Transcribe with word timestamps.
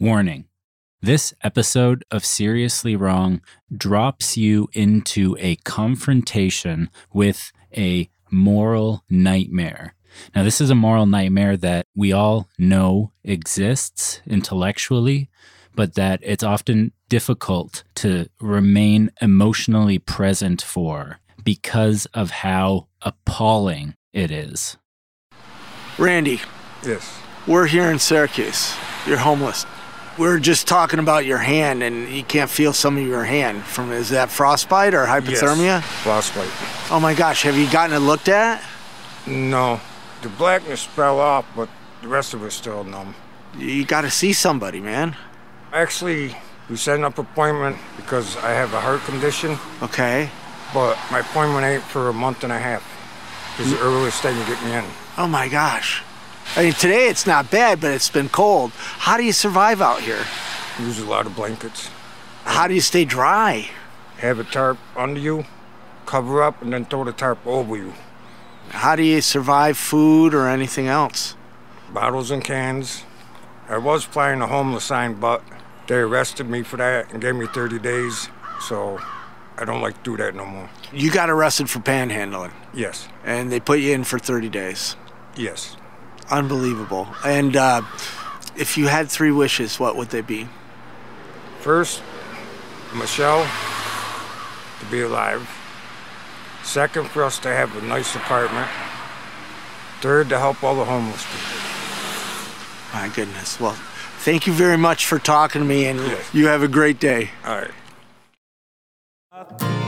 Warning 0.00 0.46
this 1.02 1.34
episode 1.42 2.04
of 2.10 2.24
Seriously 2.24 2.96
Wrong 2.96 3.42
drops 3.74 4.36
you 4.36 4.68
into 4.72 5.36
a 5.38 5.56
confrontation 5.56 6.88
with 7.12 7.52
a 7.76 8.08
moral 8.30 9.04
nightmare. 9.10 9.94
Now, 10.34 10.42
this 10.42 10.58
is 10.60 10.70
a 10.70 10.74
moral 10.74 11.04
nightmare 11.04 11.56
that 11.58 11.86
we 11.94 12.12
all 12.12 12.48
know 12.58 13.12
exists 13.24 14.22
intellectually, 14.26 15.28
but 15.74 15.94
that 15.96 16.20
it's 16.22 16.42
often 16.42 16.92
difficult 17.10 17.84
to 17.96 18.26
remain 18.40 19.10
emotionally 19.20 19.98
present 19.98 20.62
for 20.62 21.18
because 21.44 22.06
of 22.14 22.30
how 22.30 22.88
appalling 23.02 23.94
it 24.14 24.30
is. 24.30 24.78
Randy, 25.98 26.40
Yes. 26.84 27.18
we're 27.46 27.66
here 27.66 27.90
in 27.90 27.98
Syracuse. 27.98 28.74
You're 29.06 29.18
homeless. 29.18 29.66
We're 30.18 30.38
just 30.38 30.66
talking 30.66 30.98
about 30.98 31.24
your 31.24 31.38
hand, 31.38 31.82
and 31.82 32.08
you 32.08 32.22
can't 32.22 32.50
feel 32.50 32.72
some 32.72 32.96
of 32.98 33.06
your 33.06 33.24
hand. 33.24 33.62
From 33.62 33.90
is 33.92 34.10
that 34.10 34.30
frostbite 34.30 34.92
or 34.92 35.06
hypothermia? 35.06 35.80
Yes. 35.80 35.84
Frostbite. 36.02 36.50
Oh 36.90 37.00
my 37.00 37.14
gosh, 37.14 37.42
have 37.44 37.56
you 37.56 37.70
gotten 37.70 37.94
it 37.96 38.00
looked 38.00 38.28
at? 38.28 38.62
No. 39.26 39.80
The 40.22 40.28
blackness 40.30 40.84
fell 40.84 41.20
off, 41.20 41.46
but 41.56 41.68
the 42.02 42.08
rest 42.08 42.34
of 42.34 42.44
it's 42.44 42.54
still 42.54 42.84
numb. 42.84 43.14
You 43.56 43.84
got 43.86 44.02
to 44.02 44.10
see 44.10 44.32
somebody, 44.32 44.80
man. 44.80 45.16
Actually, 45.72 46.36
we 46.68 46.76
set 46.76 46.98
an 46.98 47.04
up 47.04 47.18
appointment 47.18 47.76
because 47.96 48.36
I 48.38 48.50
have 48.50 48.74
a 48.74 48.80
heart 48.80 49.00
condition, 49.02 49.58
Okay. 49.82 50.28
but 50.74 50.98
my 51.10 51.20
appointment 51.20 51.64
ain't 51.64 51.82
for 51.82 52.08
a 52.08 52.12
month 52.12 52.44
and 52.44 52.52
a 52.52 52.58
half. 52.58 52.84
It's 53.58 53.70
the 53.70 53.80
earliest 53.80 54.22
they 54.22 54.32
can 54.32 54.46
get 54.48 54.62
me 54.64 54.72
in. 54.74 54.84
Oh 55.16 55.26
my 55.26 55.48
gosh. 55.48 56.02
I 56.56 56.64
mean, 56.64 56.72
today 56.72 57.08
it's 57.08 57.26
not 57.26 57.50
bad, 57.50 57.80
but 57.80 57.92
it's 57.92 58.10
been 58.10 58.28
cold. 58.28 58.72
How 58.74 59.16
do 59.16 59.22
you 59.24 59.32
survive 59.32 59.80
out 59.80 60.00
here? 60.00 60.24
Use 60.78 60.98
a 60.98 61.04
lot 61.06 61.26
of 61.26 61.36
blankets. 61.36 61.88
How 62.44 62.66
do 62.66 62.74
you 62.74 62.80
stay 62.80 63.04
dry? 63.04 63.70
Have 64.18 64.38
a 64.38 64.44
tarp 64.44 64.78
under 64.96 65.20
you, 65.20 65.44
cover 66.06 66.42
up, 66.42 66.60
and 66.62 66.72
then 66.72 66.84
throw 66.84 67.04
the 67.04 67.12
tarp 67.12 67.38
over 67.46 67.76
you. 67.76 67.94
How 68.70 68.96
do 68.96 69.02
you 69.02 69.20
survive 69.20 69.76
food 69.78 70.34
or 70.34 70.48
anything 70.48 70.88
else? 70.88 71.36
Bottles 71.92 72.30
and 72.30 72.42
cans. 72.44 73.04
I 73.68 73.78
was 73.78 74.04
flying 74.04 74.40
a 74.42 74.46
homeless 74.46 74.84
sign, 74.84 75.14
but 75.14 75.42
they 75.86 75.96
arrested 75.96 76.48
me 76.48 76.62
for 76.62 76.76
that 76.78 77.12
and 77.12 77.20
gave 77.22 77.36
me 77.36 77.46
30 77.46 77.78
days, 77.78 78.28
so 78.60 78.98
I 79.56 79.64
don't 79.64 79.80
like 79.80 79.94
to 80.02 80.10
do 80.10 80.16
that 80.16 80.34
no 80.34 80.44
more. 80.44 80.68
You 80.92 81.10
got 81.12 81.30
arrested 81.30 81.70
for 81.70 81.78
panhandling, 81.78 82.52
Yes. 82.74 83.08
and 83.24 83.50
they 83.52 83.60
put 83.60 83.78
you 83.80 83.92
in 83.92 84.04
for 84.04 84.18
30 84.18 84.48
days. 84.48 84.96
Yes. 85.36 85.76
Unbelievable. 86.30 87.08
And 87.24 87.56
uh, 87.56 87.82
if 88.56 88.76
you 88.78 88.86
had 88.88 89.08
three 89.08 89.32
wishes, 89.32 89.80
what 89.80 89.96
would 89.96 90.08
they 90.10 90.20
be? 90.20 90.48
First, 91.60 92.02
Michelle 92.94 93.46
to 94.80 94.86
be 94.90 95.02
alive. 95.02 95.48
Second, 96.62 97.08
for 97.08 97.24
us 97.24 97.38
to 97.40 97.48
have 97.48 97.74
a 97.76 97.86
nice 97.86 98.14
apartment. 98.14 98.68
Third, 100.00 100.28
to 100.30 100.38
help 100.38 100.62
all 100.62 100.74
the 100.74 100.84
homeless 100.84 101.24
people. 101.26 103.00
My 103.00 103.08
goodness. 103.14 103.60
Well, 103.60 103.76
thank 104.20 104.46
you 104.46 104.52
very 104.52 104.78
much 104.78 105.06
for 105.06 105.18
talking 105.18 105.60
to 105.62 105.66
me, 105.66 105.86
and 105.86 105.98
Yes. 106.00 106.34
you 106.34 106.46
have 106.46 106.62
a 106.62 106.68
great 106.68 106.98
day. 107.00 107.30
All 107.44 107.60
right. 109.32 109.79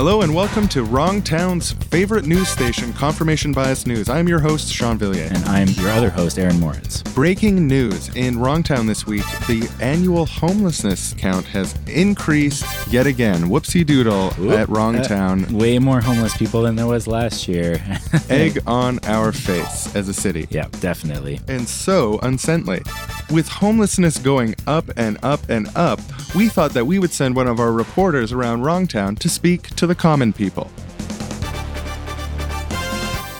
Hello 0.00 0.22
and 0.22 0.34
welcome 0.34 0.66
to 0.68 0.82
Wrongtown's 0.82 1.72
favorite 1.72 2.24
news 2.24 2.48
station, 2.48 2.90
Confirmation 2.94 3.52
Bias 3.52 3.86
News. 3.86 4.08
I'm 4.08 4.26
your 4.26 4.38
host, 4.38 4.72
Sean 4.72 4.96
Villiers. 4.96 5.30
And 5.30 5.44
I'm 5.44 5.68
your 5.68 5.90
other 5.90 6.08
host, 6.08 6.38
Aaron 6.38 6.58
Moritz. 6.58 7.02
Breaking 7.02 7.66
news 7.66 8.08
in 8.16 8.36
Wrongtown 8.36 8.86
this 8.86 9.06
week 9.06 9.26
the 9.46 9.70
annual 9.78 10.24
homelessness 10.24 11.12
count 11.18 11.44
has 11.48 11.78
increased 11.86 12.64
yet 12.90 13.06
again. 13.06 13.42
Whoopsie 13.42 13.84
doodle 13.84 14.28
at 14.50 14.68
Wrongtown. 14.68 15.52
Uh, 15.52 15.58
way 15.58 15.78
more 15.78 16.00
homeless 16.00 16.34
people 16.34 16.62
than 16.62 16.76
there 16.76 16.86
was 16.86 17.06
last 17.06 17.46
year. 17.46 17.78
Egg 18.30 18.58
on 18.66 19.00
our 19.04 19.32
face 19.32 19.94
as 19.94 20.08
a 20.08 20.14
city. 20.14 20.48
yeah, 20.48 20.68
definitely. 20.80 21.40
And 21.46 21.68
so 21.68 22.18
unsently. 22.22 22.80
With 23.30 23.46
homelessness 23.48 24.18
going 24.18 24.56
up 24.66 24.90
and 24.96 25.16
up 25.22 25.48
and 25.48 25.68
up, 25.76 26.00
we 26.34 26.48
thought 26.48 26.72
that 26.72 26.86
we 26.86 26.98
would 26.98 27.12
send 27.12 27.36
one 27.36 27.46
of 27.46 27.60
our 27.60 27.70
reporters 27.70 28.32
around 28.32 28.62
Wrongtown 28.62 29.20
to 29.20 29.28
speak 29.28 29.68
to 29.76 29.86
the 29.86 29.94
common 29.94 30.32
people. 30.32 30.64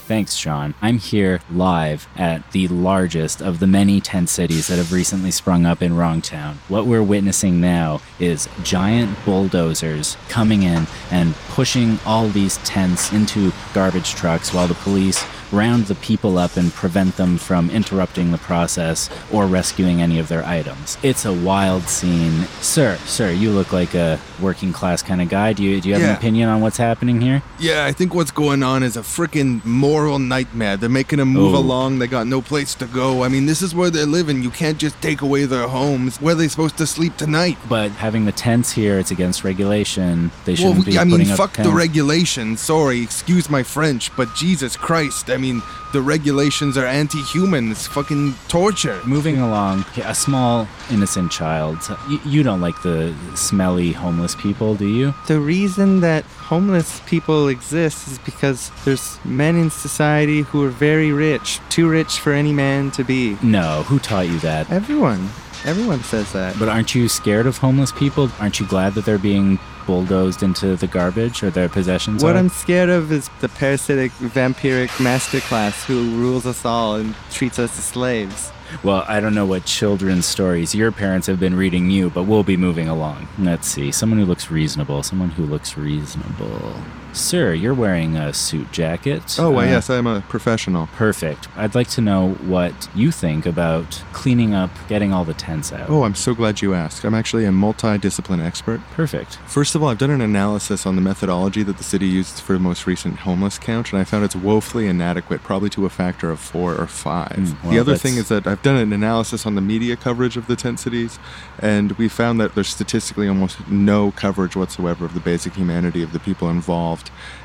Thanks, 0.07 0.35
Sean. 0.35 0.75
I'm 0.81 0.99
here 0.99 1.41
live 1.51 2.07
at 2.17 2.53
the 2.53 2.69
largest 2.69 3.43
of 3.43 3.59
the 3.59 3.67
many 3.67 4.01
tent 4.01 4.29
cities 4.29 4.69
that 4.69 4.77
have 4.77 4.93
recently 4.93 5.33
sprung 5.33 5.67
up 5.67 5.83
in 5.83 5.93
Wrongtown. 5.93 6.55
What 6.69 6.87
we're 6.87 7.03
witnessing 7.03 7.61
now 7.61 8.01
is 8.21 8.49
giant 8.63 9.17
bulldozers 9.25 10.17
coming 10.29 10.63
in 10.63 10.87
and 11.11 11.35
pushing 11.49 11.99
all 12.07 12.29
these 12.29 12.59
tents 12.59 13.13
into 13.13 13.53
garbage 13.75 14.15
trucks 14.15 14.55
while 14.55 14.69
the 14.69 14.75
police 14.75 15.25
round 15.53 15.87
the 15.87 15.95
people 15.97 16.39
up 16.39 16.57
and 16.57 16.73
prevent 16.73 17.17
them 17.17 17.39
from 17.39 17.71
interrupting 17.71 18.31
the 18.33 18.39
process 18.39 19.09
or 19.33 19.47
rescuing 19.47 20.01
any 20.03 20.19
of 20.19 20.29
their 20.29 20.45
items. 20.45 20.97
It's 21.03 21.25
a 21.25 21.33
wild 21.33 21.85
scene. 21.85 22.45
Sir, 22.61 22.97
sir, 23.05 23.31
you 23.31 23.51
look 23.51 23.73
like 23.73 23.95
a 23.95 24.19
working 24.41 24.73
class 24.73 25.03
kind 25.03 25.21
of 25.21 25.29
guy. 25.29 25.53
Do 25.53 25.63
you, 25.63 25.81
do 25.81 25.89
you 25.89 25.95
have 25.95 26.03
an 26.03 26.15
opinion 26.17 26.49
on 26.49 26.61
what's 26.61 26.77
happening 26.77 27.21
here? 27.21 27.43
Yeah, 27.59 27.85
I 27.87 27.93
think 27.93 28.15
what's 28.15 28.31
going 28.31 28.63
on 28.63 28.83
is 28.83 28.97
a 28.97 29.01
freaking 29.03 29.65
moral 29.65 30.19
nightmare. 30.19 30.77
They're 30.77 30.89
making 30.89 31.19
them 31.19 31.29
move 31.29 31.55
Oh. 31.55 31.59
along. 31.59 31.99
They 31.99 32.07
got 32.07 32.27
no 32.27 32.41
place 32.41 32.75
to 32.77 32.87
go. 32.87 33.23
I 33.25 33.29
mean, 33.29 33.47
this 33.47 33.63
is 33.63 33.75
where 33.75 33.91
they're 33.91 34.07
living. 34.07 34.43
You 34.43 34.51
can't 34.51 34.79
just 34.79 35.01
take 35.03 35.21
away 35.23 35.45
their 35.47 35.69
homes. 35.69 36.21
Where 36.21 36.33
are 36.35 36.39
they 36.39 36.49
supposed 36.49 36.77
to 36.79 36.87
sleep 36.87 37.17
tonight? 37.17 37.59
But 37.69 37.91
having 37.93 38.25
the 38.25 38.33
tents 38.33 38.73
here, 38.73 38.99
it's 38.99 39.11
against 39.11 39.45
regulation. 39.45 40.31
They 40.45 40.55
shouldn't 40.55 40.87
be 40.87 40.99
I 40.99 41.05
mean, 41.05 41.25
fuck 41.25 41.53
the 41.53 41.65
tents. 41.65 41.75
regulations. 41.77 42.61
Sorry, 42.61 43.03
excuse 43.03 43.49
my 43.51 43.63
French, 43.63 44.15
but 44.17 44.35
Jesus 44.35 44.77
Christ. 44.77 45.31
I 45.31 45.37
mean, 45.41 45.63
the 45.93 46.01
regulations 46.01 46.79
are 46.79 46.87
anti 46.87 47.21
human. 47.23 47.71
It's 47.71 47.87
fucking 47.87 48.35
torture. 48.49 49.01
Moving 49.05 49.39
along, 49.39 49.85
a 49.97 50.15
small 50.15 50.69
innocent 50.91 51.33
child. 51.33 51.79
You, 52.09 52.21
you 52.25 52.43
don't 52.43 52.61
like 52.61 52.81
the 52.83 53.15
smelly 53.35 53.93
homeless 53.93 54.35
people, 54.35 54.75
do 54.75 54.87
you? 54.87 55.15
The 55.27 55.41
reason 55.41 56.01
that 56.01 56.25
homeless 56.25 57.01
people 57.07 57.49
exist 57.49 58.09
is 58.09 58.19
because 58.19 58.71
there's 58.85 59.19
men 59.25 59.57
in 59.57 59.71
society 59.71 60.43
who 60.43 60.65
are 60.65 60.71
very 60.71 61.13
rich, 61.13 61.61
too 61.71 61.89
rich 61.89 62.19
for 62.19 62.33
any 62.33 62.53
man 62.53 62.91
to 62.93 63.05
be. 63.05 63.37
No. 63.43 63.83
Who 63.85 63.99
taught 63.99 64.29
you 64.29 64.39
that? 64.41 64.71
Everyone, 64.71 65.29
everyone 65.65 66.03
says 66.05 66.33
that. 66.33 66.59
But 66.59 66.69
aren't 66.69 66.95
you 66.95 67.09
scared 67.09 67.47
of 67.47 67.59
homeless 67.59 67.93
people? 67.93 68.31
Aren't 68.39 68.61
you 68.61 68.67
glad 68.67 68.95
that 68.95 69.05
they're 69.05 69.19
being 69.19 69.59
bulldozed 69.87 70.43
into 70.43 70.77
the 70.77 70.87
garbage 70.87 71.43
or 71.43 71.51
their 71.51 71.69
possessions? 71.69 72.23
what 72.23 72.37
are? 72.37 72.39
I'm 72.39 72.49
scared 72.49 72.89
of 72.89 73.13
is 73.13 73.29
the 73.41 73.49
parasitic 73.49 74.13
vampiric 74.13 74.89
masterclass 74.99 75.85
who 75.85 76.17
rules 76.17 76.47
us 76.47 76.65
all 76.65 76.97
and 76.97 77.15
treats 77.31 77.59
us 77.59 77.77
as 77.79 77.85
slaves. 77.85 78.53
Well, 78.85 79.05
I 79.09 79.19
don't 79.21 79.35
know 79.35 79.47
what 79.47 79.65
children's 79.65 80.27
stories 80.27 80.75
your 80.75 80.93
parents 80.93 81.27
have 81.27 81.41
been 81.41 81.57
reading 81.57 81.91
you, 81.91 82.09
but 82.09 82.23
we'll 82.23 82.45
be 82.45 82.57
moving 82.57 82.89
along. 82.89 83.29
Let's 83.39 83.67
see. 83.67 83.91
Someone 83.91 84.19
who 84.19 84.25
looks 84.25 84.51
reasonable. 84.51 85.03
Someone 85.03 85.31
who 85.31 85.45
looks 85.45 85.77
reasonable. 85.77 86.75
Sir, 87.13 87.53
you're 87.55 87.75
wearing 87.75 88.17
a 88.17 88.33
suit 88.33 88.71
jacket. 88.73 89.37
Oh, 89.39 89.51
why, 89.51 89.67
Uh, 89.67 89.71
yes, 89.73 89.91
I'm 89.91 90.07
a 90.07 90.21
professional. 90.23 90.87
Perfect. 90.97 91.49
I'd 91.57 91.75
like 91.75 91.89
to 91.91 92.01
know 92.01 92.31
what 92.47 92.89
you 92.95 93.11
think 93.11 93.47
about 93.47 94.03
cleaning 94.13 94.55
up, 94.55 94.71
getting 94.89 95.13
all 95.13 95.25
the 95.25 95.35
tents 95.35 95.73
out. 95.73 95.91
Oh, 95.91 96.05
I'm 96.05 96.15
so 96.15 96.35
glad 96.35 96.63
you 96.63 96.73
asked. 96.73 97.05
I'm 97.05 97.15
actually 97.15 97.45
a 97.47 97.51
multidiscipline 97.51 98.45
expert. 98.45 98.81
Perfect. 98.93 99.37
First 99.47 99.75
of 99.75 99.83
all, 99.83 99.89
I've 99.89 99.99
done 99.99 100.11
an 100.11 100.21
analysis 100.21 100.87
on 100.87 100.95
the 100.95 101.03
methodology 101.03 101.63
that 101.65 101.79
the 101.79 101.85
city 101.85 102.07
used 102.07 102.41
for 102.41 102.53
the 102.53 102.59
most 102.61 102.87
recent 102.87 103.19
homeless 103.21 103.59
count, 103.59 103.93
and 103.93 104.01
I 104.01 104.05
found 104.05 104.25
it's 104.25 104.37
woefully 104.37 104.87
inadequate, 104.87 105.43
probably 105.43 105.71
to 105.71 105.87
a 105.87 105.91
factor 105.91 106.31
of 106.31 106.39
four 106.39 106.75
or 106.77 106.87
five. 106.87 107.33
Mm, 107.37 107.63
well, 107.65 107.73
the 107.73 107.79
other 107.81 107.93
that's- 107.93 108.03
thing 108.03 108.17
is 108.19 108.29
that 108.29 108.47
I've 108.47 108.63
done 108.63 108.77
an 108.77 108.93
analysis 108.93 109.47
on 109.47 109.57
the 109.57 109.61
media 109.61 109.97
coverage 109.97 110.37
of 110.37 110.47
the 110.47 110.57
tent 110.57 110.79
cities, 110.81 111.19
and 111.59 111.93
we 111.93 112.09
found 112.09 112.41
that 112.41 112.55
there's 112.55 112.69
statistically 112.69 113.27
almost 113.29 113.69
no 113.69 114.13
coverage 114.13 114.55
whatsoever 114.55 115.05
of 115.05 115.15
the 115.15 115.21
basic 115.21 115.55
humanity 115.55 116.03
of 116.03 116.13
the 116.13 116.21
people 116.21 116.49
involved. 116.49 117.00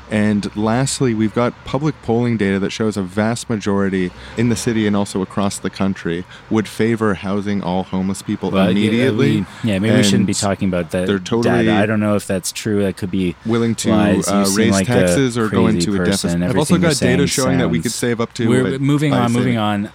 And 0.08 0.54
lastly, 0.56 1.14
we've 1.14 1.34
got 1.34 1.52
public 1.64 2.00
polling 2.02 2.36
data 2.36 2.60
that 2.60 2.70
shows 2.70 2.96
a 2.96 3.02
vast 3.02 3.50
majority 3.50 4.12
in 4.36 4.50
the 4.50 4.54
city 4.54 4.86
and 4.86 4.94
also 4.94 5.20
across 5.20 5.58
the 5.58 5.68
country 5.68 6.24
would 6.48 6.68
favor 6.68 7.14
housing 7.14 7.60
all 7.60 7.82
homeless 7.82 8.22
people 8.22 8.52
Well, 8.52 8.66
yeah, 8.66 8.70
immediately. 8.70 9.40
we- 9.40 9.46
Yeah, 9.68 9.80
maybe 9.80 9.96
we 9.96 10.02
shouldn't 10.04 10.28
be 10.28 10.34
talking 10.34 10.68
about 10.68 10.92
that. 10.92 11.08
they're 11.08 11.18
totally- 11.18 11.64
data. 11.66 11.74
I 11.74 11.86
don't 11.86 11.98
know 11.98 12.14
if 12.14 12.24
that's 12.24 12.52
true. 12.52 12.84
That 12.84 12.96
could 12.96 13.10
be 13.10 13.34
willing 13.44 13.74
to. 13.76 13.90
Uh, 13.92 14.46
raise 14.54 14.70
like 14.70 14.86
taxes 14.86 15.36
or 15.36 15.48
go 15.48 15.66
into 15.66 16.00
a 16.00 16.04
deficit. 16.04 16.40
I've 16.40 16.56
also 16.56 16.78
got 16.78 16.96
data 16.98 17.26
showing 17.26 17.58
that 17.58 17.68
we 17.70 17.80
could 17.80 17.90
save 17.92 18.20
up 18.20 18.32
to. 18.34 18.48
We're 18.48 18.78
moving 18.78 19.12
on. 19.12 19.32
Moving 19.32 19.58
on. 19.58 19.90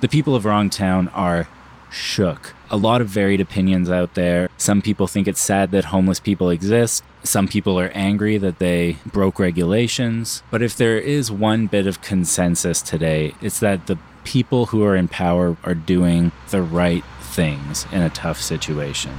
The 0.00 0.08
people 0.08 0.34
of 0.34 0.42
Wrongtown 0.44 1.10
are 1.14 1.46
shook. 1.90 2.54
A 2.70 2.76
lot 2.76 3.00
of 3.00 3.08
varied 3.08 3.40
opinions 3.40 3.90
out 3.90 4.14
there. 4.14 4.48
Some 4.56 4.82
people 4.82 5.06
think 5.06 5.26
it's 5.26 5.40
sad 5.40 5.70
that 5.70 5.86
homeless 5.86 6.20
people 6.20 6.50
exist. 6.50 7.02
Some 7.22 7.48
people 7.48 7.78
are 7.80 7.90
angry 7.94 8.38
that 8.38 8.58
they 8.58 8.96
broke 9.06 9.38
regulations. 9.38 10.42
But 10.50 10.62
if 10.62 10.76
there 10.76 10.98
is 10.98 11.30
one 11.30 11.66
bit 11.66 11.86
of 11.86 12.02
consensus 12.02 12.82
today, 12.82 13.34
it's 13.40 13.60
that 13.60 13.86
the 13.86 13.98
people 14.24 14.66
who 14.66 14.84
are 14.84 14.94
in 14.94 15.08
power 15.08 15.56
are 15.64 15.74
doing 15.74 16.32
the 16.50 16.62
right 16.62 17.04
things 17.20 17.86
in 17.92 18.02
a 18.02 18.10
tough 18.10 18.40
situation. 18.40 19.12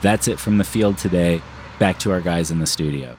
That's 0.00 0.28
it 0.28 0.38
from 0.38 0.58
the 0.58 0.64
field 0.64 0.98
today. 0.98 1.42
Back 1.78 1.98
to 2.00 2.12
our 2.12 2.20
guys 2.20 2.50
in 2.50 2.58
the 2.58 2.66
studio. 2.66 3.16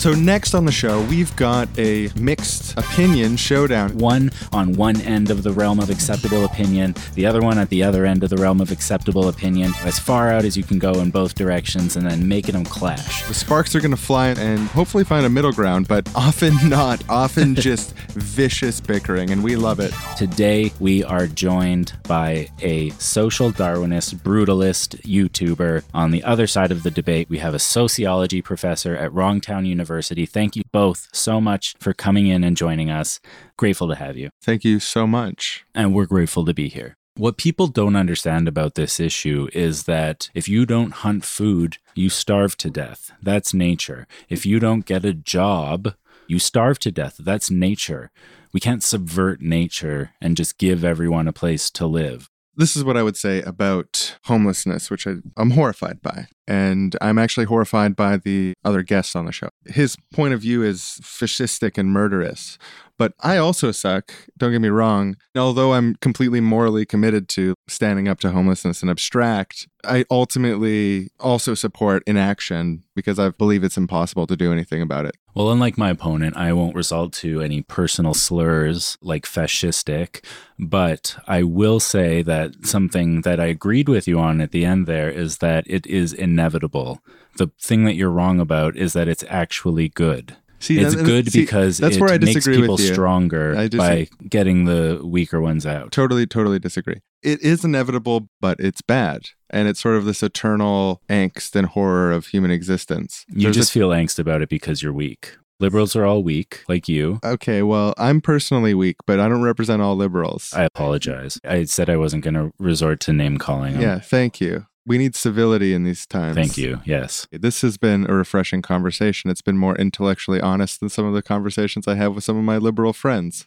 So 0.00 0.14
next 0.14 0.54
on 0.54 0.64
the 0.64 0.72
show, 0.72 1.02
we've 1.10 1.36
got 1.36 1.68
a 1.78 2.08
mixed 2.18 2.72
opinion 2.78 3.36
showdown. 3.36 3.98
One 3.98 4.30
on 4.50 4.72
one 4.72 4.98
end 5.02 5.30
of 5.30 5.42
the 5.42 5.52
realm 5.52 5.78
of 5.78 5.90
acceptable 5.90 6.46
opinion, 6.46 6.94
the 7.16 7.26
other 7.26 7.42
one 7.42 7.58
at 7.58 7.68
the 7.68 7.82
other 7.82 8.06
end 8.06 8.24
of 8.24 8.30
the 8.30 8.38
realm 8.38 8.62
of 8.62 8.72
acceptable 8.72 9.28
opinion, 9.28 9.72
as 9.84 9.98
far 9.98 10.30
out 10.30 10.46
as 10.46 10.56
you 10.56 10.64
can 10.64 10.78
go 10.78 10.92
in 10.92 11.10
both 11.10 11.34
directions, 11.34 11.96
and 11.96 12.10
then 12.10 12.26
making 12.26 12.54
them 12.54 12.64
clash. 12.64 13.28
The 13.28 13.34
sparks 13.34 13.74
are 13.74 13.80
going 13.80 13.90
to 13.90 13.98
fly 13.98 14.28
and 14.28 14.68
hopefully 14.68 15.04
find 15.04 15.26
a 15.26 15.28
middle 15.28 15.52
ground, 15.52 15.86
but 15.86 16.08
often 16.14 16.56
not. 16.70 17.04
Often 17.10 17.54
just 17.56 17.94
vicious 18.14 18.80
bickering, 18.80 19.30
and 19.30 19.44
we 19.44 19.56
love 19.56 19.80
it. 19.80 19.92
Today, 20.16 20.72
we 20.80 21.04
are 21.04 21.26
joined 21.26 21.92
by 22.04 22.48
a 22.62 22.88
social 22.92 23.52
Darwinist, 23.52 24.14
brutalist 24.14 24.98
YouTuber. 25.02 25.84
On 25.92 26.10
the 26.10 26.24
other 26.24 26.46
side 26.46 26.72
of 26.72 26.84
the 26.84 26.90
debate, 26.90 27.28
we 27.28 27.36
have 27.36 27.52
a 27.52 27.58
sociology 27.58 28.40
professor 28.40 28.96
at 28.96 29.10
Wrongtown 29.10 29.66
University. 29.66 29.89
Thank 30.26 30.56
you 30.56 30.62
both 30.72 31.08
so 31.12 31.40
much 31.40 31.74
for 31.80 31.92
coming 31.92 32.26
in 32.26 32.44
and 32.44 32.56
joining 32.56 32.90
us. 32.90 33.20
Grateful 33.56 33.88
to 33.88 33.94
have 33.94 34.16
you. 34.16 34.30
Thank 34.42 34.64
you 34.64 34.80
so 34.80 35.06
much. 35.06 35.64
and 35.74 35.94
we're 35.94 36.06
grateful 36.06 36.44
to 36.44 36.54
be 36.54 36.68
here. 36.68 36.96
What 37.16 37.36
people 37.36 37.66
don't 37.66 37.96
understand 37.96 38.48
about 38.48 38.76
this 38.76 39.00
issue 39.00 39.48
is 39.52 39.82
that 39.84 40.30
if 40.34 40.48
you 40.48 40.64
don't 40.64 40.92
hunt 40.92 41.24
food, 41.24 41.78
you 41.94 42.08
starve 42.08 42.56
to 42.58 42.70
death. 42.70 43.12
That's 43.20 43.52
nature. 43.52 44.06
If 44.28 44.46
you 44.46 44.58
don't 44.60 44.86
get 44.86 45.04
a 45.04 45.12
job, 45.12 45.94
you 46.28 46.38
starve 46.38 46.78
to 46.80 46.90
death. 46.90 47.16
That's 47.18 47.50
nature. 47.50 48.10
We 48.52 48.60
can't 48.60 48.82
subvert 48.82 49.42
nature 49.42 50.12
and 50.20 50.36
just 50.36 50.56
give 50.58 50.84
everyone 50.84 51.28
a 51.28 51.32
place 51.32 51.70
to 51.72 51.86
live. 51.86 52.30
This 52.56 52.76
is 52.76 52.84
what 52.84 52.96
I 52.96 53.02
would 53.02 53.16
say 53.16 53.42
about 53.42 54.18
homelessness, 54.24 54.90
which 54.90 55.06
I, 55.06 55.16
I'm 55.36 55.52
horrified 55.52 56.00
by. 56.02 56.28
And 56.50 56.96
I'm 57.00 57.16
actually 57.16 57.46
horrified 57.46 57.94
by 57.94 58.16
the 58.16 58.54
other 58.64 58.82
guests 58.82 59.14
on 59.14 59.24
the 59.24 59.30
show. 59.30 59.50
His 59.66 59.96
point 60.12 60.34
of 60.34 60.40
view 60.40 60.64
is 60.64 60.98
fascistic 61.00 61.78
and 61.78 61.90
murderous. 61.90 62.58
But 63.00 63.14
I 63.20 63.38
also 63.38 63.70
suck, 63.70 64.12
don't 64.36 64.52
get 64.52 64.60
me 64.60 64.68
wrong. 64.68 65.16
Although 65.34 65.72
I'm 65.72 65.94
completely 66.02 66.40
morally 66.40 66.84
committed 66.84 67.30
to 67.30 67.54
standing 67.66 68.08
up 68.08 68.20
to 68.20 68.30
homelessness 68.30 68.82
and 68.82 68.90
abstract, 68.90 69.68
I 69.84 70.04
ultimately 70.10 71.08
also 71.18 71.54
support 71.54 72.02
inaction 72.06 72.82
because 72.94 73.18
I 73.18 73.30
believe 73.30 73.64
it's 73.64 73.78
impossible 73.78 74.26
to 74.26 74.36
do 74.36 74.52
anything 74.52 74.82
about 74.82 75.06
it. 75.06 75.16
Well, 75.34 75.50
unlike 75.50 75.78
my 75.78 75.88
opponent, 75.88 76.36
I 76.36 76.52
won't 76.52 76.74
resort 76.74 77.12
to 77.14 77.40
any 77.40 77.62
personal 77.62 78.12
slurs 78.12 78.98
like 79.00 79.24
fascistic, 79.24 80.22
but 80.58 81.16
I 81.26 81.44
will 81.44 81.80
say 81.80 82.20
that 82.22 82.66
something 82.66 83.22
that 83.22 83.40
I 83.40 83.46
agreed 83.46 83.88
with 83.88 84.06
you 84.06 84.18
on 84.18 84.42
at 84.42 84.50
the 84.50 84.66
end 84.66 84.86
there 84.86 85.08
is 85.08 85.38
that 85.38 85.64
it 85.66 85.86
is 85.86 86.12
inevitable. 86.40 87.00
The 87.36 87.50
thing 87.60 87.84
that 87.84 87.94
you're 87.94 88.10
wrong 88.10 88.40
about 88.40 88.76
is 88.76 88.92
that 88.94 89.08
it's 89.08 89.24
actually 89.28 89.88
good. 89.88 90.36
See, 90.58 90.78
it's 90.78 90.94
that- 90.94 91.02
uh, 91.02 91.06
good 91.06 91.30
see, 91.32 91.40
because 91.42 91.78
that's 91.78 91.96
it 91.96 92.00
where 92.00 92.10
I 92.10 92.18
makes 92.18 92.34
disagree 92.34 92.60
people 92.60 92.74
with 92.76 92.84
you. 92.84 92.92
stronger 92.92 93.56
I 93.56 93.68
by 93.68 94.08
getting 94.28 94.64
the 94.64 95.00
weaker 95.02 95.40
ones 95.40 95.64
out. 95.64 95.90
Totally, 95.92 96.26
totally 96.26 96.58
disagree. 96.58 97.00
It 97.22 97.40
is 97.42 97.64
inevitable, 97.64 98.28
but 98.40 98.58
it's 98.60 98.82
bad. 98.82 99.22
And 99.50 99.68
it's 99.68 99.80
sort 99.80 99.96
of 99.96 100.04
this 100.04 100.22
eternal 100.22 101.00
angst 101.08 101.56
and 101.56 101.66
horror 101.68 102.12
of 102.12 102.26
human 102.26 102.50
existence. 102.50 103.24
You 103.28 103.44
There's 103.44 103.56
just 103.56 103.70
a- 103.70 103.72
feel 103.74 103.90
angst 103.90 104.18
about 104.18 104.42
it 104.42 104.48
because 104.48 104.82
you're 104.82 104.92
weak. 104.92 105.36
Liberals 105.60 105.94
are 105.94 106.06
all 106.06 106.22
weak, 106.22 106.62
like 106.68 106.88
you. 106.88 107.20
okay, 107.22 107.60
well, 107.62 107.92
I'm 107.98 108.22
personally 108.22 108.72
weak, 108.72 108.96
but 109.06 109.20
I 109.20 109.28
don't 109.28 109.42
represent 109.42 109.82
all 109.82 109.94
liberals. 109.94 110.54
I 110.56 110.64
apologize. 110.64 111.38
I 111.44 111.64
said 111.64 111.90
I 111.90 111.98
wasn't 111.98 112.24
going 112.24 112.32
to 112.34 112.50
resort 112.58 112.98
to 113.00 113.12
name 113.12 113.36
calling 113.36 113.74
them. 113.74 113.82
yeah, 113.82 113.98
thank 113.98 114.40
you. 114.40 114.64
We 114.86 114.98
need 114.98 115.14
civility 115.14 115.74
in 115.74 115.84
these 115.84 116.06
times. 116.06 116.34
Thank 116.34 116.56
you. 116.56 116.80
Yes. 116.84 117.26
This 117.30 117.62
has 117.62 117.76
been 117.76 118.08
a 118.08 118.14
refreshing 118.14 118.62
conversation. 118.62 119.30
It's 119.30 119.42
been 119.42 119.58
more 119.58 119.76
intellectually 119.76 120.40
honest 120.40 120.80
than 120.80 120.88
some 120.88 121.04
of 121.04 121.14
the 121.14 121.22
conversations 121.22 121.86
I 121.86 121.94
have 121.96 122.14
with 122.14 122.24
some 122.24 122.36
of 122.36 122.44
my 122.44 122.56
liberal 122.56 122.92
friends. 122.92 123.44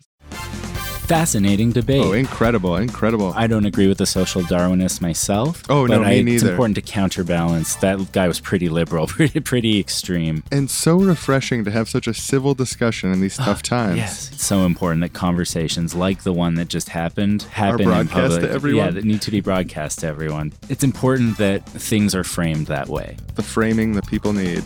Fascinating 1.07 1.71
debate. 1.71 2.01
Oh, 2.01 2.13
incredible, 2.13 2.77
incredible. 2.77 3.33
I 3.35 3.45
don't 3.45 3.65
agree 3.65 3.87
with 3.87 3.97
the 3.97 4.05
social 4.05 4.41
Darwinist 4.41 5.01
myself. 5.01 5.61
Oh, 5.69 5.85
but 5.85 5.95
no, 5.95 5.99
me 5.99 6.05
I, 6.05 6.13
It's 6.13 6.43
important 6.43 6.75
to 6.75 6.81
counterbalance. 6.81 7.75
That 7.75 8.13
guy 8.13 8.27
was 8.27 8.39
pretty 8.39 8.69
liberal, 8.69 9.07
pretty 9.07 9.41
pretty 9.41 9.79
extreme. 9.79 10.43
and 10.49 10.71
so 10.71 10.95
refreshing 10.97 11.65
to 11.65 11.71
have 11.71 11.89
such 11.89 12.07
a 12.07 12.13
civil 12.13 12.53
discussion 12.53 13.11
in 13.11 13.19
these 13.19 13.37
ah, 13.37 13.45
tough 13.45 13.61
times. 13.61 13.97
Yes, 13.97 14.31
it's 14.31 14.45
so 14.45 14.65
important 14.65 15.01
that 15.01 15.11
conversations 15.11 15.93
like 15.93 16.23
the 16.23 16.33
one 16.33 16.55
that 16.55 16.69
just 16.69 16.89
happened 16.89 17.43
happen 17.43 17.81
in 17.81 17.87
broadcast 17.87 18.35
to 18.35 18.39
public. 18.39 18.51
everyone? 18.51 18.85
Yeah, 18.85 18.91
that 18.91 19.03
need 19.03 19.21
to 19.23 19.31
be 19.31 19.41
broadcast 19.41 19.99
to 19.99 20.07
everyone. 20.07 20.53
It's 20.69 20.85
important 20.85 21.37
that 21.37 21.65
things 21.65 22.15
are 22.15 22.23
framed 22.23 22.67
that 22.67 22.87
way. 22.87 23.17
The 23.35 23.43
framing 23.43 23.91
that 23.93 24.07
people 24.07 24.31
need. 24.31 24.63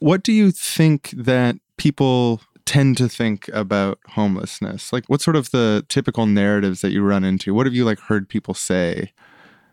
What 0.00 0.22
do 0.22 0.32
you 0.32 0.50
think 0.50 1.10
that 1.10 1.56
people 1.76 2.40
tend 2.64 2.96
to 2.96 3.08
think 3.08 3.48
about 3.48 3.98
homelessness? 4.08 4.92
Like 4.92 5.04
what 5.06 5.20
sort 5.20 5.36
of 5.36 5.50
the 5.50 5.84
typical 5.88 6.26
narratives 6.26 6.80
that 6.80 6.90
you 6.90 7.02
run 7.02 7.22
into? 7.22 7.52
What 7.52 7.66
have 7.66 7.74
you 7.74 7.84
like 7.84 8.00
heard 8.00 8.28
people 8.28 8.54
say? 8.54 9.12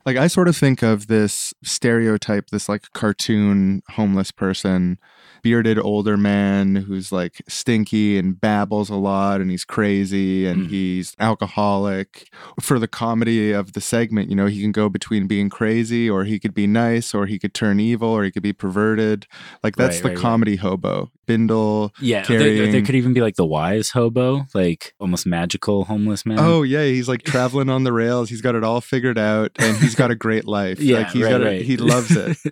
Like 0.07 0.15
I 0.17 0.27
sort 0.27 0.47
of 0.47 0.55
think 0.57 0.81
of 0.81 1.05
this 1.07 1.53
stereotype, 1.63 2.47
this 2.49 2.67
like 2.69 2.91
cartoon 2.93 3.81
homeless 3.91 4.31
person, 4.31 4.97
bearded 5.43 5.77
older 5.77 6.15
man 6.17 6.75
who's 6.75 7.11
like 7.11 7.41
stinky 7.47 8.17
and 8.17 8.39
babbles 8.39 8.89
a 8.89 8.95
lot 8.95 9.39
and 9.41 9.51
he's 9.51 9.63
crazy 9.65 10.47
and 10.47 10.67
Mm. 10.67 10.69
he's 10.69 11.13
alcoholic. 11.19 12.29
For 12.61 12.79
the 12.79 12.87
comedy 12.87 13.51
of 13.51 13.73
the 13.73 13.81
segment, 13.81 14.29
you 14.29 14.35
know, 14.35 14.47
he 14.47 14.61
can 14.61 14.71
go 14.71 14.89
between 14.89 15.27
being 15.27 15.49
crazy 15.49 16.09
or 16.09 16.23
he 16.23 16.39
could 16.39 16.53
be 16.53 16.67
nice 16.67 17.13
or 17.13 17.25
he 17.25 17.37
could 17.37 17.53
turn 17.53 17.79
evil 17.79 18.09
or 18.09 18.23
he 18.23 18.31
could 18.31 18.43
be 18.43 18.53
perverted. 18.53 19.27
Like 19.63 19.75
that's 19.75 19.97
Right, 19.97 20.03
the 20.03 20.09
right, 20.09 20.15
right. 20.15 20.21
comedy 20.21 20.55
hobo. 20.55 21.11
Bindle. 21.27 21.91
Yeah, 21.99 22.23
there, 22.23 22.71
there 22.71 22.81
could 22.81 22.95
even 22.95 23.11
be 23.11 23.19
like 23.19 23.35
the 23.35 23.45
wise 23.45 23.89
hobo, 23.89 24.45
like 24.53 24.93
almost 24.97 25.25
magical 25.25 25.83
homeless 25.83 26.25
man. 26.25 26.39
Oh 26.39 26.63
yeah, 26.63 26.85
he's 26.85 27.09
like 27.09 27.23
traveling 27.23 27.69
on 27.69 27.83
the 27.83 27.91
rails. 27.91 28.29
He's 28.29 28.39
got 28.39 28.55
it 28.55 28.63
all 28.63 28.79
figured 28.79 29.17
out, 29.17 29.51
and 29.59 29.75
he's 29.75 29.93
got 29.97 30.11
a 30.11 30.15
great 30.15 30.45
life. 30.45 30.79
Yeah, 30.79 30.99
like 30.99 31.11
he's 31.11 31.23
right, 31.23 31.29
got 31.31 31.41
right. 31.41 31.61
He 31.61 31.77
loves 31.77 32.15
it. 32.15 32.37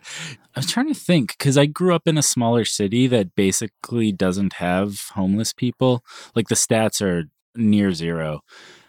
I 0.55 0.59
was 0.59 0.67
trying 0.67 0.87
to 0.93 0.99
think 0.99 1.37
because 1.37 1.57
I 1.57 1.65
grew 1.65 1.93
up 1.93 2.07
in 2.07 2.17
a 2.17 2.23
smaller 2.23 2.65
city 2.65 3.07
that 3.07 3.35
basically 3.35 4.11
doesn't 4.11 4.53
have 4.53 5.09
homeless 5.13 5.53
people. 5.53 6.03
Like 6.35 6.47
the 6.47 6.55
stats 6.55 7.01
are 7.01 7.25
near 7.55 7.93
zero. 7.93 8.41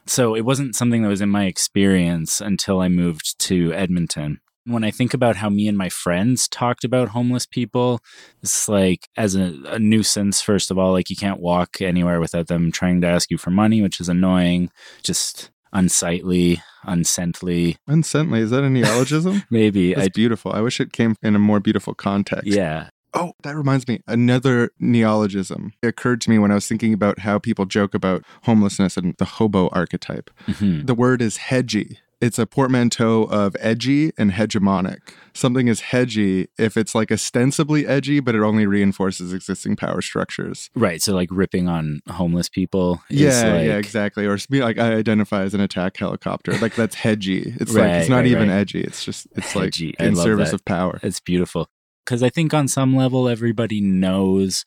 So 0.07 0.35
it 0.37 0.45
wasn't 0.45 0.77
something 0.77 1.03
that 1.03 1.09
was 1.09 1.21
in 1.21 1.29
my 1.29 1.47
experience 1.47 2.41
until 2.41 2.81
I 2.81 2.89
moved 2.89 3.39
to 3.41 3.73
Edmonton. 3.73 4.41
When 4.65 4.85
I 4.85 4.91
think 4.91 5.15
about 5.15 5.37
how 5.37 5.49
me 5.49 5.69
and 5.69 5.79
my 5.79 5.89
friends 5.89 6.49
talked 6.49 6.85
about 6.85 7.11
homeless 7.11 7.47
people, 7.47 8.01
it's 8.43 8.69
like 8.69 9.09
as 9.17 9.37
a, 9.37 9.55
a 9.67 9.79
nuisance, 9.79 10.41
first 10.41 10.71
of 10.71 10.79
all, 10.79 10.93
like 10.93 11.11
you 11.11 11.17
can't 11.17 11.41
walk 11.41 11.81
anywhere 11.81 12.21
without 12.21 12.49
them 12.49 12.73
trying 12.73 13.01
to 13.01 13.07
ask 13.07 13.31
you 13.31 13.39
for 13.39 13.51
money, 13.51 13.81
which 13.81 14.01
is 14.01 14.09
annoying. 14.09 14.71
Just 15.03 15.51
unsightly, 15.73 16.63
unscently. 16.87 17.77
Unscently, 17.89 18.41
is 18.41 18.51
that 18.51 18.65
a 18.65 18.71
neologism? 18.71 19.43
Maybe 19.51 19.95
That's 19.95 20.07
I 20.07 20.09
beautiful. 20.11 20.53
I 20.53 20.61
wish 20.61 20.81
it 20.81 20.93
came 20.93 21.17
in 21.23 21.35
a 21.37 21.39
more 21.39 21.61
beautiful 21.61 21.95
context. 21.95 22.47
yeah. 22.47 22.89
Oh, 23.15 23.33
that 23.45 23.57
reminds 23.57 23.89
me. 23.89 24.01
Another 24.07 24.71
neologism 24.79 25.73
it 25.83 25.87
occurred 25.87 26.21
to 26.23 26.31
me 26.31 26.39
when 26.39 26.51
I 26.51 26.55
was 26.55 26.67
thinking 26.67 26.93
about 26.93 27.21
how 27.21 27.39
people 27.39 27.65
joke 27.65 27.95
about 27.95 28.23
homelessness 28.43 28.99
and 28.99 29.15
the 29.17 29.25
hobo 29.25 29.69
archetype. 29.69 30.31
Mhm. 30.47 30.87
The 30.87 30.95
word 30.95 31.23
is 31.23 31.39
hedgy. 31.39 31.99
It's 32.19 32.39
a 32.39 32.47
portmanteau 32.47 33.25
of 33.25 33.57
edgy 33.61 34.11
and 34.17 34.33
hegemonic. 34.33 35.01
Something 35.35 35.69
is 35.69 35.81
hedgy 35.81 36.49
if 36.59 36.79
it's 36.79 36.95
like 36.95 37.13
ostensibly 37.13 37.87
edgy, 37.87 38.21
but 38.21 38.35
it 38.35 38.41
only 38.41 38.67
reinforces 38.67 39.35
existing 39.35 39.77
power 39.77 40.01
structures. 40.01 40.71
Right. 40.75 41.03
So 41.03 41.15
like 41.15 41.29
ripping 41.31 41.69
on 41.69 42.01
homeless 42.09 42.49
people. 42.49 43.03
Is 43.11 43.21
Yeah, 43.21 43.53
like, 43.53 43.67
yeah, 43.67 43.77
exactly. 43.77 44.25
Or 44.25 44.39
like 44.51 44.79
I 44.79 44.95
identify 44.95 45.43
as 45.43 45.53
an 45.53 45.61
attack 45.61 45.99
helicopter. 45.99 46.57
Like 46.59 46.75
that's 46.75 46.95
hedgy. 46.95 47.55
It's 47.61 47.75
like 47.75 47.91
it's 47.91 48.09
not 48.09 48.19
right, 48.19 48.27
even 48.27 48.49
right. 48.49 48.57
edgy. 48.57 48.81
It's 48.81 49.05
just 49.05 49.27
it's 49.37 49.55
like 49.55 49.75
Hedgy. 49.75 49.95
I 50.01 50.07
in 50.07 50.17
service 50.17 50.51
that. 50.51 50.57
of 50.57 50.65
power. 50.65 50.99
It's 51.03 51.21
beautiful. 51.21 51.69
Because 52.05 52.23
I 52.23 52.31
think 52.31 52.55
on 52.55 52.67
some 52.69 52.97
level, 52.97 53.29
everybody 53.29 53.81
knows 53.81 54.65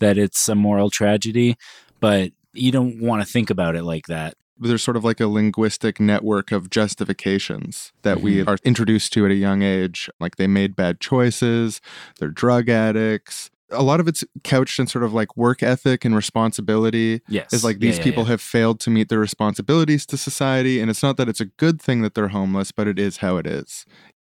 that 0.00 0.18
it's 0.18 0.48
a 0.48 0.54
moral 0.54 0.90
tragedy, 0.90 1.56
but 2.00 2.32
you 2.52 2.72
don't 2.72 3.00
want 3.00 3.22
to 3.22 3.32
think 3.32 3.48
about 3.48 3.76
it 3.76 3.84
like 3.84 4.06
that. 4.08 4.34
There's 4.60 4.82
sort 4.82 4.96
of 4.96 5.04
like 5.04 5.20
a 5.20 5.26
linguistic 5.26 5.98
network 5.98 6.52
of 6.52 6.68
justifications 6.70 7.92
that 8.02 8.20
we 8.20 8.36
Mhm. 8.36 8.48
are 8.48 8.58
introduced 8.64 9.12
to 9.14 9.24
at 9.24 9.30
a 9.30 9.34
young 9.34 9.62
age. 9.62 10.08
Like 10.20 10.36
they 10.36 10.46
made 10.46 10.76
bad 10.76 11.00
choices, 11.00 11.80
they're 12.18 12.28
drug 12.28 12.68
addicts. 12.68 13.50
A 13.72 13.82
lot 13.82 14.00
of 14.00 14.08
it's 14.08 14.24
couched 14.42 14.78
in 14.80 14.86
sort 14.88 15.04
of 15.04 15.12
like 15.12 15.36
work 15.36 15.62
ethic 15.62 16.04
and 16.04 16.14
responsibility. 16.16 17.20
Yes. 17.28 17.52
Is 17.52 17.62
like 17.64 17.76
Yeah, 17.76 17.88
these 17.90 17.98
yeah, 17.98 18.04
people 18.04 18.24
yeah. 18.24 18.30
have 18.30 18.40
failed 18.40 18.80
to 18.80 18.90
meet 18.90 19.08
their 19.08 19.20
responsibilities 19.20 20.04
to 20.06 20.16
society. 20.16 20.80
And 20.80 20.90
it's 20.90 21.02
not 21.02 21.16
that 21.18 21.28
it's 21.28 21.40
a 21.40 21.44
good 21.46 21.80
thing 21.80 22.02
that 22.02 22.14
they're 22.14 22.28
homeless, 22.28 22.72
but 22.72 22.88
it 22.88 22.98
is 22.98 23.18
how 23.18 23.36
it 23.36 23.46
is. 23.46 23.86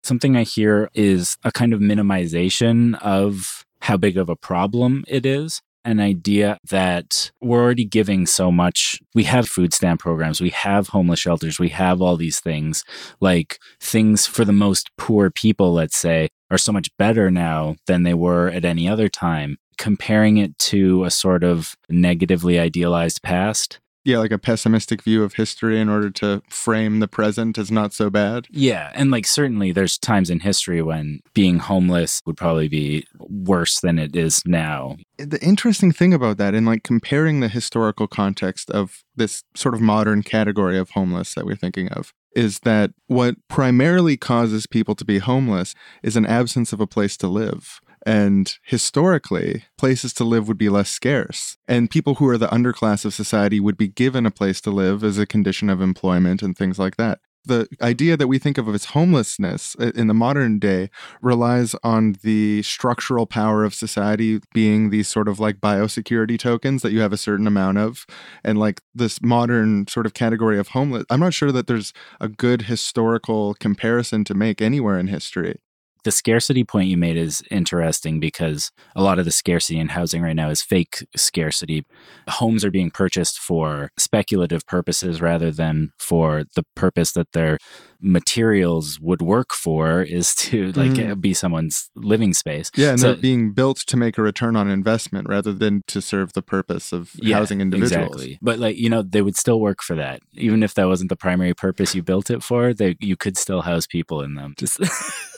Something 0.02 0.37
I 0.37 0.42
hear 0.45 0.88
is 0.95 1.37
a 1.45 1.52
kind 1.52 1.73
of 1.75 1.80
minimization 1.80 2.99
of 3.02 3.64
how 3.83 3.97
big 3.97 4.16
of 4.16 4.28
a 4.28 4.37
problem 4.37 5.04
it 5.06 5.26
is. 5.26 5.61
An 5.87 6.00
idea 6.00 6.59
that 6.69 7.31
we're 7.40 7.62
already 7.62 7.85
giving 7.85 8.26
so 8.26 8.50
much. 8.50 8.99
We 9.14 9.23
have 9.23 9.49
food 9.49 9.73
stamp 9.73 10.00
programs, 10.00 10.40
we 10.40 10.50
have 10.50 10.88
homeless 10.88 11.21
shelters, 11.21 11.61
we 11.61 11.69
have 11.69 12.02
all 12.02 12.16
these 12.16 12.40
things. 12.40 12.83
Like 13.21 13.61
things 13.81 14.26
for 14.26 14.45
the 14.45 14.52
most 14.52 14.90
poor 14.99 15.31
people, 15.31 15.73
let's 15.73 15.97
say, 15.97 16.28
are 16.50 16.59
so 16.59 16.73
much 16.73 16.88
better 16.99 17.31
now 17.31 17.76
than 17.87 18.02
they 18.02 18.14
were 18.14 18.49
at 18.49 18.64
any 18.64 18.88
other 18.88 19.09
time. 19.09 19.59
Comparing 19.78 20.38
it 20.38 20.59
to 20.59 21.05
a 21.05 21.11
sort 21.11 21.45
of 21.45 21.76
negatively 21.88 22.59
idealized 22.59 23.23
past 23.23 23.78
Yeah, 24.06 24.18
like 24.18 24.30
a 24.30 24.38
pessimistic 24.38 25.02
view 25.02 25.25
of 25.25 25.34
history 25.34 25.80
in 25.80 25.88
order 25.88 26.10
to 26.10 26.40
frame 26.48 27.00
the 27.00 27.08
present 27.08 27.58
as 27.58 27.72
not 27.72 27.92
so 27.92 28.08
bad. 28.08 28.46
Yeah, 28.50 28.92
and 28.94 29.10
like 29.10 29.26
certainly 29.26 29.72
there's 29.72 29.98
times 29.98 30.30
in 30.30 30.40
history 30.40 30.80
when 30.80 31.20
being 31.34 31.58
homeless 31.58 32.22
would 32.25 32.36
probably 32.36 32.68
be 32.68 33.04
worse 33.18 33.80
than 33.80 33.98
it 33.98 34.14
is 34.14 34.40
now. 34.46 34.96
the 35.18 35.42
interesting 35.42 35.90
thing 35.90 36.14
about 36.14 36.36
that 36.36 36.54
and 36.54 36.66
like 36.66 36.84
comparing 36.84 37.40
the 37.40 37.48
historical 37.48 38.06
context 38.06 38.70
of 38.70 39.02
this 39.16 39.42
sort 39.56 39.75
of 39.75 39.80
modern 39.80 40.22
category 40.22 40.78
of 40.78 40.90
homeless 40.90 41.34
that 41.34 41.44
we're 41.44 41.56
thinking 41.56 41.88
of 41.88 42.12
is 42.36 42.60
that 42.60 42.92
what 43.08 43.34
primarily 43.48 44.16
causes 44.16 44.66
people 44.66 44.94
to 44.94 45.04
be 45.04 45.18
homeless 45.18 45.75
is 46.02 46.16
an 46.16 46.26
absence 46.26 46.72
of 46.72 46.80
a 46.80 46.86
place 46.86 47.16
to 47.16 47.26
live. 47.26 47.80
And 48.06 48.54
historically, 48.62 49.64
places 49.76 50.14
to 50.14 50.25
live 50.25 50.46
would 50.46 50.56
be 50.56 50.68
less 50.68 50.88
scarce. 50.88 51.56
And 51.66 51.90
people 51.90 52.14
who 52.14 52.28
are 52.28 52.38
the 52.38 52.46
underclass 52.46 53.04
of 53.04 53.12
society 53.12 53.58
would 53.58 53.76
be 53.76 53.88
given 53.88 54.25
a 54.25 54.30
place 54.30 54.60
to 54.60 54.70
live 54.70 55.02
as 55.02 55.18
a 55.18 55.26
condition 55.26 55.68
of 55.68 55.80
employment 55.80 56.40
and 56.40 56.56
things 56.56 56.78
like 56.78 56.96
that. 56.98 57.18
The 57.44 57.68
idea 57.80 58.16
that 58.16 58.28
we 58.28 58.38
think 58.38 58.58
of 58.58 58.68
as 58.68 58.86
homelessness 58.86 59.75
in 59.76 60.06
the 60.06 60.14
modern 60.14 60.58
day 60.60 60.88
relies 61.20 61.75
on 61.82 62.16
the 62.22 62.62
structural 62.62 63.26
power 63.26 63.64
of 63.64 63.75
society 63.75 64.40
being 64.52 64.90
these 64.90 65.08
sort 65.08 65.28
of 65.28 65.40
like 65.40 65.58
biosecurity 65.58 66.38
tokens 66.38 66.82
that 66.82 66.92
you 66.92 67.00
have 67.00 67.12
a 67.12 67.16
certain 67.16 67.46
amount 67.46 67.78
of 67.78 68.04
and 68.42 68.58
like 68.58 68.82
this 68.94 69.22
modern 69.22 69.86
sort 69.86 70.06
of 70.06 70.14
category 70.14 70.58
of 70.58 70.68
homeless 70.68 71.04
i'm 71.08 71.20
not 71.20 71.34
sure 71.34 71.52
that 71.52 71.68
there's 71.68 71.92
a 72.20 72.28
good 72.28 72.62
historical 72.62 73.54
comparison 73.54 74.25
to 74.25 74.34
make 74.34 74.60
anywhere 74.60 74.98
in 74.98 75.06
history 75.06 75.60
The 76.06 76.12
scarcity 76.12 76.62
point 76.62 76.88
you 76.88 76.96
made 76.96 77.16
is 77.16 77.42
interesting 77.50 78.20
because 78.20 78.70
a 78.94 79.02
lot 79.02 79.18
of 79.18 79.25
the 79.25 79.32
scarcity 79.32 79.80
in 79.80 79.88
housing 79.88 80.22
right 80.22 80.36
now 80.36 80.50
is 80.50 80.62
fake 80.62 81.04
scarcity. 81.16 81.84
Homes 82.28 82.64
are 82.64 82.70
being 82.70 82.92
purchased 82.92 83.40
for 83.40 83.90
speculative 83.98 84.64
purposes 84.68 85.20
rather 85.20 85.50
than 85.50 85.90
for 85.98 86.44
the 86.54 86.62
purpose 86.76 87.10
that 87.14 87.32
their 87.32 87.58
materials 88.00 89.00
would 89.00 89.20
work 89.20 89.52
for 89.52 90.00
is 90.02 90.32
to 90.36 90.70
like 90.76 90.92
Mm. 90.92 91.20
be 91.20 91.34
someone's 91.34 91.90
living 91.96 92.32
space. 92.34 92.70
yeah 92.76 92.90
and 92.90 93.00
So- 93.00 93.06
they're 93.14 93.22
being 93.22 93.50
built 93.52 93.78
to 93.78 93.96
make 93.96 94.16
a 94.16 94.22
return 94.22 94.54
on 94.54 94.70
investment 94.70 95.28
rather 95.28 95.52
than 95.52 95.82
to 95.88 96.00
serve 96.00 96.34
the 96.34 96.42
purpose 96.42 96.92
of 96.92 97.10
housing 97.25 97.60
individuals 97.60 98.06
Exactly. 98.14 98.38
But 98.40 98.60
like, 98.60 98.76
you 98.76 98.88
know, 98.88 99.02
they 99.02 99.22
would 99.22 99.36
still 99.36 99.58
work 99.60 99.82
for 99.82 99.96
that. 99.96 100.20
Even 100.34 100.62
if 100.62 100.72
that 100.75 100.86
wasn't 100.86 101.08
the 101.08 101.16
primary 101.16 101.52
purpose 101.54 101.96
you 101.96 102.02
built 102.04 102.30
it 102.30 102.44
for, 102.44 102.72
they 102.72 102.94
you 103.00 103.16
could 103.16 103.36
still 103.36 103.62
house 103.62 103.88
people 103.88 104.22
in 104.22 104.34
them. 104.36 104.54
Just 104.56 104.78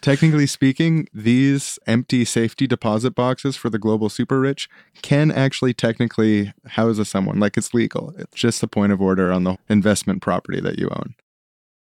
Technically 0.00 0.46
speaking, 0.46 1.08
these 1.12 1.78
empty 1.86 2.24
safety 2.24 2.66
deposit 2.66 3.14
boxes 3.14 3.56
for 3.56 3.70
the 3.70 3.78
global 3.78 4.08
super 4.08 4.40
rich 4.40 4.68
can 5.02 5.30
actually 5.30 5.74
technically 5.74 6.52
house 6.66 6.98
a 6.98 7.04
someone 7.04 7.38
like 7.40 7.56
it's 7.56 7.74
legal. 7.74 8.14
It's 8.18 8.34
just 8.34 8.62
a 8.62 8.68
point 8.68 8.92
of 8.92 9.00
order 9.00 9.32
on 9.32 9.44
the 9.44 9.56
investment 9.68 10.22
property 10.22 10.60
that 10.60 10.78
you 10.78 10.88
own. 10.90 11.14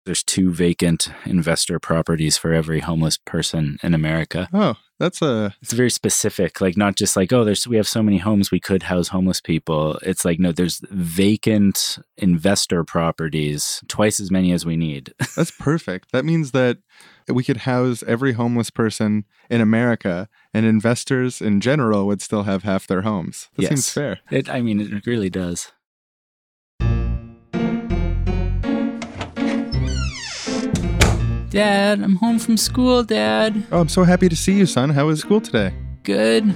There's 0.05 0.23
two 0.23 0.53
vacant 0.53 1.09
investor 1.25 1.79
properties 1.79 2.37
for 2.37 2.53
every 2.53 2.81
homeless 2.81 3.19
person 3.19 3.79
in 3.83 3.95
America. 3.95 4.49
Oh, 4.53 4.75
that's 4.99 5.23
a 5.23 5.55
It's 5.61 5.73
very 5.73 5.91
specific, 5.91 6.61
like 6.61 6.77
not 6.77 6.97
just 6.97 7.17
like, 7.17 7.33
oh, 7.33 7.45
there's 7.45 7.67
we 7.67 7.77
have 7.77 7.89
so 7.89 8.03
many 8.03 8.19
homes 8.19 8.51
we 8.51 8.61
could 8.61 8.85
house 8.85 9.09
homeless 9.09 9.41
people. 9.41 9.99
It's 10.03 10.25
like 10.25 10.39
no, 10.39 10.53
there's 10.53 10.81
vacant 10.91 11.99
investor 12.17 12.85
properties, 12.85 13.83
twice 13.89 14.21
as 14.21 14.31
many 14.31 14.53
as 14.53 14.65
we 14.65 14.77
need. 14.77 15.13
that's 15.37 15.51
perfect. 15.51 16.13
That 16.13 16.25
means 16.25 16.53
that 16.53 16.79
we 17.29 17.45
could 17.45 17.59
house 17.59 18.03
every 18.07 18.33
homeless 18.33 18.71
person 18.71 19.25
in 19.51 19.61
America 19.61 20.29
and 20.55 20.67
investors 20.67 21.41
in 21.41 21.61
general 21.61 22.07
would 22.07 22.23
still 22.23 22.45
have 22.45 22.63
half 22.63 22.87
their 22.87 23.03
homes. 23.03 23.49
That 23.57 23.69
seems 23.69 23.89
fair. 23.89 24.21
It 24.31 24.49
I 24.49 24.61
mean 24.61 24.81
it 24.81 25.07
really 25.07 25.31
does. 25.31 25.73
Dad, 31.53 32.01
I'm 32.01 32.17
home 32.17 32.39
from 32.39 32.57
school, 32.57 33.05
Dad. 33.05 33.63
Oh, 33.71 33.81
I'm 33.81 33.89
so 33.91 34.05
happy 34.05 34.27
to 34.27 34.35
see 34.35 34.55
you, 34.55 34.65
son. 34.65 34.89
How 34.89 35.09
was 35.09 35.21
school 35.21 35.39
today? 35.39 35.75
Good. 36.03 36.55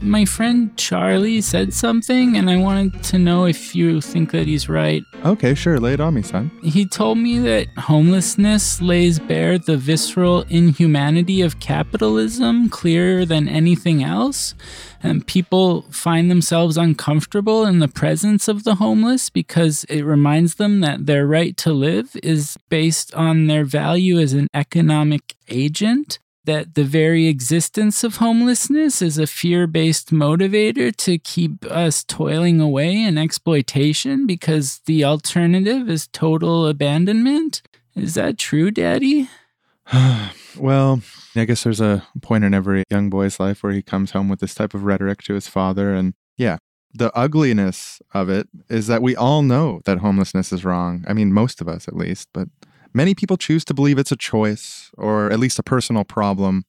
My 0.00 0.24
friend 0.24 0.76
Charlie 0.76 1.40
said 1.40 1.74
something, 1.74 2.36
and 2.36 2.48
I 2.48 2.56
wanted 2.56 3.02
to 3.04 3.18
know 3.18 3.46
if 3.46 3.74
you 3.74 4.00
think 4.00 4.30
that 4.30 4.46
he's 4.46 4.68
right. 4.68 5.02
Okay, 5.24 5.54
sure. 5.54 5.80
Lay 5.80 5.94
it 5.94 6.00
on 6.00 6.14
me, 6.14 6.22
son. 6.22 6.50
He 6.62 6.86
told 6.86 7.18
me 7.18 7.38
that 7.40 7.66
homelessness 7.76 8.80
lays 8.80 9.18
bare 9.18 9.58
the 9.58 9.76
visceral 9.76 10.42
inhumanity 10.48 11.42
of 11.42 11.58
capitalism 11.58 12.68
clearer 12.68 13.24
than 13.24 13.48
anything 13.48 14.04
else. 14.04 14.54
And 15.02 15.26
people 15.26 15.82
find 15.90 16.30
themselves 16.30 16.76
uncomfortable 16.76 17.64
in 17.64 17.80
the 17.80 17.88
presence 17.88 18.46
of 18.46 18.64
the 18.64 18.76
homeless 18.76 19.30
because 19.30 19.84
it 19.84 20.02
reminds 20.02 20.56
them 20.56 20.80
that 20.80 21.06
their 21.06 21.26
right 21.26 21.56
to 21.58 21.72
live 21.72 22.16
is 22.22 22.56
based 22.68 23.12
on 23.14 23.48
their 23.48 23.64
value 23.64 24.18
as 24.18 24.32
an 24.32 24.46
economic 24.54 25.34
agent. 25.48 26.18
That 26.48 26.76
the 26.76 26.84
very 26.84 27.26
existence 27.26 28.02
of 28.02 28.16
homelessness 28.16 29.02
is 29.02 29.18
a 29.18 29.26
fear 29.26 29.66
based 29.66 30.14
motivator 30.14 30.96
to 30.96 31.18
keep 31.18 31.62
us 31.66 32.02
toiling 32.02 32.58
away 32.58 33.02
in 33.02 33.18
exploitation 33.18 34.26
because 34.26 34.80
the 34.86 35.04
alternative 35.04 35.90
is 35.90 36.08
total 36.08 36.66
abandonment? 36.66 37.60
Is 37.94 38.14
that 38.14 38.38
true, 38.38 38.70
Daddy? 38.70 39.28
well, 40.56 41.02
I 41.36 41.44
guess 41.44 41.64
there's 41.64 41.82
a 41.82 42.06
point 42.22 42.44
in 42.44 42.54
every 42.54 42.82
young 42.90 43.10
boy's 43.10 43.38
life 43.38 43.62
where 43.62 43.72
he 43.74 43.82
comes 43.82 44.12
home 44.12 44.30
with 44.30 44.40
this 44.40 44.54
type 44.54 44.72
of 44.72 44.84
rhetoric 44.84 45.22
to 45.24 45.34
his 45.34 45.48
father. 45.48 45.92
And 45.92 46.14
yeah, 46.38 46.56
the 46.94 47.14
ugliness 47.14 48.00
of 48.14 48.30
it 48.30 48.48
is 48.70 48.86
that 48.86 49.02
we 49.02 49.14
all 49.14 49.42
know 49.42 49.82
that 49.84 49.98
homelessness 49.98 50.50
is 50.54 50.64
wrong. 50.64 51.04
I 51.06 51.12
mean, 51.12 51.30
most 51.30 51.60
of 51.60 51.68
us 51.68 51.88
at 51.88 51.94
least, 51.94 52.30
but 52.32 52.48
many 52.92 53.14
people 53.14 53.36
choose 53.36 53.64
to 53.66 53.74
believe 53.74 53.98
it's 53.98 54.12
a 54.12 54.16
choice 54.16 54.90
or 54.96 55.30
at 55.30 55.38
least 55.38 55.58
a 55.58 55.62
personal 55.62 56.04
problem. 56.04 56.64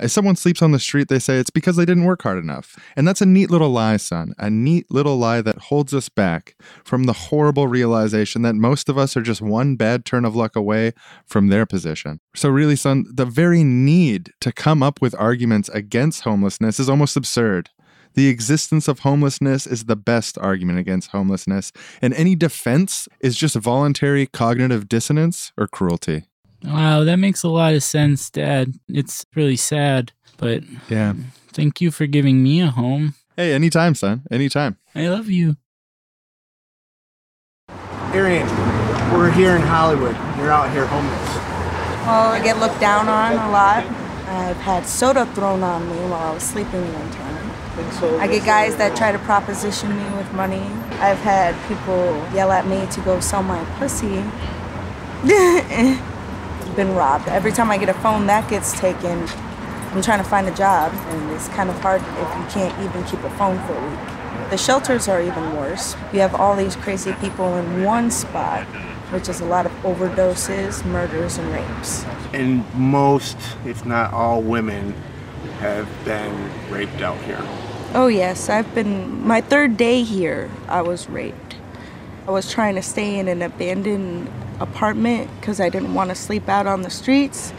If 0.00 0.12
someone 0.12 0.36
sleeps 0.36 0.62
on 0.62 0.70
the 0.70 0.78
street, 0.78 1.08
they 1.08 1.18
say 1.18 1.38
it's 1.38 1.50
because 1.50 1.74
they 1.74 1.84
didn't 1.84 2.04
work 2.04 2.22
hard 2.22 2.38
enough. 2.38 2.78
And 2.94 3.06
that's 3.06 3.20
a 3.20 3.26
neat 3.26 3.50
little 3.50 3.70
lie, 3.70 3.96
son. 3.96 4.32
A 4.38 4.48
neat 4.48 4.86
little 4.90 5.16
lie 5.16 5.42
that 5.42 5.58
holds 5.58 5.92
us 5.92 6.08
back 6.08 6.54
from 6.84 7.04
the 7.04 7.12
horrible 7.12 7.66
realization 7.66 8.42
that 8.42 8.54
most 8.54 8.88
of 8.88 8.96
us 8.96 9.16
are 9.16 9.22
just 9.22 9.42
one 9.42 9.74
bad 9.74 10.04
turn 10.04 10.24
of 10.24 10.36
luck 10.36 10.54
away 10.54 10.92
from 11.26 11.48
their 11.48 11.66
position. 11.66 12.20
So, 12.36 12.48
really, 12.48 12.76
son, 12.76 13.06
the 13.12 13.26
very 13.26 13.64
need 13.64 14.30
to 14.40 14.52
come 14.52 14.84
up 14.84 15.00
with 15.02 15.16
arguments 15.18 15.68
against 15.70 16.22
homelessness 16.22 16.78
is 16.78 16.88
almost 16.88 17.16
absurd. 17.16 17.70
The 18.18 18.26
existence 18.26 18.88
of 18.88 18.98
homelessness 18.98 19.64
is 19.64 19.84
the 19.84 19.94
best 19.94 20.36
argument 20.38 20.80
against 20.80 21.10
homelessness, 21.12 21.70
and 22.02 22.12
any 22.14 22.34
defense 22.34 23.08
is 23.20 23.36
just 23.36 23.54
voluntary 23.54 24.26
cognitive 24.26 24.88
dissonance 24.88 25.52
or 25.56 25.68
cruelty. 25.68 26.24
Wow, 26.64 27.04
that 27.04 27.20
makes 27.20 27.44
a 27.44 27.48
lot 27.48 27.74
of 27.74 27.84
sense, 27.84 28.28
Dad. 28.28 28.74
It's 28.88 29.24
really 29.36 29.54
sad, 29.54 30.10
but 30.36 30.64
Yeah. 30.88 31.12
thank 31.52 31.80
you 31.80 31.92
for 31.92 32.08
giving 32.08 32.42
me 32.42 32.60
a 32.60 32.72
home. 32.72 33.14
Hey, 33.36 33.52
anytime, 33.54 33.94
son. 33.94 34.22
Anytime. 34.32 34.78
I 34.96 35.06
love 35.06 35.30
you. 35.30 35.56
Arian, 38.12 38.48
we're 39.12 39.30
here 39.30 39.54
in 39.54 39.62
Hollywood. 39.62 40.16
You're 40.38 40.50
out 40.50 40.72
here 40.72 40.86
homeless. 40.86 41.28
Well, 42.04 42.32
I 42.32 42.40
get 42.42 42.58
looked 42.58 42.80
down 42.80 43.08
on 43.08 43.34
a 43.34 43.50
lot. 43.52 43.86
I've 44.26 44.56
had 44.56 44.86
soda 44.88 45.24
thrown 45.36 45.62
on 45.62 45.88
me 45.88 45.96
while 46.10 46.14
I 46.14 46.34
was 46.34 46.42
sleeping 46.42 46.82
one 46.92 47.10
time. 47.12 47.27
I 48.18 48.26
get 48.26 48.44
guys 48.44 48.76
that 48.76 48.96
try 48.96 49.12
to 49.12 49.18
proposition 49.20 49.96
me 49.96 50.16
with 50.16 50.32
money. 50.32 50.62
I've 51.00 51.18
had 51.18 51.54
people 51.68 51.96
yell 52.34 52.50
at 52.50 52.66
me 52.66 52.86
to 52.92 53.00
go 53.02 53.20
sell 53.20 53.42
my 53.42 53.64
pussy. 53.78 54.24
Been 56.76 56.94
robbed. 56.94 57.28
Every 57.28 57.52
time 57.52 57.70
I 57.70 57.78
get 57.78 57.88
a 57.88 57.94
phone, 57.94 58.26
that 58.26 58.48
gets 58.50 58.78
taken. 58.78 59.26
I'm 59.92 60.02
trying 60.02 60.18
to 60.18 60.28
find 60.28 60.46
a 60.46 60.54
job, 60.54 60.92
and 60.92 61.30
it's 61.30 61.48
kind 61.48 61.70
of 61.70 61.80
hard 61.80 62.02
if 62.02 62.36
you 62.36 62.44
can't 62.50 62.78
even 62.84 63.04
keep 63.04 63.20
a 63.24 63.30
phone 63.30 63.58
for 63.66 63.74
a 63.74 63.90
week. 63.90 64.50
The 64.50 64.58
shelters 64.58 65.08
are 65.08 65.20
even 65.20 65.56
worse. 65.56 65.94
You 66.12 66.20
have 66.20 66.34
all 66.34 66.56
these 66.56 66.76
crazy 66.76 67.12
people 67.14 67.56
in 67.56 67.84
one 67.84 68.10
spot, 68.10 68.64
which 69.10 69.28
is 69.28 69.40
a 69.40 69.44
lot 69.44 69.66
of 69.66 69.72
overdoses, 69.82 70.84
murders, 70.84 71.38
and 71.38 71.50
rapes. 71.52 72.04
And 72.32 72.64
most, 72.74 73.36
if 73.64 73.84
not 73.86 74.12
all, 74.12 74.42
women 74.42 74.94
have 75.60 75.88
been 76.04 76.50
raped 76.70 77.00
out 77.00 77.18
here. 77.22 77.42
Oh, 77.94 78.06
yes, 78.06 78.50
I've 78.50 78.74
been. 78.74 79.26
My 79.26 79.40
third 79.40 79.76
day 79.76 80.02
here, 80.02 80.50
I 80.68 80.82
was 80.82 81.08
raped. 81.08 81.56
I 82.26 82.30
was 82.30 82.50
trying 82.50 82.74
to 82.74 82.82
stay 82.82 83.18
in 83.18 83.28
an 83.28 83.40
abandoned 83.40 84.30
apartment 84.60 85.30
because 85.40 85.58
I 85.58 85.70
didn't 85.70 85.94
want 85.94 86.10
to 86.10 86.14
sleep 86.14 86.48
out 86.48 86.66
on 86.66 86.82
the 86.82 86.90
streets. 86.90 87.52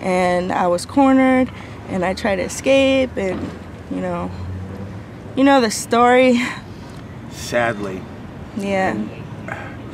And 0.00 0.52
I 0.52 0.68
was 0.68 0.86
cornered, 0.86 1.50
and 1.88 2.04
I 2.04 2.14
tried 2.14 2.36
to 2.36 2.42
escape, 2.42 3.16
and, 3.16 3.40
you 3.90 4.00
know, 4.00 4.30
you 5.36 5.44
know 5.44 5.60
the 5.60 5.70
story. 5.70 6.40
Sadly. 7.30 8.00
Yeah. 8.56 9.02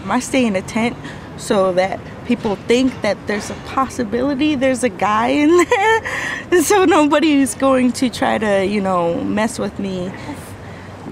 I 0.06 0.20
stay 0.20 0.46
in 0.46 0.56
a 0.56 0.62
tent 0.62 0.96
so 1.36 1.72
that 1.74 2.00
people 2.28 2.56
think 2.56 2.92
that 3.00 3.16
there's 3.26 3.48
a 3.48 3.54
possibility 3.64 4.54
there's 4.54 4.84
a 4.84 4.88
guy 4.90 5.28
in 5.28 5.48
there. 6.50 6.62
so 6.62 6.84
nobody's 6.84 7.54
going 7.54 7.90
to 7.90 8.10
try 8.10 8.36
to, 8.36 8.66
you 8.66 8.82
know, 8.82 9.24
mess 9.24 9.58
with 9.58 9.78
me. 9.78 10.12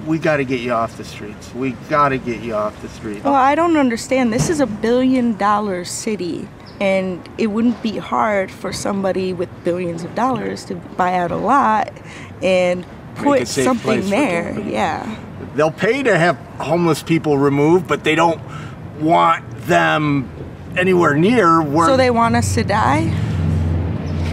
We 0.06 0.18
got 0.18 0.36
to 0.36 0.44
get 0.44 0.60
you 0.60 0.72
off 0.72 0.98
the 0.98 1.04
streets. 1.04 1.52
We 1.54 1.72
got 1.88 2.10
to 2.10 2.18
get 2.18 2.42
you 2.42 2.54
off 2.54 2.80
the 2.82 2.88
streets. 2.90 3.24
Well, 3.24 3.34
I 3.34 3.54
don't 3.54 3.78
understand. 3.78 4.32
This 4.32 4.50
is 4.50 4.60
a 4.60 4.66
billion 4.66 5.36
dollar 5.36 5.84
city. 5.84 6.46
And 6.78 7.26
it 7.38 7.46
wouldn't 7.46 7.82
be 7.82 7.96
hard 7.96 8.50
for 8.50 8.70
somebody 8.70 9.32
with 9.32 9.48
billions 9.64 10.04
of 10.04 10.14
dollars 10.14 10.66
to 10.66 10.74
buy 10.74 11.14
out 11.14 11.30
a 11.30 11.36
lot 11.36 11.90
and 12.42 12.84
put 13.14 13.48
something 13.48 14.10
there. 14.10 14.60
Yeah. 14.60 15.18
They'll 15.54 15.70
pay 15.70 16.02
to 16.02 16.18
have 16.18 16.36
homeless 16.58 17.02
people 17.02 17.38
removed, 17.38 17.88
but 17.88 18.04
they 18.04 18.14
don't 18.14 18.42
want 19.00 19.42
them 19.62 20.28
anywhere 20.78 21.16
near 21.16 21.62
where 21.62 21.86
So 21.86 21.96
they 21.96 22.10
want 22.10 22.36
us 22.36 22.54
to 22.54 22.64
die? 22.64 23.12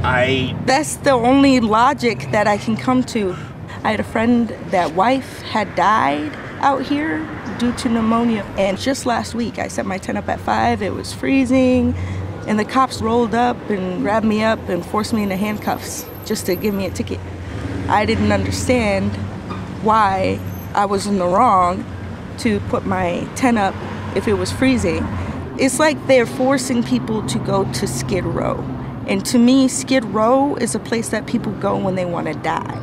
I 0.04 0.56
That's 0.66 0.98
the 0.98 1.12
only 1.12 1.60
logic 1.60 2.28
that 2.32 2.48
I 2.48 2.58
can 2.58 2.76
come 2.76 3.04
to. 3.06 3.36
I 3.84 3.92
had 3.92 4.00
a 4.00 4.04
friend 4.04 4.50
that 4.72 4.94
wife 4.94 5.42
had 5.42 5.76
died 5.76 6.34
out 6.60 6.84
here 6.84 7.20
due 7.58 7.74
to 7.74 7.90
pneumonia. 7.90 8.44
And 8.58 8.78
just 8.78 9.06
last 9.06 9.36
week, 9.36 9.60
I 9.60 9.68
set 9.68 9.86
my 9.86 9.98
tent 9.98 10.18
up 10.18 10.28
at 10.30 10.40
five. 10.40 10.82
It 10.82 10.94
was 10.94 11.14
freezing, 11.14 11.94
and 12.48 12.60
the 12.60 12.66
cops 12.66 13.02
rolled 13.02 13.34
up 13.34 13.58
and 13.70 14.02
grabbed 14.02 14.26
me 14.26 14.44
up 14.44 14.60
and 14.70 14.86
forced 14.86 15.14
me 15.14 15.24
into 15.24 15.36
handcuffs 15.36 16.06
just 16.26 16.46
to 16.48 16.56
give 16.56 16.74
me 16.74 16.86
a 16.86 16.92
ticket. 16.92 17.20
I 17.88 18.06
didn't 18.06 18.32
understand 18.32 19.12
why 19.84 20.40
I 20.74 20.86
was 20.86 21.06
in 21.06 21.20
the 21.20 21.28
wrong 21.28 21.86
to 22.40 22.60
put 22.62 22.86
my 22.86 23.28
tent 23.36 23.58
up 23.58 23.76
if 24.16 24.28
it 24.28 24.34
was 24.34 24.52
freezing. 24.52 25.06
It's 25.60 25.80
like 25.80 26.08
they're 26.08 26.26
forcing 26.26 26.84
people 26.84 27.26
to 27.28 27.38
go 27.40 27.72
to 27.74 27.88
Skid 27.88 28.26
Row. 28.26 28.58
And 29.08 29.24
to 29.28 29.38
me, 29.38 29.68
Skid 29.68 30.04
Row 30.06 30.56
is 30.56 30.74
a 30.74 30.80
place 30.80 31.10
that 31.10 31.28
people 31.28 31.52
go 31.54 31.78
when 31.78 31.96
they 31.96 32.06
want 32.06 32.28
to 32.28 32.34
die. 32.34 32.80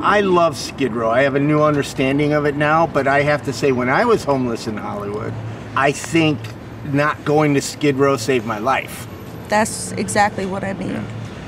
I 0.00 0.20
love 0.20 0.56
Skid 0.56 0.92
Row. 0.92 1.10
I 1.10 1.22
have 1.22 1.34
a 1.34 1.40
new 1.40 1.62
understanding 1.62 2.32
of 2.32 2.46
it 2.46 2.56
now, 2.56 2.86
but 2.86 3.06
I 3.06 3.22
have 3.22 3.44
to 3.44 3.52
say, 3.52 3.72
when 3.72 3.88
I 3.88 4.04
was 4.04 4.24
homeless 4.24 4.66
in 4.66 4.76
Hollywood, 4.76 5.32
I 5.76 5.92
think 5.92 6.38
not 6.92 7.24
going 7.24 7.54
to 7.54 7.60
Skid 7.60 7.96
Row 7.96 8.16
saved 8.16 8.46
my 8.46 8.58
life. 8.58 9.06
That's 9.48 9.92
exactly 9.92 10.46
what 10.46 10.64
I 10.64 10.72
mean. 10.72 11.04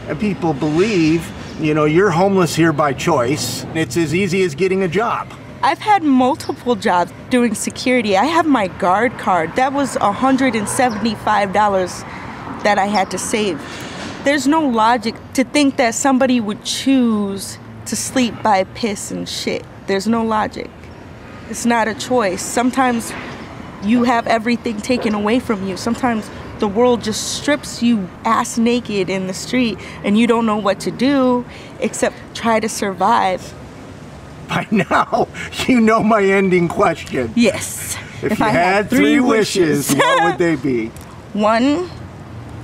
And 0.09 0.19
people 0.21 0.53
believe, 0.53 1.29
you 1.61 1.75
know, 1.75 1.87
you're 1.87 2.11
homeless 2.11 2.55
here 2.55 2.73
by 2.73 2.93
choice. 2.93 3.65
It's 3.75 3.97
as 3.97 4.15
easy 4.15 4.43
as 4.43 4.55
getting 4.55 4.83
a 4.83 4.89
job. 4.89 5.29
I've 5.63 5.79
had 5.79 6.03
multiple 6.03 6.75
jobs 6.77 7.13
doing 7.31 7.55
security. 7.55 8.17
I 8.17 8.27
have 8.27 8.47
my 8.47 8.69
guard 8.69 9.17
card. 9.19 9.57
That 9.57 9.73
was 9.73 9.97
$175 9.97 11.53
that 12.63 12.79
I 12.79 12.87
had 12.87 13.11
to 13.13 13.19
save. 13.19 13.61
There's 14.25 14.47
no 14.47 14.69
logic 14.69 15.15
to 15.35 15.45
think 15.45 15.77
that 15.77 15.95
somebody 15.95 16.41
would 16.41 16.63
choose 16.65 17.59
to 17.87 17.97
sleep 17.97 18.43
by 18.43 18.65
piss 18.65 19.11
and 19.11 19.27
shit. 19.29 19.65
There's 19.87 20.07
no 20.07 20.25
logic. 20.25 20.71
It's 21.49 21.65
not 21.65 21.89
a 21.89 21.95
choice. 21.95 22.43
Sometimes 22.43 23.13
you 23.83 24.03
have 24.05 24.27
everything 24.27 24.79
taken 24.79 25.15
away 25.15 25.39
from 25.39 25.67
you. 25.67 25.77
Sometimes 25.77 26.29
the 26.59 26.69
world 26.69 27.03
just 27.03 27.35
strips 27.39 27.83
you 27.83 28.09
ass 28.25 28.59
naked 28.59 29.09
in 29.09 29.27
the 29.27 29.35
street 29.35 29.79
and 30.05 30.19
you 30.19 30.27
don't 30.27 30.45
know 30.45 30.57
what 30.57 30.81
to 30.81 30.91
do 30.91 31.45
except 31.81 32.17
try 32.35 32.61
to 32.61 32.69
survive. 32.69 33.55
By 34.49 34.67
now, 34.71 35.29
you 35.67 35.81
know 35.81 36.03
my 36.03 36.23
ending 36.23 36.69
question. 36.69 37.33
Yes. 37.35 37.97
If, 38.23 38.39
you 38.39 38.45
had, 38.45 38.89
three 38.89 39.21
wishes, 39.21 39.95
what 39.95 40.25
would 40.25 40.39
they 40.39 40.57
be? 40.57 40.89
One, 41.33 41.91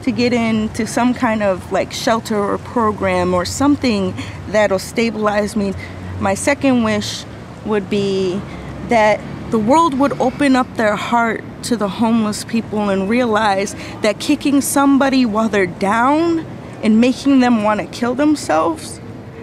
to 0.03 0.11
get 0.11 0.33
into 0.33 0.87
some 0.87 1.15
kind 1.15 1.43
of 1.43 1.71
like 1.71 1.93
shelter 1.93 2.37
or 2.37 2.59
program 2.59 3.35
or 3.35 3.45
something 3.45 4.15
that'll 4.49 4.79
stabilize 4.79 5.55
me. 5.57 5.75
My 6.21 6.35
second 6.35 6.83
wish 6.83 7.25
would 7.65 7.89
be 7.91 8.41
that 8.89 9.21
the 9.51 9.59
world 9.59 9.99
would 9.99 10.19
open 10.21 10.57
up 10.57 10.77
their 10.77 10.97
heart 10.97 11.45
to 11.65 11.77
the 11.77 11.89
homeless 11.89 12.45
people 12.45 12.89
and 12.89 13.09
realize 13.09 13.75
that 14.01 14.19
kicking 14.19 14.61
somebody 14.61 15.27
while 15.27 15.49
they're 15.49 15.67
down 15.67 16.41
and 16.83 17.01
making 17.01 17.41
them 17.41 17.63
want 17.63 17.81
to 17.81 17.87
kill 17.87 18.15
themselves 18.15 19.02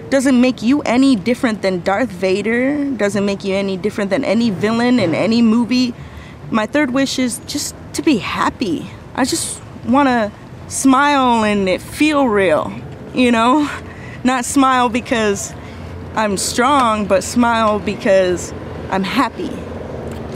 doesn't 0.09 0.39
make 0.39 0.61
you 0.61 0.81
any 0.81 1.15
different 1.15 1.61
than 1.61 1.81
Darth 1.81 2.09
Vader, 2.09 2.89
doesn't 2.91 3.25
make 3.25 3.43
you 3.43 3.55
any 3.55 3.77
different 3.77 4.09
than 4.09 4.23
any 4.23 4.49
villain 4.49 4.99
in 4.99 5.13
any 5.13 5.41
movie. 5.41 5.93
My 6.51 6.65
third 6.65 6.91
wish 6.91 7.19
is 7.19 7.39
just 7.45 7.75
to 7.93 8.01
be 8.01 8.17
happy. 8.17 8.89
I 9.15 9.25
just 9.25 9.61
want 9.85 10.07
to 10.07 10.31
smile 10.67 11.43
and 11.43 11.67
it 11.69 11.81
feel 11.81 12.27
real, 12.27 12.73
you 13.13 13.31
know? 13.31 13.69
Not 14.23 14.45
smile 14.45 14.89
because 14.89 15.53
I'm 16.15 16.37
strong, 16.37 17.05
but 17.05 17.23
smile 17.23 17.79
because 17.79 18.51
I'm 18.89 19.03
happy, 19.03 19.49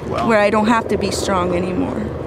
Well, 0.07 0.27
where 0.27 0.39
I 0.39 0.49
don't 0.49 0.67
have 0.67 0.87
to 0.89 0.97
be 0.97 1.11
strong 1.11 1.55
anymore. 1.55 2.22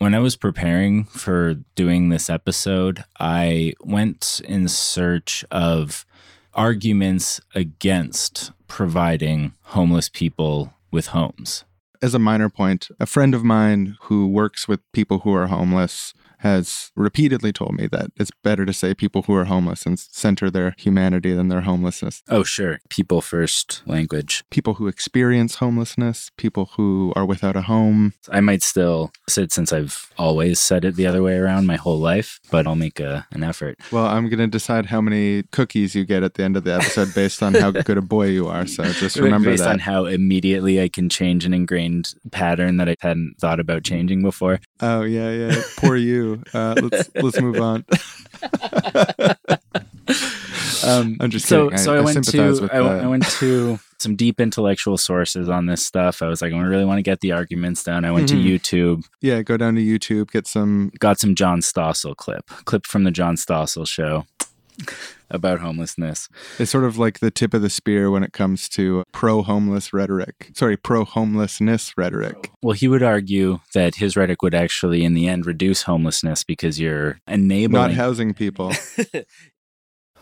When 0.00 0.14
I 0.14 0.18
was 0.20 0.34
preparing 0.34 1.04
for 1.04 1.56
doing 1.74 2.08
this 2.08 2.30
episode, 2.30 3.04
I 3.18 3.74
went 3.84 4.40
in 4.48 4.66
search 4.66 5.44
of 5.50 6.06
arguments 6.54 7.38
against 7.54 8.50
providing 8.66 9.52
homeless 9.60 10.08
people 10.08 10.72
with 10.90 11.08
homes. 11.08 11.64
As 12.00 12.14
a 12.14 12.18
minor 12.18 12.48
point, 12.48 12.88
a 12.98 13.04
friend 13.04 13.34
of 13.34 13.44
mine 13.44 13.98
who 14.04 14.26
works 14.26 14.66
with 14.66 14.80
people 14.92 15.18
who 15.18 15.34
are 15.34 15.48
homeless 15.48 16.14
has 16.40 16.90
repeatedly 16.96 17.52
told 17.52 17.74
me 17.74 17.86
that 17.88 18.10
it's 18.16 18.30
better 18.42 18.64
to 18.66 18.72
say 18.72 18.94
people 18.94 19.22
who 19.22 19.34
are 19.34 19.44
homeless 19.44 19.86
and 19.86 19.98
center 19.98 20.50
their 20.50 20.74
humanity 20.78 21.34
than 21.34 21.48
their 21.48 21.60
homelessness. 21.62 22.22
Oh, 22.28 22.42
sure. 22.42 22.78
People 22.88 23.20
first 23.20 23.82
language. 23.86 24.42
People 24.50 24.74
who 24.74 24.88
experience 24.88 25.56
homelessness, 25.56 26.30
people 26.36 26.70
who 26.76 27.12
are 27.14 27.26
without 27.26 27.56
a 27.56 27.62
home. 27.62 28.14
I 28.30 28.40
might 28.40 28.62
still 28.62 29.12
say 29.28 29.42
it 29.42 29.52
since 29.52 29.72
I've 29.72 30.12
always 30.18 30.58
said 30.60 30.84
it 30.84 30.96
the 30.96 31.06
other 31.06 31.22
way 31.22 31.36
around 31.36 31.66
my 31.66 31.76
whole 31.76 31.98
life, 31.98 32.40
but 32.50 32.66
I'll 32.66 32.74
make 32.74 33.00
a, 33.00 33.26
an 33.32 33.44
effort. 33.44 33.78
Well, 33.92 34.06
I'm 34.06 34.28
going 34.28 34.38
to 34.38 34.46
decide 34.46 34.86
how 34.86 35.00
many 35.00 35.42
cookies 35.52 35.94
you 35.94 36.04
get 36.04 36.22
at 36.22 36.34
the 36.34 36.42
end 36.42 36.56
of 36.56 36.64
the 36.64 36.74
episode 36.74 37.14
based 37.14 37.42
on 37.42 37.54
how 37.54 37.70
good 37.70 37.98
a 37.98 38.02
boy 38.02 38.26
you 38.26 38.48
are. 38.48 38.66
So 38.66 38.84
just 38.92 39.16
remember 39.16 39.50
Based 39.50 39.64
that. 39.64 39.70
on 39.70 39.78
how 39.80 40.06
immediately 40.06 40.80
I 40.80 40.88
can 40.88 41.08
change 41.08 41.44
an 41.44 41.52
ingrained 41.54 42.14
pattern 42.32 42.78
that 42.78 42.88
I 42.88 42.96
hadn't 43.00 43.34
thought 43.40 43.60
about 43.60 43.84
changing 43.84 44.22
before. 44.22 44.60
Oh 44.80 45.02
yeah, 45.02 45.30
yeah. 45.30 45.62
Poor 45.76 45.96
you. 45.96 46.29
Uh, 46.54 46.74
let's 46.82 47.10
let's 47.22 47.40
move 47.40 47.60
on. 47.60 47.84
Um, 50.84 51.18
I'm 51.20 51.30
just 51.30 51.46
so, 51.46 51.64
kidding. 51.68 51.78
I- 51.78 51.82
so 51.82 51.94
I, 51.94 51.98
I 51.98 52.00
went 52.00 52.24
sympathize 52.24 52.56
to 52.56 52.62
with 52.62 52.72
I, 52.72 52.76
w- 52.78 52.96
that. 52.96 53.04
I 53.04 53.06
went 53.06 53.26
to 53.38 53.78
some 53.98 54.16
deep 54.16 54.40
intellectual 54.40 54.96
sources 54.96 55.48
on 55.48 55.66
this 55.66 55.84
stuff. 55.84 56.22
I 56.22 56.26
was 56.28 56.40
like, 56.40 56.54
I 56.54 56.58
really 56.58 56.86
want 56.86 56.98
to 56.98 57.02
get 57.02 57.20
the 57.20 57.32
arguments 57.32 57.84
done. 57.84 58.04
I 58.06 58.10
went 58.10 58.28
Mhm. 58.30 58.60
to 58.60 58.76
YouTube, 58.98 59.04
Yeah, 59.20 59.42
go 59.42 59.56
down 59.58 59.74
to 59.74 59.82
YouTube, 59.82 60.30
get 60.30 60.46
some. 60.46 60.90
got 60.98 61.18
some 61.20 61.34
John 61.34 61.60
Stossel 61.60 62.16
clip, 62.16 62.46
clip 62.64 62.86
from 62.86 63.04
the 63.04 63.10
John 63.10 63.36
Stossel 63.36 63.86
show 63.86 64.24
about 65.30 65.60
homelessness. 65.60 66.28
It's 66.58 66.70
sort 66.70 66.84
of 66.84 66.98
like 66.98 67.20
the 67.20 67.30
tip 67.30 67.54
of 67.54 67.62
the 67.62 67.70
spear 67.70 68.10
when 68.10 68.22
it 68.22 68.32
comes 68.32 68.68
to 68.70 69.04
pro 69.12 69.42
homeless 69.42 69.92
rhetoric. 69.92 70.50
Sorry, 70.54 70.76
pro 70.76 71.04
homelessness 71.04 71.96
rhetoric. 71.96 72.50
Well, 72.62 72.74
he 72.74 72.88
would 72.88 73.02
argue 73.02 73.60
that 73.74 73.96
his 73.96 74.16
rhetoric 74.16 74.42
would 74.42 74.54
actually, 74.54 75.04
in 75.04 75.14
the 75.14 75.28
end, 75.28 75.46
reduce 75.46 75.82
homelessness 75.82 76.44
because 76.44 76.80
you're 76.80 77.20
enabling. 77.26 77.80
Not 77.80 77.92
housing 77.92 78.34
people. 78.34 78.72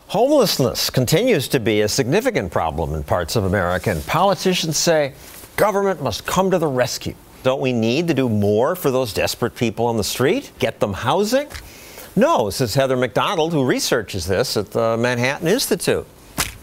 Homelessness 0.09 0.89
continues 0.89 1.49
to 1.49 1.61
be 1.61 1.83
a 1.83 1.89
significant 1.89 2.51
problem 2.51 2.95
in 2.95 3.03
parts 3.03 3.37
of 3.37 3.45
America, 3.45 3.91
and 3.91 4.03
politicians 4.07 4.79
say 4.79 5.13
government 5.57 6.03
must 6.03 6.25
come 6.25 6.51
to 6.51 6.59
the 6.59 6.67
rescue. 6.67 7.15
Don't 7.43 7.61
we 7.61 7.75
need 7.75 8.09
to 8.09 8.15
do 8.15 8.29
more 8.29 8.75
for 8.75 8.91
those 8.91 9.13
desperate 9.13 9.55
people 9.55 9.85
on 9.85 9.99
the 9.99 10.05
street? 10.05 10.51
Get 10.59 10.81
them 10.81 10.95
housing? 10.95 11.49
No, 12.19 12.51
says 12.51 12.75
Heather 12.75 12.97
Mac 12.97 13.15
Donald, 13.15 13.53
who 13.53 13.65
researches 13.65 14.27
this 14.27 14.57
at 14.57 14.73
the 14.73 14.97
Manhattan 14.97 15.47
Institute. 15.47 16.05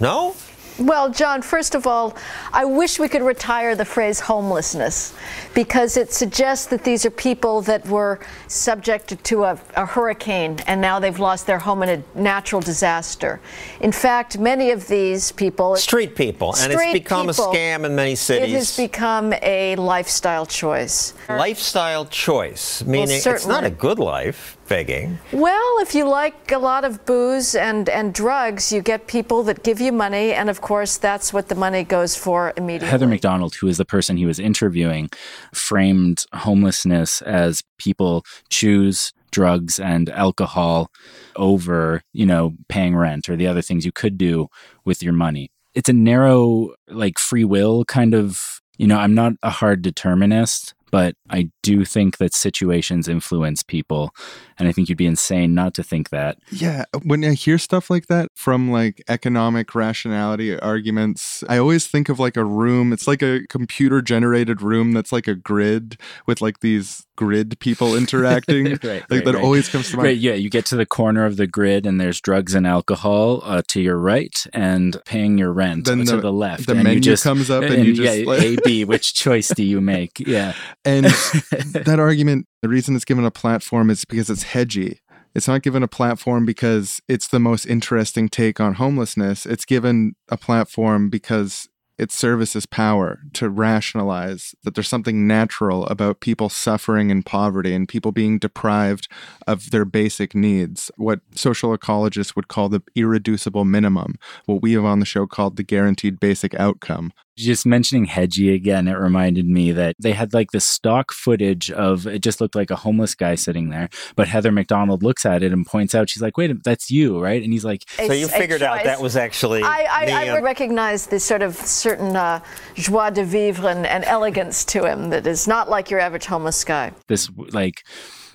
No? 0.01 0.35
Well, 0.77 1.09
John, 1.09 1.41
first 1.41 1.73
of 1.73 1.87
all, 1.87 2.17
I 2.51 2.65
wish 2.65 2.99
we 2.99 3.07
could 3.07 3.21
retire 3.21 3.75
the 3.75 3.85
phrase 3.85 4.19
homelessness 4.19 5.13
because 5.53 5.95
it 5.95 6.11
suggests 6.11 6.65
that 6.67 6.83
these 6.83 7.05
are 7.05 7.09
people 7.11 7.61
that 7.61 7.87
were 7.87 8.19
subjected 8.47 9.23
to 9.25 9.45
a, 9.45 9.57
a, 9.77 9.85
hurricane 9.85 10.57
and 10.67 10.81
now 10.81 10.99
they've 10.99 11.17
lost 11.17 11.47
their 11.47 11.59
home 11.59 11.83
in 11.83 11.89
a 11.89 12.19
natural 12.19 12.59
disaster. 12.59 13.39
In 13.79 13.93
fact, 13.93 14.37
many 14.37 14.71
of 14.71 14.85
these 14.89 15.31
people. 15.31 15.77
Street 15.77 16.13
people. 16.13 16.53
And 16.59 16.73
it's 16.73 16.91
become 16.91 17.27
people, 17.27 17.53
a 17.53 17.55
scam 17.55 17.85
in 17.85 17.95
many 17.95 18.15
cities. 18.15 18.53
It 18.53 18.55
has 18.57 18.75
become 18.75 19.33
a 19.41 19.77
lifestyle 19.77 20.45
choice. 20.45 21.13
Lifestyle 21.29 22.05
choice, 22.05 22.83
meaning 22.83 23.21
well, 23.23 23.35
it's 23.35 23.47
not 23.47 23.63
a 23.63 23.69
good 23.69 23.99
life, 23.99 24.57
begging. 24.67 25.19
Well, 25.31 25.79
if 25.79 25.95
you 25.95 26.07
like 26.07 26.51
a 26.51 26.57
lot 26.57 26.83
of 26.85 27.05
booze 27.05 27.55
and, 27.55 27.87
and 27.89 28.13
drugs, 28.13 28.71
you 28.71 28.81
get 28.81 29.07
people 29.07 29.43
that 29.43 29.63
give 29.63 29.79
you 29.79 29.91
money, 29.91 30.33
and 30.33 30.49
of 30.49 30.61
course, 30.61 30.97
that's 30.97 31.31
what 31.33 31.49
the 31.49 31.55
money 31.55 31.83
goes 31.83 32.15
for 32.15 32.53
immediately. 32.57 32.89
Heather 32.89 33.07
Mac 33.07 33.21
Donald, 33.21 33.55
who 33.55 33.67
is 33.67 33.77
the 33.77 33.85
person 33.85 34.17
he 34.17 34.25
was 34.25 34.39
interviewing, 34.39 35.09
framed 35.53 36.25
homelessness 36.33 37.21
as 37.21 37.63
people 37.77 38.23
choose 38.49 39.11
drugs 39.31 39.79
and 39.79 40.09
alcohol 40.09 40.89
over, 41.35 42.01
you 42.13 42.25
know, 42.25 42.53
paying 42.69 42.95
rent 42.95 43.27
or 43.27 43.35
the 43.35 43.47
other 43.47 43.61
things 43.61 43.85
you 43.85 43.91
could 43.91 44.17
do 44.17 44.47
with 44.85 45.03
your 45.03 45.13
money. 45.13 45.51
It's 45.73 45.89
a 45.89 45.93
narrow, 45.93 46.73
like 46.87 47.19
free 47.19 47.43
will 47.43 47.83
kind 47.83 48.13
of, 48.13 48.61
you 48.77 48.87
know, 48.87 48.97
I'm 48.97 49.13
not 49.13 49.33
a 49.43 49.49
hard 49.49 49.81
determinist, 49.81 50.73
but 50.89 51.15
I 51.29 51.49
do 51.65 51.85
think 51.85 52.17
that 52.17 52.33
situations 52.33 53.07
influence 53.07 53.63
people. 53.63 54.13
And 54.57 54.67
I 54.67 54.71
think 54.71 54.87
you'd 54.87 54.97
be 54.97 55.05
insane 55.05 55.53
not 55.53 55.73
to 55.75 55.83
think 55.83 56.09
that. 56.09 56.37
Yeah. 56.51 56.85
When 57.03 57.23
I 57.25 57.33
hear 57.33 57.57
stuff 57.57 57.89
like 57.89 58.07
that 58.07 58.29
from 58.35 58.71
like 58.71 59.03
economic 59.09 59.75
rationality 59.75 60.57
arguments, 60.59 61.43
I 61.49 61.57
always 61.57 61.87
think 61.87 62.07
of 62.09 62.19
like 62.19 62.37
a 62.37 62.45
room. 62.45 62.93
It's 62.93 63.07
like 63.07 63.21
a 63.21 63.45
computer 63.49 64.01
generated 64.01 64.61
room 64.61 64.93
that's 64.93 65.11
like 65.11 65.27
a 65.27 65.35
grid 65.35 65.97
with 66.25 66.41
like 66.41 66.59
these 66.61 67.05
grid 67.17 67.59
people 67.59 67.95
interacting. 68.01 68.65
right, 68.65 68.83
like 68.83 69.09
right, 69.09 69.25
that 69.25 69.35
right. 69.35 69.43
always 69.43 69.67
comes 69.69 69.89
to 69.91 69.97
mind. 69.97 70.05
Right, 70.07 70.17
yeah, 70.17 70.33
you 70.33 70.49
get 70.49 70.65
to 70.67 70.75
the 70.75 70.85
corner 70.85 71.25
of 71.25 71.35
the 71.37 71.47
grid 71.47 71.85
and 71.85 71.99
there's 71.99 72.21
drugs 72.21 72.53
and 72.55 72.65
alcohol 72.67 73.41
uh, 73.43 73.61
to 73.69 73.81
your 73.81 73.97
right 73.97 74.35
and 74.53 74.97
paying 75.05 75.37
your 75.37 75.51
rent 75.51 75.85
Then 75.85 75.99
to 76.05 76.15
the- 76.15 76.21
the 76.21 76.31
left. 76.33 76.65
the 76.67 76.73
and 76.73 76.83
menu 76.83 76.95
you 76.95 77.01
just, 77.01 77.23
comes 77.23 77.49
up 77.49 77.63
and 77.63 77.85
you 77.85 77.93
just, 77.93 78.17
yeah, 78.19 78.25
like- 78.25 78.41
A, 78.41 78.55
B, 78.63 78.85
which 78.85 79.13
choice 79.13 79.49
do 79.49 79.63
you 79.63 79.81
make? 79.81 80.19
Yeah. 80.19 80.53
And 80.83 81.05
that 81.85 81.99
argument, 81.99 82.47
the 82.61 82.69
reason 82.69 82.95
it's 82.95 83.05
given 83.05 83.25
a 83.25 83.31
platform 83.31 83.89
is 83.89 84.05
because 84.05 84.29
it's 84.29 84.43
hedgy. 84.43 84.99
It's 85.33 85.47
not 85.47 85.63
given 85.63 85.83
a 85.83 85.87
platform 85.87 86.45
because 86.45 87.01
it's 87.09 87.27
the 87.27 87.39
most 87.39 87.65
interesting 87.65 88.29
take 88.29 88.59
on 88.59 88.75
homelessness. 88.75 89.45
It's 89.45 89.65
given 89.65 90.15
a 90.29 90.37
platform 90.37 91.09
because 91.09 91.67
it 91.97 92.11
services 92.11 92.65
power 92.65 93.19
to 93.33 93.49
rationalize 93.49 94.53
that 94.63 94.75
there's 94.75 94.87
something 94.87 95.27
natural 95.27 95.85
about 95.87 96.19
people 96.19 96.49
suffering 96.49 97.09
in 97.09 97.23
poverty 97.23 97.73
and 97.73 97.87
people 97.87 98.11
being 98.11 98.37
deprived 98.37 99.07
of 99.47 99.71
their 99.71 99.85
basic 99.85 100.35
needs, 100.35 100.91
what 100.97 101.21
social 101.33 101.77
ecologists 101.77 102.35
would 102.35 102.47
call 102.47 102.69
the 102.69 102.81
irreducible 102.95 103.65
minimum, 103.65 104.15
what 104.45 104.61
we 104.61 104.73
have 104.73 104.85
on 104.85 104.99
the 104.99 105.05
show 105.05 105.25
called 105.25 105.55
the 105.55 105.63
guaranteed 105.63 106.19
basic 106.19 106.53
outcome. 106.55 107.13
Just 107.37 107.65
mentioning 107.65 108.05
Hedgy 108.05 108.53
again, 108.53 108.87
it 108.87 108.93
reminded 108.93 109.45
me 109.45 109.71
that 109.73 109.95
they 109.99 110.13
had 110.13 110.33
like 110.33 110.51
the 110.51 110.59
stock 110.59 111.11
footage 111.11 111.69
of 111.71 112.07
it 112.07 112.19
just 112.19 112.39
looked 112.39 112.55
like 112.55 112.71
a 112.71 112.75
homeless 112.75 113.13
guy 113.15 113.35
sitting 113.35 113.69
there. 113.69 113.89
But 114.15 114.27
Heather 114.27 114.51
Mac 114.51 114.67
Donald 114.67 115.03
looks 115.03 115.25
at 115.25 115.43
it 115.43 115.51
and 115.51 115.65
points 115.65 115.93
out, 115.93 116.09
she's 116.09 116.21
like, 116.21 116.37
wait, 116.37 116.63
that's 116.63 116.89
you, 116.89 117.21
right? 117.21 117.43
And 117.43 117.51
he's 117.51 117.65
like, 117.65 117.83
So 117.97 118.13
you 118.13 118.27
figured 118.27 118.61
out 118.61 118.83
that 118.83 119.01
was 119.01 119.17
actually. 119.17 119.63
I, 119.63 119.87
I, 119.89 120.29
I 120.29 120.39
recognize 120.39 121.07
this 121.07 121.25
sort 121.25 121.41
of 121.41 121.55
certain 121.55 122.15
uh, 122.15 122.41
joie 122.75 123.09
de 123.09 123.23
vivre 123.23 123.67
and, 123.67 123.85
and 123.85 124.03
elegance 124.05 124.63
to 124.65 124.85
him 124.85 125.09
that 125.09 125.27
is 125.27 125.47
not 125.47 125.69
like 125.69 125.89
your 125.89 125.99
average 125.99 126.25
homeless 126.25 126.63
guy. 126.63 126.91
this 127.07 127.29
like 127.51 127.83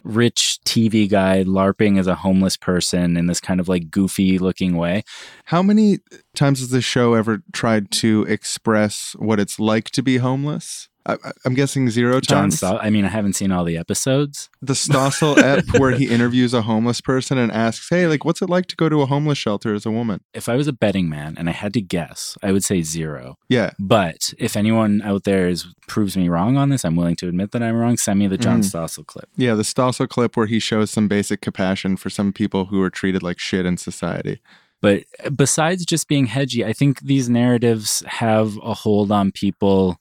rich 0.04 0.58
TV 0.66 1.08
guy 1.08 1.44
LARPing 1.44 1.98
as 1.98 2.06
a 2.06 2.16
homeless 2.16 2.56
person 2.56 3.16
in 3.16 3.26
this 3.26 3.40
kind 3.40 3.60
of 3.60 3.68
like 3.68 3.90
goofy 3.90 4.38
looking 4.38 4.76
way. 4.76 5.02
How 5.46 5.62
many 5.62 5.98
times 6.34 6.60
has 6.60 6.70
this 6.70 6.84
show 6.84 7.14
ever 7.14 7.42
tried 7.52 7.90
to 7.92 8.24
express 8.28 9.16
what 9.18 9.40
it's 9.40 9.58
like 9.58 9.90
to 9.90 10.02
be 10.02 10.18
homeless? 10.18 10.89
I, 11.06 11.16
I'm 11.46 11.54
guessing 11.54 11.88
zero 11.88 12.20
John 12.20 12.42
times. 12.44 12.60
Stossel. 12.60 12.78
I 12.82 12.90
mean, 12.90 13.04
I 13.04 13.08
haven't 13.08 13.32
seen 13.32 13.50
all 13.52 13.64
the 13.64 13.76
episodes. 13.78 14.50
the 14.60 14.74
Stossel 14.74 15.38
ep 15.42 15.64
where 15.80 15.92
he 15.92 16.08
interviews 16.08 16.52
a 16.52 16.62
homeless 16.62 17.00
person 17.00 17.38
and 17.38 17.50
asks, 17.50 17.88
"Hey, 17.88 18.06
like, 18.06 18.24
what's 18.24 18.42
it 18.42 18.50
like 18.50 18.66
to 18.66 18.76
go 18.76 18.88
to 18.90 19.00
a 19.00 19.06
homeless 19.06 19.38
shelter 19.38 19.74
as 19.74 19.86
a 19.86 19.90
woman?" 19.90 20.20
If 20.34 20.48
I 20.48 20.56
was 20.56 20.68
a 20.68 20.72
betting 20.72 21.08
man 21.08 21.34
and 21.38 21.48
I 21.48 21.52
had 21.52 21.72
to 21.74 21.80
guess, 21.80 22.36
I 22.42 22.52
would 22.52 22.64
say 22.64 22.82
zero. 22.82 23.36
Yeah, 23.48 23.70
But 23.78 24.34
if 24.38 24.56
anyone 24.56 25.00
out 25.02 25.24
there 25.24 25.48
is 25.48 25.66
proves 25.88 26.16
me 26.16 26.28
wrong 26.28 26.56
on 26.56 26.68
this, 26.68 26.84
I'm 26.84 26.96
willing 26.96 27.16
to 27.16 27.28
admit 27.28 27.52
that 27.52 27.62
I'm 27.62 27.74
wrong. 27.76 27.96
Send 27.96 28.18
me 28.18 28.26
the 28.28 28.38
John 28.38 28.60
Mm. 28.60 28.70
Stossel 28.70 29.06
clip. 29.06 29.28
yeah. 29.36 29.54
The 29.54 29.62
Stossel 29.62 30.08
clip 30.08 30.36
where 30.36 30.46
he 30.46 30.58
shows 30.60 30.90
some 30.90 31.08
basic 31.08 31.40
compassion 31.40 31.96
for 31.96 32.10
some 32.10 32.32
people 32.32 32.66
who 32.66 32.80
are 32.82 32.90
treated 32.90 33.22
like 33.22 33.38
shit 33.38 33.64
in 33.66 33.76
society. 33.78 34.40
But 34.82 35.04
besides 35.36 35.84
just 35.84 36.08
being 36.08 36.26
hedgy, 36.26 36.64
I 36.64 36.72
think 36.72 37.00
these 37.00 37.28
narratives 37.28 38.02
have 38.06 38.56
a 38.62 38.72
hold 38.74 39.10
on 39.12 39.30
people 39.32 39.98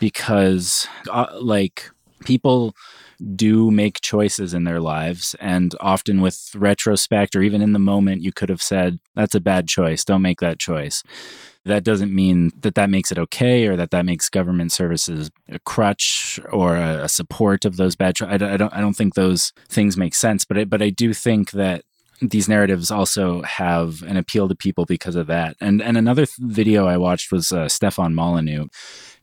because, 0.00 0.86
uh, 1.10 1.26
like, 1.40 1.90
people 2.24 2.74
do 3.34 3.70
make 3.70 4.00
choices 4.00 4.54
in 4.54 4.64
their 4.64 4.80
lives. 4.80 5.34
And 5.40 5.74
often, 5.80 6.20
with 6.20 6.50
retrospect 6.54 7.36
or 7.36 7.42
even 7.42 7.62
in 7.62 7.72
the 7.72 7.78
moment, 7.78 8.22
you 8.22 8.32
could 8.32 8.48
have 8.48 8.62
said, 8.62 8.98
That's 9.14 9.34
a 9.34 9.40
bad 9.40 9.68
choice. 9.68 10.04
Don't 10.04 10.22
make 10.22 10.40
that 10.40 10.58
choice. 10.58 11.02
That 11.64 11.84
doesn't 11.84 12.12
mean 12.12 12.50
that 12.60 12.74
that 12.74 12.90
makes 12.90 13.12
it 13.12 13.18
okay 13.18 13.68
or 13.68 13.76
that 13.76 13.92
that 13.92 14.04
makes 14.04 14.28
government 14.28 14.72
services 14.72 15.30
a 15.48 15.60
crutch 15.60 16.40
or 16.50 16.74
a, 16.74 17.08
support 17.08 17.64
of 17.64 17.76
those 17.76 17.94
bad 17.94 18.16
choices. 18.16 18.42
I, 18.42 18.56
don't, 18.56 18.74
I 18.74 18.80
don't 18.80 18.96
think 18.96 19.14
those 19.14 19.52
things 19.68 19.96
make 19.96 20.16
sense. 20.16 20.44
But 20.44 20.58
I, 20.58 20.64
but 20.64 20.82
I 20.82 20.90
do 20.90 21.14
think 21.14 21.52
that 21.52 21.84
these 22.30 22.48
narratives 22.48 22.90
also 22.90 23.42
have 23.42 24.02
an 24.02 24.16
appeal 24.16 24.48
to 24.48 24.54
people 24.54 24.84
because 24.84 25.16
of 25.16 25.26
that. 25.26 25.56
And 25.60 25.82
and 25.82 25.96
another 25.96 26.26
th- 26.26 26.36
video 26.38 26.86
I 26.86 26.96
watched 26.96 27.32
was 27.32 27.52
uh, 27.52 27.68
Stefan 27.68 28.14
Molyneux. 28.14 28.66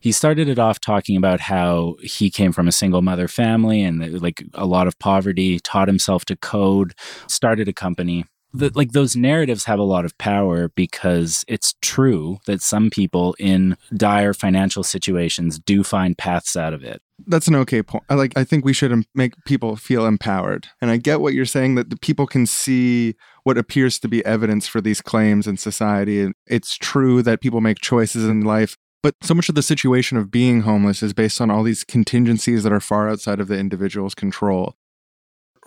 He 0.00 0.12
started 0.12 0.48
it 0.48 0.58
off 0.58 0.80
talking 0.80 1.16
about 1.16 1.40
how 1.40 1.96
he 2.02 2.30
came 2.30 2.52
from 2.52 2.68
a 2.68 2.72
single 2.72 3.02
mother 3.02 3.28
family 3.28 3.82
and 3.82 4.20
like 4.20 4.42
a 4.54 4.66
lot 4.66 4.86
of 4.86 4.98
poverty, 4.98 5.58
taught 5.60 5.88
himself 5.88 6.24
to 6.26 6.36
code, 6.36 6.94
started 7.26 7.68
a 7.68 7.72
company. 7.72 8.24
The, 8.52 8.72
like 8.74 8.92
those 8.92 9.14
narratives 9.14 9.64
have 9.64 9.78
a 9.78 9.84
lot 9.84 10.04
of 10.04 10.16
power 10.18 10.70
because 10.74 11.44
it's 11.46 11.74
true 11.82 12.38
that 12.46 12.62
some 12.62 12.90
people 12.90 13.36
in 13.38 13.76
dire 13.94 14.34
financial 14.34 14.82
situations 14.82 15.58
do 15.58 15.84
find 15.84 16.18
paths 16.18 16.56
out 16.56 16.74
of 16.74 16.82
it. 16.82 17.00
That's 17.26 17.48
an 17.48 17.56
okay 17.56 17.82
point. 17.82 18.04
I 18.08 18.14
like. 18.14 18.36
I 18.36 18.44
think 18.44 18.64
we 18.64 18.72
should 18.72 19.04
make 19.14 19.32
people 19.44 19.76
feel 19.76 20.06
empowered, 20.06 20.68
and 20.80 20.90
I 20.90 20.96
get 20.96 21.20
what 21.20 21.34
you're 21.34 21.44
saying 21.44 21.74
that 21.76 21.90
the 21.90 21.96
people 21.96 22.26
can 22.26 22.46
see 22.46 23.14
what 23.44 23.58
appears 23.58 23.98
to 24.00 24.08
be 24.08 24.24
evidence 24.24 24.66
for 24.66 24.80
these 24.80 25.00
claims 25.00 25.46
in 25.46 25.56
society. 25.56 26.30
It's 26.46 26.76
true 26.76 27.22
that 27.22 27.40
people 27.40 27.60
make 27.60 27.80
choices 27.80 28.24
in 28.24 28.42
life. 28.42 28.76
But 29.02 29.14
so 29.22 29.32
much 29.32 29.48
of 29.48 29.54
the 29.54 29.62
situation 29.62 30.18
of 30.18 30.30
being 30.30 30.60
homeless 30.60 31.02
is 31.02 31.14
based 31.14 31.40
on 31.40 31.50
all 31.50 31.62
these 31.62 31.84
contingencies 31.84 32.64
that 32.64 32.72
are 32.72 32.80
far 32.80 33.08
outside 33.08 33.40
of 33.40 33.48
the 33.48 33.58
individual's 33.58 34.14
control. 34.14 34.74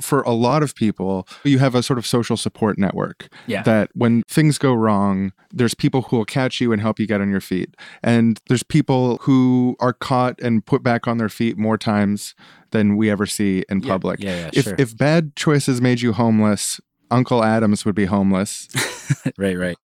For 0.02 0.22
a 0.24 0.32
lot 0.32 0.64
of 0.64 0.74
people, 0.76 1.28
you 1.44 1.60
have 1.60 1.76
a 1.76 1.84
sort 1.84 2.00
of 2.00 2.06
social 2.08 2.36
support 2.36 2.78
network 2.78 3.28
Yeah. 3.48 3.62
that 3.64 3.90
when 3.94 4.24
things 4.28 4.58
go 4.58 4.74
wrong, 4.74 5.34
there's 5.52 5.76
people 5.76 6.04
who 6.04 6.18
will 6.18 6.26
catch 6.26 6.60
you 6.60 6.72
and 6.72 6.82
help 6.82 7.00
you 7.00 7.06
get 7.08 7.22
on 7.22 7.30
your 7.30 7.42
feet. 7.42 7.76
And 8.02 8.40
there's 8.48 8.64
people 8.64 9.18
who 9.22 9.76
are 9.80 9.94
caught 9.94 10.40
and 10.42 10.66
put 10.66 10.82
back 10.84 11.08
on 11.08 11.18
their 11.20 11.30
feet 11.30 11.58
more 11.58 11.78
times 11.78 12.34
than 12.72 12.98
we 12.98 13.12
ever 13.12 13.26
see 13.28 13.64
in 13.70 13.82
Yeah, 13.82 13.88
public. 13.94 14.20
yeah, 14.24 14.36
yeah, 14.36 14.50
if 14.54 14.64
sure. 14.66 14.76
if 14.80 14.98
bad 14.98 15.36
choices 15.36 15.80
made 15.82 16.02
you 16.02 16.14
homeless, 16.14 16.82
Uncle 17.12 17.44
Adams 17.44 17.86
would 17.86 17.94
be 17.96 18.06
homeless. 18.06 18.68
right, 19.38 19.58
right. 19.58 19.78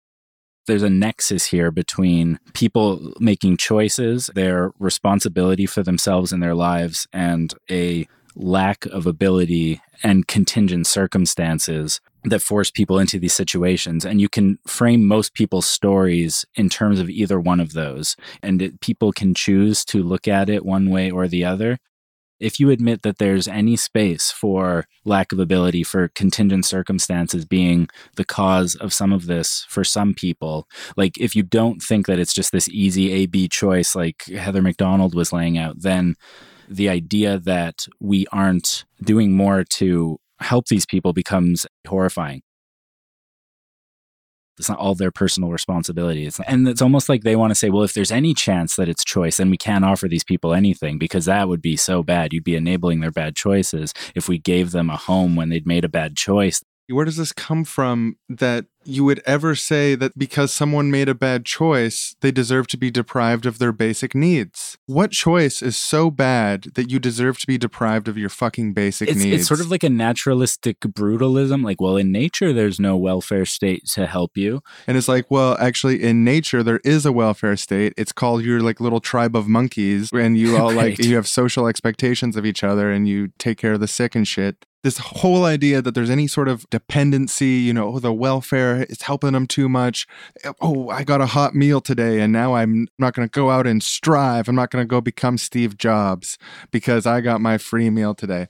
There's 0.67 0.83
a 0.83 0.91
nexus 0.91 1.47
here 1.47 1.71
between 1.71 2.39
people 2.53 3.15
making 3.21 3.57
choices, 3.57 4.31
their 4.35 4.71
responsibility 4.79 5.65
for 5.67 5.83
themselves 5.83 6.31
and 6.33 6.43
their 6.43 6.55
lives, 6.55 7.07
and 7.13 7.55
a 7.71 8.07
lack 8.39 8.87
of 8.87 9.07
ability 9.07 9.81
and 10.03 10.29
contingent 10.29 10.87
circumstances 10.87 12.01
that 12.25 12.41
force 12.41 12.71
people 12.71 12.99
into 12.99 13.19
these 13.19 13.33
situations. 13.33 14.05
And 14.05 14.21
you 14.21 14.29
can 14.29 14.59
frame 14.67 15.05
most 15.07 15.35
people's 15.35 15.67
stories 15.67 16.45
in 16.55 16.69
terms 16.69 17.01
of 17.01 17.11
either 17.11 17.41
one 17.41 17.59
of 17.59 17.73
those. 17.73 18.17
And 18.43 18.63
it, 18.63 18.81
people 18.81 19.13
can 19.13 19.35
choose 19.35 19.85
to 19.87 20.03
look 20.03 20.29
at 20.29 20.49
it 20.49 20.65
one 20.65 20.89
way 20.89 21.11
or 21.11 21.27
the 21.27 21.45
other. 21.45 21.79
If 22.39 22.61
you 22.61 22.71
admit 22.71 23.03
that 23.03 23.19
there's 23.19 23.49
any 23.49 23.75
space 23.75 24.31
for 24.31 24.87
lack 25.05 25.33
of 25.33 25.41
ability, 25.41 25.83
for 25.83 26.07
contingent 26.15 26.65
circumstances 26.65 27.45
being 27.45 27.89
the 28.15 28.25
cause 28.25 28.77
of 28.77 28.93
some 28.93 29.13
of 29.13 29.27
this 29.27 29.67
for 29.69 29.83
some 29.83 30.15
people, 30.15 30.69
like 30.97 31.19
if 31.19 31.35
you 31.35 31.43
don't 31.43 31.83
think 31.83 32.07
that 32.07 32.21
it's 32.21 32.35
just 32.35 32.53
this 32.53 32.69
easy 32.69 33.11
A 33.11 33.27
B 33.27 33.49
choice, 33.49 33.97
like 33.97 34.27
Heather 34.27 34.63
Mac 34.63 34.77
Donald 34.77 35.17
was 35.17 35.33
laying 35.33 35.59
out, 35.59 35.83
then 35.83 36.15
the 36.69 36.89
idea 36.89 37.39
that 37.39 37.87
we 38.01 38.27
aren't 38.33 38.85
doing 39.03 39.33
more 39.33 39.65
to 39.65 40.19
help 40.41 40.67
these 40.67 40.87
people 40.87 41.13
becomes 41.13 41.67
horrifying. 41.87 42.43
It's 44.59 44.69
not 44.69 44.79
all 44.79 44.97
their 44.97 45.13
personal 45.13 45.51
responsibility. 45.51 46.27
It's, 46.27 46.41
and 46.41 46.67
it's 46.67 46.83
almost 46.83 47.09
like 47.09 47.23
they 47.23 47.37
want 47.37 47.53
to 47.53 47.55
say, 47.55 47.71
well, 47.71 47.85
if 47.85 47.95
there's 47.95 48.11
any 48.11 48.35
chance 48.35 48.75
that 48.75 48.89
it's 48.89 49.05
choice, 49.05 49.37
then 49.37 49.51
we 49.51 49.57
can't 49.57 49.85
offer 49.85 50.09
these 50.09 50.25
people 50.25 50.53
anything 50.53 50.99
because 50.99 51.27
that 51.27 51.49
would 51.49 51.63
be 51.63 51.77
so 51.77 52.03
bad. 52.03 52.33
You'd 52.33 52.45
be 52.45 52.57
enabling 52.57 52.99
their 52.99 53.13
bad 53.13 53.37
choices 53.37 53.95
if 54.17 54.29
we 54.29 54.39
gave 54.39 54.73
them 54.73 54.91
a 54.91 54.97
home 54.97 55.37
when 55.37 55.49
they'd 55.49 55.67
made 55.67 55.85
a 55.85 55.89
bad 55.89 56.17
choice. 56.17 56.61
Where 56.89 57.05
does 57.05 57.19
this 57.19 57.33
come 57.33 57.65
from 57.65 58.17
that 58.29 58.67
you 58.89 59.05
would 59.05 59.23
ever 59.27 59.55
say 59.55 59.95
that 59.95 60.19
because 60.19 60.53
someone 60.53 60.91
made 60.91 61.09
a 61.09 61.15
bad 61.15 61.45
choice, 61.45 62.17
they 62.21 62.31
deserve 62.31 62.67
to 62.69 62.77
be 62.77 62.91
deprived 62.91 63.47
of 63.47 63.59
their 63.59 63.73
basic 63.73 64.15
needs? 64.15 64.79
What 64.87 65.11
choice 65.11 65.63
is 65.63 65.77
so 65.77 66.11
bad 66.11 66.65
that 66.75 66.91
you 66.91 66.99
deserve 66.99 67.39
to 67.41 67.47
be 67.47 67.59
deprived 67.59 68.09
of 68.09 68.17
your 68.17 68.29
fucking 68.29 68.73
basic 68.73 69.09
It's, 69.11 69.23
needs? 69.23 69.41
it's 69.41 69.49
sort 69.49 69.61
of 69.61 69.71
like 69.71 69.83
a 69.83 69.89
naturalistic 69.89 70.81
brutalism. 70.81 71.65
Like, 71.65 71.81
well, 71.81 71.97
in 71.97 72.11
nature, 72.11 72.53
there's 72.53 72.81
no 72.81 72.97
welfare 72.97 73.45
state 73.45 73.87
to 73.93 74.07
help 74.07 74.37
you. 74.37 74.63
And 74.87 74.97
it's 74.97 75.09
like, 75.09 75.31
well, 75.31 75.57
actually, 75.61 76.03
in 76.03 76.25
nature, 76.25 76.63
there 76.63 76.81
is 76.85 77.05
a 77.05 77.13
welfare 77.13 77.57
state. 77.57 77.93
It's 77.97 78.13
called 78.13 78.43
your 78.43 78.61
like 78.61 78.81
little 78.81 79.01
tribe 79.01 79.37
of 79.37 79.49
monkeys, 79.49 80.11
and 80.13 80.39
you 80.39 80.57
all 80.57 80.73
like 80.73 80.99
you 81.05 81.17
have 81.17 81.29
social 81.29 81.67
expectations 81.67 82.37
of 82.37 82.47
each 82.47 82.65
other, 82.65 82.91
and 82.91 83.07
you 83.09 83.29
take 83.39 83.59
care 83.59 83.75
of 83.75 83.81
the 83.81 83.89
sick 83.89 84.15
and 84.15 84.27
shit. 84.27 84.65
This 84.85 84.99
whole 84.99 85.45
idea 85.45 85.83
that 85.83 85.95
there's 85.95 86.11
any 86.11 86.29
sort 86.29 86.47
of 86.47 86.69
dependency, 86.71 87.49
you 87.49 87.75
know, 87.75 87.95
oh, 87.95 87.99
the 87.99 88.13
welfare 88.13 88.85
is 88.85 89.03
helping 89.03 89.33
them 89.33 89.47
too 89.47 89.69
much. 89.69 90.07
Oh, 90.61 90.89
I 90.89 91.03
got 91.03 91.21
a 91.21 91.27
hot 91.27 91.55
meal 91.55 91.81
today, 91.81 92.21
and 92.21 92.33
now 92.33 92.55
I'm 92.55 92.87
not 92.97 93.13
going 93.13 93.29
to 93.29 93.33
go 93.33 93.51
out 93.51 93.67
and 93.67 93.83
strive. 93.83 94.49
I'm 94.49 94.55
not 94.55 94.71
going 94.71 94.83
to 94.83 94.89
go 94.89 95.01
become 95.01 95.37
Steve 95.37 95.77
Jobs 95.77 96.39
because 96.71 97.07
I 97.07 97.21
got 97.21 97.41
my 97.41 97.59
free 97.59 97.91
meal 97.91 98.15
today. 98.15 98.47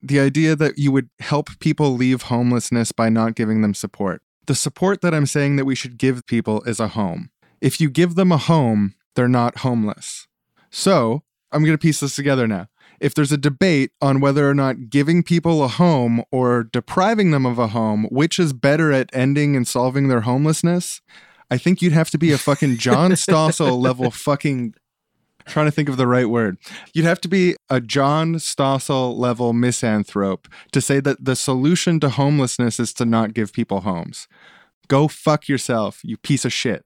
The 0.00 0.20
idea 0.20 0.54
that 0.54 0.78
you 0.78 0.92
would 0.92 1.10
help 1.18 1.58
people 1.58 1.94
leave 1.94 2.22
homelessness 2.22 2.92
by 2.92 3.08
not 3.08 3.34
giving 3.34 3.62
them 3.62 3.74
support. 3.74 4.22
The 4.46 4.54
support 4.54 5.00
that 5.00 5.14
I'm 5.14 5.26
saying 5.26 5.56
that 5.56 5.64
we 5.64 5.74
should 5.74 5.98
give 5.98 6.26
people 6.26 6.62
is 6.62 6.78
a 6.78 6.88
home. 6.88 7.30
If 7.60 7.80
you 7.80 7.90
give 7.90 8.14
them 8.14 8.30
a 8.30 8.36
home, 8.36 8.94
they're 9.16 9.26
not 9.26 9.58
homeless. 9.58 10.28
So, 10.70 11.24
I'm 11.50 11.64
going 11.64 11.74
to 11.74 11.78
piece 11.78 12.00
this 12.00 12.14
together 12.14 12.46
now. 12.46 12.68
If 13.00 13.14
there's 13.14 13.32
a 13.32 13.36
debate 13.36 13.92
on 14.00 14.20
whether 14.20 14.48
or 14.48 14.54
not 14.54 14.90
giving 14.90 15.22
people 15.22 15.62
a 15.62 15.68
home 15.68 16.22
or 16.30 16.64
depriving 16.64 17.30
them 17.30 17.46
of 17.46 17.58
a 17.58 17.68
home, 17.68 18.04
which 18.10 18.38
is 18.38 18.52
better 18.52 18.92
at 18.92 19.10
ending 19.12 19.56
and 19.56 19.66
solving 19.66 20.08
their 20.08 20.22
homelessness, 20.22 21.00
I 21.50 21.58
think 21.58 21.80
you'd 21.80 21.92
have 21.92 22.10
to 22.10 22.18
be 22.18 22.32
a 22.32 22.38
fucking 22.38 22.76
John 22.78 23.10
Stossel 23.12 23.80
level 23.80 24.10
fucking 24.10 24.74
trying 25.46 25.66
to 25.66 25.70
think 25.70 25.88
of 25.88 25.96
the 25.96 26.06
right 26.06 26.28
word. 26.28 26.58
You'd 26.92 27.04
have 27.04 27.20
to 27.22 27.28
be 27.28 27.56
a 27.70 27.80
John 27.80 28.34
Stossel 28.34 29.16
level 29.16 29.52
misanthrope 29.52 30.48
to 30.72 30.80
say 30.80 31.00
that 31.00 31.24
the 31.24 31.36
solution 31.36 32.00
to 32.00 32.08
homelessness 32.08 32.80
is 32.80 32.92
to 32.94 33.04
not 33.04 33.32
give 33.32 33.52
people 33.52 33.80
homes. 33.80 34.26
Go 34.88 35.08
fuck 35.08 35.48
yourself, 35.48 36.00
you 36.02 36.16
piece 36.16 36.44
of 36.44 36.52
shit. 36.52 36.84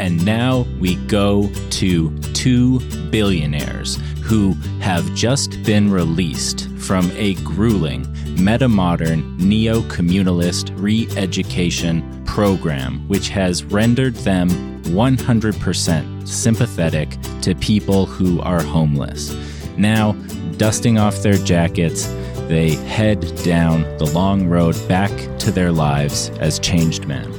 And 0.00 0.24
now 0.24 0.64
we 0.80 0.94
go 1.08 1.50
to 1.72 2.18
two 2.32 2.80
billionaires 3.10 3.96
who 4.22 4.54
have 4.80 5.04
just 5.14 5.62
been 5.62 5.90
released 5.90 6.70
from 6.78 7.10
a 7.16 7.34
grueling 7.34 8.06
meta-modern 8.42 9.36
neo-communalist 9.36 10.72
re-education 10.80 12.24
program 12.24 13.06
which 13.08 13.28
has 13.28 13.62
rendered 13.64 14.14
them 14.14 14.48
100% 14.84 16.26
sympathetic 16.26 17.18
to 17.42 17.54
people 17.56 18.06
who 18.06 18.40
are 18.40 18.62
homeless. 18.62 19.36
Now, 19.76 20.12
dusting 20.56 20.96
off 20.96 21.22
their 21.22 21.36
jackets, 21.36 22.06
they 22.48 22.70
head 22.86 23.20
down 23.44 23.82
the 23.98 24.10
long 24.14 24.48
road 24.48 24.76
back 24.88 25.10
to 25.40 25.50
their 25.50 25.70
lives 25.70 26.30
as 26.40 26.58
changed 26.58 27.06
men. 27.06 27.30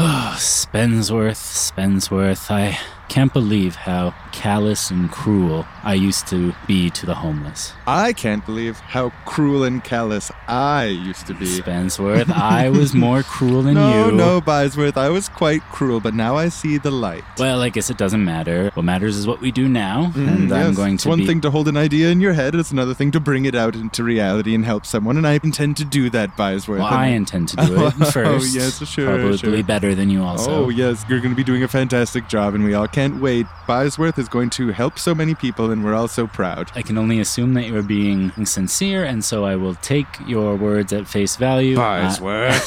Oh, 0.00 0.32
Spensworth, 0.38 1.72
Spensworth, 1.72 2.52
I 2.52 2.78
can't 3.08 3.32
believe 3.32 3.74
how 3.74 4.14
callous 4.42 4.90
and 4.92 5.10
cruel 5.10 5.66
I 5.82 5.94
used 5.94 6.28
to 6.28 6.54
be 6.68 6.90
to 6.90 7.06
the 7.06 7.14
homeless. 7.14 7.72
I 7.86 8.12
can't 8.12 8.44
believe 8.46 8.78
how 8.78 9.10
cruel 9.26 9.64
and 9.64 9.82
callous 9.82 10.30
I 10.46 10.84
used 10.84 11.26
to 11.26 11.34
be. 11.34 11.46
Spensworth, 11.46 12.30
I 12.34 12.68
was 12.70 12.94
more 12.94 13.22
cruel 13.24 13.62
than 13.62 13.74
no, 13.74 13.88
you. 14.06 14.12
no, 14.12 14.16
no, 14.34 14.40
Bysworth, 14.40 14.96
I 14.96 15.08
was 15.08 15.28
quite 15.28 15.62
cruel, 15.72 15.98
but 16.00 16.14
now 16.14 16.36
I 16.36 16.50
see 16.50 16.78
the 16.78 16.90
light. 16.90 17.24
Well, 17.38 17.62
I 17.62 17.68
guess 17.70 17.90
it 17.90 17.96
doesn't 17.98 18.24
matter. 18.24 18.70
What 18.74 18.84
matters 18.84 19.16
is 19.16 19.26
what 19.26 19.40
we 19.40 19.50
do 19.50 19.68
now, 19.68 20.12
and 20.14 20.28
Mm, 20.48 20.52
I'm 20.52 20.66
yes, 20.68 20.76
going 20.76 20.94
it's 20.94 21.06
one 21.06 21.18
be. 21.20 21.26
thing 21.26 21.40
to 21.40 21.50
hold 21.50 21.66
an 21.66 21.76
idea 21.76 22.10
in 22.10 22.20
your 22.20 22.34
head, 22.34 22.54
it's 22.54 22.70
another 22.70 22.94
thing 22.94 23.10
to 23.12 23.20
bring 23.20 23.44
it 23.44 23.54
out 23.56 23.74
into 23.74 24.04
reality 24.04 24.54
and 24.54 24.64
help 24.64 24.86
someone, 24.86 25.16
and 25.16 25.26
I 25.26 25.40
intend 25.42 25.76
to 25.78 25.84
do 25.84 26.10
that, 26.10 26.36
Bysworth. 26.36 26.78
well, 26.80 26.86
I 26.86 27.06
intend 27.08 27.48
to 27.48 27.56
do 27.56 27.86
it 27.86 27.94
Oh, 28.00 28.04
first. 28.10 28.54
yes, 28.54 28.86
sure, 28.86 29.06
Probably 29.18 29.36
sure. 29.38 29.62
better 29.64 29.94
than 29.94 30.10
you 30.10 30.22
also. 30.22 30.66
Oh, 30.66 30.68
yes, 30.68 31.04
you're 31.08 31.20
going 31.20 31.32
to 31.32 31.36
be 31.36 31.44
doing 31.44 31.62
a 31.64 31.68
fantastic 31.68 32.28
job, 32.28 32.54
and 32.54 32.62
we 32.62 32.74
all 32.74 32.86
can't 32.88 33.20
wait. 33.20 33.46
Bysworth 33.66 34.18
is 34.18 34.27
going 34.30 34.50
to 34.50 34.68
help 34.68 34.98
so 34.98 35.14
many 35.14 35.34
people, 35.34 35.70
and 35.70 35.84
we're 35.84 35.94
all 35.94 36.08
so 36.08 36.26
proud. 36.26 36.70
I 36.74 36.82
can 36.82 36.98
only 36.98 37.20
assume 37.20 37.54
that 37.54 37.66
you 37.66 37.76
are 37.76 37.82
being 37.82 38.32
sincere, 38.44 39.04
and 39.04 39.24
so 39.24 39.44
I 39.44 39.56
will 39.56 39.74
take 39.76 40.06
your 40.26 40.56
words 40.56 40.92
at 40.92 41.08
face 41.08 41.36
value. 41.36 41.78
Uh, 41.78 42.14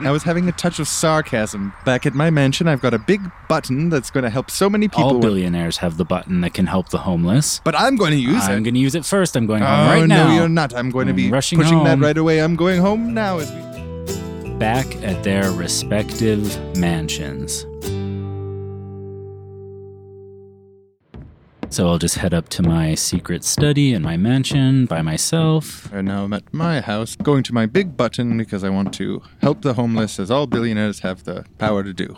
I 0.00 0.10
was 0.10 0.22
having 0.22 0.48
a 0.48 0.52
touch 0.52 0.78
of 0.78 0.88
sarcasm. 0.88 1.72
Back 1.84 2.06
at 2.06 2.14
my 2.14 2.30
mansion, 2.30 2.68
I've 2.68 2.80
got 2.80 2.94
a 2.94 2.98
big 2.98 3.30
button 3.48 3.88
that's 3.88 4.10
going 4.10 4.24
to 4.24 4.30
help 4.30 4.50
so 4.50 4.68
many 4.68 4.88
people. 4.88 5.04
all 5.04 5.14
with- 5.14 5.22
billionaires 5.22 5.78
have 5.78 5.96
the 5.96 6.04
button 6.04 6.40
that 6.40 6.54
can 6.54 6.66
help 6.66 6.88
the 6.88 6.98
homeless. 6.98 7.60
but 7.64 7.74
I'm 7.74 7.96
going 7.96 8.12
to 8.12 8.18
use 8.20 8.44
I'm 8.44 8.58
it. 8.58 8.64
going 8.64 8.74
to 8.74 8.80
use 8.80 8.94
it 8.94 9.04
first. 9.04 9.36
I'm 9.36 9.46
going 9.46 9.62
oh, 9.62 9.66
home 9.66 9.86
right 9.86 10.00
no, 10.00 10.06
now. 10.06 10.28
No, 10.28 10.34
you're 10.34 10.48
not. 10.48 10.74
I'm 10.74 10.90
going 10.90 11.06
to 11.06 11.12
I'm 11.12 11.16
be 11.16 11.30
rushing 11.30 11.58
pushing 11.58 11.84
that 11.84 11.98
right 11.98 12.16
away. 12.16 12.40
I'm 12.40 12.56
going 12.56 12.80
home 12.80 13.14
now. 13.14 13.38
As 13.38 13.50
we... 13.50 13.68
Back 14.58 14.86
at 15.04 15.22
their 15.22 15.52
respective 15.52 16.76
mansions. 16.76 17.64
So 21.70 21.86
I'll 21.86 21.98
just 21.98 22.16
head 22.16 22.32
up 22.32 22.48
to 22.50 22.62
my 22.62 22.94
secret 22.94 23.44
study 23.44 23.92
in 23.92 24.02
my 24.02 24.16
mansion 24.16 24.86
by 24.86 25.02
myself. 25.02 25.92
And 25.92 26.08
now 26.08 26.24
I'm 26.24 26.32
at 26.32 26.52
my 26.52 26.80
house, 26.80 27.14
going 27.14 27.42
to 27.44 27.54
my 27.54 27.66
big 27.66 27.96
button 27.96 28.38
because 28.38 28.64
I 28.64 28.70
want 28.70 28.94
to 28.94 29.22
help 29.42 29.60
the 29.62 29.74
homeless, 29.74 30.18
as 30.18 30.30
all 30.30 30.46
billionaires 30.46 31.00
have 31.00 31.24
the 31.24 31.44
power 31.58 31.84
to 31.84 31.92
do. 31.92 32.16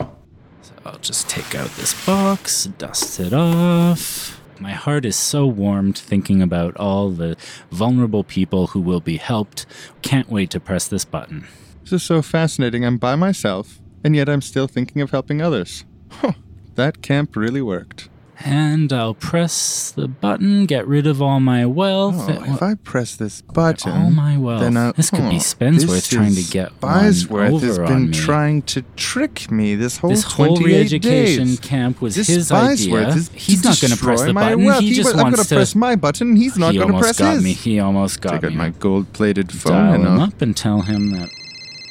So 0.62 0.72
I'll 0.86 0.98
just 0.98 1.28
take 1.28 1.54
out 1.54 1.68
this 1.70 2.06
box, 2.06 2.66
dust 2.78 3.18
it 3.18 3.32
off. 3.32 4.40
My 4.60 4.72
heart 4.72 5.04
is 5.04 5.16
so 5.16 5.46
warmed 5.46 5.98
thinking 5.98 6.40
about 6.40 6.76
all 6.76 7.10
the 7.10 7.36
vulnerable 7.70 8.22
people 8.22 8.68
who 8.68 8.80
will 8.80 9.00
be 9.00 9.16
helped. 9.16 9.66
Can't 10.00 10.30
wait 10.30 10.50
to 10.50 10.60
press 10.60 10.86
this 10.86 11.04
button. 11.04 11.46
This 11.82 11.92
is 11.94 12.02
so 12.02 12.22
fascinating. 12.22 12.84
I'm 12.84 12.98
by 12.98 13.16
myself, 13.16 13.80
and 14.04 14.14
yet 14.14 14.28
I'm 14.28 14.42
still 14.42 14.68
thinking 14.68 15.02
of 15.02 15.10
helping 15.10 15.42
others. 15.42 15.84
Huh, 16.10 16.32
that 16.76 17.02
camp 17.02 17.34
really 17.36 17.62
worked. 17.62 18.08
And 18.42 18.90
I'll 18.92 19.12
press 19.14 19.90
the 19.90 20.08
button, 20.08 20.64
get 20.64 20.86
rid 20.86 21.06
of 21.06 21.20
all 21.20 21.40
my 21.40 21.66
wealth. 21.66 22.14
Oh, 22.28 22.42
if 22.54 22.62
I 22.62 22.74
press 22.74 23.14
this 23.14 23.42
button, 23.42 23.92
all 23.92 24.10
my 24.10 24.38
wealth. 24.38 24.62
then 24.62 24.76
I, 24.78 24.92
This 24.92 25.10
could 25.10 25.28
be 25.28 25.36
oh, 25.36 25.40
Spensworth 25.40 26.08
trying 26.10 26.34
to 26.34 26.42
get 26.42 26.70
one 26.82 26.94
Bysworth 27.04 27.60
has 27.60 27.78
been 27.78 27.86
on 27.92 28.06
me. 28.10 28.12
trying 28.16 28.62
to 28.62 28.82
trick 28.96 29.50
me 29.50 29.74
this 29.74 29.98
whole 29.98 30.10
this 30.10 30.22
whole 30.22 30.56
re-education 30.56 31.48
days. 31.48 31.60
camp 31.60 32.00
was 32.00 32.14
This 32.14 32.28
his 32.28 32.50
idea. 32.50 33.08
is 33.08 33.28
He's 33.34 33.62
not 33.62 33.78
going 33.80 33.92
to 33.92 33.98
press 33.98 34.22
the 34.22 34.32
button. 34.32 34.64
wealth. 34.64 34.80
He 34.80 34.94
just 34.94 35.08
was, 35.12 35.14
I'm 35.14 35.22
wants 35.24 35.36
gonna 35.36 35.48
to 35.48 35.54
press 35.56 35.74
my 35.74 35.96
button. 35.96 36.36
He's 36.36 36.56
not 36.56 36.72
he 36.72 36.78
going 36.78 36.88
to 36.88 36.94
almost 36.94 37.04
press 37.04 37.18
got 37.18 37.34
his. 37.34 37.44
me. 37.44 37.52
He 37.52 37.78
almost 37.78 38.20
got 38.22 38.32
Take 38.40 38.44
out 38.44 38.54
my 38.54 38.70
gold-plated 38.70 39.52
phone 39.52 39.72
Dial 39.72 39.94
and 39.94 40.06
him 40.06 40.18
up 40.20 40.40
and 40.40 40.56
tell 40.56 40.80
him 40.80 41.10
that. 41.10 41.28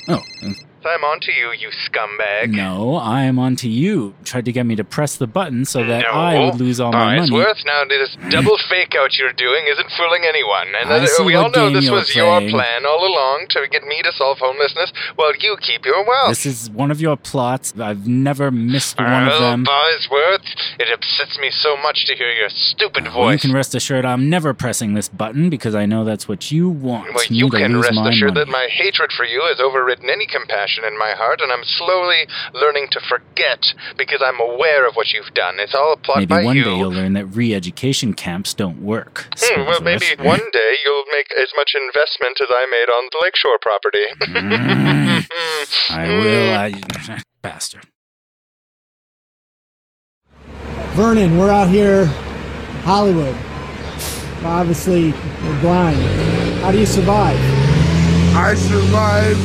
Oh, 0.08 0.22
I'm 0.86 1.04
on 1.04 1.20
to 1.22 1.32
you, 1.32 1.52
you 1.52 1.70
scumbag. 1.70 2.52
No, 2.52 2.96
I 2.96 3.24
am 3.24 3.38
on 3.38 3.56
to 3.58 3.70
you. 3.70 4.16
Tried 4.24 4.46
to 4.46 4.52
get 4.52 4.66
me 4.66 4.76
to 4.76 4.84
press 4.84 5.18
the 5.18 5.28
button 5.28 5.66
so 5.66 5.86
that 5.86 6.04
no. 6.04 6.12
I 6.12 6.46
would 6.46 6.56
lose 6.56 6.80
all 6.80 6.92
my 6.92 7.18
money. 7.18 7.32
Worth, 7.32 7.58
now 7.66 7.84
this 7.86 8.16
double 8.30 8.58
fake 8.70 8.96
out 8.96 9.18
you're 9.18 9.34
doing 9.34 9.66
isn't 9.70 9.92
fooling 9.98 10.24
anyone. 10.28 10.68
And 10.80 10.90
I 10.90 11.06
we 11.26 11.36
all 11.36 11.44
what 11.44 11.56
know 11.56 11.70
this 11.72 11.90
was 11.90 12.16
your 12.16 12.40
plan 12.40 12.86
all 12.86 13.06
along 13.06 13.48
to 13.50 13.68
get 13.70 13.84
me 13.84 14.02
to 14.04 14.12
solve 14.14 14.38
homelessness 14.40 14.94
while 15.16 15.36
you 15.36 15.58
keep 15.62 15.86
your 15.86 16.06
wealth. 16.06 16.30
This 16.30 16.46
is 16.46 16.70
one 16.70 16.92
of 16.92 17.02
your 17.02 17.18
plots. 17.18 17.74
I've 17.78 18.08
never 18.08 18.50
missed 18.52 18.98
one 19.00 19.24
of 19.24 19.28
well, 19.28 19.52
them. 19.52 19.64
Bosworth, 19.64 20.48
it 20.80 20.88
upsets 20.94 21.38
me 21.40 21.50
so 21.52 21.76
much 21.78 22.06
to 22.06 22.16
hear 22.16 22.32
your 22.32 22.50
stupid 22.50 23.06
Well, 23.14 23.34
you 23.34 23.40
can 23.40 23.54
rest 23.54 23.76
assured 23.76 24.06
I'm 24.06 24.30
never 24.30 24.54
pressing 24.54 24.94
this 24.94 25.10
button 25.10 25.50
because 25.50 25.76
I 25.76 25.86
know 25.86 26.06
that's 26.06 26.28
what 26.28 26.52
you 26.52 26.70
want. 26.70 27.14
Well, 27.14 27.26
you 27.26 27.50
can 27.50 27.76
rest 27.76 27.92
assured 27.92 28.34
money. 28.34 28.46
that 28.46 28.48
my 28.48 28.68
hatred 28.72 29.12
for 29.12 29.26
you 29.26 29.42
has 29.50 29.60
overridden 29.60 30.10
any 30.10 30.26
compassion 30.26 30.69
in 30.86 30.98
my 30.98 31.12
heart, 31.16 31.42
and 31.42 31.52
I'm 31.52 31.64
slowly 31.64 32.28
learning 32.54 32.88
to 32.92 33.00
forget 33.08 33.74
because 33.98 34.22
I'm 34.24 34.40
aware 34.40 34.88
of 34.88 34.96
what 34.96 35.12
you've 35.14 35.34
done. 35.34 35.56
It's 35.60 35.74
all 35.74 35.94
a 35.94 35.98
plot 35.98 36.18
Maybe 36.18 36.28
by 36.28 36.44
one 36.44 36.56
you. 36.58 36.64
day 36.64 36.78
you'll 36.78 36.92
learn 36.92 37.14
that 37.14 37.26
re-education 37.28 38.14
camps 38.14 38.54
don't 38.54 38.82
work. 38.82 39.26
Hmm, 39.38 39.66
well, 39.66 39.82
maybe 39.82 40.06
one 40.20 40.40
day 40.52 40.72
you'll 40.86 41.06
make 41.12 41.28
as 41.42 41.50
much 41.56 41.72
investment 41.76 42.40
as 42.42 42.48
I 42.52 42.66
made 42.70 42.90
on 42.90 43.10
the 43.12 43.20
Lakeshore 43.24 43.60
property. 43.62 44.06
Mm. 44.22 45.90
I 45.90 46.08
will. 46.22 46.54
I 47.16 47.22
bastard. 47.42 47.86
Vernon, 50.94 51.38
we're 51.38 51.50
out 51.52 51.70
here, 51.70 52.06
Hollywood. 52.84 53.36
Obviously, 54.44 55.12
we're 55.44 55.62
blind. 55.62 55.98
How 56.62 56.72
do 56.72 56.78
you 56.80 56.86
survive? 56.86 57.38
I 58.36 58.54
survived 58.56 59.38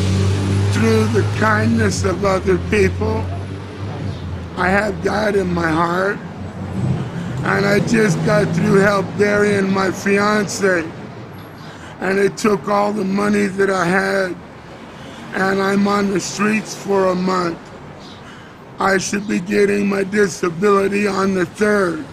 through 0.85 1.07
the 1.07 1.23
kindness 1.38 2.05
of 2.05 2.27
other 2.27 2.59
people. 2.68 3.25
I 4.59 4.68
have 4.68 5.03
God 5.03 5.35
in 5.35 5.51
my 5.55 5.70
heart. 5.70 6.18
And 7.42 7.64
I 7.64 7.81
just 7.87 8.18
got 8.27 8.55
through 8.55 8.81
help 8.81 9.07
burying 9.16 9.73
my 9.73 9.90
fiance. 9.90 10.87
And 12.01 12.18
it 12.18 12.37
took 12.37 12.68
all 12.68 12.92
the 12.92 13.03
money 13.03 13.47
that 13.47 13.70
I 13.70 13.87
had. 13.87 14.37
And 15.33 15.62
I'm 15.62 15.88
on 15.88 16.11
the 16.11 16.20
streets 16.20 16.77
for 16.77 17.09
a 17.09 17.14
month. 17.14 17.59
I 18.79 18.99
should 18.99 19.27
be 19.27 19.40
getting 19.40 19.88
my 19.88 20.05
disability 20.05 21.07
on 21.07 21.33
the 21.33 21.47
third. 21.47 22.05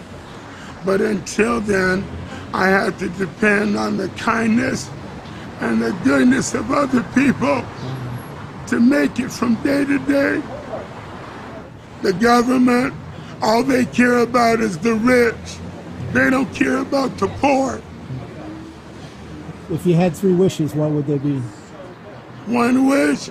But 0.86 1.02
until 1.02 1.60
then, 1.60 2.06
I 2.54 2.68
have 2.68 2.98
to 3.00 3.10
depend 3.10 3.76
on 3.76 3.98
the 3.98 4.08
kindness 4.16 4.88
and 5.60 5.82
the 5.82 5.92
goodness 6.04 6.54
of 6.54 6.72
other 6.72 7.02
people 7.14 7.66
to 8.72 8.80
make 8.80 9.20
it 9.20 9.30
from 9.30 9.54
day 9.56 9.84
to 9.84 9.98
day. 9.98 10.42
The 12.00 12.14
government, 12.14 12.94
all 13.42 13.62
they 13.62 13.84
care 13.84 14.20
about 14.20 14.60
is 14.60 14.78
the 14.78 14.94
rich. 14.94 15.58
They 16.12 16.30
don't 16.30 16.50
care 16.54 16.78
about 16.78 17.18
the 17.18 17.28
poor. 17.28 17.82
If 19.70 19.84
you 19.84 19.94
had 19.94 20.16
three 20.16 20.32
wishes, 20.32 20.74
what 20.74 20.90
would 20.90 21.06
they 21.06 21.18
be? 21.18 21.38
One 22.46 22.86
wish 22.86 23.28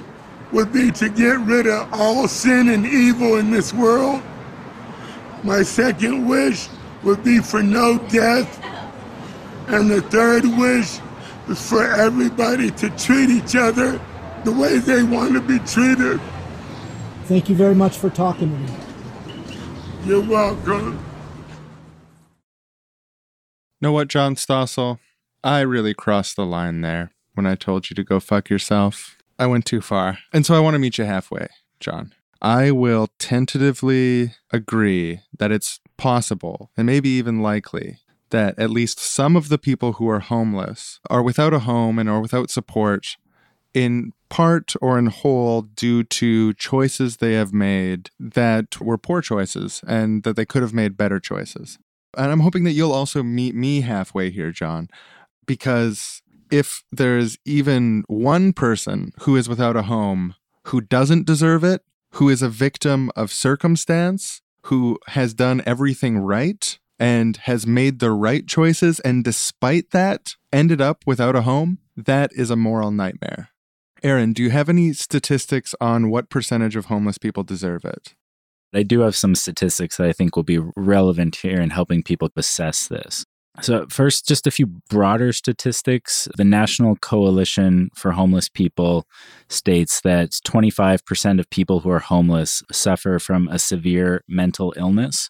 would 0.51 0.71
be 0.71 0.91
to 0.91 1.09
get 1.09 1.39
rid 1.39 1.65
of 1.65 1.91
all 1.91 2.27
sin 2.27 2.69
and 2.69 2.85
evil 2.85 3.37
in 3.37 3.49
this 3.49 3.73
world. 3.73 4.21
My 5.43 5.63
second 5.63 6.27
wish 6.27 6.69
would 7.01 7.23
be 7.23 7.39
for 7.39 7.63
no 7.63 7.97
death. 8.09 8.63
And 9.69 9.89
the 9.89 10.03
third 10.03 10.45
wish 10.45 10.99
is 11.47 11.67
for 11.67 11.83
everybody 11.83 12.69
to 12.69 12.91
treat 12.91 13.31
each 13.31 13.55
other 13.55 13.99
the 14.43 14.51
way 14.51 14.79
they 14.79 15.03
want 15.03 15.33
to 15.33 15.41
be 15.41 15.59
treated. 15.59 16.19
Thank 17.25 17.49
you 17.49 17.55
very 17.55 17.75
much 17.75 17.97
for 17.97 18.09
talking 18.09 18.49
to 18.49 18.57
me. 18.57 18.79
You're 20.05 20.21
welcome. 20.21 21.03
Know 23.79 23.91
what, 23.91 24.07
John 24.07 24.35
Stossel? 24.35 24.99
I 25.43 25.61
really 25.61 25.93
crossed 25.93 26.35
the 26.35 26.45
line 26.45 26.81
there 26.81 27.11
when 27.33 27.45
I 27.45 27.55
told 27.55 27.89
you 27.89 27.95
to 27.95 28.03
go 28.03 28.19
fuck 28.19 28.49
yourself. 28.49 29.17
I 29.39 29.47
went 29.47 29.65
too 29.65 29.81
far. 29.81 30.19
And 30.31 30.45
so 30.45 30.53
I 30.53 30.59
want 30.59 30.75
to 30.75 30.79
meet 30.79 30.97
you 30.97 31.05
halfway, 31.05 31.47
John. 31.79 32.13
I 32.41 32.71
will 32.71 33.09
tentatively 33.19 34.33
agree 34.51 35.21
that 35.37 35.51
it's 35.51 35.79
possible 35.97 36.71
and 36.75 36.87
maybe 36.87 37.09
even 37.09 37.41
likely 37.41 37.99
that 38.31 38.57
at 38.57 38.69
least 38.69 38.99
some 38.99 39.35
of 39.35 39.49
the 39.49 39.57
people 39.57 39.93
who 39.93 40.09
are 40.09 40.19
homeless 40.19 40.99
are 41.09 41.21
without 41.21 41.53
a 41.53 41.59
home 41.59 41.99
and 41.99 42.09
are 42.09 42.21
without 42.21 42.49
support 42.49 43.17
in 43.73 44.13
part 44.29 44.73
or 44.81 44.97
in 44.97 45.07
whole 45.07 45.61
due 45.61 46.03
to 46.03 46.53
choices 46.53 47.17
they 47.17 47.33
have 47.33 47.53
made 47.53 48.09
that 48.19 48.79
were 48.79 48.97
poor 48.97 49.21
choices 49.21 49.81
and 49.87 50.23
that 50.23 50.35
they 50.35 50.45
could 50.45 50.61
have 50.61 50.73
made 50.73 50.97
better 50.97 51.19
choices. 51.19 51.77
And 52.17 52.31
I'm 52.31 52.39
hoping 52.41 52.63
that 52.65 52.71
you'll 52.71 52.93
also 52.93 53.23
meet 53.23 53.55
me 53.55 53.81
halfway 53.81 54.29
here, 54.29 54.51
John, 54.51 54.89
because 55.45 56.21
if 56.49 56.83
there's 56.91 57.37
even 57.45 58.03
one 58.07 58.53
person 58.53 59.13
who 59.21 59.35
is 59.35 59.47
without 59.47 59.77
a 59.77 59.83
home 59.83 60.35
who 60.65 60.81
doesn't 60.81 61.25
deserve 61.25 61.63
it, 61.63 61.81
who 62.11 62.29
is 62.29 62.41
a 62.41 62.49
victim 62.49 63.09
of 63.15 63.31
circumstance, 63.31 64.41
who 64.65 64.99
has 65.07 65.33
done 65.33 65.61
everything 65.65 66.17
right 66.17 66.77
and 66.99 67.37
has 67.37 67.65
made 67.65 67.99
the 67.99 68.11
right 68.11 68.45
choices, 68.47 68.99
and 68.99 69.23
despite 69.23 69.89
that, 69.91 70.35
ended 70.53 70.79
up 70.79 71.03
without 71.05 71.35
a 71.35 71.41
home, 71.41 71.79
that 71.97 72.31
is 72.33 72.51
a 72.51 72.55
moral 72.55 72.91
nightmare. 72.91 73.49
Aaron, 74.03 74.33
do 74.33 74.41
you 74.41 74.49
have 74.49 74.67
any 74.67 74.93
statistics 74.93 75.75
on 75.79 76.09
what 76.09 76.29
percentage 76.29 76.75
of 76.75 76.85
homeless 76.85 77.17
people 77.17 77.43
deserve 77.43 77.85
it? 77.85 78.15
I 78.73 78.83
do 78.83 79.01
have 79.01 79.15
some 79.15 79.35
statistics 79.35 79.97
that 79.97 80.07
I 80.07 80.13
think 80.13 80.35
will 80.35 80.43
be 80.43 80.59
relevant 80.75 81.35
here 81.37 81.61
in 81.61 81.69
helping 81.71 82.01
people 82.01 82.29
assess 82.35 82.87
this. 82.87 83.25
So, 83.59 83.85
first, 83.89 84.27
just 84.27 84.47
a 84.47 84.51
few 84.51 84.65
broader 84.89 85.33
statistics. 85.33 86.27
The 86.37 86.45
National 86.45 86.95
Coalition 86.95 87.89
for 87.95 88.11
Homeless 88.11 88.47
People 88.47 89.05
states 89.49 89.99
that 90.01 90.29
25% 90.47 91.39
of 91.39 91.49
people 91.49 91.81
who 91.81 91.89
are 91.89 91.99
homeless 91.99 92.63
suffer 92.71 93.19
from 93.19 93.49
a 93.49 93.59
severe 93.59 94.23
mental 94.27 94.73
illness, 94.77 95.29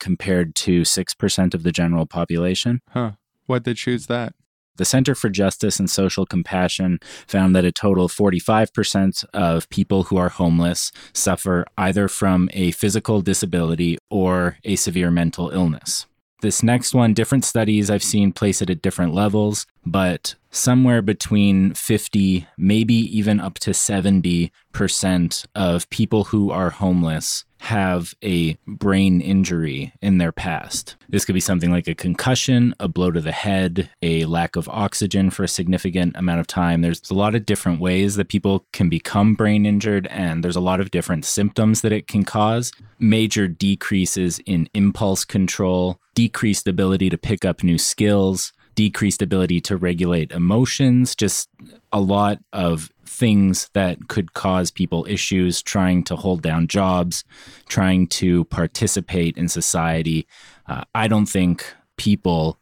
compared 0.00 0.54
to 0.56 0.82
6% 0.82 1.54
of 1.54 1.62
the 1.62 1.72
general 1.72 2.06
population. 2.06 2.80
Huh. 2.90 3.12
Why'd 3.46 3.64
they 3.64 3.74
choose 3.74 4.06
that? 4.06 4.34
The 4.78 4.84
Center 4.84 5.14
for 5.14 5.28
Justice 5.28 5.78
and 5.78 5.90
Social 5.90 6.24
Compassion 6.24 7.00
found 7.26 7.54
that 7.54 7.64
a 7.64 7.72
total 7.72 8.06
of 8.06 8.12
45% 8.12 9.24
of 9.34 9.68
people 9.70 10.04
who 10.04 10.16
are 10.16 10.28
homeless 10.28 10.92
suffer 11.12 11.66
either 11.76 12.06
from 12.08 12.48
a 12.52 12.70
physical 12.70 13.20
disability 13.20 13.98
or 14.08 14.56
a 14.64 14.76
severe 14.76 15.10
mental 15.10 15.50
illness. 15.50 16.06
This 16.40 16.62
next 16.62 16.94
one, 16.94 17.14
different 17.14 17.44
studies 17.44 17.90
I've 17.90 18.04
seen 18.04 18.32
place 18.32 18.62
it 18.62 18.70
at 18.70 18.80
different 18.80 19.12
levels, 19.12 19.66
but 19.84 20.36
somewhere 20.50 21.02
between 21.02 21.74
50, 21.74 22.46
maybe 22.56 22.94
even 22.94 23.40
up 23.40 23.58
to 23.60 23.70
70% 23.70 25.46
of 25.54 25.90
people 25.90 26.24
who 26.24 26.50
are 26.50 26.70
homeless 26.70 27.44
have 27.60 28.14
a 28.22 28.56
brain 28.66 29.20
injury 29.20 29.92
in 30.00 30.18
their 30.18 30.32
past. 30.32 30.96
This 31.08 31.24
could 31.24 31.34
be 31.34 31.40
something 31.40 31.70
like 31.70 31.88
a 31.88 31.94
concussion, 31.94 32.74
a 32.78 32.88
blow 32.88 33.10
to 33.10 33.20
the 33.20 33.32
head, 33.32 33.90
a 34.00 34.24
lack 34.26 34.56
of 34.56 34.68
oxygen 34.68 35.30
for 35.30 35.42
a 35.42 35.48
significant 35.48 36.16
amount 36.16 36.40
of 36.40 36.46
time. 36.46 36.82
There's 36.82 37.10
a 37.10 37.14
lot 37.14 37.34
of 37.34 37.46
different 37.46 37.80
ways 37.80 38.16
that 38.16 38.28
people 38.28 38.64
can 38.72 38.88
become 38.88 39.34
brain 39.34 39.66
injured, 39.66 40.06
and 40.06 40.44
there's 40.44 40.56
a 40.56 40.60
lot 40.60 40.80
of 40.80 40.90
different 40.90 41.24
symptoms 41.24 41.80
that 41.80 41.92
it 41.92 42.06
can 42.06 42.24
cause. 42.24 42.72
Major 43.00 43.48
decreases 43.48 44.38
in 44.46 44.68
impulse 44.74 45.24
control, 45.24 46.00
decreased 46.14 46.68
ability 46.68 47.10
to 47.10 47.18
pick 47.18 47.44
up 47.44 47.62
new 47.62 47.78
skills, 47.78 48.52
decreased 48.78 49.22
ability 49.22 49.60
to 49.60 49.76
regulate 49.76 50.30
emotions, 50.30 51.16
just 51.16 51.48
a 51.92 51.98
lot 51.98 52.38
of 52.52 52.92
things 53.04 53.68
that 53.74 54.06
could 54.06 54.34
cause 54.34 54.70
people 54.70 55.04
issues 55.08 55.60
trying 55.60 56.04
to 56.04 56.14
hold 56.14 56.42
down 56.42 56.68
jobs, 56.68 57.24
trying 57.68 58.06
to 58.06 58.44
participate 58.44 59.36
in 59.36 59.48
society. 59.48 60.28
Uh, 60.68 60.84
I 60.94 61.08
don't 61.08 61.26
think 61.26 61.74
people 61.96 62.60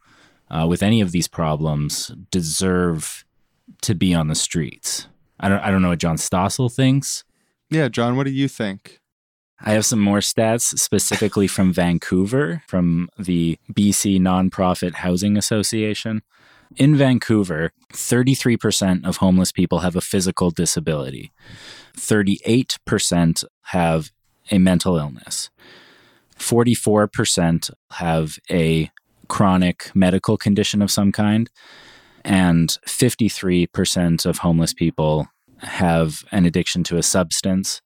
uh, 0.51 0.67
with 0.67 0.83
any 0.83 1.03
of 1.03 1.13
these 1.13 1.29
problems 1.29 2.11
deserve 2.31 3.27
to 3.83 3.95
be 3.95 4.15
on 4.15 4.29
the 4.29 4.35
streets. 4.35 5.09
I 5.39 5.51
don't, 5.51 5.61
I 5.61 5.71
don't 5.71 5.83
know 5.83 5.91
what 5.91 5.99
John 5.99 6.17
Stossel 6.17 6.73
thinks. 6.73 7.25
Yeah, 7.69 7.89
John, 7.89 8.17
what 8.17 8.25
do 8.25 8.33
you 8.33 8.49
think? 8.49 9.01
I 9.61 9.73
have 9.73 9.87
some 9.87 10.01
more 10.01 10.19
stats 10.19 10.79
specifically 10.79 11.47
from 11.47 11.73
Vancouver, 11.73 12.63
from 12.69 13.09
the 13.19 13.59
BC 13.73 14.21
Nonprofit 14.21 14.95
Housing 14.97 15.37
Association. 15.37 16.23
In 16.77 16.97
Vancouver, 16.97 17.73
33% 17.93 19.07
of 19.07 19.19
homeless 19.19 19.53
people 19.53 19.79
have 19.79 19.97
a 19.97 20.01
physical 20.01 20.51
disability. 20.51 21.33
38% 21.97 23.45
have 23.63 24.13
a 24.51 24.59
mental 24.59 24.99
illness. 24.99 25.49
44% 26.39 27.71
have 27.93 28.39
a 28.51 28.91
chronic 29.29 29.91
medical 29.95 30.37
condition 30.37 30.83
of 30.83 30.91
some 30.91 31.13
kind. 31.13 31.51
And 32.25 32.77
53% 32.87 34.27
of 34.27 34.39
homeless 34.39 34.75
people 34.75 35.29
have 35.61 36.25
an 36.33 36.47
addiction 36.47 36.85
to 36.85 36.97
a 36.97 37.03
substance. 37.03 37.81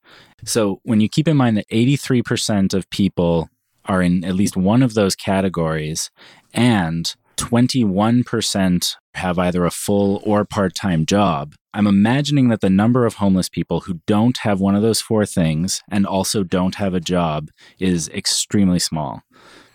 So 0.45 0.79
when 0.83 1.01
you 1.01 1.09
keep 1.09 1.27
in 1.27 1.37
mind 1.37 1.57
that 1.57 1.69
83% 1.69 2.73
of 2.73 2.89
people 2.89 3.49
are 3.85 4.01
in 4.01 4.23
at 4.23 4.35
least 4.35 4.55
one 4.55 4.83
of 4.83 4.93
those 4.93 5.15
categories 5.15 6.11
and 6.53 7.15
21% 7.37 8.95
have 9.15 9.39
either 9.39 9.65
a 9.65 9.71
full 9.71 10.21
or 10.23 10.45
part 10.45 10.75
time 10.75 11.05
job. 11.05 11.55
I'm 11.73 11.87
imagining 11.87 12.49
that 12.49 12.61
the 12.61 12.69
number 12.69 13.05
of 13.05 13.15
homeless 13.15 13.49
people 13.49 13.81
who 13.81 13.99
don't 14.05 14.37
have 14.39 14.59
one 14.59 14.75
of 14.75 14.81
those 14.81 15.01
four 15.01 15.25
things 15.25 15.81
and 15.89 16.05
also 16.05 16.43
don't 16.43 16.75
have 16.75 16.93
a 16.93 16.99
job 16.99 17.49
is 17.79 18.09
extremely 18.09 18.79
small. 18.79 19.21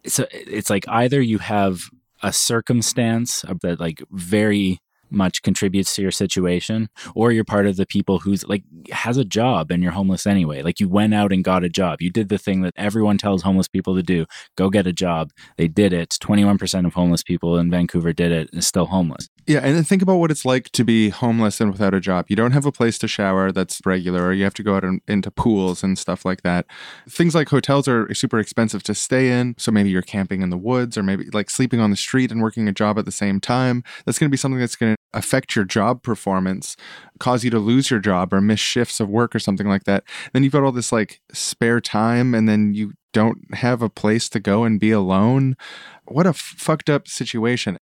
So 0.07 0.26
it's 0.30 0.70
like 0.70 0.86
either 0.88 1.20
you 1.20 1.38
have 1.38 1.82
a 2.22 2.32
circumstance 2.32 3.44
that 3.62 3.80
like 3.80 4.03
very 4.11 4.78
much 5.11 5.42
contributes 5.42 5.94
to 5.94 6.02
your 6.02 6.11
situation 6.11 6.88
or 7.14 7.32
you're 7.32 7.44
part 7.44 7.66
of 7.66 7.76
the 7.76 7.86
people 7.86 8.18
who's 8.18 8.44
like 8.44 8.62
has 8.90 9.16
a 9.16 9.24
job 9.24 9.70
and 9.70 9.82
you're 9.82 9.92
homeless 9.92 10.26
anyway. 10.26 10.62
Like 10.62 10.80
you 10.80 10.88
went 10.88 11.14
out 11.14 11.32
and 11.32 11.44
got 11.44 11.64
a 11.64 11.68
job. 11.68 12.00
You 12.00 12.11
did 12.11 12.28
the 12.28 12.38
thing 12.38 12.62
that 12.62 12.74
everyone 12.76 13.18
tells 13.18 13.42
homeless 13.42 13.68
people 13.68 13.94
to 13.96 14.02
do. 14.02 14.26
Go 14.57 14.70
get 14.70 14.86
a 14.86 14.92
job. 14.92 15.30
They 15.57 15.68
did 15.68 15.92
it. 15.92 16.16
21% 16.20 16.86
of 16.86 16.94
homeless 16.94 17.22
people 17.22 17.59
in 17.59 17.70
vancouver 17.70 18.12
did 18.12 18.32
it 18.32 18.50
and 18.52 18.64
still 18.64 18.86
homeless 18.86 19.28
yeah 19.47 19.61
and 19.61 19.86
think 19.86 20.03
about 20.03 20.16
what 20.16 20.30
it's 20.30 20.44
like 20.44 20.70
to 20.70 20.84
be 20.84 21.09
homeless 21.11 21.61
and 21.61 21.70
without 21.70 21.94
a 21.94 22.01
job 22.01 22.26
you 22.28 22.36
don't 22.36 22.53
have 22.53 22.66
a 22.66 22.72
place 22.72 22.99
to 22.99 23.09
shower 23.09 23.53
that's 23.53 23.80
regular 23.84 24.26
or 24.26 24.32
you 24.32 24.44
have 24.44 24.55
to 24.55 24.62
go 24.62 24.76
out 24.76 24.84
into 25.09 25.30
pools 25.30 25.82
and 25.82 25.99
stuff 25.99 26.24
like 26.24 26.42
that 26.42 26.66
things 27.09 27.34
like 27.34 27.49
hotels 27.49 27.88
are 27.88 28.12
super 28.14 28.38
expensive 28.38 28.82
to 28.82 28.94
stay 28.94 29.30
in 29.30 29.55
so 29.59 29.70
maybe 29.70 29.90
you're 29.90 30.03
camping 30.03 30.42
in 30.42 30.51
the 30.51 30.57
woods 30.57 30.97
or 30.97 31.03
maybe 31.03 31.24
like 31.32 31.51
sleeping 31.51 31.80
on 31.80 31.90
the 31.90 31.97
street 31.97 32.30
and 32.30 32.42
working 32.42 32.68
a 32.68 32.72
job 32.72 32.99
at 32.99 33.05
the 33.05 33.12
same 33.12 33.40
time 33.40 33.82
that's 34.05 34.18
going 34.18 34.28
to 34.28 34.32
be 34.32 34.36
something 34.36 34.61
that's 34.61 34.76
going 34.76 34.94
to 34.94 34.97
affect 35.16 35.57
your 35.57 35.64
job 35.64 36.03
performance, 36.03 36.76
cause 37.18 37.42
you 37.42 37.51
to 37.51 37.59
lose 37.59 37.90
your 37.90 38.01
job 38.01 38.32
or 38.32 38.40
miss 38.40 38.61
shifts 38.61 39.01
of 39.01 39.09
work 39.09 39.34
or 39.34 39.38
something 39.38 39.68
like 39.68 39.84
that. 39.84 40.05
Then 40.32 40.44
you've 40.44 40.53
got 40.53 40.62
all 40.62 40.72
this 40.72 40.92
like 40.92 41.20
spare 41.32 41.80
time 41.80 42.34
and 42.34 42.49
then 42.49 42.74
you 42.74 42.92
don't 43.12 43.55
have 43.55 43.80
a 43.80 43.88
place 43.88 44.28
to 44.28 44.40
go 44.40 44.64
and 44.64 44.78
be 44.78 44.90
alone. 44.90 45.57
What 46.05 46.26
a 46.26 46.34
fucked 46.34 46.90
up 46.90 47.09
situation. 47.09 47.78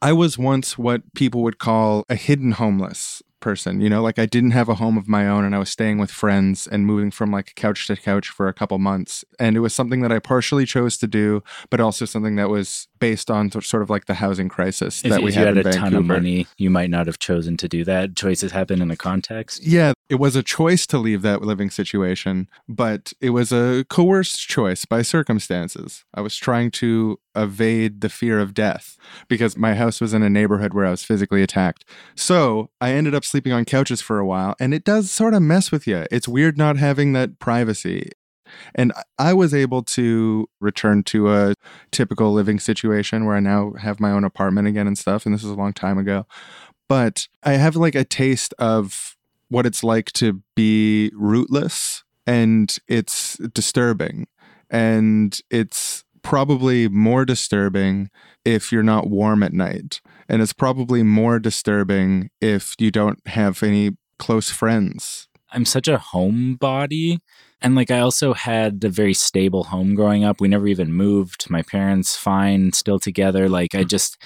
I 0.00 0.12
was 0.12 0.38
once 0.38 0.78
what 0.78 1.02
people 1.14 1.42
would 1.42 1.58
call 1.58 2.04
a 2.08 2.14
hidden 2.14 2.52
homeless 2.52 3.22
person. 3.40 3.80
You 3.80 3.88
know, 3.88 4.02
like 4.02 4.18
I 4.18 4.26
didn't 4.26 4.50
have 4.52 4.68
a 4.68 4.74
home 4.74 4.96
of 4.96 5.08
my 5.08 5.26
own 5.28 5.44
and 5.44 5.54
I 5.54 5.58
was 5.58 5.70
staying 5.70 5.98
with 5.98 6.10
friends 6.10 6.66
and 6.66 6.86
moving 6.86 7.10
from 7.10 7.30
like 7.30 7.54
couch 7.54 7.86
to 7.86 7.96
couch 7.96 8.28
for 8.28 8.48
a 8.48 8.52
couple 8.52 8.78
months. 8.78 9.24
And 9.38 9.56
it 9.56 9.60
was 9.60 9.74
something 9.74 10.00
that 10.02 10.12
I 10.12 10.18
partially 10.18 10.66
chose 10.66 10.98
to 10.98 11.06
do, 11.06 11.42
but 11.70 11.80
also 11.80 12.04
something 12.04 12.36
that 12.36 12.48
was 12.48 12.88
based 12.98 13.30
on 13.30 13.50
sort 13.50 13.82
of 13.82 13.90
like 13.90 14.06
the 14.06 14.14
housing 14.14 14.48
crisis 14.48 15.04
if, 15.04 15.10
that 15.10 15.22
we 15.22 15.32
had. 15.32 15.56
if 15.56 15.56
you 15.56 15.62
had, 15.62 15.66
a 15.66 15.70
in 15.70 15.76
ton 15.76 15.94
of 15.94 16.04
money, 16.04 16.46
you 16.56 16.70
might 16.70 16.90
not 16.90 17.06
have 17.06 17.18
chosen 17.18 17.56
to 17.58 17.68
do 17.68 17.84
that. 17.84 18.16
Choices 18.16 18.52
happen 18.52 18.82
in 18.82 18.90
a 18.90 18.96
context. 18.96 19.64
Yeah, 19.64 19.92
it 20.08 20.16
was 20.16 20.36
a 20.36 20.42
choice 20.42 20.86
to 20.86 20.98
leave 20.98 21.22
that 21.22 21.42
living 21.42 21.70
situation, 21.70 22.48
but 22.68 23.12
it 23.20 23.30
was 23.30 23.52
a 23.52 23.84
coerced 23.90 24.48
choice 24.48 24.84
by 24.84 25.02
circumstances. 25.02 26.04
I 26.14 26.22
was 26.22 26.36
trying 26.36 26.70
to 26.72 27.18
evade 27.36 28.00
the 28.00 28.08
fear 28.08 28.40
of 28.40 28.54
death 28.54 28.96
because 29.28 29.56
my 29.56 29.74
house 29.74 30.00
was 30.00 30.14
in 30.14 30.22
a 30.22 30.30
neighborhood 30.30 30.72
where 30.72 30.86
I 30.86 30.90
was 30.90 31.04
physically 31.04 31.42
attacked. 31.42 31.84
So 32.14 32.70
I 32.80 32.92
ended 32.92 33.14
up 33.14 33.24
sleeping 33.24 33.52
on 33.52 33.66
couches 33.66 34.00
for 34.00 34.18
a 34.18 34.26
while, 34.26 34.54
and 34.58 34.72
it 34.72 34.84
does 34.84 35.10
sort 35.10 35.34
of 35.34 35.42
mess 35.42 35.70
with 35.70 35.86
you. 35.86 36.06
It's 36.10 36.26
weird 36.26 36.56
not 36.56 36.78
having 36.78 37.12
that 37.12 37.38
privacy. 37.38 38.10
And 38.74 38.94
I 39.18 39.34
was 39.34 39.52
able 39.52 39.82
to 39.82 40.48
return 40.58 41.02
to 41.04 41.30
a 41.34 41.54
typical 41.92 42.32
living 42.32 42.58
situation 42.58 43.26
where 43.26 43.36
I 43.36 43.40
now 43.40 43.74
have 43.74 44.00
my 44.00 44.10
own 44.10 44.24
apartment 44.24 44.68
again 44.68 44.86
and 44.86 44.96
stuff. 44.96 45.26
And 45.26 45.34
this 45.34 45.44
is 45.44 45.50
a 45.50 45.54
long 45.54 45.74
time 45.74 45.98
ago. 45.98 46.26
But 46.88 47.28
I 47.42 47.52
have 47.52 47.76
like 47.76 47.94
a 47.94 48.04
taste 48.04 48.54
of 48.58 49.17
what 49.48 49.66
it's 49.66 49.82
like 49.82 50.12
to 50.12 50.42
be 50.54 51.10
rootless, 51.14 52.04
and 52.26 52.76
it's 52.88 53.36
disturbing. 53.54 54.26
And 54.70 55.38
it's 55.50 56.04
probably 56.22 56.88
more 56.88 57.24
disturbing 57.24 58.10
if 58.44 58.70
you're 58.70 58.82
not 58.82 59.08
warm 59.08 59.42
at 59.42 59.52
night. 59.52 60.00
And 60.28 60.42
it's 60.42 60.52
probably 60.52 61.02
more 61.02 61.38
disturbing 61.38 62.30
if 62.40 62.74
you 62.78 62.90
don't 62.90 63.18
have 63.26 63.62
any 63.62 63.92
close 64.18 64.50
friends. 64.50 65.28
I'm 65.50 65.64
such 65.64 65.88
a 65.88 65.96
homebody. 65.96 67.18
And 67.62 67.74
like, 67.74 67.90
I 67.90 68.00
also 68.00 68.34
had 68.34 68.84
a 68.84 68.90
very 68.90 69.14
stable 69.14 69.64
home 69.64 69.94
growing 69.94 70.24
up. 70.24 70.40
We 70.40 70.48
never 70.48 70.68
even 70.68 70.92
moved. 70.92 71.48
My 71.50 71.62
parents, 71.62 72.14
fine, 72.14 72.72
still 72.72 72.98
together. 72.98 73.48
Like, 73.48 73.74
I 73.74 73.82
hmm. 73.82 73.88
just, 73.88 74.22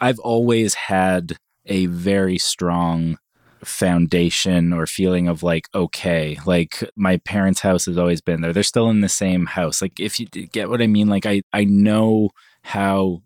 I've 0.00 0.18
always 0.18 0.74
had 0.74 1.36
a 1.66 1.86
very 1.86 2.38
strong 2.38 3.18
foundation 3.64 4.72
or 4.72 4.86
feeling 4.86 5.28
of 5.28 5.42
like 5.42 5.68
okay 5.74 6.38
like 6.46 6.82
my 6.96 7.16
parents 7.18 7.60
house 7.60 7.86
has 7.86 7.98
always 7.98 8.20
been 8.20 8.40
there. 8.40 8.52
They're 8.52 8.62
still 8.62 8.90
in 8.90 9.00
the 9.00 9.08
same 9.08 9.46
house. 9.46 9.82
Like 9.82 9.98
if 9.98 10.20
you 10.20 10.26
get 10.26 10.68
what 10.68 10.82
i 10.82 10.86
mean? 10.86 11.08
Like 11.08 11.26
i 11.26 11.42
i 11.52 11.64
know 11.64 12.30
how 12.62 13.22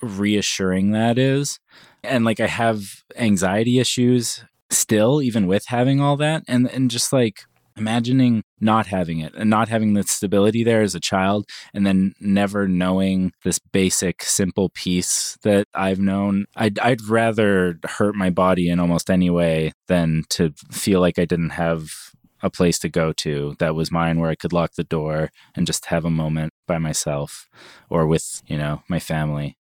reassuring 0.00 0.92
that 0.92 1.18
is. 1.18 1.58
And 2.02 2.24
like 2.24 2.40
i 2.40 2.46
have 2.46 3.02
anxiety 3.16 3.78
issues 3.78 4.44
still 4.70 5.20
even 5.22 5.46
with 5.46 5.66
having 5.66 6.00
all 6.00 6.16
that. 6.16 6.44
And 6.48 6.70
and 6.70 6.90
just 6.90 7.12
like 7.12 7.44
imagining 7.76 8.42
not 8.60 8.86
having 8.86 9.20
it 9.20 9.34
and 9.34 9.50
not 9.50 9.68
having 9.68 9.94
the 9.94 10.02
stability 10.02 10.62
there 10.62 10.82
as 10.82 10.94
a 10.94 11.00
child 11.00 11.46
and 11.74 11.86
then 11.86 12.14
never 12.20 12.68
knowing 12.68 13.32
this 13.44 13.58
basic 13.58 14.22
simple 14.22 14.70
peace 14.70 15.38
that 15.42 15.66
I've 15.74 15.98
known 15.98 16.46
I'd, 16.56 16.78
I'd 16.78 17.02
rather 17.02 17.78
hurt 17.84 18.14
my 18.14 18.30
body 18.30 18.68
in 18.68 18.78
almost 18.78 19.10
any 19.10 19.30
way 19.30 19.72
than 19.88 20.24
to 20.30 20.52
feel 20.70 21.00
like 21.00 21.18
I 21.18 21.24
didn't 21.24 21.50
have 21.50 21.90
a 22.42 22.50
place 22.50 22.78
to 22.80 22.88
go 22.88 23.12
to 23.12 23.54
that 23.58 23.74
was 23.74 23.92
mine 23.92 24.18
where 24.18 24.30
I 24.30 24.34
could 24.34 24.52
lock 24.52 24.74
the 24.74 24.84
door 24.84 25.30
and 25.54 25.66
just 25.66 25.86
have 25.86 26.04
a 26.04 26.10
moment 26.10 26.52
by 26.66 26.78
myself 26.78 27.48
or 27.88 28.06
with 28.06 28.42
you 28.46 28.58
know 28.58 28.82
my 28.88 28.98
family. 28.98 29.56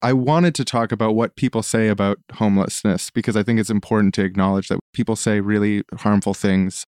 I 0.00 0.12
wanted 0.12 0.54
to 0.54 0.64
talk 0.64 0.92
about 0.92 1.16
what 1.16 1.34
people 1.34 1.62
say 1.62 1.88
about 1.88 2.18
homelessness 2.34 3.10
because 3.10 3.36
I 3.36 3.42
think 3.42 3.58
it's 3.58 3.70
important 3.70 4.14
to 4.14 4.22
acknowledge 4.22 4.68
that 4.68 4.78
people 4.92 5.16
say 5.16 5.40
really 5.40 5.82
harmful 5.98 6.34
things 6.34 6.86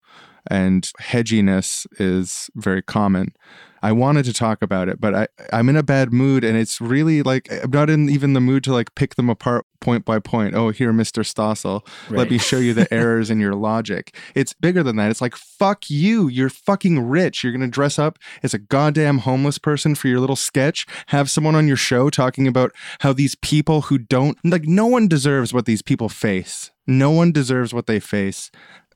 and 0.48 0.90
hedginess 1.00 1.86
is 1.98 2.50
very 2.54 2.82
common. 2.82 3.34
I 3.82 3.92
wanted 3.92 4.26
to 4.26 4.32
talk 4.32 4.62
about 4.62 4.88
it, 4.88 5.00
but 5.00 5.14
I, 5.14 5.28
I'm 5.52 5.68
in 5.68 5.76
a 5.76 5.82
bad 5.82 6.12
mood 6.12 6.44
and 6.44 6.56
it's 6.56 6.80
really 6.80 7.22
like 7.22 7.50
I'm 7.50 7.70
not 7.70 7.88
in 7.88 8.10
even 8.10 8.34
the 8.34 8.40
mood 8.40 8.62
to 8.64 8.72
like 8.72 8.94
pick 8.94 9.14
them 9.14 9.30
apart 9.30 9.64
point 9.80 10.04
by 10.04 10.18
point. 10.18 10.54
Oh, 10.54 10.70
here, 10.70 10.92
Mr. 10.92 11.24
Stossel, 11.24 11.86
let 12.10 12.30
me 12.30 12.38
show 12.38 12.58
you 12.58 12.74
the 12.74 12.92
errors 12.94 13.30
in 13.30 13.40
your 13.40 13.54
logic. 13.54 14.14
It's 14.34 14.52
bigger 14.52 14.82
than 14.82 14.96
that. 14.96 15.10
It's 15.10 15.22
like, 15.22 15.34
fuck 15.34 15.88
you. 15.88 16.28
You're 16.28 16.50
fucking 16.50 17.08
rich. 17.08 17.42
You're 17.42 17.52
going 17.52 17.62
to 17.62 17.68
dress 17.68 17.98
up 17.98 18.18
as 18.42 18.54
a 18.54 18.58
goddamn 18.58 19.18
homeless 19.18 19.58
person 19.58 19.94
for 19.94 20.08
your 20.08 20.20
little 20.20 20.36
sketch, 20.36 20.86
have 21.06 21.30
someone 21.30 21.54
on 21.54 21.66
your 21.66 21.76
show 21.76 22.10
talking 22.10 22.46
about 22.46 22.72
how 23.00 23.12
these 23.12 23.34
people 23.36 23.82
who 23.82 23.98
don't, 23.98 24.38
like, 24.44 24.64
no 24.64 24.86
one 24.86 25.08
deserves 25.08 25.52
what 25.52 25.66
these 25.66 25.82
people 25.82 26.08
face. 26.08 26.70
No 26.86 27.10
one 27.10 27.32
deserves 27.32 27.72
what 27.72 27.86
they 27.86 28.00
face. 28.00 28.50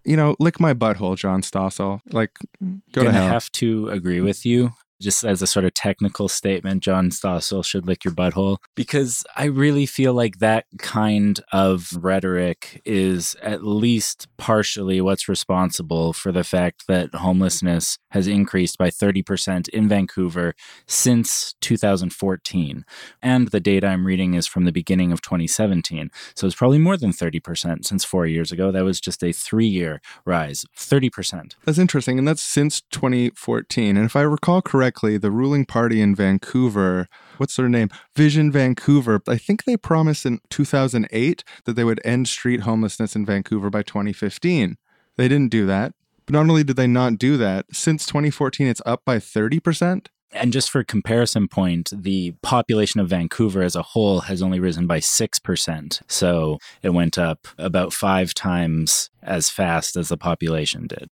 You 0.05 0.17
know, 0.17 0.37
lick 0.39 0.61
my 0.61 0.75
butthole, 0.75 1.17
John 1.17 1.43
Stossel. 1.43 2.01
Like, 2.13 2.33
mm-hmm. 2.63 2.77
go 2.93 3.03
to 3.03 3.07
gonna 3.07 3.13
hell. 3.13 3.29
have 3.29 3.51
to 3.53 3.89
agree 3.89 4.21
with 4.21 4.45
you. 4.45 4.73
Just 5.01 5.25
as 5.25 5.43
a 5.43 5.47
sort 5.47 5.65
of 5.65 5.75
technical 5.75 6.29
statement, 6.29 6.83
John 6.83 7.11
Stossel 7.11 7.65
should 7.65 7.87
lick 7.87 8.05
your 8.05 8.15
butthole 8.15 8.59
because 8.75 9.25
I 9.37 9.45
really 9.47 9.87
feel 9.87 10.15
like 10.15 10.39
that 10.39 10.67
kind 10.79 11.41
of 11.53 11.91
rhetoric 12.01 12.81
is 12.85 13.37
at 13.43 13.65
least 13.65 14.29
partially 14.37 15.01
what's 15.01 15.29
responsible 15.29 16.13
for 16.13 16.31
the 16.33 16.45
fact 16.45 16.87
that 16.87 17.15
homelessness 17.15 17.99
has 18.11 18.27
increased 18.29 18.79
by 18.79 18.91
30% 18.91 19.69
in 19.71 19.89
Vancouver 19.89 20.55
since 20.87 21.55
2014. 21.61 22.85
And 23.21 23.49
the 23.49 23.61
data 23.61 23.89
I'm 23.89 24.07
reading 24.07 24.35
is 24.35 24.47
from 24.47 24.65
the 24.65 24.73
beginning 24.73 25.11
of 25.13 25.21
2017. 25.23 26.11
So 26.37 26.47
it's 26.47 26.57
probably 26.57 26.79
more 26.79 26.97
than 26.97 27.11
30% 27.11 27.85
since 27.85 28.05
four 28.05 28.27
years 28.27 28.53
ago. 28.53 28.71
That 28.71 28.85
was 28.85 29.01
just 29.01 29.23
a 29.23 29.33
three 29.33 29.67
year 29.67 30.01
rise, 30.25 30.65
30%. 30.77 31.55
That's 31.65 31.79
interesting. 31.79 32.19
And 32.19 32.29
that's 32.29 32.43
since 32.43 32.83
2014. 32.93 33.97
And 33.97 34.07
if 34.07 34.15
I 34.15 34.23
recall 34.23 34.63
correctly, 34.63 34.84
the 34.91 35.31
ruling 35.31 35.65
party 35.65 36.01
in 36.01 36.15
Vancouver, 36.15 37.09
what's 37.37 37.57
their 37.57 37.69
name? 37.69 37.91
Vision 38.17 38.51
Vancouver, 38.51 39.21
I 39.29 39.37
think 39.37 39.65
they 39.65 39.77
promised 39.77 40.27
in 40.27 40.41
2008 40.51 41.45
that 41.65 41.73
they 41.75 41.85
would 41.85 42.01
end 42.05 42.29
street 42.29 42.61
homelessness 42.61 43.17
in 43.17 43.27
Vancouver 43.27 43.71
by 43.71 43.83
2015. 43.83 44.77
They 45.17 45.29
didn't 45.29 45.51
do 45.51 45.67
that. 45.67 45.93
But 46.27 46.33
not 46.33 46.49
only 46.49 46.65
did 46.65 46.77
they 46.77 46.87
not 46.87 47.19
do 47.19 47.37
that, 47.37 47.67
since 47.73 48.07
2014, 48.07 48.67
it's 48.67 48.83
up 48.87 49.03
by 49.05 49.19
30%. 49.19 50.07
And 50.33 50.53
just 50.53 50.71
for 50.71 50.83
comparison 50.83 51.47
point, 51.47 51.91
the 51.95 52.35
population 52.43 53.01
of 53.01 53.09
Vancouver 53.09 53.63
as 53.63 53.77
a 53.77 53.83
whole 53.83 54.23
has 54.23 54.43
only 54.43 54.59
risen 54.59 54.87
by 54.87 54.99
6%. 54.99 56.03
So 56.09 56.59
it 56.83 56.91
went 56.91 57.19
up 57.19 57.47
about 57.57 57.93
five 57.93 58.35
times 58.35 59.11
as 59.23 59.49
fast 59.49 59.97
as 59.97 60.09
the 60.09 60.17
population 60.17 60.89
did. 60.89 61.09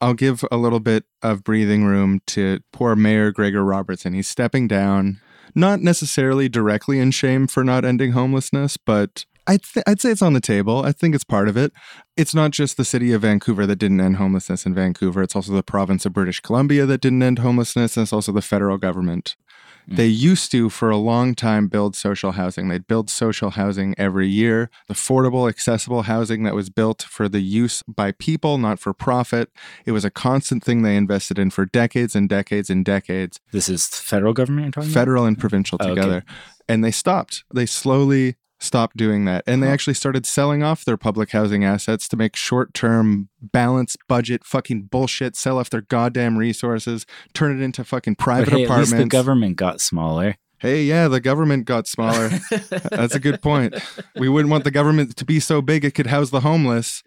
I'll 0.00 0.14
give 0.14 0.44
a 0.50 0.56
little 0.56 0.80
bit 0.80 1.04
of 1.22 1.44
breathing 1.44 1.84
room 1.84 2.20
to 2.28 2.60
poor 2.72 2.94
Mayor 2.96 3.30
Gregor 3.30 3.64
Robertson. 3.64 4.12
He's 4.12 4.28
stepping 4.28 4.68
down, 4.68 5.20
not 5.54 5.80
necessarily 5.80 6.48
directly 6.48 6.98
in 6.98 7.10
shame 7.10 7.46
for 7.46 7.64
not 7.64 7.84
ending 7.84 8.12
homelessness, 8.12 8.76
but 8.76 9.24
I'd, 9.46 9.62
th- 9.62 9.84
I'd 9.86 10.00
say 10.00 10.10
it's 10.10 10.22
on 10.22 10.32
the 10.32 10.40
table. 10.40 10.84
I 10.84 10.92
think 10.92 11.14
it's 11.14 11.24
part 11.24 11.48
of 11.48 11.56
it. 11.56 11.72
It's 12.16 12.34
not 12.34 12.50
just 12.50 12.76
the 12.76 12.84
city 12.84 13.12
of 13.12 13.22
Vancouver 13.22 13.66
that 13.66 13.76
didn't 13.76 14.00
end 14.00 14.16
homelessness 14.16 14.64
in 14.64 14.74
Vancouver. 14.74 15.22
It's 15.22 15.36
also 15.36 15.52
the 15.52 15.62
province 15.62 16.06
of 16.06 16.12
British 16.12 16.40
Columbia 16.40 16.86
that 16.86 17.00
didn't 17.00 17.22
end 17.22 17.40
homelessness. 17.40 17.96
And 17.96 18.04
it's 18.04 18.12
also 18.12 18.32
the 18.32 18.40
federal 18.40 18.78
government. 18.78 19.36
Mm. 19.88 19.96
They 19.96 20.06
used 20.06 20.50
to, 20.52 20.70
for 20.70 20.90
a 20.90 20.96
long 20.96 21.34
time, 21.34 21.68
build 21.68 21.94
social 21.96 22.32
housing. 22.32 22.68
They'd 22.68 22.86
build 22.86 23.10
social 23.10 23.50
housing 23.50 23.94
every 23.98 24.28
year, 24.28 24.70
affordable, 24.90 25.48
accessible 25.48 26.02
housing 26.02 26.42
that 26.44 26.54
was 26.54 26.70
built 26.70 27.02
for 27.02 27.28
the 27.28 27.40
use 27.40 27.82
by 27.86 28.12
people, 28.12 28.56
not 28.58 28.78
for 28.78 28.92
profit. 28.94 29.50
It 29.84 29.92
was 29.92 30.04
a 30.04 30.10
constant 30.10 30.64
thing 30.64 30.82
they 30.82 30.96
invested 30.96 31.38
in 31.38 31.50
for 31.50 31.66
decades 31.66 32.16
and 32.16 32.28
decades 32.28 32.70
and 32.70 32.84
decades. 32.84 33.40
This 33.52 33.68
is 33.68 33.86
federal 33.86 34.32
government 34.32 34.64
you're 34.66 34.72
talking 34.72 34.90
about? 34.90 35.00
federal 35.00 35.24
and 35.26 35.38
provincial 35.38 35.78
Oh, 35.80 35.84
okay. 35.84 35.94
together. 35.94 36.24
And 36.68 36.82
they 36.82 36.90
stopped. 36.90 37.44
They 37.54 37.66
slowly 37.66 38.36
stopped 38.64 38.96
doing 38.96 39.24
that. 39.26 39.44
And 39.46 39.62
they 39.62 39.66
uh-huh. 39.66 39.74
actually 39.74 39.94
started 39.94 40.26
selling 40.26 40.62
off 40.62 40.84
their 40.84 40.96
public 40.96 41.30
housing 41.30 41.64
assets 41.64 42.08
to 42.08 42.16
make 42.16 42.36
short 42.36 42.74
term 42.74 43.28
balance 43.40 43.96
budget 44.08 44.44
fucking 44.44 44.84
bullshit, 44.84 45.36
sell 45.36 45.58
off 45.58 45.70
their 45.70 45.82
goddamn 45.82 46.38
resources, 46.38 47.06
turn 47.32 47.58
it 47.58 47.62
into 47.62 47.84
fucking 47.84 48.16
private 48.16 48.52
hey, 48.52 48.62
at 48.62 48.64
apartments. 48.64 48.92
least 48.92 49.02
the 49.02 49.08
government 49.08 49.56
got 49.56 49.80
smaller. 49.80 50.36
Hey, 50.58 50.84
yeah, 50.84 51.08
the 51.08 51.20
government 51.20 51.66
got 51.66 51.86
smaller. 51.86 52.28
That's 52.90 53.14
a 53.14 53.20
good 53.20 53.42
point. 53.42 53.74
We 54.16 54.28
wouldn't 54.30 54.50
want 54.50 54.64
the 54.64 54.70
government 54.70 55.14
to 55.16 55.24
be 55.24 55.38
so 55.38 55.60
big 55.60 55.84
it 55.84 55.94
could 55.94 56.06
house 56.06 56.30
the 56.30 56.40
homeless. 56.40 57.02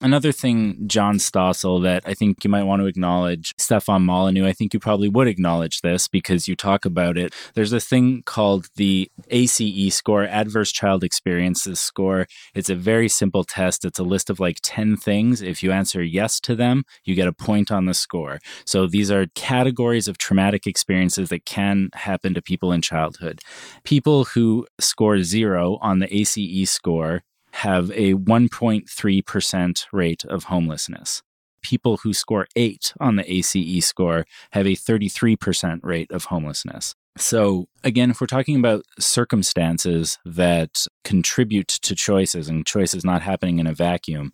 Another 0.00 0.30
thing, 0.30 0.86
John 0.86 1.16
Stossel, 1.16 1.82
that 1.82 2.04
I 2.06 2.14
think 2.14 2.44
you 2.44 2.50
might 2.50 2.62
want 2.62 2.80
to 2.80 2.86
acknowledge, 2.86 3.52
Stefan 3.58 4.02
Molyneux, 4.02 4.46
I 4.46 4.52
think 4.52 4.72
you 4.72 4.78
probably 4.78 5.08
would 5.08 5.26
acknowledge 5.26 5.80
this 5.80 6.06
because 6.06 6.46
you 6.46 6.54
talk 6.54 6.84
about 6.84 7.18
it. 7.18 7.34
There's 7.54 7.72
a 7.72 7.80
thing 7.80 8.22
called 8.24 8.68
the 8.76 9.10
ACE 9.30 9.92
score, 9.92 10.22
Adverse 10.22 10.70
Child 10.70 11.02
Experiences 11.02 11.80
score. 11.80 12.28
It's 12.54 12.70
a 12.70 12.76
very 12.76 13.08
simple 13.08 13.42
test. 13.42 13.84
It's 13.84 13.98
a 13.98 14.04
list 14.04 14.30
of 14.30 14.38
like 14.38 14.58
10 14.62 14.96
things. 14.98 15.42
If 15.42 15.64
you 15.64 15.72
answer 15.72 16.00
yes 16.00 16.38
to 16.42 16.54
them, 16.54 16.84
you 17.02 17.16
get 17.16 17.26
a 17.26 17.32
point 17.32 17.72
on 17.72 17.86
the 17.86 17.94
score. 17.94 18.38
So 18.66 18.86
these 18.86 19.10
are 19.10 19.26
categories 19.34 20.06
of 20.06 20.16
traumatic 20.16 20.68
experiences 20.68 21.30
that 21.30 21.44
can 21.44 21.88
happen 21.94 22.34
to 22.34 22.42
people 22.42 22.70
in 22.70 22.82
childhood. 22.82 23.40
People 23.82 24.26
who 24.26 24.64
score 24.78 25.24
zero 25.24 25.76
on 25.82 25.98
the 25.98 26.14
ACE 26.14 26.70
score 26.70 27.24
have 27.52 27.90
a 27.90 28.14
1.3% 28.14 29.86
rate 29.92 30.24
of 30.24 30.44
homelessness. 30.44 31.22
People 31.62 31.98
who 31.98 32.12
score 32.12 32.46
8 32.54 32.94
on 33.00 33.16
the 33.16 33.32
ACE 33.32 33.84
score 33.86 34.24
have 34.52 34.66
a 34.66 34.76
33% 34.76 35.80
rate 35.82 36.10
of 36.10 36.26
homelessness. 36.26 36.94
So, 37.16 37.66
again, 37.82 38.10
if 38.10 38.20
we're 38.20 38.28
talking 38.28 38.56
about 38.56 38.84
circumstances 39.00 40.18
that 40.24 40.86
contribute 41.02 41.66
to 41.66 41.96
choices 41.96 42.48
and 42.48 42.64
choices 42.64 43.04
not 43.04 43.22
happening 43.22 43.58
in 43.58 43.66
a 43.66 43.74
vacuum, 43.74 44.32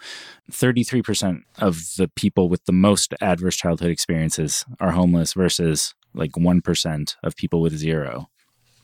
33% 0.52 1.44
of 1.58 1.94
the 1.96 2.08
people 2.14 2.50
with 2.50 2.66
the 2.66 2.72
most 2.72 3.14
adverse 3.22 3.56
childhood 3.56 3.90
experiences 3.90 4.66
are 4.80 4.90
homeless 4.90 5.32
versus 5.32 5.94
like 6.12 6.32
1% 6.32 7.16
of 7.22 7.36
people 7.36 7.62
with 7.62 7.74
zero. 7.74 8.28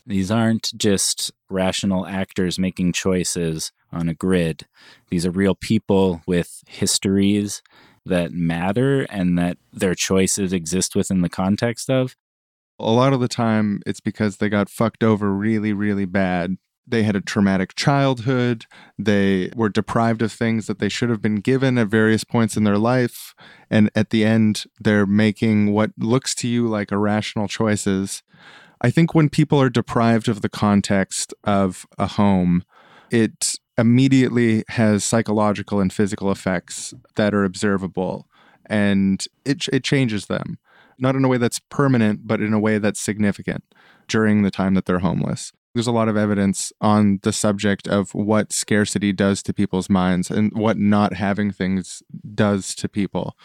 These 0.07 0.31
aren't 0.31 0.71
just 0.75 1.31
rational 1.47 2.07
actors 2.07 2.57
making 2.57 2.93
choices 2.93 3.71
on 3.91 4.09
a 4.09 4.13
grid. 4.13 4.67
These 5.09 5.25
are 5.25 5.31
real 5.31 5.55
people 5.55 6.21
with 6.25 6.63
histories 6.67 7.61
that 8.05 8.31
matter 8.31 9.01
and 9.03 9.37
that 9.37 9.57
their 9.71 9.95
choices 9.95 10.53
exist 10.53 10.95
within 10.95 11.21
the 11.21 11.29
context 11.29 11.89
of. 11.89 12.15
A 12.79 12.91
lot 12.91 13.13
of 13.13 13.19
the 13.19 13.27
time, 13.27 13.81
it's 13.85 13.99
because 13.99 14.37
they 14.37 14.49
got 14.49 14.69
fucked 14.69 15.03
over 15.03 15.31
really, 15.31 15.71
really 15.71 16.05
bad. 16.05 16.57
They 16.87 17.03
had 17.03 17.15
a 17.15 17.21
traumatic 17.21 17.75
childhood. 17.75 18.65
They 18.97 19.51
were 19.55 19.69
deprived 19.69 20.23
of 20.23 20.31
things 20.31 20.65
that 20.65 20.79
they 20.79 20.89
should 20.89 21.09
have 21.09 21.21
been 21.21 21.35
given 21.35 21.77
at 21.77 21.87
various 21.87 22.23
points 22.23 22.57
in 22.57 22.63
their 22.63 22.79
life. 22.79 23.35
And 23.69 23.91
at 23.95 24.09
the 24.09 24.25
end, 24.25 24.65
they're 24.79 25.05
making 25.05 25.73
what 25.73 25.91
looks 25.97 26.33
to 26.35 26.47
you 26.47 26.67
like 26.67 26.91
irrational 26.91 27.47
choices. 27.47 28.23
I 28.81 28.89
think 28.89 29.13
when 29.13 29.29
people 29.29 29.61
are 29.61 29.69
deprived 29.69 30.27
of 30.27 30.41
the 30.41 30.49
context 30.49 31.35
of 31.43 31.85
a 31.99 32.07
home, 32.07 32.63
it 33.11 33.59
immediately 33.81 34.63
has 34.69 35.03
psychological 35.03 35.79
and 35.81 35.91
physical 35.91 36.31
effects 36.31 36.93
that 37.15 37.33
are 37.33 37.43
observable 37.43 38.27
and 38.67 39.25
it, 39.43 39.65
it 39.73 39.83
changes 39.83 40.27
them 40.27 40.57
not 40.99 41.15
in 41.15 41.25
a 41.25 41.27
way 41.27 41.37
that's 41.37 41.57
permanent, 41.69 42.27
but 42.27 42.41
in 42.41 42.53
a 42.53 42.59
way 42.59 42.77
that's 42.77 43.01
significant 43.01 43.63
during 44.07 44.43
the 44.43 44.51
time 44.51 44.75
that 44.75 44.85
they're 44.85 44.99
homeless. 44.99 45.51
There's 45.73 45.87
a 45.87 45.91
lot 45.91 46.07
of 46.07 46.15
evidence 46.15 46.71
on 46.79 47.19
the 47.23 47.33
subject 47.33 47.87
of 47.87 48.13
what 48.13 48.53
scarcity 48.53 49.11
does 49.11 49.41
to 49.43 49.53
people's 49.53 49.89
minds 49.89 50.29
and 50.29 50.51
what 50.53 50.77
not 50.77 51.15
having 51.15 51.49
things 51.51 52.03
does 52.35 52.75
to 52.75 52.87
people. 52.87 53.35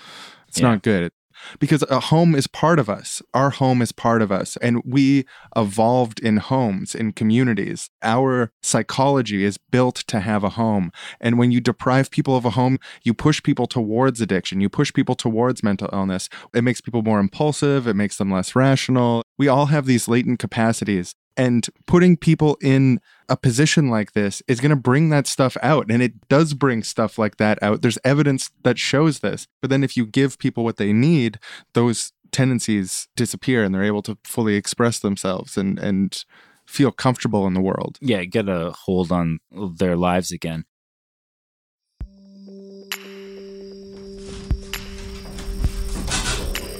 It's 0.49 0.61
Yeah. 0.61 0.68
not 0.72 0.82
good 0.82 1.12
because 1.59 1.82
a 1.91 2.01
home 2.01 2.34
is 2.34 2.47
part 2.47 2.78
of 2.78 2.89
us. 2.89 3.22
Our 3.34 3.51
home 3.51 3.82
is 3.82 3.93
part 3.93 4.22
of 4.22 4.30
us. 4.32 4.57
And 4.59 4.82
we 4.84 5.24
evolved 5.55 6.20
in 6.20 6.39
homes, 6.39 6.95
in 6.95 7.12
communities. 7.12 7.91
Our 8.03 8.53
psychology 8.62 9.45
is 9.45 9.59
built 9.59 9.97
to 10.09 10.20
have 10.20 10.45
a 10.45 10.51
home. 10.51 10.93
And 11.20 11.39
when 11.39 11.51
you 11.51 11.61
deprive 11.61 12.11
people 12.11 12.37
of 12.37 12.45
a 12.45 12.51
home, 12.51 12.78
you 13.03 13.14
push 13.14 13.43
people 13.43 13.66
towards 13.66 14.20
addiction, 14.20 14.61
you 14.61 14.68
push 14.68 14.93
people 14.93 15.14
towards 15.14 15.62
mental 15.62 15.89
illness. 15.93 16.28
It 16.55 16.62
makes 16.62 16.80
people 16.80 17.03
more 17.03 17.20
impulsive, 17.20 17.87
it 17.87 17.95
makes 17.95 18.16
them 18.16 18.30
less 18.30 18.55
rational. 18.55 19.22
We 19.39 19.49
all 19.49 19.66
have 19.66 19.87
these 19.87 20.09
latent 20.09 20.39
capacities. 20.39 21.14
And 21.37 21.66
putting 21.87 22.16
people 22.16 22.57
in 22.62 23.01
a 23.28 23.37
position 23.37 23.91
like 23.91 24.12
this 24.12 24.43
is 24.49 24.61
going 24.61 24.70
to 24.70 24.76
bring 24.76 25.11
that 25.11 25.26
stuff 25.26 25.57
out. 25.62 25.91
And 25.91 26.03
it 26.03 26.28
does 26.28 26.55
bring 26.55 26.82
stuff 26.82 27.18
like 27.18 27.37
that 27.37 27.62
out. 27.62 27.82
There's 27.82 27.99
evidence 28.05 28.51
that 28.62 28.78
shows 28.78 29.18
this. 29.18 29.47
But 29.61 29.68
then 29.68 29.84
if 29.84 29.97
you 29.97 30.07
give 30.07 30.39
people 30.39 30.64
what 30.64 30.78
they 30.78 30.93
need, 30.93 31.39
those 31.74 32.12
tendencies 32.32 33.09
disappear 33.16 33.64
and 33.64 33.74
they're 33.74 33.82
able 33.84 34.03
to 34.03 34.16
fully 34.24 34.57
express 34.57 34.99
themselves 34.99 35.57
and, 35.57 35.78
and 35.78 36.24
feel 36.66 36.91
comfortable 36.91 37.47
in 37.47 37.55
the 37.55 37.61
world. 37.61 37.99
Yeah, 38.01 38.24
get 38.24 38.49
a 38.49 38.72
hold 38.72 39.12
on 39.12 39.39
their 39.53 39.97
lives 39.97 40.32
again. 40.32 40.64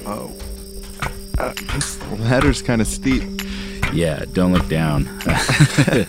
Oh. 0.09 0.33
Uh, 1.39 1.53
this 1.75 2.01
ladder's 2.13 2.63
kind 2.63 2.81
of 2.81 2.87
steep. 2.87 3.23
Yeah, 3.97 4.24
don't 4.32 4.53
look 4.53 4.68
down. 4.68 5.09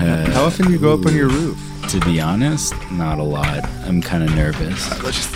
Uh, 0.00 0.28
How 0.32 0.44
often 0.46 0.66
do 0.66 0.72
you 0.72 0.78
go 0.78 0.94
up 0.94 1.06
on 1.06 1.14
your 1.14 1.28
roof? 1.28 1.56
To 1.90 2.00
be 2.00 2.20
honest, 2.20 2.74
not 2.90 3.18
a 3.18 3.22
lot. 3.22 3.62
I'm 3.86 4.00
kind 4.02 4.24
of 4.24 4.34
nervous. 4.34 4.90
Let's 5.04 5.18
just. 5.18 5.34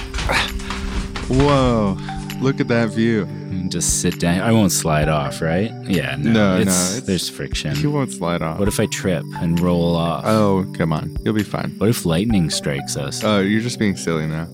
Whoa. 1.29 1.97
Look 2.41 2.59
at 2.59 2.67
that 2.69 2.89
view. 2.91 3.27
Just 3.69 4.01
sit 4.01 4.19
down. 4.19 4.41
I 4.41 4.51
won't 4.53 4.73
slide 4.73 5.09
off, 5.09 5.41
right? 5.41 5.71
Yeah, 5.85 6.17
no. 6.17 6.33
No, 6.33 6.55
no, 6.57 6.61
it's, 6.63 6.71
it's- 6.97 7.01
there's 7.07 7.29
friction. 7.29 7.77
You 7.77 7.91
won't 7.91 8.11
slide 8.13 8.43
off. 8.43 8.59
What 8.59 8.67
if 8.67 8.81
I 8.81 8.87
trip 8.87 9.25
and 9.37 9.61
roll 9.61 9.95
off? 9.95 10.25
Oh, 10.27 10.67
come 10.77 10.93
on. 10.93 11.17
You'll 11.23 11.35
be 11.35 11.43
fine. 11.45 11.71
What 11.79 11.89
if 11.91 12.05
lightning 12.07 12.51
strikes 12.51 12.97
us? 12.97 13.23
Oh, 13.23 13.41
you're 13.41 13.61
just 13.61 13.79
being 13.79 13.97
silly 13.97 14.27
now. 14.27 14.49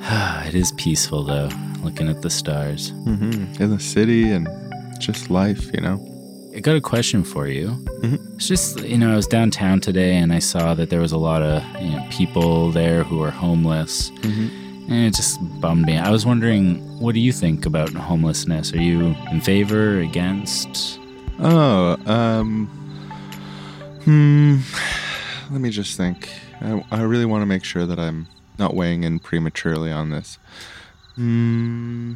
it 0.46 0.54
is 0.54 0.72
peaceful, 0.72 1.22
though, 1.22 1.48
looking 1.82 2.08
at 2.08 2.20
the 2.22 2.30
stars. 2.30 2.92
Mm-hmm. 2.92 3.62
In 3.62 3.70
the 3.70 3.80
city 3.80 4.30
and 4.30 4.48
just 4.98 5.30
life, 5.30 5.72
you 5.72 5.80
know? 5.80 6.08
I 6.54 6.60
got 6.60 6.76
a 6.76 6.80
question 6.80 7.24
for 7.24 7.46
you. 7.48 7.68
Mhm. 8.02 8.34
It's 8.34 8.46
just, 8.46 8.80
you 8.82 8.98
know, 8.98 9.12
I 9.12 9.16
was 9.16 9.26
downtown 9.26 9.80
today 9.80 10.16
and 10.16 10.32
I 10.32 10.38
saw 10.38 10.74
that 10.74 10.90
there 10.90 11.00
was 11.00 11.12
a 11.12 11.16
lot 11.18 11.42
of 11.42 11.62
you 11.80 11.90
know, 11.90 12.06
people 12.10 12.70
there 12.72 13.04
who 13.04 13.22
are 13.22 13.30
homeless. 13.30 14.10
Mm-hmm. 14.20 14.92
And 14.92 15.06
it 15.06 15.14
just 15.14 15.38
bummed 15.60 15.86
me. 15.86 15.96
I 15.96 16.10
was 16.10 16.26
wondering, 16.26 16.80
what 17.00 17.14
do 17.14 17.20
you 17.20 17.32
think 17.32 17.64
about 17.64 17.90
homelessness? 17.94 18.72
Are 18.74 18.82
you 18.82 19.14
in 19.30 19.40
favor, 19.40 20.00
against? 20.00 20.98
Oh, 21.38 21.96
um. 22.06 22.66
Hmm. 24.04 24.58
Let 25.52 25.60
me 25.60 25.70
just 25.70 25.96
think. 25.96 26.28
I, 26.60 26.84
I 26.90 27.02
really 27.02 27.24
want 27.24 27.42
to 27.42 27.46
make 27.46 27.64
sure 27.64 27.86
that 27.86 27.98
I'm 27.98 28.26
not 28.58 28.74
weighing 28.74 29.04
in 29.04 29.20
prematurely 29.20 29.92
on 29.92 30.10
this. 30.10 30.38
Hmm. 31.14 32.14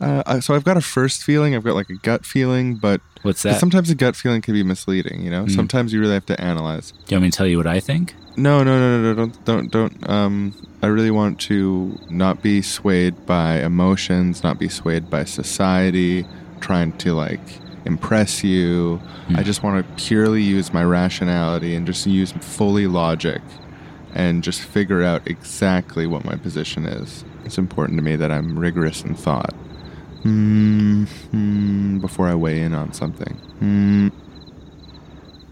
Uh, 0.00 0.40
so 0.40 0.54
I've 0.54 0.64
got 0.64 0.76
a 0.76 0.80
first 0.82 1.22
feeling. 1.22 1.54
I've 1.54 1.64
got 1.64 1.74
like 1.74 1.88
a 1.88 1.94
gut 1.96 2.26
feeling, 2.26 2.74
but 2.76 3.00
what's 3.22 3.42
that? 3.42 3.58
sometimes 3.60 3.88
a 3.90 3.94
gut 3.94 4.14
feeling 4.16 4.42
can 4.42 4.52
be 4.54 4.62
misleading. 4.62 5.22
You 5.22 5.30
know, 5.30 5.44
Mm. 5.44 5.54
sometimes 5.54 5.92
you 5.92 6.00
really 6.00 6.14
have 6.14 6.26
to 6.26 6.40
analyze. 6.40 6.92
Do 6.92 6.98
you 7.08 7.16
want 7.16 7.22
me 7.24 7.30
to 7.30 7.36
tell 7.36 7.46
you 7.46 7.56
what 7.56 7.66
I 7.66 7.80
think? 7.80 8.14
No, 8.36 8.62
no, 8.62 8.78
no, 8.78 9.00
no, 9.00 9.12
no, 9.12 9.14
don't, 9.14 9.44
don't, 9.46 9.70
don't. 9.72 10.10
Um, 10.10 10.54
I 10.82 10.88
really 10.88 11.10
want 11.10 11.40
to 11.40 11.98
not 12.10 12.42
be 12.42 12.60
swayed 12.60 13.24
by 13.24 13.62
emotions, 13.62 14.42
not 14.42 14.58
be 14.58 14.68
swayed 14.68 15.08
by 15.08 15.24
society, 15.24 16.26
trying 16.60 16.92
to 16.98 17.14
like 17.14 17.40
impress 17.86 18.44
you. 18.44 19.00
I 19.34 19.42
just 19.42 19.62
want 19.62 19.86
to 19.86 20.04
purely 20.04 20.42
use 20.42 20.72
my 20.74 20.84
rationality 20.84 21.74
and 21.74 21.86
just 21.86 22.06
use 22.06 22.32
fully 22.32 22.86
logic 22.86 23.40
and 24.14 24.42
just 24.44 24.60
figure 24.60 25.02
out 25.02 25.26
exactly 25.26 26.06
what 26.06 26.24
my 26.24 26.36
position 26.36 26.84
is. 26.86 27.24
It's 27.44 27.58
important 27.58 27.98
to 27.98 28.02
me 28.04 28.16
that 28.16 28.30
I'm 28.30 28.58
rigorous 28.58 29.02
in 29.02 29.14
thought. 29.14 29.54
Hmm, 30.26 31.04
hmm, 31.30 31.98
before 32.00 32.26
I 32.26 32.34
weigh 32.34 32.60
in 32.60 32.74
on 32.74 32.92
something. 32.92 33.34
Hmm. 33.60 34.08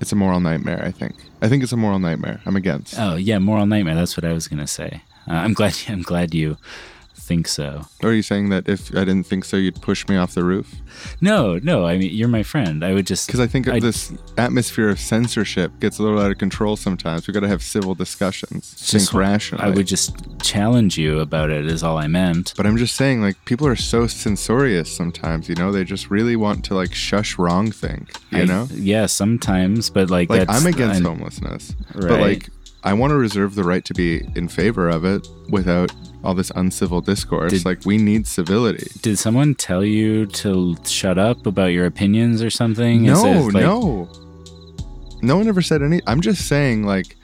It's 0.01 0.11
a 0.11 0.17
moral 0.17 0.41
nightmare, 0.41 0.83
I 0.85 0.91
think. 0.91 1.15
I 1.41 1.49
think 1.49 1.63
it's 1.63 1.73
a 1.73 1.77
moral 1.77 1.99
nightmare. 2.01 2.41
I'm 2.45 2.57
against. 2.57 2.99
Oh 2.99 3.15
yeah, 3.15 3.39
moral 3.39 3.67
nightmare. 3.67 3.95
That's 3.95 4.17
what 4.17 4.25
I 4.25 4.33
was 4.33 4.49
gonna 4.49 4.67
say. 4.67 5.03
Uh, 5.29 5.35
I'm 5.35 5.53
glad. 5.55 5.77
I'm 5.89 6.03
glad 6.03 6.35
you 6.35 6.57
think 7.25 7.49
so. 7.49 7.87
Are 8.03 8.13
you 8.13 8.23
saying 8.23 8.51
that 8.51 8.69
if 8.69 8.91
I 8.95 9.01
didn't 9.05 9.25
think 9.25 9.45
so, 9.45 9.57
you'd 9.57 9.81
push 9.81 10.07
me 10.09 10.17
off 10.17 10.35
the 10.35 10.45
roof? 10.45 10.75
No, 11.21 11.59
no. 11.63 11.87
I 11.87 11.97
mean, 11.99 12.13
you're 12.13 12.29
my 12.29 12.43
friend. 12.43 12.85
I 12.85 12.93
would 12.95 13.07
just 13.07 13.27
Because 13.27 13.41
I 13.41 13.47
think 13.47 13.67
I'd- 13.69 13.81
this 13.81 14.13
atmosphere 14.37 14.89
of 14.91 14.99
censorship 15.01 15.73
gets 15.81 15.99
a 15.99 16.03
little 16.03 16.21
out 16.21 16.31
of 16.31 16.39
control 16.39 16.77
sometimes. 16.77 17.27
We 17.27 17.33
got 17.35 17.41
to 17.41 17.49
have 17.49 17.63
civil 17.63 17.95
discussions. 17.95 18.75
just- 18.79 18.91
think 19.11 19.15
rationally. 19.15 19.65
I 19.65 19.71
would 19.71 19.87
just 19.87 20.15
challenge 20.43 20.99
you 20.99 21.21
about 21.21 21.51
it. 21.51 21.67
Is 21.67 21.83
all 21.83 21.99
I 21.99 22.07
meant. 22.07 22.53
But 22.57 22.67
I'm 22.67 22.77
just 22.77 22.95
saying, 22.97 23.23
like, 23.23 23.43
people 23.47 23.67
are 23.67 23.77
so 23.77 24.07
censorious 24.07 24.95
sometimes, 24.95 25.49
you 25.49 25.55
know? 25.55 25.73
They 25.73 25.85
just 25.85 26.11
really 26.11 26.37
want 26.37 26.65
to, 26.67 26.75
like, 26.75 26.95
shush 26.95 27.39
wrong 27.39 27.71
think, 27.71 28.11
you 28.31 28.39
I- 28.43 28.45
know? 28.45 28.69
Yeah, 28.75 29.07
sometimes, 29.07 29.89
but 29.91 30.11
like, 30.11 30.29
Like, 30.31 30.47
that's, 30.47 30.61
I'm 30.61 30.67
against 30.67 31.01
I- 31.01 31.05
homelessness. 31.09 31.75
But, 31.95 32.05
Right. 32.05 32.21
like, 32.21 32.49
I 32.85 32.93
want 32.93 33.11
to 33.13 33.17
reserve 33.17 33.55
the 33.55 33.65
right 33.65 33.85
to 33.87 33.95
be 33.95 34.23
in 34.35 34.47
favor 34.49 34.89
of 34.89 35.05
it 35.05 35.27
without 35.49 35.91
all 36.23 36.35
this 36.35 36.51
uncivil 36.55 37.01
discourse. 37.01 37.53
Did- 37.53 37.65
like, 37.65 37.85
we 37.87 37.97
need 37.99 38.27
civility. 38.27 38.91
Did 39.03 39.19
someone 39.19 39.55
tell 39.55 39.85
you 39.85 40.27
to 40.27 40.77
shut 40.85 41.19
up 41.19 41.47
about 41.47 41.67
your 41.73 41.87
opinions 41.87 42.43
or 42.43 42.51
something? 42.51 43.03
No, 43.05 43.25
it, 43.49 43.55
like- 43.55 43.63
no. 43.63 44.09
No 45.23 45.37
one 45.39 45.49
ever 45.49 45.63
said 45.63 45.83
any. 45.83 46.03
I'm 46.07 46.21
just 46.21 46.47
saying, 46.47 46.85
like, 46.85 47.17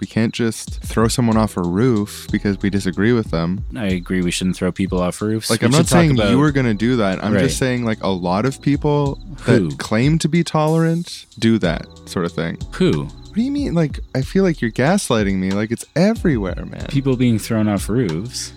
we 0.00 0.06
can't 0.06 0.32
just 0.32 0.80
throw 0.80 1.08
someone 1.08 1.36
off 1.36 1.56
a 1.56 1.62
roof 1.62 2.28
because 2.30 2.56
we 2.62 2.70
disagree 2.70 3.12
with 3.12 3.32
them. 3.32 3.64
I 3.74 3.86
agree. 3.86 4.22
We 4.22 4.30
shouldn't 4.30 4.54
throw 4.54 4.70
people 4.70 5.00
off 5.00 5.20
roofs. 5.20 5.50
Like, 5.50 5.62
We 5.62 5.66
I'm 5.66 5.72
not 5.72 5.88
saying 5.88 6.12
about- 6.12 6.30
you 6.30 6.38
were 6.38 6.52
going 6.52 6.66
to 6.66 6.74
do 6.74 6.94
that. 6.98 7.22
I'm 7.24 7.32
Right. 7.32 7.42
just 7.42 7.58
saying, 7.58 7.84
like, 7.84 8.00
a 8.04 8.08
lot 8.08 8.46
of 8.46 8.62
people 8.62 9.18
that 9.46 9.58
Who? 9.60 9.70
claim 9.76 10.18
to 10.20 10.28
be 10.28 10.44
tolerant 10.44 11.26
do 11.40 11.58
that 11.58 11.86
sort 12.06 12.26
of 12.26 12.32
thing. 12.32 12.58
Who? 12.74 13.08
What 13.28 13.34
do 13.34 13.42
you 13.42 13.50
mean? 13.52 13.74
Like, 13.74 14.00
I 14.14 14.22
feel 14.22 14.42
like 14.42 14.60
you're 14.60 14.70
gaslighting 14.70 15.36
me. 15.36 15.50
Like, 15.50 15.70
it's 15.70 15.84
everywhere, 15.94 16.64
man. 16.64 16.86
People 16.88 17.16
being 17.16 17.38
thrown 17.38 17.68
off 17.68 17.88
roofs. 17.88 18.52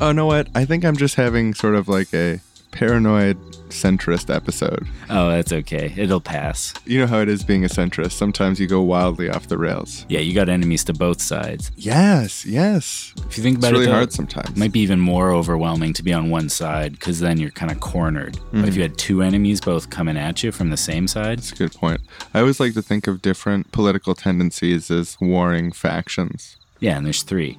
Oh, 0.00 0.12
know 0.12 0.26
what? 0.26 0.48
I 0.54 0.64
think 0.64 0.84
I'm 0.84 0.96
just 0.96 1.16
having 1.16 1.52
sort 1.54 1.74
of 1.74 1.88
like 1.88 2.12
a 2.14 2.40
paranoid 2.70 3.36
centrist 3.70 4.34
episode. 4.34 4.86
Oh, 5.08 5.28
that's 5.30 5.52
okay. 5.52 5.94
It'll 5.96 6.20
pass. 6.20 6.74
You 6.86 6.98
know 7.00 7.06
how 7.06 7.20
it 7.20 7.28
is 7.28 7.44
being 7.44 7.64
a 7.64 7.68
centrist. 7.68 8.12
Sometimes 8.12 8.58
you 8.58 8.66
go 8.66 8.80
wildly 8.82 9.28
off 9.30 9.46
the 9.48 9.58
rails. 9.58 10.04
Yeah, 10.08 10.20
you 10.20 10.34
got 10.34 10.48
enemies 10.48 10.82
to 10.84 10.92
both 10.92 11.20
sides. 11.22 11.70
Yes, 11.76 12.44
yes. 12.44 13.12
If 13.28 13.36
you 13.36 13.44
think 13.44 13.58
It's 13.58 13.64
about 13.66 13.72
really 13.72 13.84
it, 13.84 13.88
though, 13.88 13.94
hard 13.94 14.12
sometimes. 14.12 14.50
It 14.50 14.56
might 14.56 14.72
be 14.72 14.80
even 14.80 14.98
more 14.98 15.30
overwhelming 15.30 15.92
to 15.94 16.02
be 16.02 16.12
on 16.12 16.30
one 16.30 16.48
side 16.48 16.92
because 16.92 17.20
then 17.20 17.38
you're 17.38 17.50
kind 17.52 17.70
of 17.70 17.78
cornered. 17.80 18.38
But 18.52 18.62
Mhm. 18.64 18.68
if 18.68 18.76
you 18.76 18.82
had 18.82 18.98
two 18.98 19.22
enemies 19.22 19.60
both 19.60 19.90
coming 19.90 20.16
at 20.16 20.42
you 20.42 20.50
from 20.50 20.70
the 20.70 20.76
same 20.76 21.06
side, 21.06 21.38
That's 21.38 21.52
a 21.52 21.56
good 21.56 21.72
point. 21.74 22.00
I 22.34 22.40
always 22.40 22.58
like 22.58 22.74
to 22.74 22.82
think 22.82 23.06
of 23.06 23.22
different 23.22 23.70
political 23.72 24.14
tendencies 24.14 24.90
as 24.90 25.16
warring 25.20 25.70
factions. 25.72 26.56
yeah, 26.80 26.96
and 26.96 27.06
there's 27.06 27.22
three. 27.22 27.56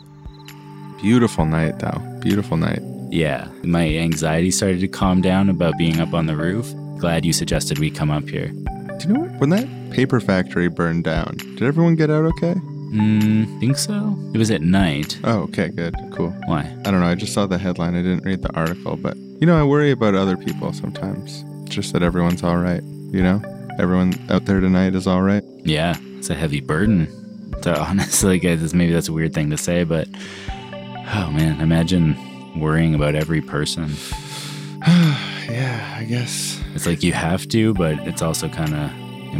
Beautiful 1.01 1.45
night, 1.45 1.79
though. 1.79 1.99
Beautiful 2.19 2.57
night. 2.57 2.81
Yeah, 3.11 3.49
my 3.63 3.87
anxiety 3.97 4.51
started 4.51 4.79
to 4.79 4.87
calm 4.87 5.19
down 5.19 5.49
about 5.49 5.77
being 5.77 5.99
up 5.99 6.13
on 6.13 6.27
the 6.27 6.35
roof. 6.37 6.73
Glad 6.97 7.25
you 7.25 7.33
suggested 7.33 7.77
we 7.77 7.91
come 7.91 8.09
up 8.09 8.29
here. 8.29 8.47
Do 8.47 9.07
you 9.07 9.13
know 9.13 9.19
what? 9.19 9.31
When 9.41 9.49
that 9.49 9.67
paper 9.91 10.21
factory 10.21 10.69
burned 10.69 11.03
down, 11.03 11.35
did 11.35 11.63
everyone 11.63 11.97
get 11.97 12.09
out 12.09 12.23
okay? 12.23 12.53
Mm, 12.53 13.59
think 13.59 13.77
so? 13.77 14.17
It 14.33 14.37
was 14.37 14.49
at 14.49 14.61
night. 14.61 15.19
Oh, 15.25 15.41
okay, 15.41 15.67
good, 15.67 15.93
cool. 16.13 16.29
Why? 16.45 16.59
I 16.85 16.91
don't 16.91 17.01
know. 17.01 17.05
I 17.05 17.15
just 17.15 17.33
saw 17.33 17.45
the 17.47 17.57
headline. 17.57 17.95
I 17.95 18.01
didn't 18.01 18.23
read 18.23 18.43
the 18.43 18.53
article, 18.55 18.95
but 18.95 19.17
you 19.17 19.45
know, 19.45 19.59
I 19.59 19.63
worry 19.63 19.91
about 19.91 20.15
other 20.15 20.37
people 20.37 20.71
sometimes. 20.71 21.43
Just 21.69 21.91
that 21.91 22.03
everyone's 22.03 22.43
all 22.43 22.57
right. 22.57 22.83
You 22.83 23.23
know, 23.23 23.41
everyone 23.77 24.13
out 24.29 24.45
there 24.45 24.61
tonight 24.61 24.95
is 24.95 25.05
all 25.05 25.21
right. 25.21 25.43
Yeah, 25.65 25.97
it's 26.17 26.29
a 26.29 26.35
heavy 26.35 26.61
burden. 26.61 27.07
To 27.63 27.77
honestly, 27.77 28.39
guys, 28.39 28.73
maybe 28.73 28.93
that's 28.93 29.09
a 29.09 29.13
weird 29.13 29.33
thing 29.33 29.49
to 29.49 29.57
say, 29.57 29.83
but 29.83 30.07
oh 31.13 31.29
man, 31.31 31.59
imagine 31.59 32.15
worrying 32.55 32.95
about 32.95 33.15
every 33.15 33.41
person. 33.41 33.89
yeah, 34.87 35.95
I 35.97 36.03
guess. 36.05 36.59
It's 36.73 36.85
like 36.85 37.03
you 37.03 37.13
have 37.13 37.47
to, 37.49 37.73
but 37.73 37.99
it's 38.07 38.21
also 38.21 38.47
kind 38.49 38.73
of 38.73 38.91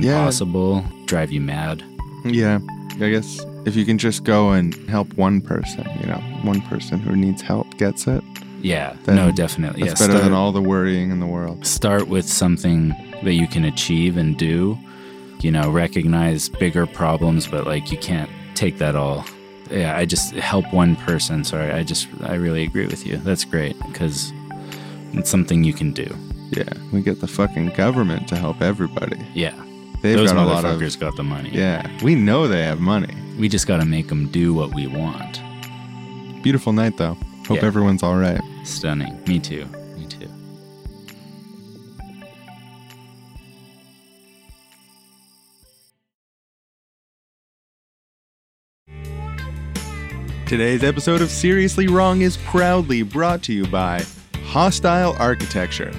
Yeah. 0.03 0.18
impossible. 0.20 0.84
Drive 1.05 1.32
you 1.32 1.41
mad. 1.41 1.84
Yeah, 2.26 2.59
I 3.01 3.09
guess 3.09 3.43
if 3.66 3.76
you 3.76 3.86
can 3.86 3.97
just 3.97 4.24
go 4.24 4.51
and 4.51 4.74
help 4.89 5.14
one 5.18 5.41
person, 5.41 5.86
you 5.99 6.07
know, 6.07 6.20
one 6.43 6.62
person 6.62 6.99
who 6.99 7.16
needs 7.16 7.41
help 7.41 7.78
gets 7.78 8.07
it. 8.07 8.24
Yeah, 8.62 8.95
no, 9.07 9.32
definitely. 9.32 9.84
That's 9.84 9.99
yeah, 9.99 10.07
better 10.07 10.20
than 10.20 10.34
all 10.34 10.51
the 10.51 10.62
worrying 10.62 11.09
in 11.09 11.20
the 11.20 11.26
world. 11.26 11.66
start 11.66 12.07
with 12.07 12.28
something 12.30 12.89
that 13.24 13.34
you 13.34 13.47
can 13.47 13.66
achieve 13.66 14.18
and 14.18 14.38
do. 14.38 14.78
You 15.39 15.49
know, 15.51 15.72
recognize 15.72 16.47
bigger 16.49 16.86
problems, 16.86 17.47
but 17.47 17.66
like 17.66 17.91
you 17.91 17.97
can't 17.97 18.30
take 18.53 18.78
that 18.78 18.95
all. 18.95 19.26
Yeah, 19.72 19.95
I 19.97 20.05
just 20.05 20.34
help 20.36 20.72
one 20.74 20.95
person. 20.97 21.43
Sorry, 21.43 21.72
I 21.72 21.84
just 21.84 22.07
I 22.24 22.36
really 22.36 22.63
agree 22.63 22.86
with 22.88 23.05
you. 23.07 23.17
That's 23.17 23.45
great 23.45 23.78
because 23.88 24.34
it's 25.13 25.30
something 25.30 25.63
you 25.63 25.74
can 25.74 25.93
do. 25.93 26.13
Yeah, 26.51 26.69
we 26.91 27.01
get 27.01 27.22
the 27.22 27.28
fucking 27.28 27.69
government 27.69 28.28
to 28.30 28.36
help 28.36 28.61
everybody. 28.61 29.17
Yeah, 29.34 29.53
They've 30.01 30.17
those 30.17 30.34
got 30.34 30.45
a 30.45 30.49
lot 30.49 30.65
of. 30.65 30.99
got 30.99 31.15
the 31.15 31.24
money. 31.24 31.49
Yeah, 31.53 31.88
we 32.03 32.15
know 32.15 32.47
they 32.47 32.63
have 32.63 32.80
money. 32.80 33.15
we 33.39 33.47
just 33.47 33.65
got 33.67 33.78
to 33.80 33.86
make 33.86 34.07
them 34.09 34.28
do 34.28 34.53
what 34.53 34.74
we 34.76 34.88
want. 34.88 35.39
Beautiful 36.43 36.74
night 36.74 36.97
though. 36.97 37.17
Hope 37.47 37.57
Yeah. 37.61 37.65
everyone's 37.65 38.03
all 38.03 38.17
right. 38.17 38.41
Stunning. 38.63 39.19
Me 39.28 39.39
too. 39.39 39.67
Today's 50.52 50.84
episode 50.84 51.22
of 51.22 51.32
Seriously 51.32 51.88
Wrong 51.88 52.20
is 52.20 52.36
proudly 52.36 53.04
brought 53.04 53.41
to 53.43 53.54
you 53.54 53.66
by 53.68 54.04
Hostile 54.43 55.16
Architecture. 55.18 55.93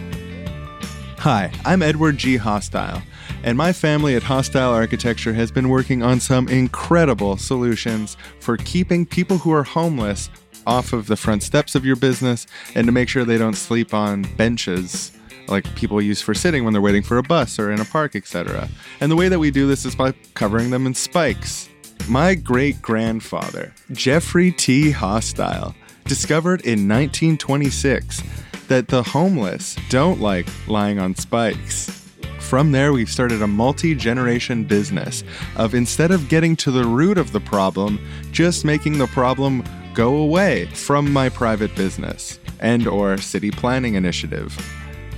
Hi, 1.21 1.51
I'm 1.65 1.81
Edward 1.81 2.19
G. 2.19 2.37
Hostile, 2.37 3.03
and 3.45 3.57
my 3.57 3.73
family 3.73 4.15
at 4.15 4.23
Hostile 4.23 4.71
Architecture 4.75 5.33
has 5.33 5.51
been 5.51 5.71
working 5.71 6.03
on 6.03 6.21
some 6.21 6.49
incredible 6.49 7.39
solutions 7.39 8.19
for 8.41 8.59
keeping 8.59 9.07
people 9.07 9.39
who 9.39 9.53
are 9.53 9.63
homeless 9.63 10.29
off 10.67 10.93
of 10.93 11.07
the 11.07 11.17
front 11.17 11.43
steps 11.43 11.75
of 11.75 11.87
your 11.87 11.97
business 11.97 12.47
and 12.75 12.87
to 12.87 12.93
make 12.93 13.09
sure 13.09 13.25
they 13.25 13.39
don't 13.39 13.55
sleep 13.55 13.95
on 13.95 14.21
benches 14.37 15.13
like 15.49 15.65
people 15.75 16.03
use 16.03 16.21
for 16.21 16.35
sitting 16.35 16.63
when 16.63 16.75
they're 16.75 16.83
waiting 16.83 17.03
for 17.03 17.17
a 17.17 17.23
bus 17.23 17.59
or 17.59 17.73
in 17.73 17.81
a 17.81 17.87
park, 17.87 18.15
etc. 18.15 18.69
And 19.01 19.11
the 19.11 19.17
way 19.17 19.31
that 19.31 19.39
we 19.39 19.51
do 19.51 19.67
this 19.67 19.87
is 19.87 19.95
by 19.95 20.13
covering 20.35 20.69
them 20.69 20.85
in 20.85 20.93
spikes. 20.93 21.71
My 22.09 22.35
great 22.35 22.83
grandfather, 22.83 23.73
Jeffrey 23.93 24.51
T. 24.51 24.91
Hostile, 24.91 25.75
discovered 26.05 26.61
in 26.63 26.89
1926 26.89 28.23
that 28.67 28.89
the 28.89 29.03
homeless 29.03 29.77
don't 29.89 30.21
like 30.21 30.47
lying 30.67 30.99
on 30.99 31.15
spikes. 31.15 32.11
From 32.41 32.73
there, 32.73 32.93
we've 32.93 33.09
started 33.09 33.41
a 33.41 33.47
multi 33.47 33.95
generation 33.95 34.65
business 34.65 35.23
of 35.57 35.75
instead 35.75 36.11
of 36.11 36.29
getting 36.29 36.57
to 36.57 36.71
the 36.71 36.85
root 36.85 37.19
of 37.19 37.33
the 37.33 37.41
problem, 37.41 38.05
just 38.33 38.65
making 38.65 38.99
the 38.99 39.07
problem 39.07 39.63
go 39.95 40.17
away 40.17 40.67
from 40.75 41.13
my 41.13 41.29
private 41.29 41.75
business 41.77 42.41
and 42.59 42.87
or 42.89 43.17
city 43.17 43.51
planning 43.51 43.95
initiative. 43.95 44.59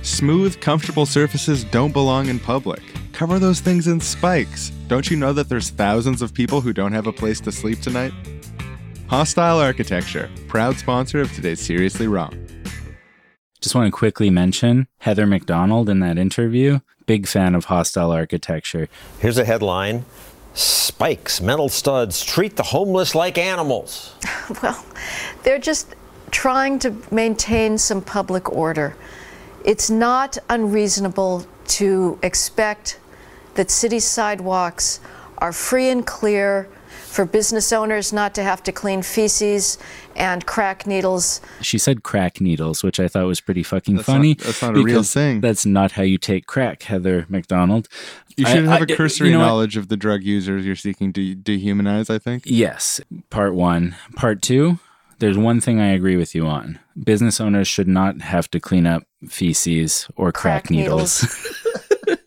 Smooth, 0.03 0.61
comfortable 0.61 1.07
surfaces 1.07 1.63
don't 1.63 1.93
belong 1.93 2.27
in 2.27 2.39
public. 2.39 2.81
Cover 3.15 3.39
those 3.39 3.61
things 3.61 3.87
in 3.87 4.01
spikes. 4.01 4.71
Don't 4.89 5.09
you 5.09 5.15
know 5.15 5.31
that 5.31 5.47
there's 5.47 5.69
thousands 5.69 6.21
of 6.21 6.33
people 6.33 6.59
who 6.59 6.73
don't 6.73 6.91
have 6.91 7.07
a 7.07 7.13
place 7.13 7.39
to 7.39 7.51
sleep 7.51 7.79
tonight? 7.79 8.11
Hostile 9.07 9.57
Architecture, 9.57 10.29
proud 10.49 10.75
sponsor 10.75 11.21
of 11.21 11.31
today's 11.31 11.61
Seriously 11.61 12.07
Wrong. 12.09 12.33
Just 13.61 13.73
want 13.73 13.87
to 13.87 13.97
quickly 13.97 14.29
mention 14.29 14.87
Heather 14.97 15.25
Mac 15.25 15.45
Donald 15.45 15.87
in 15.87 16.01
that 16.01 16.17
interview. 16.17 16.81
Big 17.05 17.25
fan 17.25 17.55
of 17.55 17.65
hostile 17.65 18.11
architecture. 18.11 18.89
Here's 19.19 19.37
a 19.37 19.45
headline 19.45 20.03
Spikes, 20.53 21.39
metal 21.39 21.69
studs, 21.69 22.21
treat 22.21 22.57
the 22.57 22.63
homeless 22.63 23.15
like 23.15 23.37
animals. 23.37 24.13
Well, 24.61 24.85
they're 25.43 25.57
just 25.57 25.95
trying 26.31 26.79
to 26.79 26.93
maintain 27.11 27.77
some 27.77 28.01
public 28.01 28.51
order. 28.51 28.97
It's 29.63 29.89
not 29.89 30.37
unreasonable 30.49 31.45
to 31.67 32.19
expect 32.21 32.99
that 33.55 33.71
city 33.71 33.99
sidewalks 33.99 34.99
are 35.39 35.51
free 35.51 35.89
and 35.89 36.05
clear 36.05 36.69
for 37.07 37.25
business 37.25 37.71
owners 37.71 38.11
not 38.11 38.35
to 38.35 38.43
have 38.43 38.61
to 38.63 38.71
clean 38.73 39.01
feces 39.01 39.77
and 40.17 40.45
crack 40.45 40.85
needles. 40.85 41.39
She 41.61 41.77
said 41.77 42.03
crack 42.03 42.41
needles, 42.41 42.83
which 42.83 42.99
I 42.99 43.07
thought 43.07 43.25
was 43.25 43.39
pretty 43.39 43.63
fucking 43.63 43.95
That's 43.95 44.05
funny. 44.05 44.29
not- 44.29 44.39
that's 44.39 44.61
not 44.61 44.75
a 44.77 44.81
real 44.83 45.03
thing. 45.03 45.39
That's 45.41 45.65
not 45.65 45.93
how 45.93 46.03
you 46.03 46.17
take 46.17 46.45
crack, 46.45 46.83
Heather 46.83 47.25
Mac 47.29 47.47
Donald. 47.47 47.87
You 48.35 48.45
I- 48.45 48.53
should 48.53 48.65
have 48.65 48.81
I- 48.81 48.83
a 48.83 48.95
cursory 48.97 49.27
you 49.29 49.33
know 49.33 49.39
what? 49.39 49.45
knowledge 49.45 49.77
of 49.77 49.87
the 49.87 49.95
drug 49.97 50.23
users 50.23 50.65
you're 50.65 50.75
seeking 50.75 51.13
to 51.13 51.35
dehumanize, 51.35 52.09
I 52.13 52.17
think. 52.19 52.43
Yes, 52.45 52.99
part 53.29 53.53
one. 53.55 53.95
Part 54.17 54.41
two, 54.41 54.79
there's 55.19 55.37
one 55.37 55.61
thing 55.61 55.79
I 55.79 55.93
agree 55.93 56.17
with 56.17 56.35
you 56.35 56.45
on. 56.45 56.79
Business 57.01 57.39
owners 57.39 57.67
should 57.67 57.87
not 57.87 58.21
have 58.21 58.51
to 58.51 58.59
clean 58.59 58.85
up 58.85 59.03
feces 59.29 60.07
or 60.17 60.33
crack, 60.33 60.63
Crack 60.65 60.71
needles. 60.71 61.25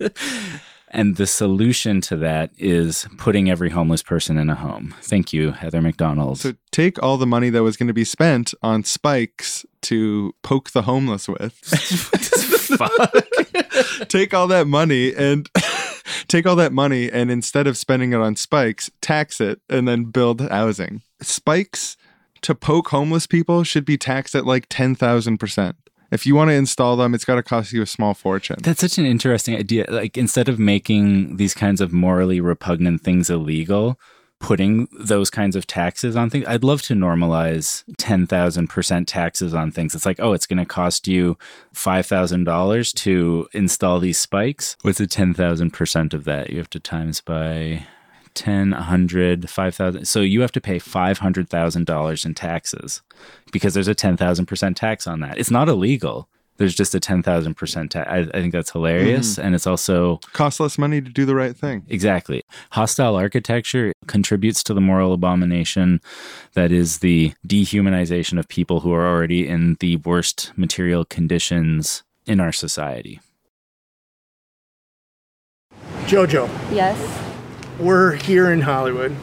And 0.91 1.17
the 1.17 1.27
solution 1.27 2.01
to 2.03 2.17
that 2.17 2.51
is 2.57 3.07
putting 3.19 3.51
every 3.51 3.71
homeless 3.71 4.03
person 4.03 4.39
in 4.39 4.49
a 4.49 4.55
home. 4.55 4.95
Thank 5.03 5.33
you, 5.33 5.53
Heather 5.53 5.83
Mac 5.83 5.97
Donald. 5.97 6.39
So 6.39 6.55
take 6.71 7.03
all 7.03 7.19
the 7.19 7.27
money 7.27 7.51
that 7.51 7.63
was 7.63 7.77
going 7.77 7.89
to 7.89 7.95
be 7.95 8.05
spent 8.05 8.55
on 8.63 8.85
spikes 8.85 9.67
to 9.83 10.35
poke 10.43 10.71
the 10.71 10.83
homeless 10.83 11.29
with. 11.29 11.61
take 14.09 14.35
all 14.35 14.47
that 14.49 14.67
money 14.67 15.15
and 15.15 15.49
take 16.29 16.47
all 16.47 16.57
that 16.57 16.73
money 16.73 17.11
and 17.11 17.31
instead 17.31 17.67
of 17.67 17.77
spending 17.77 18.13
it 18.13 18.17
on 18.17 18.37
spikes, 18.37 18.91
tax 19.01 19.41
it 19.41 19.61
and 19.69 19.87
then 19.87 20.05
build 20.05 20.41
housing. 20.49 21.03
Spikes 21.21 21.97
to 22.43 22.55
poke 22.55 22.89
homeless 22.89 23.27
people 23.27 23.65
should 23.65 23.85
be 23.85 23.99
taxed 23.99 24.35
at 24.35 24.47
like 24.47 24.69
10,000%. 24.69 25.75
If 26.11 26.27
you 26.27 26.35
want 26.35 26.49
to 26.49 26.55
install 26.55 26.97
them, 26.97 27.15
it's 27.15 27.25
got 27.25 27.37
to 27.37 27.43
cost 27.43 27.73
you 27.73 27.83
a 27.83 27.87
small 27.87 28.15
fortune. 28.15 28.57
That's 28.63 28.81
such 28.81 28.99
an 28.99 29.07
interesting 29.07 29.57
idea. 29.57 29.85
Like 29.89 30.17
instead 30.17 30.49
of 30.49 30.59
making 30.59 31.37
these 31.37 31.55
kinds 31.55 31.81
of 31.81 31.93
morally 31.93 32.41
repugnant 32.41 33.03
things 33.03 33.29
illegal, 33.29 33.99
putting 34.41 34.89
those 34.99 35.31
kinds 35.31 35.57
of 35.57 35.67
taxes 35.67 36.17
on 36.17 36.31
things. 36.31 36.47
I'd 36.47 36.65
love 36.65 36.83
to 36.83 36.95
normalize 36.95 37.85
10,000% 37.97 39.05
taxes 39.07 39.53
on 39.53 39.71
things. 39.71 39.95
It's 39.95 40.07
like, 40.07 40.21
oh, 40.21 40.33
it's 40.33 40.47
going 40.47 40.59
to 40.59 40.67
cost 40.67 41.09
you 41.09 41.37
$5,000 41.75 42.95
to 42.95 43.49
install 43.53 43.99
these 43.99 44.19
spikes. 44.19 44.77
What's 44.83 44.99
the 44.99 45.07
10,000% 45.07 46.15
of 46.15 46.25
that? 46.25 46.51
You 46.51 46.59
have 46.59 46.71
to 46.71 46.81
times 46.81 47.21
by 47.21 47.87
10, 48.39 48.71
100, 48.71 49.51
5,000. 49.51 50.05
So 50.07 50.21
you 50.21 50.41
have 50.41 50.53
to 50.53 50.61
pay 50.61 50.79
$500,000 50.79 52.25
in 52.25 52.35
taxes 52.35 53.03
because 53.51 53.75
there's 53.75 53.89
a 53.89 53.95
10,000% 53.95 54.77
tax 54.77 55.07
on 55.09 55.21
that. 55.21 55.39
It's 55.39 55.51
not 55.51 55.69
illegal. 55.69 56.29
There's 56.59 56.75
just 56.75 56.95
a 56.95 57.01
10,000% 57.01 57.91
tax. 57.91 58.09
I, 58.09 58.19
I, 58.19 58.25
think 58.41 58.53
that's 58.53 58.71
hilarious. 58.71 59.37
Mhm. 59.37 59.45
And 59.45 59.55
it's 59.55 59.67
also 59.67 60.19
Costs 60.33 60.61
less 60.61 60.79
money 60.79 61.01
to 61.01 61.11
do 61.11 61.25
the 61.25 61.35
right 61.35 61.57
thing. 61.57 61.85
Exactly. 61.89 62.43
Hostile 62.71 63.17
architecture 63.17 63.93
contributes 64.07 64.63
to 64.65 64.75
the 64.75 64.81
moral 64.81 65.13
abomination 65.13 66.01
that 66.55 66.73
is 66.73 66.99
the 66.99 67.33
dehumanization 67.47 68.39
of 68.39 68.49
people 68.49 68.81
who 68.81 68.93
are 68.93 69.07
already 69.07 69.47
in 69.49 69.77
the 69.81 69.97
worst 69.97 70.53
material 70.57 71.05
conditions 71.05 72.03
in 72.27 72.39
our 72.41 72.53
society. 72.53 73.21
Jojo, 76.07 76.49
Yes. 76.73 77.28
We're 77.79 78.13
here 78.13 78.51
in 78.51 78.61
Hollywood. 78.63 79.15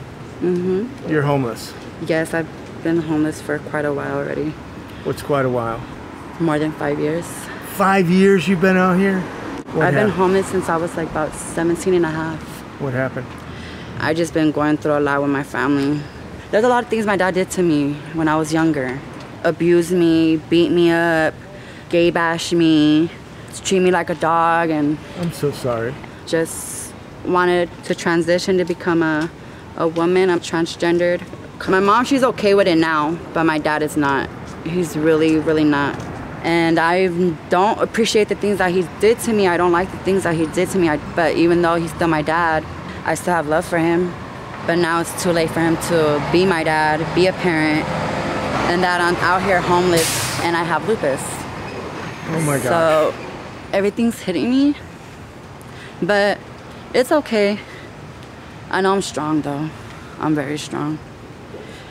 Mhm. 0.41 0.87
You're 1.09 1.23
homeless. 1.23 1.73
Yes, 2.05 2.33
I've 2.33 2.47
been 2.83 3.01
homeless 3.01 3.41
for 3.41 3.59
quite 3.59 3.85
a 3.85 3.93
while 3.93 4.17
already. 4.17 4.53
What's 5.03 5.21
quite 5.21 5.45
a 5.45 5.49
while? 5.49 5.79
More 6.39 6.59
than 6.59 6.71
five 6.73 6.99
years. 6.99 7.25
Five 7.77 8.09
years 8.09 8.47
you've 8.47 8.61
been 8.61 8.77
out 8.77 8.97
here? 8.97 9.19
What 9.73 9.87
I've 9.87 9.93
been 9.93 10.09
homeless 10.09 10.47
since 10.47 10.69
I 10.69 10.77
was 10.77 10.95
like 10.95 11.09
about 11.11 11.33
17 11.35 11.93
and 11.93 12.05
a 12.05 12.09
half. 12.09 12.39
What 12.79 12.93
happened? 12.93 13.27
I've 13.99 14.17
just 14.17 14.33
been 14.33 14.51
going 14.51 14.77
through 14.77 14.97
a 14.97 14.99
lot 14.99 15.21
with 15.21 15.31
my 15.31 15.43
family. 15.43 15.99
There's 16.51 16.63
a 16.63 16.67
lot 16.69 16.83
of 16.83 16.89
things 16.89 17.05
my 17.05 17.17
dad 17.17 17.33
did 17.33 17.49
to 17.51 17.63
me 17.63 17.95
when 18.13 18.27
I 18.27 18.35
was 18.35 18.53
younger. 18.53 18.99
Abused 19.43 19.91
me, 19.93 20.37
beat 20.49 20.71
me 20.71 20.91
up, 20.91 21.33
gay 21.89 22.09
bashed 22.11 22.53
me, 22.53 23.09
treat 23.63 23.79
me 23.79 23.91
like 23.91 24.09
a 24.09 24.15
dog 24.15 24.69
and 24.69 24.97
I'm 25.21 25.31
so 25.31 25.51
sorry. 25.51 25.93
just 26.25 26.74
wanted 27.27 27.69
to 27.85 27.95
transition 27.95 28.57
to 28.57 28.65
become 28.65 29.01
a, 29.01 29.29
a 29.77 29.87
woman. 29.87 30.29
I'm 30.29 30.39
transgendered. 30.39 31.21
My 31.67 31.79
mom, 31.79 32.05
she's 32.05 32.23
okay 32.23 32.53
with 32.53 32.67
it 32.67 32.77
now, 32.77 33.17
but 33.33 33.45
my 33.45 33.57
dad 33.57 33.81
is 33.81 33.97
not. 33.97 34.29
He's 34.65 34.97
really, 34.97 35.37
really 35.37 35.63
not. 35.63 35.99
And 36.43 36.77
I 36.77 37.07
don't 37.49 37.79
appreciate 37.79 38.29
the 38.29 38.35
things 38.35 38.59
that 38.59 38.71
he 38.71 38.87
did 38.99 39.19
to 39.19 39.33
me. 39.33 39.47
I 39.47 39.57
don't 39.57 39.71
like 39.71 39.89
the 39.89 39.97
things 39.99 40.23
that 40.23 40.35
he 40.35 40.45
did 40.47 40.69
to 40.69 40.77
me. 40.77 40.89
I, 40.89 40.97
but 41.15 41.35
even 41.35 41.61
though 41.61 41.75
he's 41.75 41.91
still 41.91 42.07
my 42.07 42.21
dad, 42.21 42.63
I 43.03 43.15
still 43.15 43.33
have 43.33 43.47
love 43.47 43.65
for 43.65 43.79
him. 43.79 44.13
But 44.67 44.75
now 44.75 44.99
it's 45.01 45.23
too 45.23 45.31
late 45.31 45.49
for 45.49 45.59
him 45.59 45.77
to 45.89 46.29
be 46.31 46.45
my 46.45 46.63
dad, 46.63 47.03
be 47.15 47.27
a 47.27 47.33
parent, 47.33 47.87
and 48.69 48.83
that 48.83 48.99
I'm 49.01 49.15
out 49.17 49.41
here 49.43 49.61
homeless 49.61 50.39
and 50.41 50.55
I 50.57 50.63
have 50.63 50.87
lupus. 50.87 51.21
Oh 52.27 52.41
my 52.45 52.57
god. 52.57 52.63
So 52.63 53.13
everything's 53.71 54.19
hitting 54.19 54.49
me. 54.49 54.75
But 56.01 56.39
it's 56.95 57.11
okay. 57.11 57.59
I 58.71 58.81
know 58.81 58.93
I'm 58.93 59.01
strong 59.01 59.41
though. 59.41 59.69
I'm 60.19 60.33
very 60.35 60.57
strong. 60.57 60.97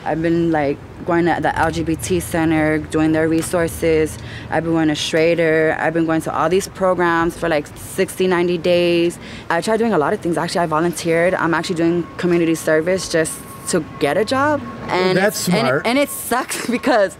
I've 0.03 0.21
been 0.21 0.51
like 0.51 0.77
going 1.05 1.25
to 1.25 1.37
the 1.41 1.49
LGBT 1.49 2.21
center, 2.21 2.77
doing 2.77 3.11
their 3.11 3.27
resources. 3.27 4.17
I've 4.51 4.63
been 4.63 4.73
going 4.73 4.89
to 4.89 4.95
Schrader. 4.95 5.75
I've 5.79 5.93
been 5.93 6.05
going 6.05 6.21
to 6.21 6.33
all 6.35 6.47
these 6.49 6.67
programs 6.67 7.35
for 7.37 7.49
like 7.49 7.65
60, 7.75 8.27
90 8.27 8.57
days. 8.59 9.17
I 9.49 9.61
tried 9.61 9.77
doing 9.77 9.93
a 9.93 9.97
lot 9.97 10.13
of 10.13 10.19
things. 10.19 10.37
Actually, 10.37 10.61
I 10.61 10.65
volunteered. 10.67 11.33
I'm 11.33 11.53
actually 11.55 11.75
doing 11.77 12.03
community 12.17 12.53
service 12.55 13.09
just 13.11 13.39
to 13.69 13.83
get 13.99 14.15
a 14.17 14.25
job. 14.25 14.61
And 14.89 15.17
that's 15.17 15.47
it's- 15.47 15.59
and 15.59 15.67
it- 15.67 15.69
smart. 15.71 15.87
and 15.87 15.97
it 15.97 16.09
sucks 16.09 16.67
because 16.77 17.17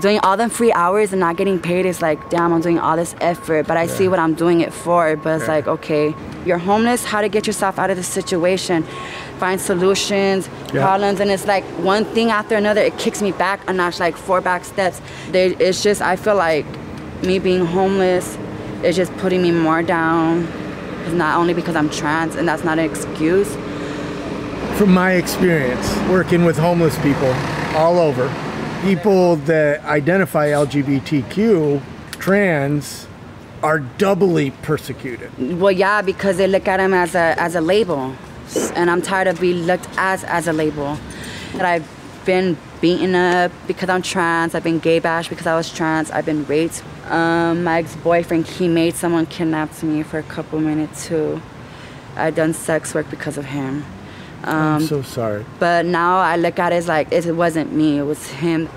doing 0.00 0.18
all 0.20 0.36
them 0.36 0.50
free 0.50 0.72
hours 0.72 1.12
and 1.12 1.20
not 1.20 1.36
getting 1.36 1.58
paid 1.60 1.86
is 1.86 2.02
like, 2.02 2.28
damn, 2.30 2.52
I'm 2.52 2.60
doing 2.60 2.78
all 2.78 2.96
this 2.96 3.14
effort, 3.20 3.66
but 3.66 3.76
I 3.76 3.86
see 3.86 4.08
what 4.08 4.18
I'm 4.18 4.34
doing 4.34 4.60
it 4.60 4.72
for. 4.72 5.16
But 5.16 5.36
it's 5.36 5.46
Yeah. 5.48 5.54
like, 5.54 5.66
okay, 5.68 6.14
you're 6.44 6.58
homeless, 6.58 7.04
how 7.04 7.20
to 7.20 7.28
get 7.28 7.46
yourself 7.46 7.78
out 7.78 7.90
of 7.90 7.96
the 7.96 8.02
situation, 8.02 8.84
find 9.38 9.60
solutions, 9.60 10.48
Yeah. 10.72 10.82
problems, 10.82 11.20
and 11.20 11.30
it's 11.30 11.46
like 11.46 11.64
one 11.78 12.04
thing 12.06 12.30
after 12.30 12.56
another, 12.56 12.80
it 12.80 12.98
kicks 12.98 13.22
me 13.22 13.32
back 13.32 13.60
a 13.68 13.72
notch, 13.72 14.00
like 14.00 14.16
four 14.16 14.40
back 14.40 14.64
steps. 14.64 15.00
It's 15.32 15.82
just, 15.82 16.02
I 16.02 16.16
feel 16.16 16.34
like 16.36 16.66
me 17.22 17.38
being 17.38 17.64
homeless 17.64 18.36
is 18.82 18.96
just 18.96 19.16
putting 19.18 19.42
me 19.42 19.50
more 19.52 19.82
down. 19.82 20.46
It's 21.06 21.14
not 21.14 21.38
only 21.38 21.54
because 21.54 21.76
I'm 21.76 21.88
trans, 21.88 22.34
and 22.34 22.48
that's 22.48 22.64
not 22.64 22.78
an 22.78 22.84
excuse. 22.84 23.56
From 24.76 24.92
my 24.92 25.12
experience 25.12 25.96
working 26.10 26.44
with 26.44 26.58
homeless 26.58 26.98
people 26.98 27.32
all 27.76 27.98
over, 27.98 28.28
people 28.84 29.36
that 29.36 29.82
identify 29.84 30.48
LGBTQ, 30.48 31.82
trans, 32.18 33.06
are 33.62 33.78
doubly 33.78 34.50
persecuted. 34.50 35.30
Well, 35.58 35.72
yeah, 35.72 36.02
because 36.02 36.36
they 36.36 36.46
look 36.46 36.68
at 36.68 36.76
them 36.76 36.92
as 36.92 37.14
a 37.14 37.34
as 37.40 37.54
a 37.54 37.60
label, 37.60 38.14
and 38.74 38.90
I'm 38.90 39.00
tired 39.00 39.26
of 39.26 39.40
being 39.40 39.64
looked 39.66 39.88
as 39.96 40.22
as 40.24 40.46
a 40.46 40.52
label. 40.52 40.98
That 41.54 41.64
I've 41.64 41.88
been 42.26 42.58
beaten 42.80 43.14
up 43.14 43.52
because 43.66 43.88
I'm 43.88 44.02
trans. 44.02 44.54
I've 44.54 44.64
been 44.64 44.80
gay 44.80 44.98
bashed 44.98 45.30
because 45.30 45.46
I 45.46 45.56
was 45.56 45.72
trans. 45.72 46.10
I've 46.10 46.26
been 46.26 46.44
raped. 46.44 46.82
Um, 47.06 47.64
my 47.64 47.78
ex-boyfriend, 47.78 48.46
he 48.46 48.68
made 48.68 48.94
someone 48.94 49.26
kidnap 49.26 49.82
me 49.82 50.02
for 50.02 50.18
a 50.18 50.22
couple 50.22 50.58
minutes 50.58 51.06
too. 51.06 51.40
I've 52.16 52.34
done 52.34 52.54
sex 52.54 52.94
work 52.94 53.08
because 53.10 53.38
of 53.38 53.46
him. 53.46 53.84
I'm 54.46 54.76
Um, 54.76 54.82
so 54.86 55.02
sorry. 55.02 55.44
but 55.58 55.84
now 55.86 56.18
I 56.18 56.36
look 56.36 56.58
at 56.58 56.72
it 56.72 56.76
as 56.76 56.88
like 56.88 57.12
it 57.12 57.30
wasn't 57.34 57.72
me, 57.72 57.98
it 57.98 58.02
was 58.04 58.26
him. 58.28 58.68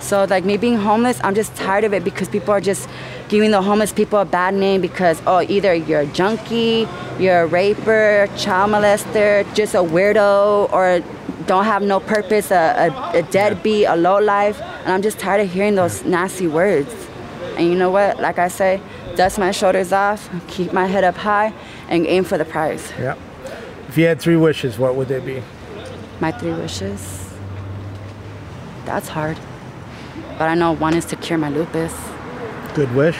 So 0.00 0.24
like 0.24 0.44
me 0.44 0.56
being 0.56 0.76
homeless, 0.76 1.18
I'm 1.24 1.34
just 1.34 1.54
tired 1.56 1.82
of 1.82 1.92
it 1.92 2.04
because 2.04 2.28
people 2.28 2.52
are 2.54 2.60
just 2.60 2.88
giving 3.28 3.50
the 3.50 3.60
homeless 3.62 3.92
people 3.92 4.20
a 4.20 4.24
bad 4.24 4.54
name 4.54 4.80
because 4.80 5.20
oh 5.26 5.40
either 5.40 5.74
you're 5.74 6.00
a 6.02 6.06
junkie, 6.06 6.86
you're 7.18 7.40
a 7.42 7.46
raper, 7.46 8.28
child 8.36 8.70
molester, 8.70 9.42
just 9.54 9.74
a 9.74 9.78
weirdo, 9.78 10.70
or 10.72 11.02
don't 11.46 11.64
have 11.64 11.82
no 11.82 11.98
purpose, 11.98 12.50
a, 12.52 12.92
a, 13.14 13.18
a 13.18 13.22
deadbeat, 13.22 13.86
a 13.88 13.96
low 13.96 14.18
life, 14.20 14.60
and 14.84 14.92
I'm 14.92 15.02
just 15.02 15.18
tired 15.18 15.40
of 15.40 15.50
hearing 15.50 15.74
those 15.74 16.04
nasty 16.04 16.46
words. 16.46 16.92
And 17.56 17.66
you 17.68 17.74
know 17.74 17.90
what? 17.90 18.20
Like 18.20 18.38
I 18.38 18.48
say, 18.48 18.80
dust 19.16 19.38
my 19.38 19.50
shoulders 19.50 19.92
off, 19.92 20.28
keep 20.46 20.72
my 20.72 20.86
head 20.86 21.02
up 21.04 21.16
high, 21.16 21.52
and 21.88 22.06
aim 22.06 22.22
for 22.24 22.38
the 22.38 22.44
prize. 22.44 22.92
Yeah. 22.98 23.16
If 23.96 24.00
you 24.00 24.08
had 24.08 24.20
three 24.20 24.36
wishes, 24.36 24.78
what 24.78 24.94
would 24.94 25.08
they 25.08 25.20
be? 25.20 25.42
My 26.20 26.30
three 26.30 26.52
wishes. 26.52 27.30
That's 28.84 29.08
hard. 29.08 29.38
But 30.36 30.50
I 30.50 30.54
know 30.54 30.72
one 30.72 30.94
is 30.94 31.06
to 31.06 31.16
cure 31.16 31.38
my 31.38 31.48
lupus. 31.48 31.94
Good 32.74 32.94
wish. 32.94 33.16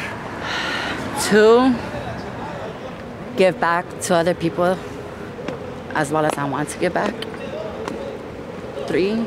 Two, 1.22 1.74
give 3.38 3.58
back 3.58 3.86
to 4.02 4.16
other 4.16 4.34
people 4.34 4.78
as 5.94 6.12
well 6.12 6.26
as 6.26 6.36
I 6.36 6.44
want 6.46 6.68
to 6.68 6.78
give 6.78 6.92
back. 6.92 7.14
Three, 8.86 9.26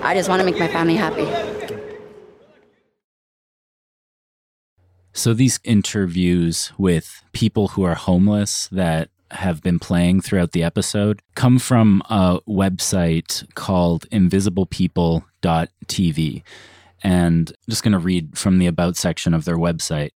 I 0.00 0.14
just 0.14 0.30
want 0.30 0.40
to 0.40 0.46
make 0.46 0.58
my 0.58 0.68
family 0.68 0.96
happy. 0.96 1.26
So 5.12 5.34
these 5.34 5.60
interviews 5.64 6.72
with 6.78 7.22
people 7.34 7.68
who 7.68 7.82
are 7.82 7.94
homeless 7.94 8.68
that 8.72 9.10
have 9.32 9.62
been 9.62 9.78
playing 9.78 10.20
throughout 10.20 10.52
the 10.52 10.62
episode 10.62 11.20
come 11.34 11.58
from 11.58 12.02
a 12.08 12.38
website 12.48 13.52
called 13.54 14.08
invisiblepeople.tv. 14.10 16.42
And 17.02 17.50
I'm 17.50 17.54
just 17.68 17.82
going 17.82 17.92
to 17.92 17.98
read 17.98 18.38
from 18.38 18.58
the 18.58 18.66
about 18.66 18.96
section 18.96 19.34
of 19.34 19.44
their 19.44 19.58
website. 19.58 20.10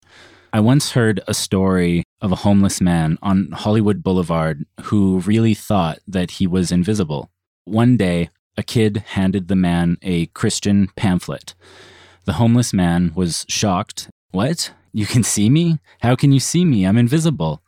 I 0.54 0.60
once 0.60 0.92
heard 0.92 1.22
a 1.28 1.34
story 1.34 2.04
of 2.22 2.32
a 2.32 2.38
homeless 2.38 2.80
man 2.80 3.18
on 3.22 3.52
Hollywood 3.52 4.02
Boulevard 4.02 4.66
who 4.84 5.20
really 5.20 5.54
thought 5.54 6.00
that 6.08 6.32
he 6.32 6.48
was 6.48 6.72
invisible. 6.72 7.30
One 7.66 7.98
day, 7.98 8.30
a 8.56 8.64
kid 8.64 9.04
handed 9.08 9.48
the 9.48 9.56
man 9.56 9.98
a 10.02 10.28
Christian 10.28 10.88
pamphlet. 10.96 11.54
The 12.26 12.34
homeless 12.34 12.74
man 12.74 13.12
was 13.14 13.46
shocked. 13.48 14.10
What? 14.32 14.72
You 14.94 15.06
can 15.06 15.24
see 15.24 15.50
me? 15.50 15.80
How 16.02 16.16
can 16.16 16.32
you 16.32 16.40
see 16.40 16.66
me? 16.66 16.86
I'm 16.86 16.98
invisible. 16.98 17.62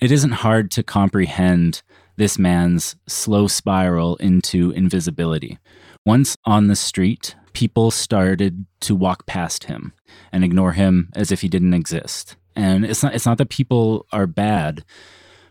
It 0.00 0.10
isn't 0.10 0.32
hard 0.32 0.70
to 0.72 0.82
comprehend 0.82 1.82
this 2.16 2.38
man's 2.38 2.96
slow 3.06 3.46
spiral 3.46 4.16
into 4.16 4.70
invisibility. 4.70 5.58
Once 6.06 6.36
on 6.46 6.68
the 6.68 6.76
street, 6.76 7.34
people 7.52 7.90
started 7.90 8.64
to 8.80 8.94
walk 8.94 9.26
past 9.26 9.64
him 9.64 9.92
and 10.32 10.42
ignore 10.42 10.72
him 10.72 11.10
as 11.14 11.30
if 11.30 11.42
he 11.42 11.48
didn't 11.48 11.74
exist. 11.74 12.36
And 12.56 12.86
it's 12.86 13.02
not 13.02 13.14
it's 13.14 13.26
not 13.26 13.36
that 13.38 13.50
people 13.50 14.06
are 14.10 14.26
bad, 14.26 14.84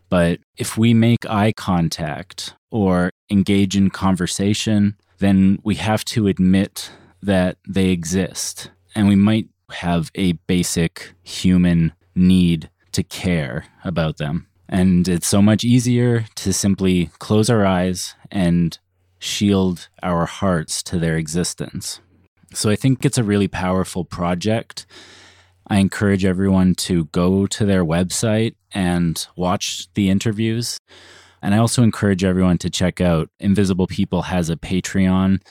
but 0.10 0.39
if 0.58 0.78
we 0.78 0.95
make 0.95 1.30
eye 1.30 1.54
contact 1.54 2.56
or 2.72 3.12
engage 3.30 3.78
in 3.78 3.91
conversation, 3.91 4.95
then 5.20 5.60
we 5.64 5.76
have 5.76 6.04
to 6.06 6.28
admit 6.28 6.91
that 7.22 7.58
they 7.68 7.89
exist. 7.89 8.72
And 8.95 9.08
we 9.08 9.16
might 9.16 9.47
have 9.72 10.10
a 10.16 10.32
basic 10.47 11.14
human 11.24 11.93
need 12.16 12.70
to 12.94 13.04
care 13.04 13.66
about 13.84 14.18
them. 14.18 14.48
And 14.68 15.08
it's 15.08 15.28
so 15.28 15.42
much 15.42 15.64
easier 15.64 16.26
to 16.36 16.54
simply 16.54 17.10
close 17.20 17.50
our 17.50 17.66
eyes 17.66 18.16
and 18.32 18.78
shield 19.20 19.90
our 20.04 20.26
hearts 20.26 20.84
to 20.84 21.00
their 21.00 21.18
existence. 21.18 22.00
So 22.54 22.70
I 22.70 22.76
think 22.76 23.04
it's 23.04 23.18
a 23.18 23.24
really 23.24 23.48
powerful 23.48 24.06
project. 24.06 24.86
I 25.68 25.78
encourage 25.78 26.26
everyone 26.26 26.76
to 26.76 27.06
go 27.06 27.46
to 27.48 27.66
their 27.66 27.86
website 27.86 28.56
and 28.72 29.28
watch 29.36 29.88
the 29.94 30.10
interviews. 30.10 30.80
And 31.42 31.54
I 31.54 31.60
also 31.60 31.84
encourage 31.84 32.24
everyone 32.24 32.58
to 32.60 32.70
check 32.70 33.02
out 33.02 33.30
Invisible 33.40 33.88
People 33.88 34.24
has 34.24 34.50
a 34.50 34.56
Patreon. 34.56 35.42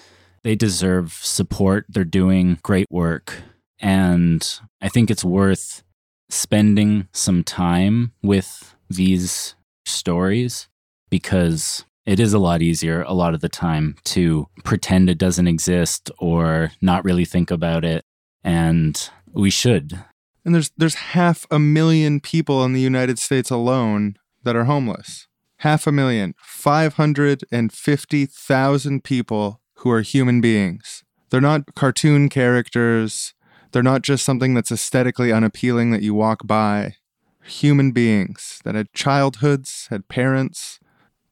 They 0.42 0.54
deserve 0.54 1.12
support. 1.12 1.86
They're 1.88 2.04
doing 2.04 2.58
great 2.62 2.88
work. 2.90 3.34
And 3.80 4.46
I 4.80 4.88
think 4.88 5.10
it's 5.10 5.24
worth 5.24 5.82
spending 6.28 7.08
some 7.12 7.42
time 7.42 8.12
with 8.22 8.76
these 8.88 9.56
stories 9.84 10.68
because 11.10 11.84
it 12.06 12.20
is 12.20 12.32
a 12.32 12.38
lot 12.38 12.62
easier 12.62 13.02
a 13.02 13.12
lot 13.12 13.34
of 13.34 13.40
the 13.40 13.48
time 13.48 13.96
to 14.02 14.48
pretend 14.64 15.10
it 15.10 15.18
doesn't 15.18 15.46
exist 15.46 16.10
or 16.18 16.72
not 16.80 17.04
really 17.04 17.26
think 17.26 17.50
about 17.50 17.84
it. 17.84 18.02
And 18.42 19.10
we 19.32 19.50
should. 19.50 19.98
And 20.44 20.54
there's 20.54 20.70
there's 20.76 20.94
half 20.94 21.44
a 21.50 21.58
million 21.58 22.20
people 22.20 22.64
in 22.64 22.72
the 22.72 22.80
United 22.80 23.18
States 23.18 23.50
alone 23.50 24.16
that 24.42 24.56
are 24.56 24.64
homeless. 24.64 25.28
Half 25.58 25.86
a 25.86 25.92
million. 25.92 26.34
550,000 26.38 29.04
people 29.04 29.60
who 29.74 29.90
are 29.90 30.00
human 30.00 30.40
beings. 30.40 31.04
They're 31.30 31.42
not 31.42 31.74
cartoon 31.74 32.30
characters. 32.30 33.34
They're 33.72 33.82
not 33.82 34.02
just 34.02 34.24
something 34.24 34.54
that's 34.54 34.72
aesthetically 34.72 35.32
unappealing 35.32 35.90
that 35.90 36.02
you 36.02 36.14
walk 36.14 36.46
by. 36.46 36.96
Human 37.44 37.92
beings 37.92 38.60
that 38.64 38.74
had 38.74 38.92
childhoods, 38.92 39.86
had 39.90 40.08
parents, 40.08 40.80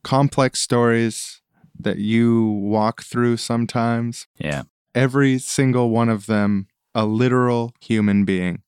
complex 0.03 0.61
stories 0.61 1.43
that 1.78 1.99
you 1.99 2.43
walk 2.47 3.03
through 3.03 3.37
sometimes. 3.37 4.26
Yeah. 4.39 4.62
Every 4.95 5.39
single 5.39 5.91
one 5.91 6.09
of 6.09 6.26
them 6.26 6.68
a 6.95 7.05
literal 7.05 7.74
human 7.80 8.24
being. 8.24 8.62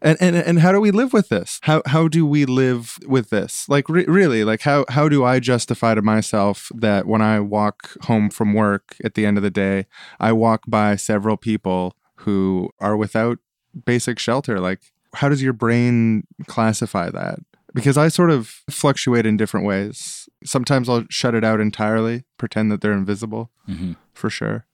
And, 0.00 0.18
and 0.20 0.36
and 0.36 0.58
how 0.58 0.72
do 0.72 0.80
we 0.80 0.90
live 0.90 1.12
with 1.12 1.28
this? 1.28 1.60
How 1.62 1.82
how 1.86 2.08
do 2.08 2.26
we 2.26 2.44
live 2.44 2.98
with 3.06 3.30
this? 3.30 3.66
Like 3.68 3.88
re- 3.88 4.04
really, 4.06 4.44
like 4.44 4.60
how 4.62 4.84
how 4.88 5.08
do 5.08 5.24
I 5.24 5.40
justify 5.40 5.94
to 5.94 6.02
myself 6.02 6.70
that 6.74 7.06
when 7.06 7.22
I 7.22 7.40
walk 7.40 7.96
home 8.04 8.28
from 8.28 8.52
work 8.52 8.96
at 9.02 9.14
the 9.14 9.24
end 9.24 9.38
of 9.38 9.42
the 9.42 9.50
day, 9.50 9.86
I 10.20 10.32
walk 10.32 10.62
by 10.66 10.96
several 10.96 11.38
people 11.38 11.96
who 12.24 12.70
are 12.80 12.96
without 12.96 13.38
basic 13.84 14.18
shelter? 14.18 14.60
Like 14.60 14.80
how 15.14 15.28
does 15.28 15.42
your 15.42 15.52
brain 15.52 16.24
classify 16.46 17.08
that? 17.10 17.38
Because 17.72 17.96
I 17.96 18.08
sort 18.08 18.30
of 18.30 18.62
fluctuate 18.70 19.26
in 19.26 19.36
different 19.36 19.66
ways. 19.66 20.28
Sometimes 20.44 20.88
I'll 20.88 21.04
shut 21.10 21.34
it 21.34 21.42
out 21.44 21.60
entirely, 21.60 22.24
pretend 22.38 22.70
that 22.70 22.80
they're 22.80 22.92
invisible, 22.92 23.50
Mhm. 23.68 23.96
for 24.12 24.30
sure. 24.30 24.66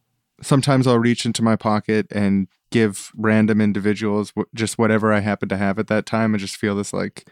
Sometimes 0.42 0.86
I'll 0.86 0.98
reach 0.98 1.24
into 1.26 1.42
my 1.42 1.56
pocket 1.56 2.06
and 2.10 2.48
give 2.70 3.10
random 3.16 3.60
individuals 3.60 4.32
just 4.54 4.78
whatever 4.78 5.12
I 5.12 5.20
happen 5.20 5.48
to 5.50 5.56
have 5.56 5.78
at 5.78 5.88
that 5.88 6.06
time 6.06 6.34
and 6.34 6.40
just 6.40 6.56
feel 6.56 6.76
this 6.76 6.92
like 6.92 7.26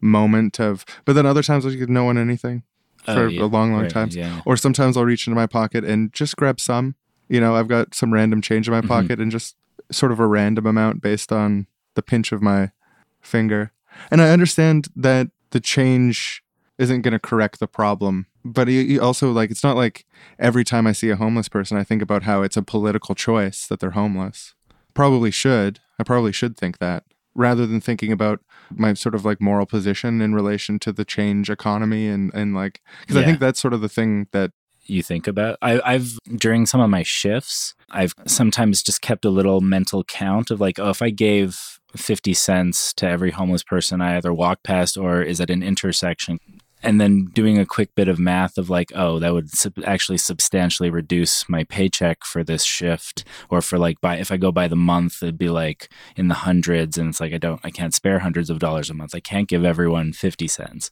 moment 0.00 0.60
of, 0.60 0.84
but 1.04 1.14
then 1.14 1.26
other 1.26 1.42
times 1.42 1.64
I'll 1.66 1.72
give 1.72 1.88
no 1.88 2.04
one 2.04 2.18
anything 2.18 2.62
Oh, 3.06 3.14
for 3.14 3.28
yeah. 3.28 3.42
a 3.42 3.46
long, 3.46 3.72
long 3.72 3.82
Right, 3.82 3.90
time. 3.90 4.08
yeah. 4.12 4.40
Or 4.46 4.56
sometimes 4.56 4.96
I'll 4.96 5.04
reach 5.04 5.26
into 5.26 5.34
my 5.34 5.46
pocket 5.46 5.84
and 5.84 6.12
just 6.12 6.36
grab 6.36 6.60
some. 6.60 6.94
You 7.28 7.40
know, 7.40 7.54
I've 7.56 7.68
got 7.68 7.94
some 7.94 8.12
random 8.12 8.40
change 8.40 8.68
in 8.68 8.72
my 8.72 8.80
Mhm. 8.82 8.88
pocket 8.88 9.20
and 9.20 9.30
just 9.30 9.56
sort 9.90 10.12
of 10.12 10.20
a 10.20 10.26
random 10.26 10.66
amount 10.66 11.02
based 11.02 11.32
on 11.32 11.66
the 11.94 12.02
pinch 12.02 12.32
of 12.32 12.42
my 12.42 12.70
finger. 13.20 13.72
And 14.10 14.20
I 14.20 14.30
understand 14.30 14.88
that 14.96 15.28
the 15.50 15.60
change 15.60 16.42
isn't 16.78 17.02
going 17.02 17.12
to 17.12 17.18
correct 17.18 17.60
the 17.60 17.68
problem. 17.68 18.26
But 18.44 18.68
also 19.00 19.32
like 19.32 19.50
it's 19.50 19.64
not 19.64 19.76
like 19.76 20.04
every 20.38 20.64
time 20.64 20.86
I 20.86 20.92
see 20.92 21.10
a 21.10 21.16
homeless 21.16 21.48
person, 21.48 21.78
I 21.78 21.84
think 21.84 22.02
about 22.02 22.24
how 22.24 22.42
it's 22.42 22.56
a 22.56 22.62
political 22.62 23.14
choice 23.14 23.66
that 23.68 23.80
they're 23.80 23.92
homeless. 23.92 24.54
Probably 24.92 25.30
should. 25.30 25.80
I 25.98 26.02
probably 26.02 26.32
should 26.32 26.56
think 26.56 26.78
that 26.78 27.04
rather 27.34 27.66
than 27.66 27.80
thinking 27.80 28.12
about 28.12 28.40
my 28.70 28.94
sort 28.94 29.14
of 29.14 29.24
like 29.24 29.40
moral 29.40 29.66
position 29.66 30.20
in 30.20 30.34
relation 30.34 30.78
to 30.78 30.92
the 30.92 31.04
change 31.04 31.50
economy 31.50 32.06
and 32.06 32.32
and 32.34 32.54
like 32.54 32.80
because 33.00 33.16
I 33.16 33.24
think 33.24 33.40
that's 33.40 33.60
sort 33.60 33.74
of 33.74 33.80
the 33.80 33.88
thing 33.88 34.28
that 34.32 34.52
you 34.86 35.02
think 35.02 35.26
about. 35.26 35.58
I, 35.62 35.80
I've 35.84 36.18
during 36.36 36.66
some 36.66 36.80
of 36.80 36.90
my 36.90 37.02
shifts, 37.02 37.74
I've 37.90 38.14
sometimes 38.26 38.82
just 38.82 39.00
kept 39.00 39.24
a 39.24 39.30
little 39.30 39.60
mental 39.60 40.04
count 40.04 40.50
of 40.50 40.60
like, 40.60 40.78
oh, 40.78 40.90
if 40.90 41.02
I 41.02 41.10
gave 41.10 41.78
fifty 41.96 42.34
cents 42.34 42.92
to 42.94 43.08
every 43.08 43.30
homeless 43.30 43.62
person 43.62 44.00
I 44.00 44.16
either 44.16 44.32
walk 44.32 44.62
past 44.64 44.96
or 44.96 45.22
is 45.22 45.40
at 45.40 45.50
an 45.50 45.62
intersection, 45.62 46.38
and 46.82 47.00
then 47.00 47.26
doing 47.26 47.58
a 47.58 47.64
quick 47.64 47.94
bit 47.94 48.08
of 48.08 48.18
math 48.18 48.58
of 48.58 48.68
like, 48.68 48.92
oh, 48.94 49.18
that 49.18 49.32
would 49.32 49.48
sub- 49.50 49.78
actually 49.84 50.18
substantially 50.18 50.90
reduce 50.90 51.48
my 51.48 51.64
paycheck 51.64 52.24
for 52.24 52.44
this 52.44 52.64
shift, 52.64 53.24
or 53.48 53.62
for 53.62 53.78
like 53.78 54.00
by 54.00 54.16
if 54.16 54.30
I 54.30 54.36
go 54.36 54.52
by 54.52 54.68
the 54.68 54.76
month, 54.76 55.22
it'd 55.22 55.38
be 55.38 55.48
like 55.48 55.88
in 56.16 56.28
the 56.28 56.34
hundreds, 56.34 56.98
and 56.98 57.08
it's 57.08 57.20
like 57.20 57.32
I 57.32 57.38
don't, 57.38 57.60
I 57.64 57.70
can't 57.70 57.94
spare 57.94 58.18
hundreds 58.18 58.50
of 58.50 58.58
dollars 58.58 58.90
a 58.90 58.94
month. 58.94 59.14
I 59.14 59.20
can't 59.20 59.48
give 59.48 59.64
everyone 59.64 60.12
fifty 60.12 60.48
cents. 60.48 60.90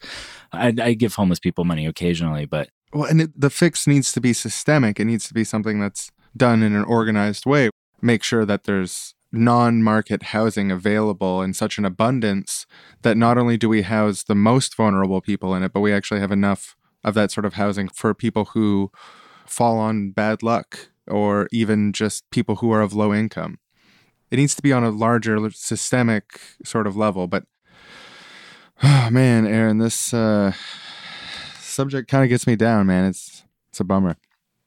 I, 0.52 0.72
I 0.80 0.94
give 0.94 1.14
homeless 1.14 1.40
people 1.40 1.64
money 1.64 1.86
occasionally, 1.86 2.46
but 2.46 2.70
Well, 2.92 3.04
and 3.04 3.22
it, 3.22 3.40
the 3.40 3.50
fix 3.50 3.86
needs 3.86 4.12
to 4.12 4.20
be 4.20 4.32
systemic. 4.32 5.00
It 5.00 5.06
needs 5.06 5.26
to 5.28 5.34
be 5.34 5.44
something 5.44 5.80
that's 5.80 6.10
done 6.36 6.62
in 6.62 6.74
an 6.74 6.84
organized 6.84 7.46
way. 7.46 7.70
Make 8.00 8.22
sure 8.22 8.44
that 8.44 8.64
there's 8.64 9.14
non 9.30 9.82
market 9.82 10.24
housing 10.24 10.70
available 10.70 11.40
in 11.40 11.54
such 11.54 11.78
an 11.78 11.86
abundance 11.86 12.66
that 13.00 13.16
not 13.16 13.38
only 13.38 13.56
do 13.56 13.68
we 13.68 13.82
house 13.82 14.22
the 14.22 14.34
most 14.34 14.76
vulnerable 14.76 15.20
people 15.20 15.54
in 15.54 15.62
it, 15.62 15.72
but 15.72 15.80
we 15.80 15.92
actually 15.92 16.20
have 16.20 16.32
enough 16.32 16.76
of 17.02 17.14
that 17.14 17.30
sort 17.30 17.46
of 17.46 17.54
housing 17.54 17.88
for 17.88 18.14
people 18.14 18.46
who 18.46 18.90
fall 19.46 19.78
on 19.78 20.10
bad 20.10 20.42
luck 20.42 20.90
or 21.08 21.48
even 21.50 21.92
just 21.92 22.28
people 22.30 22.56
who 22.56 22.70
are 22.72 22.82
of 22.82 22.92
low 22.92 23.14
income. 23.14 23.58
It 24.30 24.36
needs 24.36 24.54
to 24.54 24.62
be 24.62 24.72
on 24.72 24.84
a 24.84 24.90
larger 24.90 25.50
systemic 25.50 26.40
sort 26.64 26.86
of 26.86 26.96
level. 26.96 27.26
But, 27.26 27.44
oh 28.82 29.08
man, 29.12 29.46
Aaron, 29.46 29.78
this. 29.78 30.12
Uh, 30.12 30.52
subject 31.72 32.10
kind 32.10 32.22
of 32.24 32.28
gets 32.28 32.46
me 32.46 32.56
down, 32.56 32.86
man. 32.86 33.04
It's 33.06 33.44
it's 33.70 33.80
a 33.80 33.84
bummer. 33.84 34.16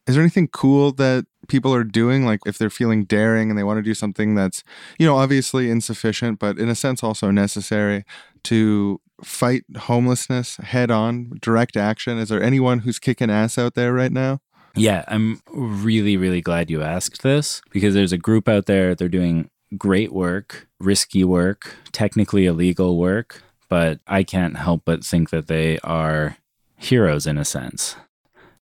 Is 0.08 0.16
there 0.16 0.22
anything 0.22 0.48
cool 0.48 0.92
that 0.94 1.26
people 1.48 1.74
are 1.74 1.84
doing 1.84 2.26
like 2.26 2.40
if 2.46 2.58
they're 2.58 2.70
feeling 2.70 3.06
daring 3.06 3.50
and 3.50 3.58
they 3.58 3.64
want 3.64 3.78
to 3.78 3.84
do 3.84 3.94
something 3.94 4.36
that's, 4.36 4.64
you 5.00 5.06
know, 5.06 5.18
obviously 5.18 5.70
insufficient 5.70 6.40
but 6.40 6.60
in 6.60 6.70
a 6.70 6.76
sense 6.76 7.04
also 7.04 7.32
necessary 7.32 8.04
to 8.44 9.02
fight 9.24 9.64
homelessness 9.78 10.58
head 10.58 10.92
on, 10.92 11.32
direct 11.42 11.78
action? 11.78 12.18
Is 12.18 12.30
there 12.30 12.42
anyone 12.42 12.80
who's 12.80 13.00
kicking 13.00 13.30
ass 13.30 13.58
out 13.58 13.76
there 13.76 13.94
right 13.94 14.12
now? 14.12 14.42
Yeah, 14.76 15.06
I'm 15.08 15.42
really, 15.52 16.18
really 16.18 16.42
glad 16.42 16.70
you 16.70 16.84
asked 16.84 17.24
this 17.24 17.62
because 17.72 17.94
there's 17.94 18.12
a 18.12 18.18
group 18.18 18.50
out 18.50 18.66
there. 18.66 18.94
They're 18.94 19.08
doing 19.08 19.50
great 19.78 20.12
work, 20.12 20.68
risky 20.80 21.24
work, 21.24 21.76
technically 21.92 22.46
illegal 22.46 22.98
work, 22.98 23.42
but 23.70 24.00
I 24.06 24.24
can't 24.24 24.58
help 24.58 24.84
but 24.86 25.04
think 25.04 25.30
that 25.30 25.48
they 25.48 25.80
are 25.80 26.38
heroes 26.78 27.28
in 27.28 27.38
a 27.38 27.46
sense. 27.46 27.96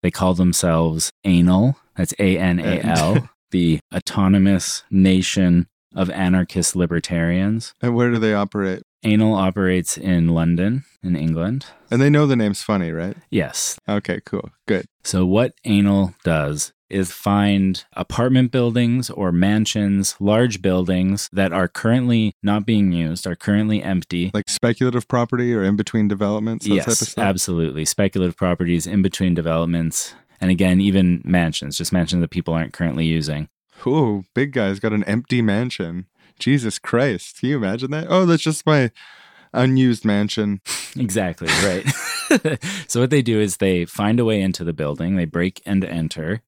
They 0.03 0.11
call 0.11 0.35
themselves 0.35 1.11
ANAL, 1.25 1.77
that's 1.97 2.15
A 2.19 2.39
N 2.39 2.59
A 2.59 2.81
L, 2.81 3.29
the 3.51 3.81
Autonomous 3.95 4.85
Nation 4.91 5.67
of 5.95 6.11
Anarchist 6.11 6.75
Libertarians. 6.75 7.75
And 7.83 7.95
where 7.95 8.11
do 8.11 8.19
they 8.19 8.33
operate? 8.33 8.83
ANAL 9.03 9.35
operates 9.35 9.97
in 9.97 10.29
London, 10.29 10.85
in 11.03 11.17
England. 11.17 11.67
And 11.91 12.01
they 12.01 12.11
know 12.11 12.27
the 12.27 12.37
name's 12.37 12.63
funny, 12.63 12.93
right? 12.93 13.17
Yes. 13.31 13.79
Okay, 13.89 14.21
cool. 14.25 14.51
Good. 14.67 14.87
So, 15.05 15.25
what 15.25 15.53
Anal 15.65 16.15
does 16.23 16.73
is 16.91 17.13
find 17.13 17.85
apartment 17.95 18.51
buildings 18.51 19.11
or 19.11 19.33
mansions, 19.33 20.17
large 20.21 20.61
buildings 20.63 21.29
that 21.33 21.53
are 21.53 21.69
currently 21.69 22.35
not 22.43 22.67
being 22.67 22.93
used, 22.93 23.27
are 23.27 23.37
currently 23.37 23.83
empty. 23.83 24.31
Like 24.35 24.49
speculative 24.49 25.09
property 25.09 25.55
or 25.55 25.63
in 25.63 25.77
between 25.77 26.09
developments, 26.09 26.67
that 26.67 26.71
type 26.71 26.83
of 26.83 26.89
yes, 26.89 27.09
stuff. 27.11 27.25
absolutely. 27.25 27.85
Speculative 27.85 28.37
properties 28.37 28.87
in 28.87 29.03
between 29.03 29.35
developments. 29.35 30.15
And 30.41 30.51
again, 30.51 30.81
even 30.81 31.23
mansions, 31.25 31.77
just 31.79 31.93
mansions 31.93 32.23
that 32.23 32.31
people 32.31 32.55
aren't 32.55 32.73
currently 32.73 33.07
using. 33.07 33.49
Ooh, 33.87 34.25
big 34.35 34.53
guy's 34.53 34.81
got 34.81 34.93
an 34.93 35.05
empty 35.05 35.43
mansion. 35.43 36.07
Jesus 36.39 36.79
Christ. 36.79 37.41
Can 37.41 37.51
you 37.51 37.57
imagine 37.57 37.91
that? 37.91 38.07
Oh, 38.09 38.25
that's 38.25 38.43
just 38.43 38.67
my 38.67 38.91
unused 39.53 40.05
mansion. 40.05 40.61
Exactly, 40.97 41.47
right. 41.65 41.87
so 42.89 42.99
what 42.99 43.11
they 43.11 43.23
do 43.23 43.39
is 43.39 43.59
they 43.59 43.85
find 43.85 44.19
a 44.19 44.25
way 44.25 44.41
into 44.41 44.65
the 44.65 44.73
building, 44.73 45.15
they 45.15 45.25
break 45.25 45.63
and 45.65 45.85
enter, 45.85 46.43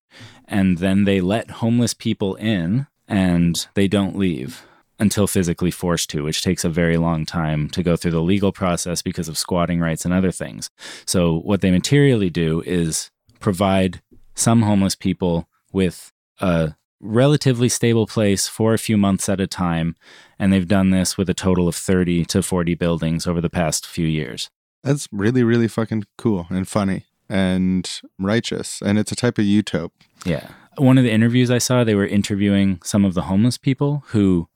and 0.47 0.79
then 0.79 1.05
they 1.05 1.21
let 1.21 1.51
homeless 1.51 1.95
people 1.95 2.35
in 2.37 2.87
and 3.09 3.67
they 3.75 3.89
don't 3.89 4.17
leave 4.17 4.65
until 4.99 5.27
physically 5.27 5.71
forced 5.71 6.11
to, 6.11 6.23
which 6.23 6.43
takes 6.43 6.65
a 6.65 6.69
very 6.69 6.97
long 6.97 7.27
time 7.27 7.69
to 7.71 7.83
go 7.83 7.97
through 7.97 8.13
the 8.13 8.23
legal 8.23 8.53
process 8.53 9.03
because 9.03 9.29
of 9.29 9.37
squatting 9.37 9.81
rights 9.81 10.05
and 10.05 10.15
other 10.15 10.31
things. 10.31 10.71
So 11.07 11.41
what 11.41 11.61
they 11.61 11.71
materially 11.71 12.31
do 12.31 12.63
is 12.65 13.11
provide 13.41 14.01
some 14.35 14.63
homeless 14.63 14.95
people 14.95 15.49
with 15.73 16.13
a 16.39 16.75
relatively 17.01 17.69
stable 17.69 18.07
place 18.07 18.47
for 18.47 18.75
a 18.75 18.79
few 18.79 18.97
months 18.97 19.29
at 19.29 19.41
a 19.41 19.47
time. 19.47 19.97
And 20.39 20.53
they've 20.53 20.69
done 20.69 20.91
this 20.91 21.19
with 21.19 21.29
a 21.29 21.35
total 21.35 21.67
of 21.67 21.75
30 21.75 22.25
to 22.27 22.43
40 22.43 22.75
buildings 22.77 23.27
over 23.27 23.41
the 23.41 23.51
past 23.51 23.87
few 23.87 24.07
years. 24.07 24.51
That's 24.85 25.09
really, 25.11 25.43
really 25.43 25.69
fucking 25.69 26.05
cool 26.17 26.47
and 26.49 26.69
funny 26.69 27.07
and 27.33 28.01
righteous. 28.19 28.83
And 28.83 28.99
it's 28.99 29.11
a 29.11 29.17
type 29.17 29.39
of 29.39 29.47
utop. 29.47 29.91
Yeah. 30.27 30.49
One 30.77 30.99
of 30.99 31.05
the 31.05 31.11
interviews 31.11 31.51
I 31.51 31.59
saw, 31.59 31.83
they 31.83 31.95
were 31.95 32.07
interviewing 32.07 32.79
some 32.85 33.07
of 33.07 33.15
the 33.15 33.23
homeless 33.23 33.57
people 33.57 34.05
who 34.09 34.49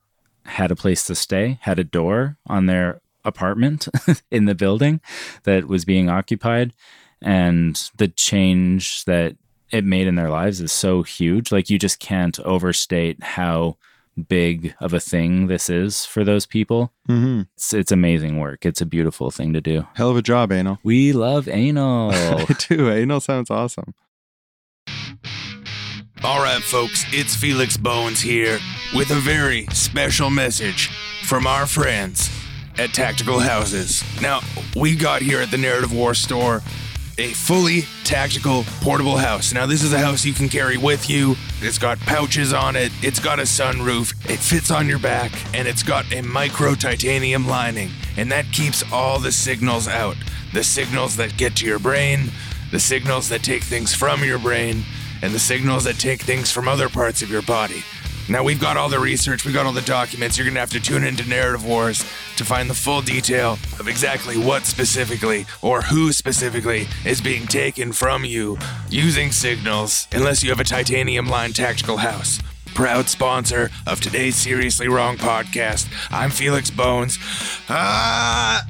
had 0.44 0.70
a 0.70 0.76
place 0.76 1.04
to 1.04 1.14
stay, 1.14 1.58
had 1.62 1.78
a 1.78 1.84
door 1.84 2.36
on 2.46 2.66
their 2.66 3.00
apartment 3.24 3.88
in 4.30 4.44
the 4.44 4.54
building 4.54 5.00
that 5.44 5.66
was 5.66 5.86
being 5.86 6.10
occupied. 6.10 6.74
And 7.22 7.90
the 7.96 8.08
change 8.08 9.04
that 9.06 9.36
it 9.72 9.84
made 9.84 10.06
in 10.06 10.16
their 10.16 10.30
lives 10.30 10.60
is 10.60 10.70
so 10.70 11.02
huge. 11.02 11.50
Like 11.50 11.70
you 11.70 11.78
just 11.78 11.98
can't 11.98 12.38
overstate 12.40 13.22
how 13.22 13.78
big 14.16 14.74
of 14.80 14.92
a 14.92 15.00
thing 15.00 15.46
this 15.46 15.68
is 15.68 16.04
for 16.04 16.24
those 16.24 16.46
people. 16.46 16.92
Mm-hmm. 17.08 17.42
It's, 17.54 17.74
it's 17.74 17.92
amazing 17.92 18.38
work. 18.38 18.64
It's 18.64 18.80
a 18.80 18.86
beautiful 18.86 19.30
thing 19.30 19.52
to 19.52 19.60
do. 19.60 19.86
Hell 19.94 20.10
of 20.10 20.16
a 20.16 20.22
job, 20.22 20.52
Anal. 20.52 20.78
We 20.82 21.12
love 21.12 21.48
anal. 21.48 22.10
I 22.14 22.46
do. 22.68 22.90
Anal 22.90 23.20
sounds 23.20 23.50
awesome. 23.50 23.94
All 26.24 26.42
right, 26.42 26.62
folks, 26.62 27.04
it's 27.12 27.36
Felix 27.36 27.76
Bones 27.76 28.20
here 28.20 28.58
with 28.94 29.10
a 29.10 29.20
very 29.20 29.66
special 29.66 30.30
message 30.30 30.88
from 31.24 31.46
our 31.46 31.66
friends 31.66 32.30
at 32.78 32.92
Tactical 32.94 33.38
Houses. 33.38 34.02
Now, 34.20 34.40
we 34.74 34.96
got 34.96 35.22
here 35.22 35.40
at 35.40 35.50
the 35.50 35.58
Narrative 35.58 35.92
War 35.92 36.14
store 36.14 36.62
a 37.18 37.28
fully 37.28 37.82
tactical 38.04 38.64
portable 38.80 39.16
house. 39.16 39.52
Now, 39.52 39.66
this 39.66 39.82
is 39.82 39.92
a 39.92 39.98
house 39.98 40.24
you 40.24 40.32
can 40.32 40.48
carry 40.48 40.76
with 40.76 41.08
you. 41.08 41.34
It's 41.60 41.78
got 41.78 41.98
pouches 42.00 42.52
on 42.52 42.76
it, 42.76 42.92
it's 43.02 43.20
got 43.20 43.38
a 43.38 43.42
sunroof, 43.42 44.14
it 44.30 44.38
fits 44.38 44.70
on 44.70 44.86
your 44.86 44.98
back, 44.98 45.32
and 45.54 45.66
it's 45.66 45.82
got 45.82 46.12
a 46.12 46.20
micro 46.22 46.74
titanium 46.74 47.46
lining. 47.46 47.90
And 48.16 48.30
that 48.32 48.52
keeps 48.52 48.84
all 48.92 49.18
the 49.18 49.32
signals 49.32 49.88
out 49.88 50.16
the 50.52 50.64
signals 50.64 51.16
that 51.16 51.36
get 51.36 51.54
to 51.56 51.66
your 51.66 51.78
brain, 51.78 52.30
the 52.70 52.80
signals 52.80 53.28
that 53.28 53.42
take 53.42 53.62
things 53.62 53.94
from 53.94 54.24
your 54.24 54.38
brain, 54.38 54.82
and 55.20 55.34
the 55.34 55.38
signals 55.38 55.84
that 55.84 55.98
take 55.98 56.22
things 56.22 56.50
from 56.50 56.66
other 56.66 56.88
parts 56.88 57.20
of 57.20 57.30
your 57.30 57.42
body. 57.42 57.82
Now, 58.28 58.42
we've 58.42 58.60
got 58.60 58.76
all 58.76 58.88
the 58.88 58.98
research, 58.98 59.44
we've 59.44 59.54
got 59.54 59.66
all 59.66 59.72
the 59.72 59.82
documents. 59.82 60.36
You're 60.36 60.46
going 60.46 60.54
to 60.54 60.60
have 60.60 60.70
to 60.70 60.80
tune 60.80 61.04
into 61.04 61.28
Narrative 61.28 61.64
Wars 61.64 61.98
to 62.36 62.44
find 62.44 62.68
the 62.68 62.74
full 62.74 63.00
detail 63.00 63.52
of 63.78 63.86
exactly 63.88 64.36
what 64.36 64.66
specifically 64.66 65.46
or 65.62 65.82
who 65.82 66.12
specifically 66.12 66.88
is 67.04 67.20
being 67.20 67.46
taken 67.46 67.92
from 67.92 68.24
you 68.24 68.58
using 68.90 69.30
signals, 69.30 70.08
unless 70.12 70.42
you 70.42 70.50
have 70.50 70.60
a 70.60 70.64
titanium 70.64 71.26
line 71.26 71.52
tactical 71.52 71.98
house. 71.98 72.40
Proud 72.74 73.08
sponsor 73.08 73.70
of 73.86 74.00
today's 74.00 74.36
Seriously 74.36 74.88
Wrong 74.88 75.16
podcast. 75.16 75.88
I'm 76.10 76.30
Felix 76.30 76.70
Bones. 76.70 77.18
Ah! 77.68 78.66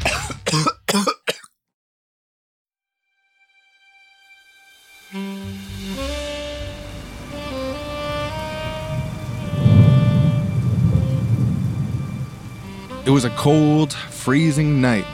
It 13.06 13.10
was 13.10 13.24
a 13.24 13.30
cold, 13.30 13.92
freezing 13.92 14.80
night 14.80 15.06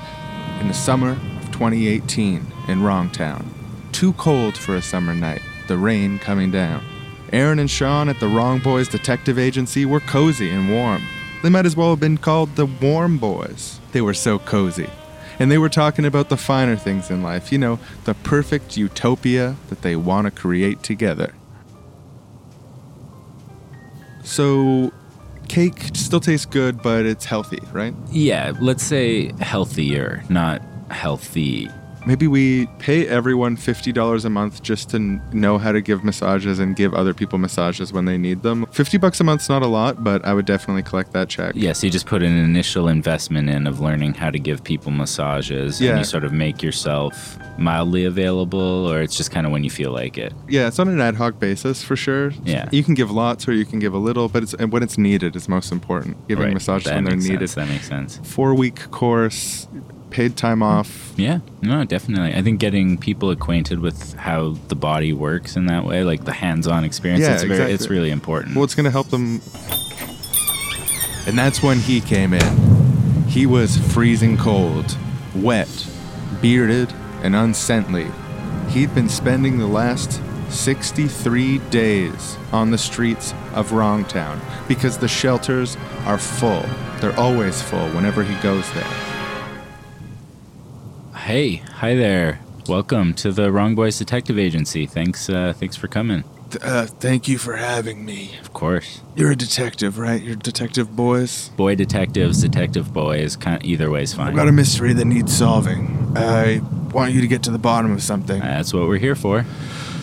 in 0.63 0.69
the 0.69 0.73
summer 0.73 1.11
of 1.11 1.53
2018 1.53 2.37
in 2.69 2.81
Wrongtown. 2.81 3.45
Too 3.93 4.15
cold 4.15 4.57
for 4.57 4.77
a 4.77 4.81
summer 4.81 5.13
night, 5.13 5.43
the 5.69 5.77
rain 5.77 6.19
coming 6.19 6.51
down. 6.51 6.83
Aaron 7.35 7.59
and 7.59 7.71
Sean 7.71 8.09
at 8.09 8.19
the 8.19 8.29
Wrong 8.29 8.61
Boys 8.61 8.89
Detective 8.89 9.39
Agency 9.39 9.85
were 9.85 10.01
cozy 10.01 10.49
and 10.49 10.71
warm. 10.71 11.03
They 11.43 11.51
might 11.51 11.67
as 11.67 11.77
well 11.77 11.91
have 11.91 12.01
been 12.01 12.17
called 12.17 12.57
the 12.57 12.65
Warm 12.65 13.19
Boys. 13.19 13.79
They 13.93 14.01
were 14.01 14.15
so 14.15 14.39
cozy. 14.39 14.89
And 15.39 15.51
they 15.51 15.59
were 15.59 15.69
talking 15.69 16.07
about 16.07 16.31
the 16.31 16.39
finer 16.39 16.77
things 16.77 17.11
in 17.11 17.23
life, 17.23 17.53
you 17.53 17.59
know, 17.59 17.79
the 18.05 18.15
perfect 18.15 18.75
utopia 18.75 19.57
that 19.69 19.83
they 19.83 19.97
want 19.97 20.25
to 20.25 20.31
create 20.31 20.83
together. 20.83 21.35
So, 24.25 24.93
cake 25.53 25.91
still 25.93 26.19
tastes 26.19 26.47
good, 26.47 26.81
but 26.83 27.05
it's 27.05 27.27
healthy, 27.27 27.61
right? 27.73 27.95
Yeah, 28.11 28.55
let's 28.59 28.83
say 28.83 29.33
healthier, 29.41 30.25
not 30.31 30.63
healthy. 30.91 31.69
Maybe 32.05 32.27
we 32.27 32.67
pay 32.79 33.07
everyone 33.07 33.57
$50 33.57 34.25
a 34.25 34.29
month 34.31 34.63
just 34.63 34.91
to 34.91 34.99
know 35.33 35.57
how 35.59 35.71
to 35.71 35.81
give 35.81 36.03
massages 36.03 36.59
and 36.59 36.75
give 36.75 36.95
other 36.95 37.15
people 37.15 37.39
massages 37.39 37.93
when 37.93 38.07
they 38.07 38.19
need 38.19 38.43
them. 38.43 38.67
50 38.73 38.99
bucks 38.99 39.21
a 39.21 39.25
month's 39.25 39.49
not 39.49 39.63
a 39.63 39.67
lot, 39.69 40.03
but 40.03 40.25
I 40.25 40.35
would 40.35 40.45
definitely 40.45 40.83
collect 40.83 41.13
that 41.13 41.29
check. 41.29 41.53
Yes, 41.55 41.85
you 41.85 41.91
just 41.91 42.07
put 42.07 42.23
an 42.23 42.37
initial 42.37 42.89
investment 42.89 43.49
in 43.49 43.69
of 43.69 43.79
learning 43.81 44.15
how 44.15 44.31
to 44.31 44.39
give 44.41 44.65
people 44.65 44.91
massages 44.91 45.81
Yeah. 45.81 45.91
and 45.91 45.99
you 46.01 46.05
sort 46.05 46.25
of 46.25 46.33
make 46.33 46.61
yourself 46.63 47.39
mildly 47.57 48.05
available 48.05 48.59
or 48.91 49.01
it's 49.01 49.17
just 49.17 49.31
kind 49.31 49.47
of 49.47 49.53
when 49.53 49.63
you 49.63 49.71
feel 49.71 49.93
like 49.93 50.19
it. 50.19 50.33
Yeah, 50.49 50.67
it's 50.67 50.79
on 50.81 50.89
an 50.89 51.01
ad 51.01 51.15
hoc 51.15 51.39
basis 51.39 51.85
for 51.85 51.95
sure. 51.95 52.33
Yeah. 52.45 52.69
You 52.73 52.83
can 52.83 52.95
give 52.95 53.11
lots 53.13 53.47
or 53.47 53.53
you 53.53 53.65
can 53.65 53.79
give 53.79 53.95
a 53.95 53.99
little, 53.99 54.29
but 54.29 54.43
it's 54.43 54.55
and 54.55 54.73
when 54.73 54.83
it's 54.83 54.99
needed 54.99 55.37
is 55.37 55.49
most 55.49 55.71
important. 55.71 56.17
Giving 56.27 56.47
Right, 56.47 56.53
massages 56.55 56.87
that 56.87 56.97
when 56.97 57.05
they're 57.05 57.17
needed. 57.17 57.49
sense, 57.49 57.55
that 57.55 57.69
makes 57.69 57.87
sense. 57.89 58.19
Four 58.25 58.55
week 58.55 58.91
course, 58.91 59.69
paid 60.13 60.37
time 60.37 60.59
hmm. 60.59 60.65
off. 60.65 61.13
Yeah, 61.17 61.41
no, 61.61 61.85
definitely. 61.85 62.35
I 62.35 62.43
think 62.43 62.61
getting 62.61 62.99
people 62.99 63.31
acquainted 63.31 63.81
with 63.81 64.15
how 64.15 64.57
the 64.69 64.77
body 64.77 65.13
works 65.13 65.57
in 65.57 65.67
that 65.67 65.85
way, 65.85 66.05
like 66.05 66.25
the 66.25 66.33
hands-on 66.33 66.85
experience, 66.85 67.23
Yeah, 67.23 67.35
it's, 67.35 67.43
very, 67.43 67.73
it's 67.73 67.89
really 67.89 68.11
important. 68.11 68.55
Well, 68.55 68.65
it's 68.65 68.75
going 68.75 68.85
to 68.85 68.91
help 68.91 69.09
them. 69.09 69.41
And 71.27 71.39
that's 71.39 71.63
when 71.63 71.79
he 71.79 72.01
came 72.01 72.35
in. 72.35 73.27
He 73.29 73.47
was 73.47 73.77
freezing 73.93 74.37
cold, 74.37 74.97
wet, 75.35 75.89
bearded, 76.41 76.93
and 77.23 77.35
unscently. 77.35 78.11
He'd 78.71 78.95
been 78.95 79.09
spending 79.09 79.59
the 79.59 79.67
last 79.67 80.21
63 80.51 81.59
days 81.71 82.37
on 82.53 82.71
the 82.71 82.79
streets 82.79 83.33
of 83.55 83.71
Wrongtown 83.71 84.41
because 84.69 84.99
the 84.99 85.09
shelters 85.09 85.77
are 86.05 86.19
full. 86.19 86.65
They're 87.01 87.19
always 87.19 87.63
full 87.63 87.89
whenever 87.91 88.23
he 88.23 88.35
goes 88.43 88.71
there. 88.75 89.12
Hey, 91.23 91.63
hi 91.77 91.95
there. 91.95 92.41
Welcome 92.69 93.15
to 93.15 93.31
the 93.31 93.53
Wrong 93.53 93.77
Boys 93.77 93.97
Detective 93.97 94.41
Agency. 94.41 94.87
Thanks, 94.87 95.31
uh, 95.31 95.53
thanks 95.57 95.77
for 95.77 95.87
coming. 95.87 96.25
Th- 96.51 96.65
uh, 96.65 96.87
thank 96.87 97.29
you 97.29 97.39
for 97.39 97.55
having 97.55 98.05
me. 98.05 98.37
Of 98.41 98.53
course. 98.53 99.01
You're 99.15 99.31
a 99.31 99.37
detective, 99.37 99.99
right? 100.01 100.21
You're 100.21 100.35
detective 100.35 100.97
boys? 100.97 101.51
Boy 101.51 101.77
detectives, 101.77 102.43
detective 102.43 102.93
boys, 102.93 103.37
kind 103.37 103.57
of, 103.57 103.63
either 103.63 103.89
way 103.89 104.03
is 104.03 104.13
fine. 104.13 104.31
I've 104.31 104.35
got 104.35 104.49
a 104.49 104.53
mystery 104.53 104.95
that 104.95 105.05
needs 105.05 105.33
solving. 105.33 106.13
I 106.17 106.61
want 106.93 107.13
you 107.13 107.21
to 107.21 107.29
get 107.29 107.45
to 107.45 107.53
the 107.53 107.59
bottom 107.59 107.93
of 107.93 108.03
something. 108.03 108.41
That's 108.41 108.75
what 108.75 108.89
we're 108.89 108.99
here 108.99 109.15
for. 109.15 109.47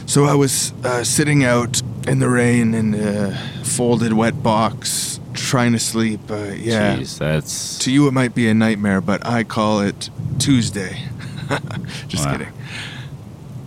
So 0.05 0.23
I 0.23 0.35
was 0.35 0.71
uh, 0.85 1.03
sitting 1.03 1.43
out 1.43 1.81
in 2.07 2.19
the 2.19 2.29
rain 2.29 2.73
in 2.73 2.93
a 2.93 3.35
folded 3.65 4.13
wet 4.13 4.41
box, 4.41 5.19
trying 5.33 5.73
to 5.73 5.79
sleep. 5.79 6.21
Uh, 6.31 6.53
yeah. 6.55 6.95
Jeez, 6.95 7.17
that's. 7.17 7.77
To 7.79 7.91
you, 7.91 8.07
it 8.07 8.13
might 8.13 8.33
be 8.33 8.47
a 8.47 8.53
nightmare, 8.53 9.01
but 9.01 9.25
I 9.25 9.43
call 9.43 9.81
it 9.81 10.09
Tuesday. 10.39 11.08
Just 12.07 12.25
Wow. 12.25 12.31
kidding. 12.37 12.53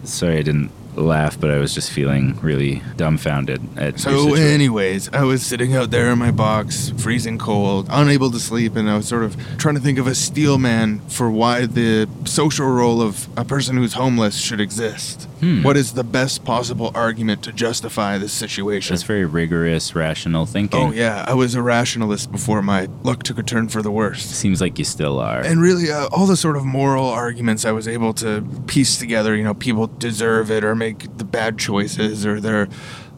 Sorry, 0.04 0.38
I 0.38 0.42
didn't 0.42 0.70
laugh, 0.96 1.40
but 1.40 1.50
I 1.50 1.58
was 1.58 1.74
just 1.74 1.90
feeling 1.90 2.38
really 2.42 2.82
dumbfounded 2.96 3.62
at. 3.78 3.98
So, 4.00 4.34
anyways, 4.34 5.08
I 5.12 5.22
was 5.24 5.44
sitting 5.44 5.74
out 5.74 5.90
there 5.90 6.10
in 6.10 6.18
my 6.18 6.30
box, 6.30 6.92
freezing 6.98 7.38
cold, 7.38 7.86
unable 7.90 8.30
to 8.30 8.38
sleep, 8.38 8.76
and 8.76 8.90
I 8.90 8.96
was 8.96 9.08
sort 9.08 9.22
of 9.22 9.36
trying 9.58 9.74
to 9.76 9.80
think 9.80 9.98
of 9.98 10.06
a 10.06 10.14
steel 10.14 10.58
man 10.58 11.00
for 11.08 11.30
why 11.30 11.66
the 11.66 12.08
social 12.24 12.66
role 12.66 13.00
of 13.00 13.28
a 13.38 13.44
person 13.44 13.76
who's 13.76 13.94
homeless 13.94 14.38
should 14.38 14.60
exist. 14.60 15.28
Hmm. 15.42 15.64
What 15.64 15.76
is 15.76 15.94
the 15.94 16.04
best 16.04 16.44
possible 16.44 16.92
argument 16.94 17.42
to 17.42 17.52
justify 17.52 18.16
this 18.16 18.32
situation? 18.32 18.94
That's 18.94 19.02
very 19.02 19.24
rigorous, 19.24 19.92
rational 19.92 20.46
thinking. 20.46 20.80
Oh, 20.80 20.92
yeah, 20.92 21.24
I 21.26 21.34
was 21.34 21.56
a 21.56 21.62
rationalist 21.62 22.30
before 22.30 22.62
my 22.62 22.88
luck 23.02 23.24
took 23.24 23.38
a 23.38 23.42
turn 23.42 23.68
for 23.68 23.82
the 23.82 23.90
worst. 23.90 24.30
Seems 24.30 24.60
like 24.60 24.78
you 24.78 24.84
still 24.84 25.18
are. 25.18 25.40
And 25.40 25.60
really, 25.60 25.90
uh, 25.90 26.06
all 26.12 26.26
the 26.26 26.36
sort 26.36 26.56
of 26.56 26.64
moral 26.64 27.06
arguments 27.06 27.64
I 27.64 27.72
was 27.72 27.88
able 27.88 28.14
to 28.14 28.42
piece 28.68 28.98
together, 28.98 29.34
you 29.34 29.42
know, 29.42 29.54
people 29.54 29.88
deserve 29.88 30.48
it 30.48 30.62
or 30.62 30.76
make 30.76 31.18
the 31.18 31.24
bad 31.24 31.58
choices 31.58 32.24
or 32.24 32.40
they're 32.40 32.68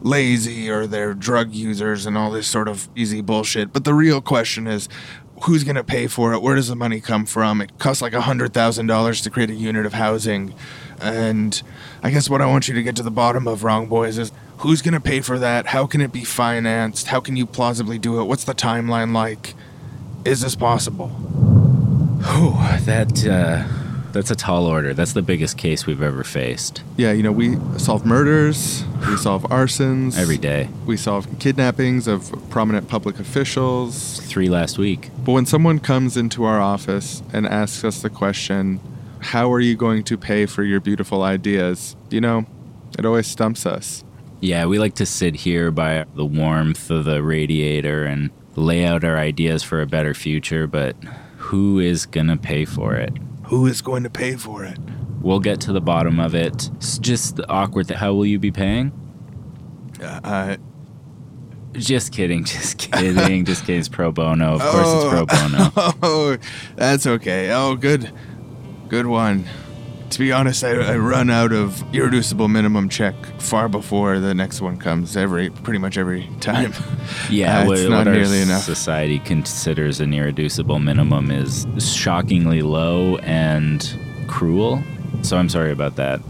lazy 0.01 0.67
or 0.67 0.87
they're 0.87 1.13
drug 1.13 1.53
users 1.53 2.07
and 2.07 2.17
all 2.17 2.31
this 2.31 2.47
sort 2.47 2.67
of 2.67 2.89
easy 2.95 3.21
bullshit. 3.21 3.71
But 3.71 3.83
the 3.83 3.93
real 3.93 4.19
question 4.19 4.65
is 4.65 4.89
who's 5.43 5.63
going 5.63 5.75
to 5.75 5.83
pay 5.83 6.07
for 6.07 6.33
it? 6.33 6.41
Where 6.41 6.55
does 6.55 6.69
the 6.69 6.75
money 6.75 7.01
come 7.01 7.25
from? 7.25 7.61
It 7.61 7.77
costs 7.77 8.01
like 8.01 8.13
$100,000 8.13 9.23
to 9.23 9.29
create 9.29 9.49
a 9.49 9.55
unit 9.55 9.85
of 9.85 9.93
housing. 9.93 10.55
And 11.01 11.61
I 12.03 12.09
guess 12.09 12.29
what 12.29 12.41
I 12.41 12.45
want 12.45 12.67
you 12.67 12.75
to 12.75 12.83
get 12.83 12.95
to 12.97 13.03
the 13.03 13.11
bottom 13.11 13.47
of, 13.47 13.63
Wrong 13.63 13.87
Boys, 13.87 14.17
is 14.17 14.31
who's 14.59 14.81
going 14.81 14.93
to 14.93 14.99
pay 14.99 15.21
for 15.21 15.37
that? 15.39 15.67
How 15.67 15.85
can 15.85 16.01
it 16.01 16.11
be 16.11 16.23
financed? 16.23 17.07
How 17.07 17.19
can 17.19 17.35
you 17.35 17.45
plausibly 17.45 17.97
do 17.97 18.19
it? 18.21 18.25
What's 18.25 18.43
the 18.43 18.55
timeline 18.55 19.13
like? 19.13 19.53
Is 20.23 20.41
this 20.41 20.55
possible? 20.55 21.11
Oh, 22.27 22.79
that 22.85 23.25
uh, 23.27 23.67
that's 24.15 24.31
a 24.31 24.35
tall 24.35 24.65
order. 24.65 24.93
That's 24.93 25.11
the 25.11 25.21
biggest 25.21 25.57
case 25.57 25.85
we've 25.85 26.01
ever 26.01 26.23
faced. 26.23 26.81
Yeah, 26.95 27.11
you 27.11 27.21
know, 27.21 27.33
we 27.33 27.57
solve 27.77 28.05
murders, 28.05 28.85
we 29.09 29.17
solve 29.17 29.43
arsons 29.43 30.17
Every 30.17 30.37
day. 30.37 30.69
We 30.85 30.95
solve 30.95 31.27
kidnappings 31.37 32.07
of 32.07 32.33
prominent 32.49 32.87
public 32.87 33.19
officials. 33.19 34.21
Three 34.21 34.49
last 34.49 34.77
week. 34.77 35.11
But 35.23 35.33
when 35.33 35.45
someone 35.45 35.79
comes 35.79 36.15
into 36.15 36.45
our 36.45 36.61
office 36.61 37.21
and 37.33 37.45
asks 37.45 37.83
us 37.83 38.01
the 38.01 38.09
question, 38.09 38.79
how 39.25 39.51
are 39.51 39.59
you 39.59 39.75
going 39.75 40.03
to 40.03 40.17
pay 40.17 40.45
for 40.45 40.63
your 40.63 40.79
beautiful 40.79 41.23
ideas? 41.23 41.95
You 42.09 42.21
know, 42.21 42.45
it 42.97 43.05
always 43.05 43.27
stumps 43.27 43.65
us. 43.65 44.03
Yeah, 44.39 44.65
we 44.67 44.77
like 44.79 44.95
to 44.95 45.05
sit 45.05 45.35
here 45.35 45.71
by 45.71 46.05
the 46.15 46.25
warmth 46.25 46.89
of 46.91 47.05
the 47.05 47.23
radiator 47.23 48.05
and 48.05 48.29
lay 48.55 48.85
out 48.85 49.03
our 49.03 49.17
ideas 49.17 49.63
for 49.63 49.81
a 49.81 49.87
better 49.87 50.13
future, 50.13 50.67
but 50.67 50.95
who 51.37 51.79
is 51.79 52.05
going 52.05 52.27
to 52.27 52.37
pay 52.37 52.65
for 52.65 52.95
it? 52.95 53.13
Who 53.45 53.65
is 53.65 53.81
going 53.81 54.03
to 54.03 54.09
pay 54.09 54.35
for 54.35 54.63
it? 54.63 54.77
We'll 55.21 55.39
get 55.39 55.59
to 55.61 55.73
the 55.73 55.81
bottom 55.81 56.19
of 56.19 56.35
it. 56.35 56.69
It's 56.75 56.97
just 56.99 57.39
awkward. 57.49 57.89
How 57.89 58.13
will 58.13 58.25
you 58.25 58.37
be 58.39 58.51
paying? 58.51 58.91
Uh, 60.01 60.57
Just 61.73 62.11
kidding. 62.13 62.43
Just 62.45 62.77
kidding. 62.77 63.45
just 63.45 63.65
kidding. 63.65 63.79
It's 63.79 63.89
pro 63.89 64.11
bono. 64.11 64.55
Of 64.55 64.61
course, 64.61 64.87
it's 64.93 65.09
pro 65.09 65.25
bono. 65.25 65.93
Oh, 66.03 66.37
that's 66.75 67.07
okay. 67.07 67.51
Oh, 67.51 67.75
good. 67.75 68.11
Good 68.89 69.05
one. 69.07 69.45
To 70.11 70.19
be 70.19 70.31
honest, 70.31 70.63
I, 70.63 70.69
I 70.93 70.97
run 70.97 71.29
out 71.29 71.51
of 71.51 71.83
irreducible 71.93 72.47
minimum 72.47 72.87
check 72.89 73.15
far 73.39 73.67
before 73.67 74.19
the 74.19 74.33
next 74.33 74.61
one 74.61 74.77
comes. 74.77 75.17
Every 75.17 75.49
pretty 75.49 75.79
much 75.79 75.97
every 75.97 76.29
time. 76.39 76.73
Yeah, 77.29 77.61
Uh, 77.61 77.65
what, 77.67 77.79
it's 77.79 77.89
not 77.89 77.97
what 77.99 78.07
our 78.09 78.13
nearly 78.13 78.41
enough. 78.41 78.61
society 78.63 79.19
considers 79.19 79.99
an 79.99 80.13
irreducible 80.13 80.79
minimum 80.79 81.31
is 81.31 81.65
shockingly 81.79 82.61
low 82.61 83.17
and 83.17 83.97
cruel. 84.27 84.83
So 85.23 85.37
I'm 85.37 85.49
sorry 85.49 85.71
about 85.71 85.95
that. 85.95 86.21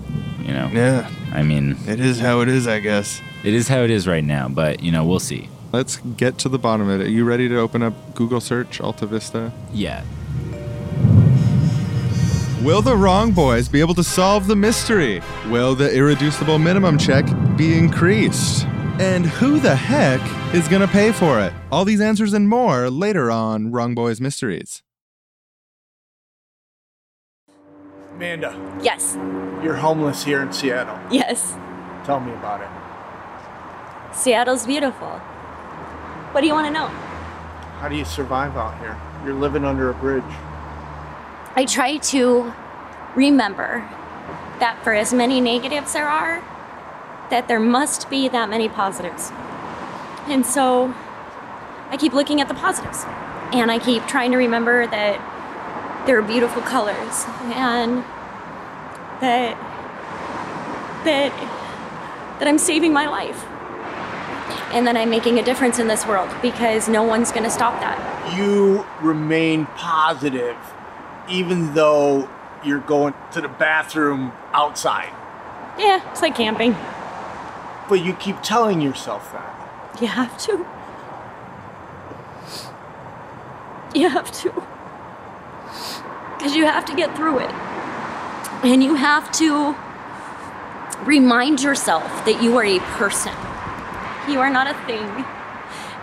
You 0.41 0.53
know. 0.53 0.69
Yeah. 0.73 1.09
I 1.33 1.43
mean, 1.43 1.75
it 1.87 1.99
is 1.99 2.19
how 2.19 2.39
it 2.41 2.47
is, 2.47 2.67
I 2.67 2.79
guess. 2.79 3.19
It 3.43 3.53
is 3.53 3.67
how 3.67 3.81
it 3.81 3.89
is 3.91 4.07
right 4.07 4.23
now, 4.23 4.47
but 4.47 4.81
you 4.81 4.91
know, 4.91 5.05
we'll 5.05 5.19
see. 5.19 5.49
Let's 5.73 5.97
get 5.97 6.37
to 6.39 6.49
the 6.49 6.57
bottom 6.57 6.87
of 6.89 7.01
it. 7.01 7.07
Are 7.07 7.09
you 7.09 7.25
ready 7.25 7.49
to 7.49 7.57
open 7.59 7.83
up 7.83 8.15
Google 8.15 8.39
search 8.39 8.79
Alta 8.79 9.05
Vista? 9.05 9.51
Yeah. 9.73 10.03
Will 12.65 12.81
the 12.81 12.97
wrong 12.97 13.31
boys 13.31 13.69
be 13.69 13.79
able 13.79 13.93
to 13.93 14.03
solve 14.03 14.47
the 14.47 14.55
mystery? 14.55 15.21
Will 15.49 15.75
the 15.75 15.95
irreducible 15.95 16.57
minimum 16.57 16.97
check 16.97 17.23
be 17.55 17.77
increased? 17.77 18.65
And 18.99 19.27
who 19.27 19.59
the 19.59 19.75
heck 19.75 20.19
is 20.51 20.67
going 20.67 20.81
to 20.81 20.87
pay 20.87 21.11
for 21.11 21.39
it? 21.39 21.53
All 21.71 21.85
these 21.85 22.01
answers 22.01 22.33
and 22.33 22.49
more 22.49 22.89
later 22.89 23.29
on 23.29 23.71
Wrong 23.71 23.93
Boys 23.93 24.19
Mysteries. 24.19 24.81
Amanda, 28.15 28.79
Yes. 28.81 29.15
you're 29.63 29.75
homeless 29.75 30.23
here 30.23 30.41
in 30.41 30.51
Seattle. 30.51 30.97
Yes. 31.11 31.53
Tell 32.03 32.19
me 32.19 32.31
about 32.33 32.61
it. 32.61 34.15
Seattle's 34.15 34.65
beautiful. 34.65 35.19
What 36.31 36.41
do 36.41 36.47
you 36.47 36.53
want 36.53 36.65
to 36.65 36.73
know? 36.73 36.87
How 37.79 37.89
do 37.89 37.95
you 37.95 38.05
survive 38.05 38.57
out 38.57 38.79
here? 38.79 38.97
You're 39.23 39.35
living 39.35 39.63
under 39.65 39.91
a 39.91 39.93
bridge. 39.93 40.23
I 41.57 41.63
try 41.63 41.97
to 41.97 42.53
remember 43.15 43.87
that 44.59 44.77
for 44.83 44.93
as 44.93 45.13
many 45.13 45.39
negatives 45.39 45.93
there 45.93 46.09
are, 46.09 46.43
that 47.29 47.47
there 47.47 47.61
must 47.61 48.09
be 48.09 48.27
that 48.27 48.49
many 48.49 48.67
positives. 48.67 49.31
And 50.27 50.45
so 50.45 50.93
I 51.89 51.95
keep 51.97 52.11
looking 52.11 52.41
at 52.41 52.49
the 52.49 52.53
positives. 52.55 53.05
And 53.53 53.71
I 53.71 53.79
keep 53.79 54.05
trying 54.05 54.31
to 54.31 54.37
remember 54.37 54.85
that 54.87 56.05
there 56.05 56.19
are 56.19 56.21
beautiful 56.21 56.61
colors 56.61 57.23
and 57.55 58.03
that 59.21 59.55
that 61.05 61.31
that 62.39 62.47
I'm 62.49 62.57
saving 62.57 62.91
my 62.91 63.07
life. 63.07 63.45
And 64.73 64.85
that 64.87 64.97
I'm 64.97 65.09
making 65.09 65.39
a 65.39 65.43
difference 65.43 65.79
in 65.79 65.87
this 65.87 66.05
world 66.05 66.29
because 66.41 66.89
no 66.89 67.01
one's 67.01 67.31
going 67.31 67.43
to 67.43 67.49
stop 67.49 67.79
that. 67.79 68.35
You 68.35 68.85
remain 68.99 69.67
positive 69.67 70.57
even 71.29 71.73
though 71.73 72.29
you're 72.63 72.79
going 72.79 73.13
to 73.31 73.41
the 73.41 73.47
bathroom 73.47 74.31
outside. 74.53 75.13
Yeah, 75.77 76.09
it's 76.11 76.21
like 76.21 76.35
camping. 76.35 76.75
But 77.87 78.03
you 78.03 78.13
keep 78.13 78.41
telling 78.41 78.81
yourself 78.81 79.31
that. 79.33 80.01
You 80.01 80.07
have 80.07 80.37
to. 80.39 80.65
You 83.93 84.09
have 84.09 84.31
to. 84.31 84.51
Because 86.37 86.55
you 86.55 86.65
have 86.65 86.85
to 86.85 86.95
get 86.95 87.15
through 87.15 87.39
it. 87.39 87.51
And 88.63 88.83
you 88.83 88.95
have 88.95 89.31
to 89.33 89.75
remind 91.05 91.61
yourself 91.61 92.25
that 92.25 92.41
you 92.41 92.57
are 92.57 92.65
a 92.65 92.79
person. 92.79 93.33
You 94.29 94.39
are 94.39 94.49
not 94.49 94.67
a 94.67 94.73
thing. 94.85 95.25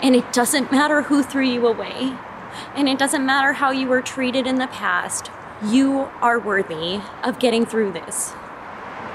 And 0.00 0.14
it 0.14 0.32
doesn't 0.32 0.70
matter 0.70 1.02
who 1.02 1.22
threw 1.22 1.44
you 1.44 1.66
away. 1.66 2.16
And 2.74 2.88
it 2.88 2.98
doesn't 2.98 3.24
matter 3.24 3.52
how 3.52 3.70
you 3.70 3.88
were 3.88 4.02
treated 4.02 4.46
in 4.46 4.56
the 4.56 4.66
past. 4.68 5.30
You 5.64 6.08
are 6.20 6.38
worthy 6.38 7.00
of 7.22 7.38
getting 7.38 7.64
through 7.66 7.92
this. 7.92 8.32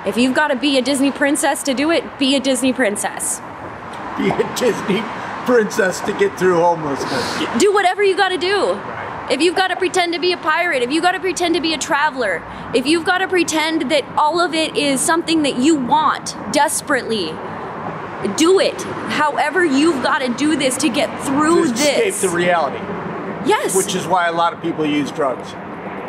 If 0.06 0.16
you've 0.16 0.36
got 0.36 0.48
to 0.50 0.56
be 0.56 0.78
a 0.78 0.82
Disney 0.82 1.12
princess 1.12 1.64
to 1.64 1.74
do 1.74 1.92
it, 1.92 2.18
be 2.18 2.36
a 2.36 2.40
Disney 2.40 2.72
princess. 2.72 3.40
Be 4.18 4.30
a 4.30 4.56
Disney 4.56 5.02
princess 5.46 6.00
to 6.02 6.14
get 6.18 6.38
through 6.38 6.56
homelessness. 6.60 7.60
do 7.60 7.74
whatever 7.74 8.04
you 8.04 8.16
got 8.16 8.30
to 8.30 8.38
do. 8.38 8.80
If 9.30 9.42
you've 9.42 9.56
got 9.56 9.68
to 9.68 9.76
pretend 9.76 10.14
to 10.14 10.20
be 10.20 10.32
a 10.32 10.38
pirate, 10.38 10.84
if 10.84 10.92
you've 10.92 11.04
got 11.04 11.12
to 11.12 11.20
pretend 11.20 11.56
to 11.56 11.62
be 11.62 11.74
a 11.74 11.78
traveler, 11.78 12.42
if 12.74 12.86
you've 12.86 13.06
got 13.06 13.18
to 13.18 13.28
pretend 13.28 13.92
that 13.92 14.06
all 14.18 14.40
of 14.40 14.54
it 14.54 14.78
is 14.78 15.02
something 15.02 15.44
that 15.44 15.58
you 15.58 15.76
want 15.76 16.36
desperately, 16.54 17.34
do 18.38 18.60
it. 18.60 18.82
However, 19.12 19.66
you've 19.66 20.02
got 20.02 20.20
to 20.20 20.34
do 20.34 20.56
this 20.56 20.78
to 20.78 20.90
get 20.90 21.10
through 21.26 21.66
to 21.66 21.74
escape 21.74 22.06
this. 22.06 22.22
the 22.22 22.30
reality. 22.30 22.78
Yes. 23.48 23.76
Which 23.76 23.96
is 23.96 24.08
why 24.08 24.28
a 24.28 24.32
lot 24.32 24.54
of 24.54 24.62
people 24.62 24.86
use 24.86 25.12
drugs. 25.12 25.50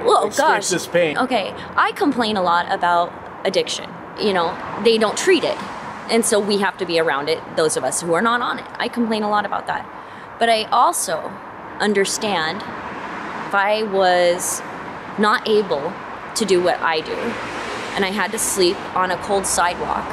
Oh 0.05 0.29
Escape 0.29 0.47
gosh. 0.47 0.69
this 0.69 0.87
pain. 0.87 1.19
Okay, 1.19 1.53
I 1.77 1.93
complain 1.93 2.37
a 2.37 2.43
lot 2.43 2.71
about 2.73 3.13
addiction. 3.45 3.91
You 4.21 4.33
know, 4.33 4.57
they 4.85 4.99
don't 4.99 5.17
treat 5.17 5.45
it. 5.45 5.57
And 6.11 6.25
so 6.25 6.41
we 6.41 6.59
have 6.59 6.79
to 6.79 6.87
be 6.87 6.99
around 6.99 7.29
it, 7.29 7.41
those 7.57 7.77
of 7.77 7.85
us 7.85 8.01
who 8.01 8.15
are 8.15 8.23
not 8.23 8.41
on 8.41 8.59
it. 8.59 8.67
I 8.79 8.89
complain 8.89 9.23
a 9.23 9.29
lot 9.29 9.45
about 9.45 9.67
that. 9.67 9.87
But 10.39 10.49
I 10.49 10.65
also 10.65 11.31
understand 11.81 12.59
if 12.59 13.55
I 13.55 13.83
was 13.83 14.61
not 15.19 15.47
able 15.49 15.93
to 16.35 16.45
do 16.45 16.63
what 16.63 16.81
I 16.81 17.01
do 17.01 17.15
and 17.95 18.05
I 18.05 18.11
had 18.11 18.31
to 18.33 18.39
sleep 18.39 18.77
on 18.97 19.11
a 19.11 19.17
cold 19.19 19.47
sidewalk 19.47 20.07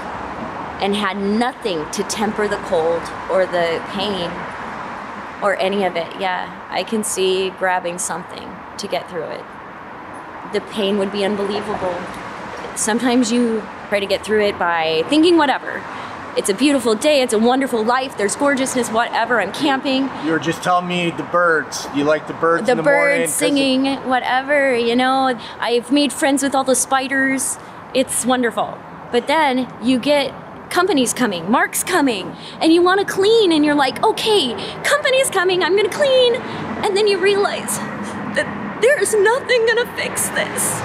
and 0.81 0.95
had 0.95 1.17
nothing 1.17 1.89
to 1.91 2.03
temper 2.03 2.47
the 2.47 2.57
cold 2.57 3.01
or 3.29 3.45
the 3.45 3.81
pain 3.91 4.29
or 5.41 5.55
any 5.57 5.83
of 5.85 5.95
it, 5.95 6.19
yeah, 6.19 6.64
I 6.75 6.83
can 6.83 7.05
see 7.05 7.51
grabbing 7.51 7.97
something 7.97 8.47
to 8.77 8.87
get 8.87 9.09
through 9.09 9.23
it. 9.23 9.43
The 10.51 10.59
pain 10.59 10.97
would 10.97 11.11
be 11.11 11.23
unbelievable. 11.23 11.95
Sometimes 12.75 13.31
you 13.31 13.63
try 13.87 14.01
to 14.01 14.05
get 14.05 14.25
through 14.25 14.43
it 14.43 14.59
by 14.59 15.03
thinking 15.07 15.37
whatever. 15.37 15.81
It's 16.37 16.49
a 16.49 16.53
beautiful 16.53 16.93
day, 16.93 17.21
it's 17.21 17.31
a 17.31 17.39
wonderful 17.39 17.81
life, 17.85 18.17
there's 18.17 18.35
gorgeousness, 18.35 18.89
whatever. 18.89 19.39
I'm 19.39 19.53
camping, 19.53 20.09
You 20.25 20.31
were 20.31 20.39
just 20.39 20.61
telling 20.61 20.85
me 20.85 21.11
the 21.11 21.23
birds. 21.23 21.87
You 21.95 22.03
like 22.03 22.27
the 22.27 22.33
birds 22.33 22.65
the 22.65 22.73
in 22.73 22.77
the 22.77 22.83
birds 22.83 23.33
singing, 23.33 23.85
whatever, 24.09 24.75
you 24.75 24.97
know. 24.97 25.39
I've 25.61 25.93
made 25.93 26.11
friends 26.11 26.43
with 26.43 26.53
all 26.53 26.65
the 26.65 26.75
spiders. 26.75 27.57
It's 27.93 28.25
wonderful. 28.25 28.77
But 29.13 29.27
then 29.27 29.73
you 29.81 29.97
get 29.97 30.33
companies 30.69 31.13
coming, 31.13 31.49
Mark's 31.49 31.83
coming, 31.83 32.35
and 32.61 32.73
you 32.73 32.81
want 32.81 32.99
to 32.99 33.05
clean, 33.05 33.51
and 33.51 33.63
you're 33.63 33.75
like, 33.75 34.03
okay, 34.03 34.53
company's 34.83 35.29
coming, 35.29 35.63
I'm 35.63 35.75
gonna 35.75 35.89
clean. 35.89 36.35
And 36.35 36.95
then 36.95 37.07
you 37.07 37.19
realize 37.19 37.77
that 38.35 38.79
there's 38.81 39.13
nothing 39.13 39.65
gonna 39.65 39.95
fix 39.95 40.29
this. 40.29 40.81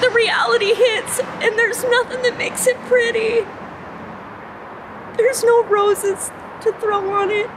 The 0.00 0.10
reality 0.10 0.74
hits, 0.74 1.20
and 1.20 1.58
there's 1.58 1.82
nothing 1.84 2.22
that 2.22 2.36
makes 2.36 2.66
it 2.66 2.76
pretty. 2.82 3.46
There's 5.16 5.42
no 5.42 5.64
roses 5.64 6.30
to 6.60 6.72
throw 6.72 7.10
on 7.12 7.30
it 7.30 7.50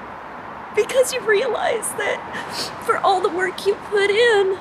because 0.76 1.14
you 1.14 1.20
realize 1.22 1.92
that 1.94 2.82
for 2.86 2.98
all 2.98 3.22
the 3.22 3.30
work 3.30 3.66
you 3.66 3.76
put 3.76 4.10
in, 4.10 4.58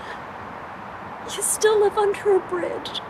you 1.35 1.43
still 1.43 1.81
live 1.81 1.97
under 1.97 2.37
a 2.37 2.41
bridge. 2.41 3.01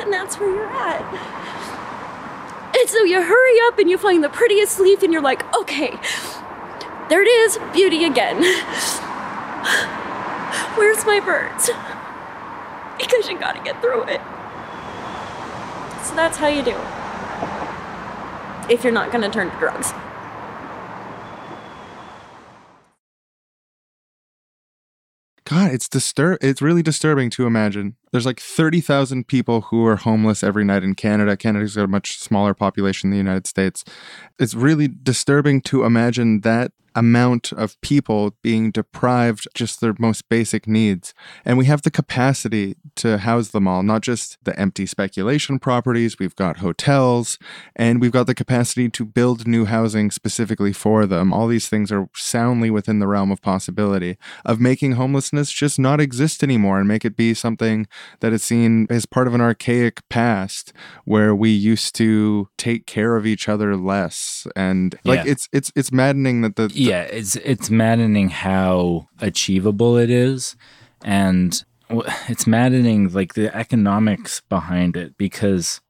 And 0.00 0.12
that's 0.12 0.38
where 0.38 0.50
you're 0.54 0.66
at. 0.66 1.02
And 2.78 2.88
so 2.88 3.02
you 3.04 3.22
hurry 3.22 3.58
up 3.66 3.78
and 3.78 3.90
you 3.90 3.98
find 3.98 4.22
the 4.22 4.28
prettiest 4.28 4.78
leaf 4.78 5.02
and 5.02 5.12
you're 5.12 5.22
like, 5.22 5.42
okay, 5.56 5.98
there 7.08 7.22
it 7.22 7.28
is, 7.28 7.58
beauty 7.72 8.04
again. 8.04 8.42
Where's 10.76 11.04
my 11.04 11.20
birds? 11.20 11.70
Because 12.98 13.28
you 13.28 13.38
gotta 13.38 13.60
get 13.64 13.80
through 13.80 14.04
it. 14.04 14.20
So 16.04 16.14
that's 16.14 16.36
how 16.36 16.46
you 16.46 16.62
do 16.62 16.70
it. 16.70 16.86
If 18.70 18.84
you're 18.84 18.92
not 18.92 19.10
gonna 19.10 19.30
turn 19.30 19.50
to 19.50 19.56
drugs. 19.58 19.92
God, 25.44 25.72
it's 25.72 25.88
disturb. 25.88 26.38
It's 26.42 26.60
really 26.60 26.82
disturbing 26.82 27.30
to 27.30 27.46
imagine. 27.46 27.96
There's 28.12 28.26
like 28.26 28.40
thirty 28.40 28.80
thousand 28.80 29.28
people 29.28 29.62
who 29.62 29.86
are 29.86 29.96
homeless 29.96 30.42
every 30.42 30.64
night 30.64 30.82
in 30.82 30.94
Canada. 30.94 31.36
Canada's 31.36 31.76
got 31.76 31.84
a 31.84 31.88
much 31.88 32.18
smaller 32.18 32.54
population 32.54 33.10
than 33.10 33.18
the 33.18 33.22
United 33.22 33.46
States. 33.46 33.84
It's 34.38 34.54
really 34.54 34.88
disturbing 34.88 35.60
to 35.62 35.84
imagine 35.84 36.40
that 36.42 36.72
amount 36.98 37.52
of 37.52 37.80
people 37.80 38.34
being 38.42 38.70
deprived 38.70 39.46
just 39.54 39.80
their 39.80 39.94
most 39.98 40.28
basic 40.28 40.66
needs. 40.66 41.14
And 41.44 41.56
we 41.56 41.66
have 41.66 41.82
the 41.82 41.90
capacity 41.90 42.76
to 42.96 43.18
house 43.18 43.48
them 43.48 43.68
all, 43.68 43.82
not 43.84 44.02
just 44.02 44.36
the 44.42 44.58
empty 44.58 44.84
speculation 44.84 45.60
properties. 45.60 46.18
We've 46.18 46.34
got 46.34 46.58
hotels 46.58 47.38
and 47.76 48.00
we've 48.00 48.12
got 48.12 48.26
the 48.26 48.34
capacity 48.34 48.88
to 48.88 49.04
build 49.04 49.46
new 49.46 49.64
housing 49.64 50.10
specifically 50.10 50.72
for 50.72 51.06
them. 51.06 51.32
All 51.32 51.46
these 51.46 51.68
things 51.68 51.92
are 51.92 52.08
soundly 52.16 52.70
within 52.70 52.98
the 52.98 53.06
realm 53.06 53.30
of 53.30 53.40
possibility 53.40 54.18
of 54.44 54.60
making 54.60 54.92
homelessness 54.92 55.52
just 55.52 55.78
not 55.78 56.00
exist 56.00 56.42
anymore 56.42 56.80
and 56.80 56.88
make 56.88 57.04
it 57.04 57.16
be 57.16 57.32
something 57.32 57.86
that 58.20 58.32
is 58.32 58.42
seen 58.42 58.86
as 58.90 59.06
part 59.06 59.26
of 59.26 59.34
an 59.34 59.40
archaic 59.40 60.06
past 60.08 60.72
where 61.04 61.34
we 61.34 61.50
used 61.50 61.94
to 61.96 62.48
take 62.56 62.86
care 62.86 63.16
of 63.16 63.26
each 63.26 63.48
other 63.48 63.76
less. 63.76 64.46
And 64.56 64.94
like 65.04 65.24
Yeah. 65.24 65.32
it's 65.32 65.48
it's 65.52 65.72
it's 65.74 65.92
maddening 65.92 66.42
that 66.42 66.56
the, 66.56 66.68
the 66.68 66.74
yeah, 66.74 67.02
it's 67.02 67.36
it's 67.36 67.70
maddening 67.70 68.30
how 68.30 69.08
achievable 69.20 69.96
it 69.96 70.10
is, 70.10 70.56
and 71.04 71.64
it's 72.28 72.46
maddening 72.46 73.08
like 73.12 73.34
the 73.34 73.54
economics 73.56 74.42
behind 74.48 74.96
it 74.96 75.16
because 75.16 75.80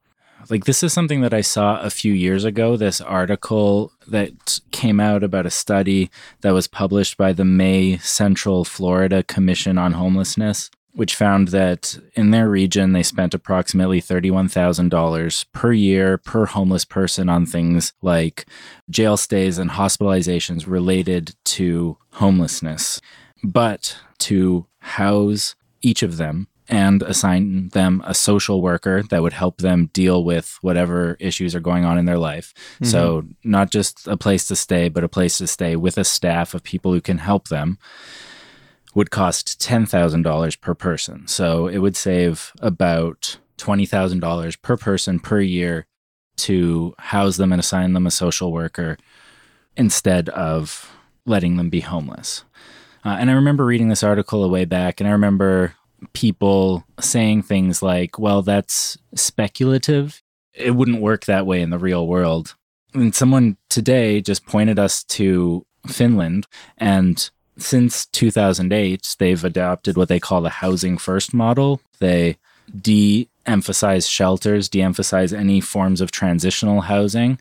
like 0.51 0.65
this 0.65 0.83
is 0.83 0.93
something 0.93 1.21
that 1.21 1.35
I 1.35 1.41
saw 1.43 1.81
a 1.83 1.91
few 1.91 2.13
years 2.13 2.45
ago. 2.45 2.77
This 2.77 3.01
article 3.01 3.93
that 4.07 4.61
came 4.71 5.01
out 5.01 5.23
about 5.23 5.45
a 5.45 5.51
study 5.51 6.11
that 6.41 6.53
was 6.55 6.69
published 6.69 7.17
by 7.19 7.33
the 7.33 7.45
May 7.45 7.99
Central 7.99 8.65
Florida 8.65 9.23
Commission 9.25 9.77
on 9.77 9.93
Homelessness. 9.93 10.71
Which 10.95 11.15
found 11.15 11.49
that 11.49 11.99
in 12.15 12.31
their 12.31 12.49
region, 12.49 12.93
they 12.93 13.03
spent 13.03 13.35
approximately 13.35 14.01
$31,000 14.01 15.45
per 15.53 15.73
year 15.73 16.19
per 16.19 16.47
homeless 16.47 16.85
person 16.85 17.29
on 17.29 17.47
things 17.47 17.93
like 18.03 18.47
jail 18.91 19.17
stays 19.17 19.59
and 19.59 19.71
hospitalizations 19.71 20.67
related 20.67 21.37
to 21.45 21.99
homelessness. 22.15 23.01
But 23.45 23.97
to 24.21 24.67
house 24.81 25.55
each 25.83 26.03
of 26.03 26.17
them 26.17 26.49
and 26.69 27.03
assign 27.03 27.69
them 27.71 28.03
a 28.07 28.15
social 28.15 28.61
worker 28.61 29.03
that 29.05 29.23
would 29.23 29.33
help 29.33 29.59
them 29.59 29.89
deal 29.93 30.23
with 30.23 30.59
whatever 30.61 31.17
issues 31.19 31.55
are 31.55 31.61
going 31.61 31.85
on 31.85 31.97
in 31.97 32.05
their 32.05 32.19
life. 32.19 32.53
Mm-hmm. 32.75 32.85
So, 32.85 33.25
not 33.43 33.71
just 33.71 34.07
a 34.07 34.17
place 34.17 34.47
to 34.49 34.57
stay, 34.57 34.89
but 34.89 35.05
a 35.05 35.09
place 35.09 35.39
to 35.39 35.47
stay 35.47 35.77
with 35.77 35.97
a 35.97 36.05
staff 36.05 36.53
of 36.55 36.63
people 36.63 36.93
who 36.93 37.01
can 37.01 37.19
help 37.19 37.49
them 37.49 37.79
would 38.95 39.11
cost 39.11 39.61
$10,000 39.61 40.61
per 40.61 40.75
person. 40.75 41.27
So 41.27 41.67
it 41.67 41.79
would 41.79 41.97
save 41.97 42.53
about 42.61 43.39
$20,000 43.59 44.63
per 44.63 44.77
person 44.77 45.21
per 45.21 45.41
year 45.41 45.87
to 46.37 46.95
house 46.99 47.37
them 47.37 47.53
and 47.53 47.61
assign 47.61 47.93
them 47.93 48.07
a 48.07 48.11
social 48.11 48.53
worker 48.53 48.97
instead 49.77 50.29
of 50.31 50.91
letting 51.27 51.57
them 51.57 51.69
be 51.69 51.81
homeless. 51.81 52.45
Uh, 53.05 53.17
and 53.21 53.31
I 53.31 53.35
remember 53.35 53.65
reading 53.65 53.89
this 53.89 54.03
article 54.03 54.45
a 54.45 54.49
way 54.49 54.65
back, 54.65 55.01
and 55.01 55.09
I 55.09 55.13
remember 55.13 55.75
people 56.13 56.85
saying 57.01 57.43
things 57.43 57.83
like, 57.83 58.19
well, 58.19 58.43
that's 58.43 58.99
speculative. 59.15 60.23
It 60.53 60.73
wouldn't 60.73 61.01
work 61.01 61.27
that 61.27 61.47
way 61.47 61.61
in 61.61 61.71
the 61.71 61.79
real 61.79 62.07
world. 62.07 62.55
And 62.95 63.15
someone 63.15 63.57
today 63.69 64.21
just 64.21 64.47
pointed 64.47 64.79
us 64.79 65.05
to 65.05 65.65
Finland, 65.87 66.47
and 66.77 67.31
since 67.59 68.07
2008, 68.07 69.17
they've 69.19 69.45
adopted 69.45 69.97
what 69.97 70.09
they 70.09 70.21
call 70.21 70.41
the 70.41 70.49
housing 70.49 70.97
first 70.97 71.35
model. 71.35 71.81
They 71.99 72.37
de 72.81 73.29
emphasize 73.47 74.09
shelters, 74.09 74.69
de 74.69 74.83
emphasize 74.83 75.33
any 75.33 75.61
forms 75.61 76.01
of 76.01 76.11
transitional 76.11 76.83
housing, 76.83 77.39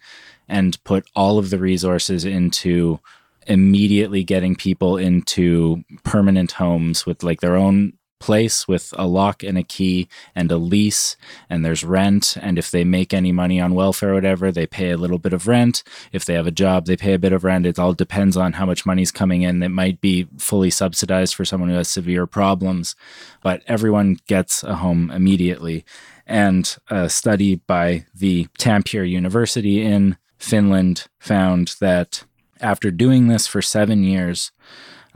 and 0.48 0.82
put 0.84 1.06
all 1.16 1.38
of 1.38 1.50
the 1.50 1.60
resources 1.60 2.26
into 2.26 3.00
immediately 3.46 4.24
getting 4.24 4.56
people 4.56 4.98
into 4.98 5.84
permanent 6.04 6.54
homes 6.54 7.06
with 7.06 7.24
like 7.24 7.42
their 7.42 7.56
own 7.56 7.94
place 8.20 8.68
with 8.68 8.94
a 8.98 9.08
lock 9.08 9.44
and 9.44 9.58
a 9.58 9.64
key 9.64 10.08
and 10.36 10.52
a 10.52 10.58
lease 10.58 11.16
and 11.50 11.64
there's 11.64 11.84
rent 11.84 12.38
and 12.42 12.58
if 12.58 12.72
they 12.72 12.84
make 12.84 13.14
any 13.14 13.32
money 13.32 13.60
on 13.60 13.76
welfare 13.76 14.12
or 14.12 14.16
whatever 14.16 14.52
they 14.52 14.68
pay 14.68 14.92
a 14.92 14.98
little 14.98 15.20
bit 15.20 15.34
of 15.34 15.48
rent. 15.48 15.84
If 16.12 16.26
they 16.26 16.34
have 16.34 16.48
a 16.48 16.52
job 16.52 16.86
they 16.86 16.98
pay 16.98 17.14
a 17.14 17.20
bit 17.20 17.34
of 17.34 17.44
rent. 17.44 17.66
It 17.66 17.80
all 17.80 17.94
depends 17.94 18.38
on 18.38 18.54
how 18.54 18.66
much 18.66 18.86
money's 18.86 19.12
coming 19.12 19.42
in. 19.42 19.62
It 19.62 19.70
might 19.70 20.02
be 20.02 20.28
fully 20.38 20.70
subsidized 20.70 21.36
for 21.36 21.46
someone 21.46 21.70
who 21.70 21.76
has 21.76 21.88
severe 21.88 22.28
problems 22.28 22.96
but 23.42 23.64
everyone 23.68 24.18
gets 24.28 24.64
a 24.64 24.76
home 24.76 25.12
immediately. 25.12 25.86
And 26.26 26.76
a 26.90 27.10
study 27.10 27.56
by 27.56 28.06
the 28.14 28.48
Tampere 28.60 29.10
University 29.10 29.82
in 29.82 30.18
Finland 30.38 31.08
found 31.20 31.76
that 31.80 32.26
after 32.60 32.92
doing 32.92 33.28
this 33.28 33.48
for 33.48 33.62
seven 33.62 34.04
years, 34.04 34.52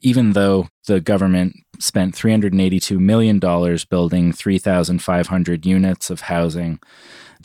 even 0.01 0.33
though 0.33 0.67
the 0.87 0.99
government 0.99 1.55
spent 1.79 2.15
$382 2.15 2.99
million 2.99 3.39
building 3.39 4.31
3,500 4.33 5.65
units 5.65 6.09
of 6.09 6.21
housing, 6.21 6.79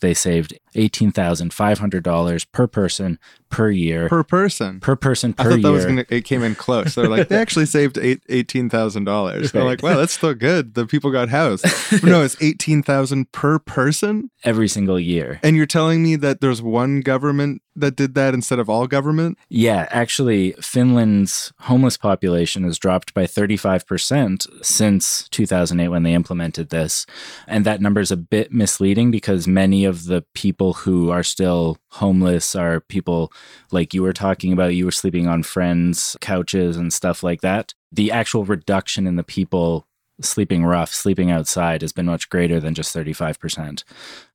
they 0.01 0.15
saved 0.15 0.59
$18,500 0.77 2.47
per 2.53 2.67
person 2.67 3.19
per 3.49 3.71
year. 3.71 4.09
per 4.09 4.25
person. 4.25 4.81
Per 4.81 4.97
person 4.97 5.35
I 5.39 5.43
per 5.45 5.51
thought 5.51 5.57
that 5.63 5.69
year. 5.69 5.73
was 5.73 5.85
gonna. 5.87 6.05
It 6.09 6.25
came 6.25 6.43
in 6.43 6.55
close. 6.57 6.95
They're 6.95 7.09
like 7.09 7.29
they 7.29 7.37
actually 7.37 7.67
saved 7.67 7.97
eighteen 7.99 8.69
thousand 8.69 9.05
dollars. 9.05 9.55
I'm 9.55 9.61
Right. 9.61 9.67
like, 9.69 9.83
wow, 9.83 9.97
that's 9.97 10.15
still 10.15 10.35
good. 10.35 10.75
The 10.75 10.85
people 10.87 11.11
got 11.11 11.29
housed. 11.29 11.65
no, 12.05 12.23
it's 12.23 12.37
eighteen 12.43 12.83
thousand 12.83 13.31
per 13.33 13.59
person. 13.59 14.31
every 14.45 14.69
single 14.69 14.99
year. 14.99 15.41
And 15.43 15.57
you're 15.57 15.67
telling 15.67 16.03
me 16.03 16.17
that 16.17 16.41
there's 16.41 16.61
one 16.63 17.01
government 17.01 17.63
that 17.75 17.95
did 17.97 18.15
that 18.15 18.33
instead 18.35 18.59
of 18.59 18.71
all 18.71 18.87
government? 18.87 19.39
Yeah, 19.51 19.87
actually, 19.91 20.53
Finland's 20.63 21.53
homeless 21.61 21.97
population 21.99 22.65
has 22.65 22.79
dropped 22.79 23.13
by 23.13 23.27
35% 23.27 24.47
since 24.65 25.29
2008 25.31 25.89
when 25.89 26.03
they 26.03 26.15
implemented 26.15 26.71
this. 26.71 27.05
And 27.47 27.67
that 27.67 27.81
number 27.83 28.01
is 28.01 28.11
a 28.11 28.17
bit 28.17 28.51
misleading 28.53 29.11
because 29.11 29.47
many 29.47 29.85
of 29.85 30.05
the 30.07 30.25
people 30.33 30.66
who 30.73 31.11
are 31.11 31.23
still 31.23 31.79
homeless 31.93 32.55
are 32.55 32.81
people 32.81 33.33
like 33.71 33.95
you 33.95 34.03
were 34.03 34.13
talking 34.13 34.53
about. 34.53 34.75
You 34.75 34.85
were 34.85 34.91
sleeping 34.91 35.27
on 35.27 35.43
friends' 35.43 36.17
couches 36.21 36.77
and 36.77 36.93
stuff 36.93 37.23
like 37.23 37.41
that. 37.41 37.75
The 37.93 38.11
actual 38.11 38.45
reduction 38.45 39.07
in 39.07 39.17
the 39.17 39.25
people 39.25 39.87
sleeping 40.21 40.65
rough, 40.65 40.93
sleeping 40.93 41.31
outside 41.31 41.83
has 41.83 41.93
been 41.93 42.07
much 42.07 42.29
greater 42.29 42.61
than 42.61 42.75
just 42.75 42.95
35%. 42.95 43.85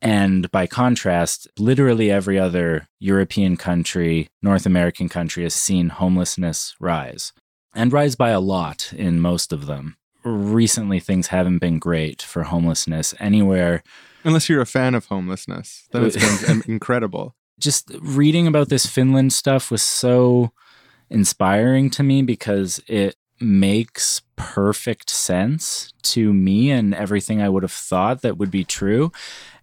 And 0.01 0.49
by 0.51 0.67
contrast, 0.67 1.47
literally 1.57 2.11
every 2.11 2.37
other 2.37 2.87
European 2.99 3.57
country, 3.57 4.29
North 4.41 4.65
American 4.65 5.09
country 5.09 5.43
has 5.43 5.55
seen 5.55 5.89
homelessness 5.89 6.75
rise 6.79 7.33
and 7.73 7.93
rise 7.93 8.15
by 8.15 8.29
a 8.29 8.39
lot 8.39 8.93
in 8.93 9.19
most 9.19 9.53
of 9.53 9.65
them. 9.65 9.95
Recently, 10.23 10.99
things 10.99 11.27
haven't 11.27 11.59
been 11.59 11.79
great 11.79 12.21
for 12.21 12.43
homelessness 12.43 13.15
anywhere. 13.19 13.81
Unless 14.23 14.49
you're 14.49 14.61
a 14.61 14.65
fan 14.65 14.95
of 14.95 15.05
homelessness, 15.05 15.87
then 15.91 16.05
it's 16.05 16.45
been 16.45 16.63
incredible. 16.67 17.35
Just 17.59 17.91
reading 18.01 18.47
about 18.47 18.69
this 18.69 18.85
Finland 18.85 19.33
stuff 19.33 19.71
was 19.71 19.81
so 19.81 20.51
inspiring 21.09 21.89
to 21.91 22.03
me 22.03 22.21
because 22.21 22.81
it 22.87 23.15
makes 23.39 24.21
perfect 24.35 25.09
sense 25.09 25.93
to 26.03 26.33
me 26.33 26.71
and 26.71 26.93
everything 26.93 27.41
I 27.41 27.49
would 27.49 27.63
have 27.63 27.71
thought 27.71 28.21
that 28.21 28.37
would 28.37 28.51
be 28.51 28.63
true 28.63 29.11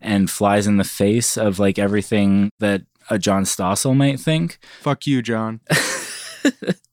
and 0.00 0.30
flies 0.30 0.66
in 0.66 0.76
the 0.76 0.84
face 0.84 1.36
of 1.36 1.58
like 1.58 1.78
everything 1.78 2.50
that 2.58 2.82
a 3.08 3.18
John 3.18 3.44
Stossel 3.44 3.96
might 3.96 4.20
think. 4.20 4.58
Fuck 4.80 5.06
you, 5.06 5.22
John. 5.22 5.60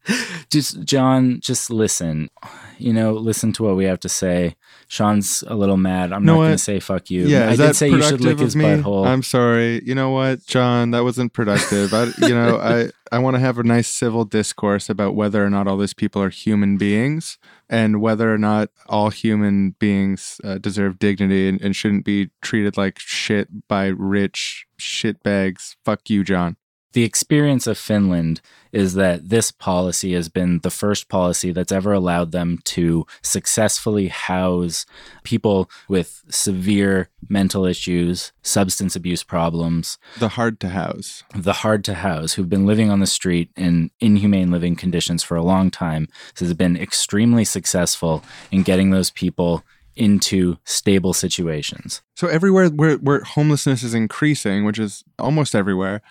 just 0.50 0.84
John, 0.84 1.40
just 1.42 1.70
listen. 1.70 2.30
You 2.78 2.94
know, 2.94 3.14
listen 3.14 3.54
to 3.54 3.64
what 3.64 3.76
we 3.76 3.86
have 3.86 4.00
to 4.02 4.10
say. 4.10 4.56
Sean's 4.88 5.44
a 5.48 5.56
little 5.56 5.78
mad. 5.78 6.12
I'm 6.12 6.26
not 6.26 6.36
going 6.36 6.52
to 6.52 6.58
say 6.58 6.80
fuck 6.80 7.10
you. 7.10 7.26
Yeah, 7.28 7.50
I 7.50 7.56
did 7.56 7.76
say 7.76 7.90
you 7.90 8.02
should 8.04 8.22
lick 8.22 8.40
his 8.40 8.56
me? 8.56 8.66
butthole. 8.66 9.08
I'm 9.08 9.24
sorry. 9.24 9.82
You 9.84 9.96
know 9.96 10.12
what, 10.12 10.46
John? 10.46 10.92
That 10.92 11.04
wasn't 11.04 11.34
productive. 11.34 11.94
I, 11.94 12.06
you 12.22 12.36
know, 12.36 12.58
I 12.62 12.90
I 13.12 13.20
want 13.20 13.36
to 13.36 13.40
have 13.40 13.58
a 13.58 13.64
nice 13.64 13.88
civil 13.88 14.26
discourse 14.26 14.90
about 14.90 15.16
whether 15.16 15.44
or 15.44 15.50
not 15.50 15.68
all 15.68 15.78
these 15.78 15.94
people 15.94 16.22
are 16.22 16.30
human 16.30 16.78
beings 16.78 17.38
and 17.70 18.02
whether 18.02 18.34
or 18.34 18.38
not 18.38 18.70
all 18.88 19.10
human 19.10 19.76
beings 19.80 20.40
uh, 20.44 20.58
deserve 20.58 21.00
dignity 21.00 21.48
and, 21.48 21.62
and 21.62 21.76
shouldn't 21.76 22.06
be 22.06 22.30
treated 22.42 22.78
like 22.78 23.00
shit 23.00 23.68
by 23.68 23.88
rich 23.88 24.66
shitbags. 24.80 25.76
Fuck 25.84 26.10
you, 26.10 26.24
John. 26.24 26.58
The 26.96 27.04
experience 27.04 27.68
of 27.68 27.78
Finland 27.78 28.40
is 28.72 28.94
that 28.94 29.28
this 29.28 29.52
policy 29.52 30.14
has 30.14 30.30
been 30.30 30.60
the 30.60 30.70
first 30.70 31.10
policy 31.10 31.52
that's 31.52 31.74
ever 31.74 31.92
allowed 31.92 32.32
them 32.32 32.58
to 32.64 33.06
successfully 33.22 34.08
house 34.08 34.86
people 35.26 35.70
with 35.90 36.24
severe 36.30 37.10
mental 37.28 37.66
issues, 37.66 38.32
substance 38.44 38.96
abuse 38.96 39.24
problems, 39.24 39.98
The 40.20 40.30
hard 40.30 40.62
to 40.62 40.70
house. 40.70 41.26
the 41.36 41.52
hard 41.66 41.84
to 41.84 41.96
house, 41.96 42.34
who've 42.34 42.50
been 42.50 42.66
living 42.66 42.90
on 42.90 43.02
the 43.02 43.08
street 43.08 43.50
in 43.58 43.92
inhumane 44.00 44.50
living 44.50 44.78
conditions 44.78 45.22
for 45.22 45.36
a 45.36 45.44
long 45.44 45.70
time. 45.70 46.08
This 46.36 46.48
has 46.48 46.54
been 46.54 46.78
extremely 46.78 47.44
successful 47.44 48.24
in 48.52 48.64
getting 48.64 48.92
those 48.92 49.10
people 49.12 49.64
into 49.98 50.58
stable 50.64 51.14
situations. 51.14 52.02
So 52.16 52.28
everywhere 52.28 52.70
where, 52.70 52.96
where 52.96 53.20
homelessness 53.20 53.84
is 53.84 53.94
increasing, 53.94 54.64
which 54.64 54.80
is 54.80 55.04
almost 55.20 55.56
everywhere, 55.56 56.02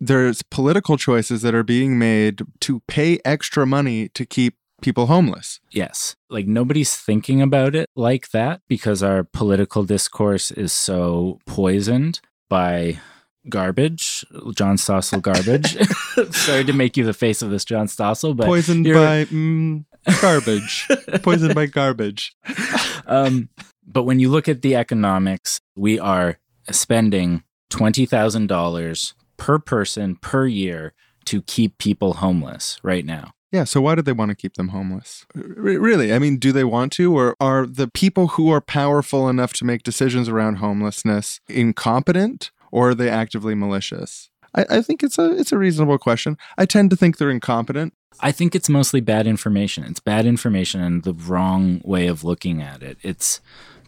there's 0.00 0.42
political 0.42 0.96
choices 0.96 1.42
that 1.42 1.54
are 1.54 1.62
being 1.62 1.98
made 1.98 2.42
to 2.60 2.80
pay 2.88 3.18
extra 3.24 3.66
money 3.66 4.08
to 4.10 4.24
keep 4.24 4.56
people 4.80 5.06
homeless. 5.06 5.60
Yes. 5.70 6.16
Like 6.30 6.46
nobody's 6.46 6.96
thinking 6.96 7.42
about 7.42 7.74
it 7.74 7.88
like 7.94 8.30
that 8.30 8.62
because 8.66 9.02
our 9.02 9.24
political 9.24 9.84
discourse 9.84 10.50
is 10.50 10.72
so 10.72 11.38
poisoned 11.46 12.20
by 12.48 12.98
garbage, 13.48 14.24
John 14.54 14.76
Stossel 14.76 15.20
garbage. 15.20 15.76
Sorry 16.34 16.64
to 16.64 16.72
make 16.72 16.96
you 16.96 17.04
the 17.04 17.12
face 17.12 17.42
of 17.42 17.50
this 17.50 17.64
John 17.64 17.86
Stossel, 17.86 18.34
but 18.36 18.46
Poisoned 18.46 18.86
you're- 18.86 18.98
by 18.98 19.24
mm, 19.26 19.84
garbage. 20.22 20.88
Poisoned 21.22 21.54
by 21.54 21.66
garbage. 21.66 22.34
um, 23.06 23.50
but 23.86 24.04
when 24.04 24.18
you 24.18 24.30
look 24.30 24.48
at 24.48 24.62
the 24.62 24.76
economics, 24.76 25.60
we 25.76 25.98
are 25.98 26.38
spending 26.70 27.42
$20,000 27.70 29.14
per 29.40 29.58
person 29.58 30.14
per 30.14 30.46
year 30.46 30.92
to 31.24 31.42
keep 31.42 31.78
people 31.78 32.14
homeless 32.14 32.78
right 32.84 33.04
now. 33.04 33.32
Yeah, 33.50 33.64
so 33.64 33.80
why 33.80 33.96
do 33.96 34.02
they 34.02 34.12
want 34.12 34.28
to 34.28 34.36
keep 34.36 34.54
them 34.54 34.68
homeless? 34.68 35.26
R- 35.34 35.42
really? 35.42 36.12
I 36.12 36.20
mean, 36.20 36.36
do 36.36 36.52
they 36.52 36.62
want 36.62 36.92
to? 36.92 37.16
Or 37.16 37.34
are 37.40 37.66
the 37.66 37.88
people 37.88 38.28
who 38.28 38.50
are 38.50 38.60
powerful 38.60 39.28
enough 39.28 39.52
to 39.54 39.64
make 39.64 39.82
decisions 39.82 40.28
around 40.28 40.56
homelessness 40.56 41.40
incompetent 41.48 42.52
or 42.70 42.90
are 42.90 42.94
they 42.94 43.08
actively 43.08 43.56
malicious? 43.56 44.30
I, 44.54 44.66
I 44.70 44.82
think 44.82 45.02
it's 45.02 45.18
a 45.18 45.32
it's 45.36 45.52
a 45.52 45.58
reasonable 45.58 45.98
question. 45.98 46.36
I 46.56 46.66
tend 46.66 46.90
to 46.90 46.96
think 46.96 47.16
they're 47.16 47.30
incompetent. 47.30 47.94
I 48.20 48.32
think 48.32 48.54
it's 48.54 48.68
mostly 48.68 49.00
bad 49.00 49.26
information. 49.26 49.84
It's 49.84 50.00
bad 50.00 50.26
information 50.26 50.82
and 50.82 51.02
the 51.02 51.14
wrong 51.14 51.80
way 51.84 52.06
of 52.06 52.22
looking 52.22 52.60
at 52.60 52.82
it. 52.82 52.98
It's 53.02 53.40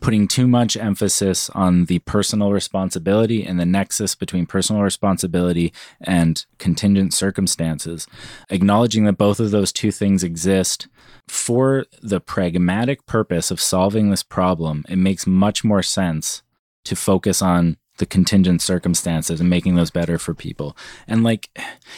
putting 0.02 0.26
too 0.26 0.48
much 0.48 0.76
emphasis 0.76 1.48
on 1.50 1.84
the 1.86 2.00
personal 2.00 2.52
responsibility 2.52 3.44
and 3.44 3.58
the 3.58 3.64
nexus 3.64 4.14
between 4.14 4.44
personal 4.44 4.82
responsibility 4.82 5.72
and 6.00 6.44
contingent 6.58 7.14
circumstances. 7.14 8.06
Acknowledging 8.50 9.04
that 9.04 9.14
both 9.14 9.38
of 9.40 9.52
those 9.52 9.72
two 9.72 9.92
things 9.92 10.24
exist 10.24 10.88
for 11.28 11.86
the 12.02 12.20
pragmatic 12.20 13.06
purpose 13.06 13.50
of 13.50 13.60
solving 13.60 14.10
this 14.10 14.24
problem, 14.24 14.84
it 14.88 14.96
makes 14.96 15.26
much 15.26 15.62
more 15.62 15.82
sense 15.82 16.42
to 16.84 16.96
focus 16.96 17.40
on 17.40 17.76
the 18.02 18.06
contingent 18.06 18.60
circumstances 18.60 19.38
and 19.38 19.48
making 19.48 19.76
those 19.76 19.92
better 19.92 20.18
for 20.18 20.34
people. 20.34 20.76
And 21.06 21.22
like, 21.22 21.48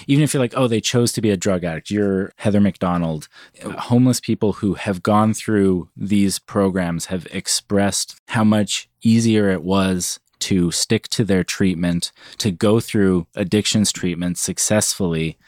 even 0.07 0.23
if 0.23 0.35
you're 0.35 0.43
like, 0.43 0.53
oh, 0.55 0.69
they 0.69 0.83
chose 0.83 1.13
to 1.13 1.23
be 1.23 1.31
a 1.31 1.37
drug 1.39 1.65
addict, 1.65 1.91
you're 1.91 2.31
Heather 2.37 2.61
Mac 2.61 2.79
Donald. 2.79 3.27
Homeless 3.65 4.21
people 4.21 4.53
who 4.53 4.75
have 4.75 5.03
gone 5.03 5.33
through 5.33 5.89
these 5.97 6.39
programs 6.39 7.07
have 7.07 7.27
expressed 7.31 8.21
how 8.29 8.45
much 8.45 8.87
easier 9.01 9.49
it 9.49 9.63
was 9.63 10.21
to 10.41 10.71
stick 10.71 11.09
to 11.09 11.25
their 11.25 11.43
treatment, 11.43 12.13
to 12.37 12.51
go 12.51 12.81
through 12.81 13.27
addictions 13.35 13.91
treatment 13.91 14.37
successfully 14.37 15.39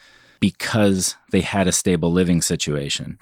because 0.41 1.17
they 1.33 1.43
had 1.43 1.69
a 1.69 1.73
stable 1.73 2.11
living 2.11 2.41
situation. 2.41 3.19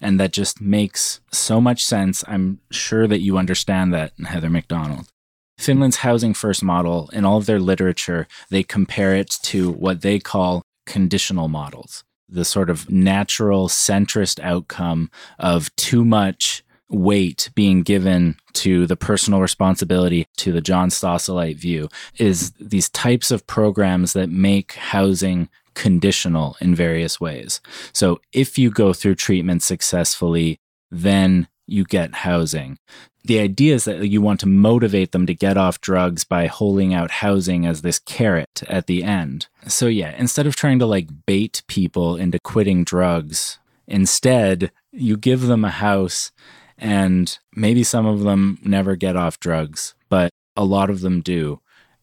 And 0.00 0.18
that 0.18 0.32
just 0.32 0.60
makes 0.60 1.20
so 1.30 1.60
much 1.60 1.84
sense. 1.84 2.24
I'm 2.26 2.58
sure 2.72 3.06
that 3.06 3.20
you 3.20 3.38
understand 3.38 3.94
that, 3.94 4.14
Heather 4.24 4.50
Mac 4.50 4.66
Donald. 4.66 5.12
Finland's 5.58 5.98
housing 5.98 6.34
first 6.34 6.62
model, 6.62 7.08
in 7.12 7.24
all 7.24 7.38
of 7.38 7.46
their 7.46 7.60
literature, 7.60 8.26
they 8.50 8.62
compare 8.62 9.14
it 9.14 9.30
to 9.42 9.70
what 9.70 10.02
they 10.02 10.18
call 10.18 10.62
conditional 10.86 11.48
models, 11.48 12.04
the 12.28 12.44
sort 12.44 12.70
of 12.70 12.90
natural 12.90 13.68
centrist 13.68 14.40
outcome 14.40 15.10
of 15.38 15.74
too 15.76 16.04
much 16.04 16.64
weight 16.88 17.50
being 17.54 17.82
given 17.82 18.36
to 18.52 18.86
the 18.86 18.96
personal 18.96 19.40
responsibility 19.40 20.26
to 20.36 20.52
the 20.52 20.60
John 20.60 20.90
Stosselite 20.90 21.56
view 21.56 21.88
is 22.18 22.52
these 22.60 22.90
types 22.90 23.30
of 23.30 23.46
programs 23.46 24.12
that 24.12 24.28
make 24.28 24.72
housing 24.74 25.48
conditional 25.74 26.56
in 26.60 26.74
various 26.74 27.18
ways. 27.18 27.60
So 27.94 28.20
if 28.32 28.58
you 28.58 28.70
go 28.70 28.92
through 28.92 29.14
treatment 29.14 29.62
successfully, 29.62 30.58
then 30.90 31.48
you 31.72 31.84
get 31.84 32.14
housing. 32.16 32.78
The 33.24 33.38
idea 33.38 33.74
is 33.74 33.84
that 33.84 34.08
you 34.08 34.20
want 34.20 34.40
to 34.40 34.48
motivate 34.48 35.12
them 35.12 35.26
to 35.26 35.34
get 35.34 35.56
off 35.56 35.80
drugs 35.80 36.24
by 36.24 36.46
holding 36.46 36.92
out 36.92 37.10
housing 37.10 37.66
as 37.66 37.82
this 37.82 38.00
carrot 38.00 38.62
at 38.68 38.86
the 38.86 39.04
end. 39.04 39.46
So, 39.68 39.86
yeah, 39.86 40.14
instead 40.18 40.46
of 40.46 40.56
trying 40.56 40.80
to 40.80 40.86
like 40.86 41.08
bait 41.26 41.62
people 41.68 42.16
into 42.16 42.38
quitting 42.42 42.82
drugs, 42.82 43.58
instead 43.86 44.72
you 44.90 45.16
give 45.16 45.42
them 45.42 45.64
a 45.64 45.70
house 45.70 46.32
and 46.76 47.38
maybe 47.54 47.84
some 47.84 48.06
of 48.06 48.20
them 48.20 48.58
never 48.64 48.96
get 48.96 49.16
off 49.16 49.38
drugs, 49.38 49.94
but 50.08 50.30
a 50.56 50.64
lot 50.64 50.90
of 50.90 51.00
them 51.00 51.20
do. 51.20 51.60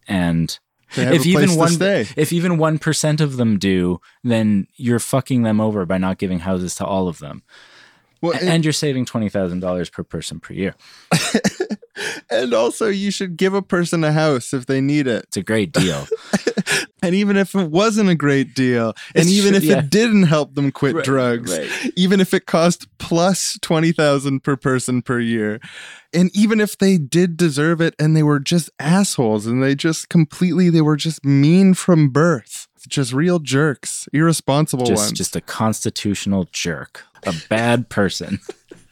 And 0.07 0.57
if 0.95 1.25
even 1.25 1.55
one 1.55 1.77
if 2.15 2.33
even 2.33 2.57
one 2.57 2.79
percent 2.79 3.21
of 3.21 3.37
them 3.37 3.59
do, 3.59 4.01
then 4.23 4.67
you're 4.75 4.99
fucking 4.99 5.43
them 5.43 5.61
over 5.61 5.85
by 5.85 5.97
not 5.97 6.17
giving 6.17 6.39
houses 6.39 6.75
to 6.75 6.85
all 6.85 7.07
of 7.07 7.19
them. 7.19 7.43
Well, 8.21 8.33
A- 8.33 8.43
and 8.43 8.63
you're 8.65 8.73
saving 8.73 9.05
twenty 9.05 9.29
thousand 9.29 9.59
dollars 9.61 9.89
per 9.89 10.03
person 10.03 10.39
per 10.39 10.53
year. 10.53 10.75
And 12.29 12.53
also, 12.53 12.87
you 12.87 13.11
should 13.11 13.35
give 13.35 13.53
a 13.53 13.61
person 13.61 14.03
a 14.05 14.13
house 14.13 14.53
if 14.53 14.67
they 14.67 14.79
need 14.79 15.05
it. 15.07 15.23
It's 15.25 15.35
a 15.37 15.43
great 15.43 15.73
deal. 15.73 16.07
and 17.03 17.13
even 17.13 17.35
if 17.35 17.53
it 17.55 17.69
wasn't 17.69 18.09
a 18.09 18.15
great 18.15 18.53
deal, 18.53 18.89
and 19.15 19.23
It's 19.25 19.29
even 19.31 19.49
true, 19.49 19.57
if 19.57 19.63
yeah. 19.65 19.79
it 19.79 19.89
didn't 19.89 20.23
help 20.23 20.55
them 20.55 20.71
quit 20.71 20.95
Right, 20.95 21.03
drugs, 21.03 21.57
right. 21.57 21.69
even 21.97 22.21
if 22.21 22.33
it 22.33 22.45
cost 22.45 22.87
plus 22.99 23.57
20,000 23.61 24.41
per 24.41 24.55
person 24.55 25.01
per 25.01 25.19
year, 25.19 25.59
and 26.13 26.29
even 26.33 26.61
if 26.61 26.77
they 26.77 26.97
did 26.97 27.35
deserve 27.35 27.81
it 27.81 27.95
and 27.99 28.15
they 28.15 28.23
were 28.23 28.39
just 28.39 28.69
assholes 28.79 29.45
and 29.45 29.61
they 29.61 29.75
just 29.75 30.07
completely, 30.07 30.69
they 30.69 30.81
were 30.81 30.95
just 30.95 31.25
mean 31.25 31.73
from 31.73 32.09
birth, 32.09 32.67
just 32.85 33.13
real 33.13 33.39
jerks, 33.39 34.07
irresponsible 34.13 34.85
just 34.85 35.07
ones. 35.07 35.17
just 35.17 35.35
a 35.35 35.41
constitutional 35.41 36.47
jerk, 36.51 37.03
a 37.23 37.33
bad 37.49 37.89
person. 37.89 38.39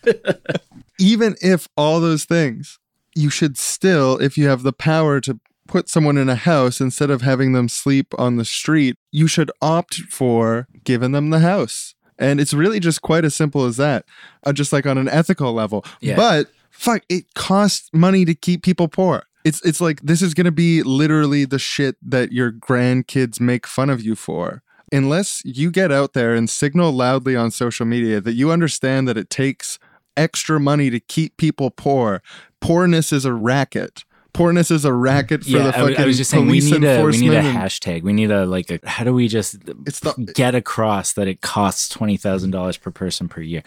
even 0.99 1.35
if 1.41 1.67
all 1.77 1.99
those 1.99 2.25
things, 2.25 2.79
you 3.15 3.29
should 3.29 3.57
still, 3.57 4.17
if 4.17 4.37
you 4.37 4.47
have 4.47 4.63
the 4.63 4.73
power 4.73 5.19
to 5.21 5.39
put 5.67 5.89
someone 5.89 6.17
in 6.17 6.29
a 6.29 6.35
house 6.35 6.79
instead 6.79 7.09
of 7.09 7.21
having 7.21 7.51
them 7.51 7.67
sleep 7.67 8.13
on 8.17 8.37
the 8.37 8.45
street, 8.45 8.97
you 9.11 9.27
should 9.27 9.51
opt 9.61 9.95
for 10.09 10.67
giving 10.83 11.11
them 11.11 11.29
the 11.29 11.39
house. 11.39 11.93
And 12.17 12.39
it's 12.39 12.53
really 12.53 12.79
just 12.79 13.01
quite 13.01 13.25
as 13.25 13.35
simple 13.35 13.65
as 13.65 13.77
that, 13.77 14.05
uh, 14.43 14.53
just 14.53 14.73
like 14.73 14.85
on 14.85 14.97
an 14.97 15.09
ethical 15.09 15.53
level. 15.53 15.85
Yeah. 15.99 16.15
But 16.15 16.47
fuck, 16.71 17.03
it 17.09 17.33
costs 17.35 17.89
money 17.93 18.25
to 18.25 18.33
keep 18.33 18.63
people 18.63 18.87
poor. 18.87 19.23
It's 19.43 19.61
it's 19.65 19.79
like 19.79 20.01
this 20.01 20.21
is 20.21 20.33
gonna 20.33 20.51
be 20.51 20.83
literally 20.83 21.45
the 21.45 21.59
shit 21.59 21.95
that 22.01 22.31
your 22.31 22.51
grandkids 22.51 23.39
make 23.39 23.65
fun 23.65 23.89
of 23.89 24.01
you 24.01 24.15
for. 24.15 24.61
Unless 24.91 25.41
you 25.45 25.69
get 25.71 25.91
out 25.91 26.13
there 26.13 26.33
and 26.33 26.49
signal 26.49 26.91
loudly 26.91 27.35
on 27.35 27.51
social 27.51 27.85
media 27.85 28.21
that 28.21 28.33
you 28.33 28.51
understand 28.51 29.07
that 29.07 29.17
it 29.17 29.29
takes 29.29 29.79
extra 30.15 30.59
money 30.59 30.89
to 30.89 30.99
keep 30.99 31.37
people 31.37 31.69
poor. 31.69 32.21
Poorness 32.61 33.11
is 33.11 33.25
a 33.25 33.33
racket. 33.33 34.03
Poorness 34.33 34.69
is 34.71 34.85
a 34.85 34.93
racket 34.93 35.43
for 35.43 35.51
the 35.51 35.59
I 35.59 35.71
w- 35.71 35.89
fucking 35.95 36.03
I 36.03 36.05
was 36.07 36.17
just 36.17 36.29
saying 36.31 36.47
we 36.47 36.59
need 36.59 36.83
a 36.83 37.03
we 37.03 37.17
need 37.17 37.33
a 37.33 37.41
hashtag. 37.41 38.03
We 38.03 38.13
need 38.13 38.31
a 38.31 38.45
like 38.45 38.69
a 38.69 38.79
how 38.87 39.03
do 39.03 39.13
we 39.13 39.27
just 39.27 39.57
It's 39.85 39.99
the- 39.99 40.13
get 40.35 40.55
across 40.55 41.13
that 41.13 41.27
it 41.27 41.41
costs 41.41 41.89
twenty 41.89 42.17
thousand 42.17 42.51
dollars 42.51 42.77
per 42.77 42.91
person 42.91 43.27
per 43.27 43.41
year. 43.41 43.63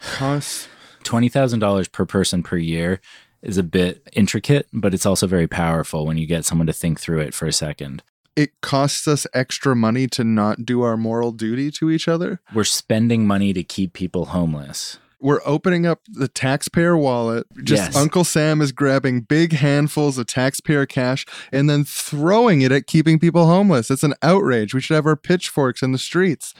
Costs 0.00 0.68
Twenty 1.02 1.28
thousand 1.28 1.60
dollars 1.60 1.86
per 1.88 2.04
person 2.04 2.42
per 2.42 2.56
year 2.56 3.00
is 3.46 3.56
a 3.58 3.62
bit 3.62 4.06
intricate, 4.12 4.66
but 4.72 4.92
it's 4.92 5.06
also 5.06 5.26
very 5.26 5.46
powerful 5.46 6.06
when 6.06 6.18
you 6.18 6.26
get 6.26 6.44
someone 6.44 6.66
to 6.66 6.72
think 6.72 7.00
through 7.00 7.20
it 7.20 7.34
for 7.34 7.46
a 7.46 7.52
second. 7.52 8.02
it 8.34 8.50
costs 8.60 9.08
us 9.08 9.26
extra 9.32 9.74
money 9.74 10.06
to 10.06 10.22
not 10.22 10.66
do 10.66 10.82
our 10.82 10.96
moral 10.98 11.32
duty 11.32 11.70
to 11.70 11.90
each 11.90 12.06
other. 12.06 12.38
We're 12.52 12.64
spending 12.64 13.26
money 13.26 13.54
to 13.54 13.62
keep 13.64 13.94
people 13.94 14.26
homeless. 14.26 14.98
We're 15.18 15.40
opening 15.46 15.86
up 15.86 16.00
the 16.06 16.28
taxpayer 16.28 16.94
wallet. 16.98 17.46
Just 17.62 17.84
Yes. 17.84 17.96
Uncle 17.96 18.24
Sam 18.24 18.60
is 18.60 18.70
grabbing 18.72 19.22
big 19.22 19.54
handfuls 19.54 20.18
of 20.18 20.26
taxpayer 20.26 20.84
cash 20.84 21.24
and 21.50 21.70
then 21.70 21.84
throwing 21.84 22.60
it 22.60 22.70
at 22.70 22.86
keeping 22.86 23.18
people 23.18 23.46
homeless. 23.46 23.90
It's 23.90 24.02
an 24.04 24.12
outrage. 24.22 24.74
We 24.74 24.82
should 24.82 24.94
have 24.94 25.06
our 25.06 25.16
pitchforks 25.16 25.80
in 25.80 25.92
the 25.92 25.98
streets. 25.98 26.52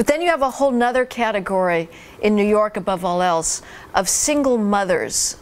But 0.00 0.06
then 0.06 0.22
you 0.22 0.28
have 0.28 0.40
a 0.40 0.48
whole 0.48 0.70
nother 0.70 1.04
category 1.04 1.90
in 2.22 2.34
New 2.34 2.42
York, 2.42 2.78
above 2.78 3.04
all 3.04 3.20
else, 3.20 3.60
of 3.94 4.08
single 4.08 4.56
mothers. 4.56 5.36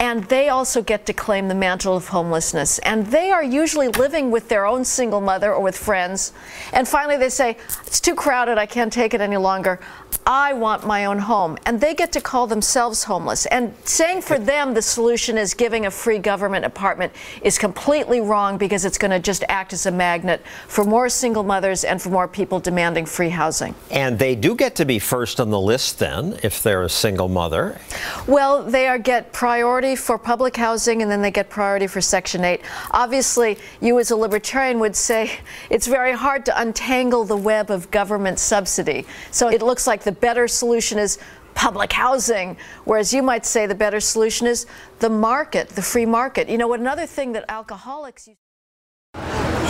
And 0.00 0.24
they 0.24 0.48
also 0.48 0.82
get 0.82 1.04
to 1.06 1.12
claim 1.12 1.48
the 1.48 1.54
mantle 1.54 1.94
of 1.94 2.08
homelessness. 2.08 2.78
And 2.80 3.06
they 3.06 3.30
are 3.30 3.44
usually 3.44 3.88
living 3.88 4.30
with 4.30 4.48
their 4.48 4.64
own 4.64 4.82
single 4.82 5.20
mother 5.20 5.52
or 5.52 5.62
with 5.62 5.76
friends. 5.76 6.32
And 6.72 6.88
finally 6.88 7.18
they 7.18 7.28
say, 7.28 7.58
It's 7.86 8.00
too 8.00 8.14
crowded, 8.14 8.56
I 8.56 8.64
can't 8.64 8.90
take 8.90 9.12
it 9.12 9.20
any 9.20 9.36
longer. 9.36 9.78
I 10.26 10.54
want 10.54 10.86
my 10.86 11.04
own 11.04 11.18
home. 11.18 11.58
And 11.66 11.80
they 11.80 11.94
get 11.94 12.12
to 12.12 12.20
call 12.20 12.46
themselves 12.46 13.04
homeless. 13.04 13.44
And 13.46 13.74
saying 13.84 14.22
for 14.22 14.38
them 14.38 14.72
the 14.72 14.80
solution 14.80 15.36
is 15.36 15.52
giving 15.52 15.84
a 15.84 15.90
free 15.90 16.18
government 16.18 16.64
apartment 16.64 17.12
is 17.42 17.58
completely 17.58 18.22
wrong 18.22 18.56
because 18.56 18.86
it's 18.86 18.96
going 18.96 19.10
to 19.10 19.18
just 19.18 19.44
act 19.48 19.74
as 19.74 19.84
a 19.84 19.90
magnet 19.90 20.42
for 20.66 20.84
more 20.84 21.10
single 21.10 21.42
mothers 21.42 21.84
and 21.84 22.00
for 22.00 22.08
more 22.08 22.26
people 22.26 22.58
demanding 22.58 23.04
free 23.04 23.28
housing. 23.28 23.74
And 23.90 24.18
they 24.18 24.34
do 24.34 24.54
get 24.54 24.76
to 24.76 24.86
be 24.86 24.98
first 24.98 25.40
on 25.40 25.50
the 25.50 25.60
list 25.60 25.98
then 25.98 26.38
if 26.42 26.62
they're 26.62 26.82
a 26.82 26.88
single 26.88 27.28
mother. 27.28 27.78
Well, 28.26 28.62
they 28.62 28.86
are 28.86 28.98
get 28.98 29.32
priority 29.32 29.89
for 29.96 30.18
public 30.18 30.56
housing 30.56 31.02
and 31.02 31.10
then 31.10 31.22
they 31.22 31.30
get 31.30 31.50
priority 31.50 31.86
for 31.86 32.00
Section 32.00 32.44
8. 32.44 32.60
Obviously, 32.92 33.58
you 33.80 33.98
as 33.98 34.10
a 34.10 34.16
libertarian 34.16 34.78
would 34.80 34.96
say 34.96 35.30
it's 35.70 35.86
very 35.86 36.12
hard 36.12 36.44
to 36.46 36.60
untangle 36.60 37.24
the 37.24 37.36
web 37.36 37.70
of 37.70 37.90
government 37.90 38.38
subsidy. 38.38 39.06
So 39.30 39.48
it 39.48 39.62
looks 39.62 39.86
like 39.86 40.02
the 40.02 40.12
better 40.12 40.48
solution 40.48 40.98
is 40.98 41.18
public 41.54 41.92
housing, 41.92 42.56
whereas 42.84 43.12
you 43.12 43.22
might 43.22 43.44
say 43.44 43.66
the 43.66 43.74
better 43.74 44.00
solution 44.00 44.46
is 44.46 44.66
the 45.00 45.10
market, 45.10 45.68
the 45.70 45.82
free 45.82 46.06
market. 46.06 46.48
You 46.48 46.58
know, 46.58 46.68
what 46.68 46.80
another 46.80 47.06
thing 47.06 47.32
that 47.32 47.44
alcoholics 47.48 48.28
use 48.28 48.36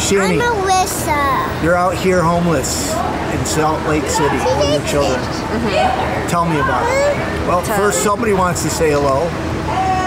Shanny, 0.00 0.38
Alyssa. 0.38 1.62
you're 1.62 1.76
out 1.76 1.96
here 1.96 2.22
homeless 2.22 2.90
in 3.34 3.44
Salt 3.44 3.86
Lake 3.88 4.04
City 4.04 4.36
with 4.36 4.70
your 4.70 4.86
children. 4.86 5.20
Mm-hmm. 5.20 6.28
Tell 6.28 6.46
me 6.46 6.56
about 6.56 6.82
it. 6.84 7.16
Well, 7.46 7.62
Tell 7.62 7.76
first 7.76 8.02
somebody 8.02 8.32
wants 8.32 8.62
to 8.62 8.70
say 8.70 8.90
hello. 8.90 9.28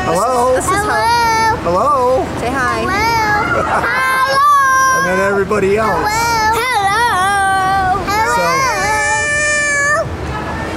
Hello. 0.04 0.52
This 0.52 0.66
is 0.66 0.72
Hello. 0.72 1.56
Hello. 1.64 2.26
Say 2.44 2.52
hi. 2.52 2.84
Hello. 2.84 3.64
Hello. 3.88 5.00
And 5.00 5.08
then 5.08 5.32
everybody 5.32 5.78
else. 5.78 6.12
Hello. 6.12 6.44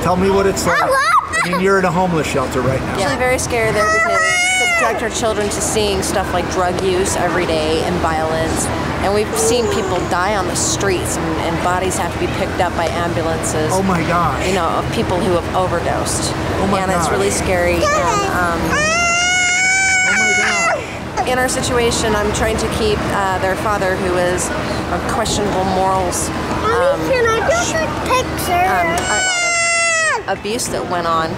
Tell 0.05 0.15
me 0.15 0.31
what 0.31 0.47
it's 0.47 0.65
like. 0.65 0.79
I 0.79 1.51
mean, 1.51 1.61
you're 1.61 1.81
in 1.81 1.85
a 1.85 1.91
homeless 1.91 2.27
shelter 2.27 2.61
right 2.61 2.79
now. 2.81 2.95
Actually, 2.95 3.17
very 3.17 3.39
scary 3.41 3.73
there 3.73 3.83
because 3.83 4.15
we 4.15 4.47
subject 4.79 5.03
our 5.03 5.11
children 5.11 5.49
to 5.49 5.61
seeing 5.61 6.03
stuff 6.03 6.33
like 6.33 6.49
drug 6.53 6.81
use 6.85 7.17
every 7.17 7.47
day 7.47 7.83
and 7.83 7.97
violence. 7.97 8.67
And 9.03 9.13
we've 9.13 9.27
seen 9.37 9.67
people 9.75 9.99
die 10.09 10.37
on 10.37 10.47
the 10.47 10.55
streets 10.55 11.17
and, 11.17 11.27
and 11.51 11.65
bodies 11.65 11.99
have 11.99 12.13
to 12.15 12.21
be 12.21 12.29
picked 12.39 12.61
up 12.61 12.75
by 12.77 12.87
ambulances. 12.87 13.73
Oh 13.75 13.83
my 13.83 14.03
gosh. 14.03 14.47
You 14.47 14.55
know, 14.55 14.69
of 14.69 14.87
people 14.95 15.19
who 15.19 15.33
have 15.33 15.57
overdosed. 15.57 16.31
Oh 16.63 16.69
my 16.71 16.81
and 16.81 16.93
it's 16.93 17.11
really 17.11 17.31
scary. 17.31 17.75
And, 17.75 17.83
um, 17.83 19.06
in 21.27 21.39
our 21.39 21.49
situation, 21.49 22.15
I'm 22.15 22.33
trying 22.35 22.57
to 22.59 22.69
keep 22.79 22.99
uh, 23.19 23.39
their 23.41 23.57
father, 23.57 23.97
who 23.97 24.15
is 24.17 24.47
of 24.95 25.01
questionable 25.11 25.65
morals, 25.75 26.29
um, 26.63 26.99
Can 27.11 27.27
I 27.27 27.43
do 27.43 27.59
the 27.75 27.87
picture? 28.07 28.67
um, 28.71 28.95
uh, 30.31 30.33
abuse 30.39 30.69
that 30.69 30.87
went 30.91 31.07
on. 31.07 31.31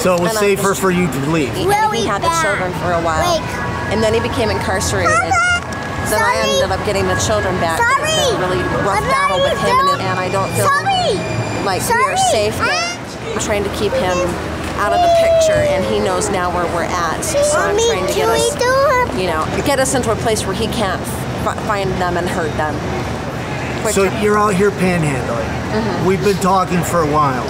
So 0.00 0.14
it 0.16 0.20
was 0.20 0.30
And 0.30 0.38
safer 0.40 0.72
just- 0.72 0.80
for 0.80 0.90
you 0.90 1.06
to 1.10 1.18
leave. 1.30 1.52
He, 1.54 1.64
he 1.64 2.06
had 2.06 2.22
the 2.22 2.32
children 2.40 2.72
for 2.80 2.92
a 2.92 3.00
while, 3.00 3.40
and 3.92 4.02
then 4.02 4.12
he 4.14 4.20
became 4.20 4.50
incarcerated. 4.50 5.12
Then 6.08 6.22
I 6.22 6.38
ended 6.38 6.70
up 6.70 6.80
getting 6.86 7.06
the 7.08 7.16
children 7.26 7.56
back. 7.60 7.80
but 7.80 8.08
It's 8.08 8.30
been 8.30 8.36
a 8.36 8.46
really 8.46 8.62
rough 8.86 9.02
battle 9.10 9.40
with 9.42 9.58
him, 9.60 9.76
and, 9.92 10.00
and 10.02 10.16
I 10.20 10.28
don't 10.30 10.48
feel 10.54 10.70
like 11.66 11.82
we 11.88 12.00
are 12.00 12.16
safe. 12.32 12.54
I'm 12.60 13.40
trying 13.42 13.64
to 13.64 13.70
keep 13.76 13.92
him 13.92 14.16
out 14.78 14.92
of 14.92 15.00
the 15.00 15.12
picture, 15.20 15.60
and 15.72 15.84
he 15.84 15.98
knows 15.98 16.30
now 16.30 16.54
where 16.54 16.66
we're 16.74 16.84
at. 16.84 17.20
So 17.22 17.58
I'm 17.58 17.76
Mommy, 17.76 17.88
trying 17.88 18.06
to 18.06 18.14
get 18.14 18.28
us, 18.28 18.54
do 18.54 19.20
you 19.20 19.28
know, 19.28 19.44
get 19.64 19.78
us 19.78 19.94
into 19.94 20.12
a 20.12 20.16
place 20.16 20.44
where 20.46 20.54
he 20.54 20.66
can't 20.66 21.00
f- 21.00 21.66
find 21.66 21.90
them 21.92 22.16
and 22.16 22.28
hurt 22.28 22.52
them. 22.56 22.74
So 23.92 24.04
you're 24.20 24.36
out 24.36 24.54
here 24.54 24.70
panhandling. 24.70 25.46
Mm-hmm. 25.46 26.06
We've 26.06 26.22
been 26.22 26.36
talking 26.36 26.82
for 26.82 27.02
a 27.02 27.10
while. 27.12 27.44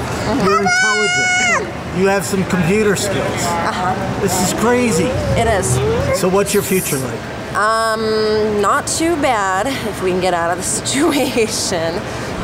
You're 0.44 0.60
intelligent. 0.60 1.98
You 1.98 2.06
have 2.08 2.26
some 2.26 2.44
computer 2.44 2.94
skills. 2.94 3.16
Uh-huh. 3.24 4.20
This 4.20 4.52
is 4.52 4.58
crazy. 4.60 5.06
It 5.40 5.46
is. 5.48 5.74
So 6.20 6.28
what's 6.28 6.52
your 6.52 6.62
future 6.62 6.98
like? 6.98 7.20
Um, 7.56 8.60
not 8.60 8.86
too 8.86 9.16
bad 9.22 9.66
if 9.66 10.02
we 10.02 10.10
can 10.10 10.20
get 10.20 10.34
out 10.34 10.50
of 10.50 10.58
the 10.58 10.62
situation. 10.86 11.94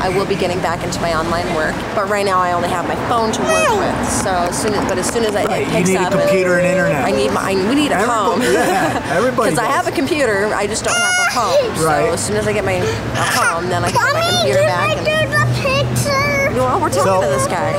I 0.02 0.08
will 0.08 0.26
be 0.26 0.34
getting 0.34 0.58
back 0.58 0.82
into 0.82 1.00
my 1.00 1.14
online 1.14 1.46
work, 1.54 1.74
but 1.94 2.08
right 2.10 2.26
now 2.26 2.40
I 2.40 2.52
only 2.52 2.68
have 2.68 2.88
my 2.88 2.96
phone 3.08 3.30
to 3.30 3.40
work 3.42 3.70
with. 3.78 4.08
So 4.10 4.30
as 4.50 4.60
soon 4.60 4.74
as, 4.74 4.82
but 4.88 4.98
as 4.98 5.06
soon 5.06 5.24
as 5.24 5.36
I 5.36 5.44
Right, 5.44 5.62
it 5.62 5.66
you 5.68 5.72
picks 5.74 5.88
need 5.90 6.02
a 6.02 6.10
computer 6.10 6.58
and 6.58 6.66
internet. 6.66 7.04
I 7.04 7.12
need 7.12 7.30
my, 7.30 7.40
I, 7.40 7.54
we 7.68 7.76
need 7.76 7.92
a 7.92 8.02
home. 8.04 8.42
Everybody- 8.42 8.66
yeah, 8.66 9.14
everybody 9.14 9.50
Because 9.54 9.58
I 9.62 9.70
have 9.70 9.86
a 9.86 9.92
computer, 9.92 10.46
I 10.54 10.66
just 10.66 10.82
don't 10.84 10.98
have 10.98 11.14
a 11.22 11.28
ah, 11.30 11.54
home. 11.54 11.76
So 11.76 11.86
Right. 11.86 12.08
as 12.10 12.26
soon 12.26 12.36
as 12.36 12.48
I 12.48 12.52
get 12.52 12.64
my 12.64 12.82
a 12.82 13.26
home, 13.38 13.68
then 13.70 13.84
I 13.84 13.90
can 13.92 14.02
get 14.02 14.12
my 14.12 14.26
computer 14.42 14.66
back. 14.66 14.96
And, 14.98 15.30
the 15.30 15.44
picture? 15.62 16.50
well, 16.58 16.80
we're 16.80 16.90
talking 16.90 17.04
So- 17.04 17.20
to 17.22 17.28
this 17.28 17.46
guy. 17.46 17.72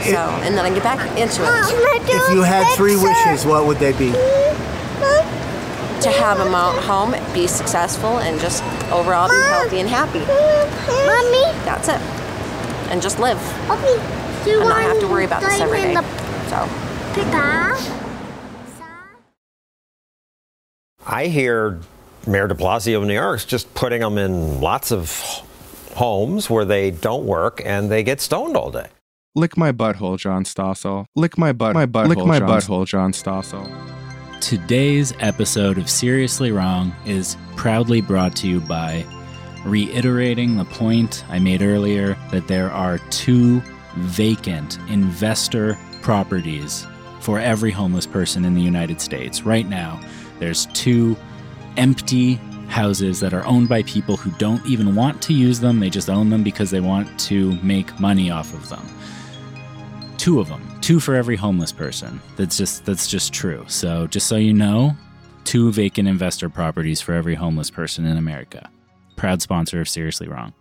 So 0.00 0.16
and 0.16 0.56
then 0.56 0.64
I 0.64 0.72
get 0.72 0.82
back 0.82 0.98
into 1.18 1.42
it. 1.44 1.48
Oh, 1.52 2.00
if 2.08 2.34
you 2.34 2.40
had 2.40 2.74
three 2.74 2.96
wishes, 2.96 3.44
what 3.44 3.66
would 3.66 3.76
they 3.76 3.92
be? 3.92 4.08
To 6.02 6.10
have 6.10 6.40
a 6.40 6.44
mo- 6.48 6.80
home, 6.82 7.14
be 7.34 7.46
successful, 7.46 8.18
and 8.18 8.40
just 8.40 8.62
overall 8.90 9.28
be 9.28 9.36
healthy 9.48 9.80
and 9.80 9.88
happy. 9.88 10.20
Mommy. 11.06 11.52
That's 11.64 11.88
it. 11.88 12.00
And 12.90 13.00
just 13.02 13.18
live. 13.18 13.38
Mommy, 13.68 13.94
do 14.44 14.50
you 14.50 14.60
and 14.60 14.68
not 14.68 14.80
have 14.82 14.98
to 15.00 15.06
worry 15.06 15.24
about 15.24 15.42
this 15.42 15.58
to 15.58 15.62
every 15.64 15.82
in 15.82 15.88
day. 15.88 15.94
the 15.94 16.02
So? 16.48 16.68
I 21.06 21.26
hear 21.26 21.80
Mayor 22.26 22.48
de 22.48 22.54
Blasio 22.54 23.00
of 23.00 23.06
New 23.06 23.14
York 23.14 23.36
is 23.38 23.44
just 23.44 23.72
putting 23.74 24.00
them 24.00 24.18
in 24.18 24.60
lots 24.60 24.92
of 24.92 25.10
homes 25.94 26.48
where 26.48 26.64
they 26.64 26.90
don't 26.90 27.26
work 27.26 27.60
and 27.64 27.90
they 27.90 28.02
get 28.02 28.20
stoned 28.20 28.56
all 28.56 28.70
day. 28.70 28.86
Lick 29.34 29.56
my 29.56 29.70
butthole, 29.72 30.18
John 30.18 30.44
Stossel. 30.44 31.06
Lick 31.14 31.38
my 31.38 31.52
butt. 31.52 31.74
My 31.74 31.86
butthole. 31.86 32.08
Lick 32.08 32.24
my 32.26 32.38
John 32.40 32.48
butthole, 32.48 32.86
John 32.86 33.12
Stossel. 33.12 33.99
Today's 34.40 35.12
episode 35.20 35.76
of 35.76 35.90
Seriously 35.90 36.50
Wrong 36.50 36.94
is 37.04 37.36
proudly 37.56 38.00
brought 38.00 38.34
to 38.36 38.48
you 38.48 38.60
by 38.60 39.04
reiterating 39.66 40.56
the 40.56 40.64
point 40.64 41.24
I 41.28 41.38
made 41.38 41.60
earlier 41.60 42.16
that 42.30 42.48
there 42.48 42.70
are 42.70 42.98
two 43.10 43.60
vacant 43.96 44.78
investor 44.88 45.78
properties 46.00 46.86
for 47.20 47.38
every 47.38 47.70
homeless 47.70 48.06
person 48.06 48.46
in 48.46 48.54
the 48.54 48.62
United 48.62 49.00
States. 49.02 49.42
Right 49.42 49.68
now, 49.68 50.00
there's 50.38 50.66
two 50.66 51.18
empty 51.76 52.36
houses 52.68 53.20
that 53.20 53.34
are 53.34 53.44
owned 53.44 53.68
by 53.68 53.82
people 53.82 54.16
who 54.16 54.30
don't 54.38 54.64
even 54.64 54.94
want 54.94 55.20
to 55.22 55.34
use 55.34 55.60
them. 55.60 55.80
They 55.80 55.90
just 55.90 56.08
own 56.08 56.30
them 56.30 56.42
because 56.42 56.70
they 56.70 56.80
want 56.80 57.20
to 57.20 57.52
make 57.62 58.00
money 58.00 58.30
off 58.30 58.54
of 58.54 58.70
them. 58.70 58.88
Two 60.20 60.38
of 60.38 60.48
them, 60.48 60.60
two 60.82 61.00
for 61.00 61.14
every 61.14 61.34
homeless 61.34 61.72
person. 61.72 62.20
That's 62.36 62.58
just 62.58 62.84
that's 62.84 63.08
just 63.08 63.32
true. 63.32 63.64
So 63.68 64.06
just 64.06 64.26
so 64.26 64.36
you 64.36 64.52
know, 64.52 64.94
two 65.44 65.72
vacant 65.72 66.06
investor 66.08 66.50
properties 66.50 67.00
for 67.00 67.14
every 67.14 67.34
homeless 67.34 67.70
person 67.70 68.04
in 68.04 68.18
America. 68.18 68.68
Proud 69.16 69.40
sponsor 69.40 69.80
of 69.80 69.88
Seriously 69.88 70.28
Wrong. 70.28 70.52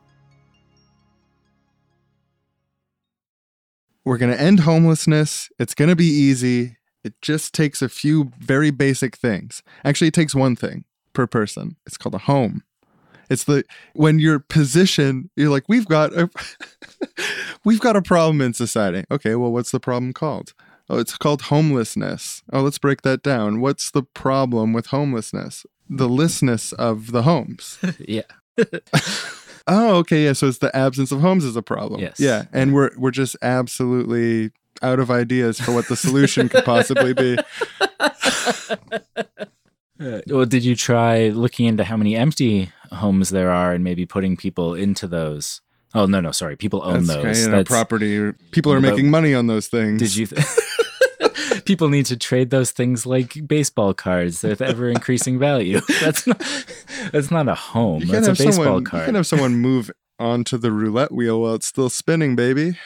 We're 4.06 4.18
going 4.18 4.32
to 4.32 4.40
end 4.40 4.62
homelessness. 4.62 5.50
It's 5.60 5.76
going 5.76 5.90
to 5.90 5.96
be 5.98 6.06
easy. 6.06 6.78
It 7.04 7.22
just 7.22 7.54
takes 7.54 7.82
a 7.82 7.90
few 7.90 8.32
very 8.40 8.72
basic 8.72 9.18
things. 9.18 9.62
Actually, 9.84 10.08
it 10.08 10.14
takes 10.14 10.34
one 10.34 10.56
thing 10.56 10.86
per 11.12 11.28
person. 11.28 11.76
It's 11.86 11.98
called 11.98 12.16
a 12.16 12.20
home. 12.20 12.64
It's 13.30 13.44
the 13.44 13.64
when 13.94 14.20
you're 14.20 14.40
positioned, 14.40 15.30
you're 15.36 15.50
like, 15.50 15.66
we've 15.68 15.88
got 15.88 16.14
a 16.14 16.30
we've 17.66 17.80
got 17.80 17.96
a 17.96 18.02
problem 18.02 18.42
in 18.42 18.54
society. 18.54 19.06
Okay, 19.12 19.36
well, 19.36 19.52
what's 19.52 19.72
the 19.72 19.80
problem 19.80 20.14
called? 20.14 20.54
Oh, 20.90 20.98
it's 20.98 21.16
called 21.18 21.44
homelessness. 21.44 22.42
Oh, 22.52 22.62
let's 22.62 22.80
break 22.80 23.04
that 23.04 23.22
down. 23.22 23.62
What's 23.62 23.92
the 23.92 24.02
problem 24.02 24.74
with 24.74 24.88
homelessness? 24.88 25.66
The 25.88 26.10
listness 26.10 26.74
of 26.74 27.12
the 27.12 27.24
homes. 27.24 27.78
yeah. 28.00 28.24
Oh, 29.72 29.98
okay, 29.98 30.24
yeah. 30.24 30.34
So 30.34 30.48
it's 30.48 30.58
the 30.58 30.76
absence 30.76 31.12
of 31.12 31.22
homes 31.22 31.44
is 31.44 31.56
a 31.56 31.62
problem. 31.62 32.02
Yes. 32.02 32.20
Yeah, 32.20 32.46
and 32.52 32.74
we're 32.74 32.90
we're 32.98 33.12
just 33.12 33.36
absolutely 33.44 34.50
out 34.82 35.00
of 35.00 35.12
ideas 35.12 35.60
for 35.60 35.74
what 35.74 35.88
the 35.88 35.96
solution 35.96 36.50
could 36.50 36.66
possibly 36.66 37.14
be. 37.14 37.38
Well, 40.00 40.46
did 40.46 40.64
you 40.64 40.76
try 40.76 41.28
looking 41.28 41.68
into 41.68 41.84
how 41.84 41.98
many 41.98 42.16
empty 42.16 42.72
homes 42.92 43.30
there 43.30 43.52
are 43.52 43.74
and 43.74 43.84
maybe 43.84 44.06
putting 44.06 44.38
people 44.38 44.74
into 44.74 45.08
those? 45.08 45.62
Oh 45.94 46.06
no, 46.06 46.20
no, 46.20 46.32
sorry. 46.32 46.56
People 46.56 46.82
own 46.84 47.06
That's 47.06 47.24
those. 47.24 47.46
you 47.46 47.52
know, 47.52 47.64
property. 47.64 48.32
People 48.52 48.72
are 48.72 48.82
making 48.82 49.10
money 49.10 49.34
on 49.34 49.48
those 49.48 49.68
things. 49.68 50.00
Did 50.00 50.16
you? 50.16 50.28
Th- 50.28 50.46
people 51.66 51.90
need 51.90 52.06
to 52.08 52.18
trade 52.18 52.52
those 52.52 52.72
things 52.72 53.06
like 53.06 53.48
baseball 53.48 53.94
cards 53.94 54.44
with 54.44 54.62
ever 54.62 54.90
increasing 54.90 55.40
value. 55.40 55.82
That's 56.02 56.28
not. 56.28 56.40
That's 57.12 57.32
not 57.32 57.48
a 57.48 57.56
home. 57.56 58.06
That's 58.06 58.28
a 58.28 58.32
baseball 58.32 58.54
someone. 58.66 58.84
card. 58.84 59.02
You 59.02 59.06
can 59.06 59.16
have 59.16 59.28
someone 59.28 59.58
move 59.58 59.90
onto 60.20 60.58
the 60.58 60.72
roulette 60.72 61.12
wheel 61.12 61.42
while 61.42 61.56
it's 61.56 61.68
still 61.68 61.90
spinning, 61.90 62.36
baby. 62.36 62.78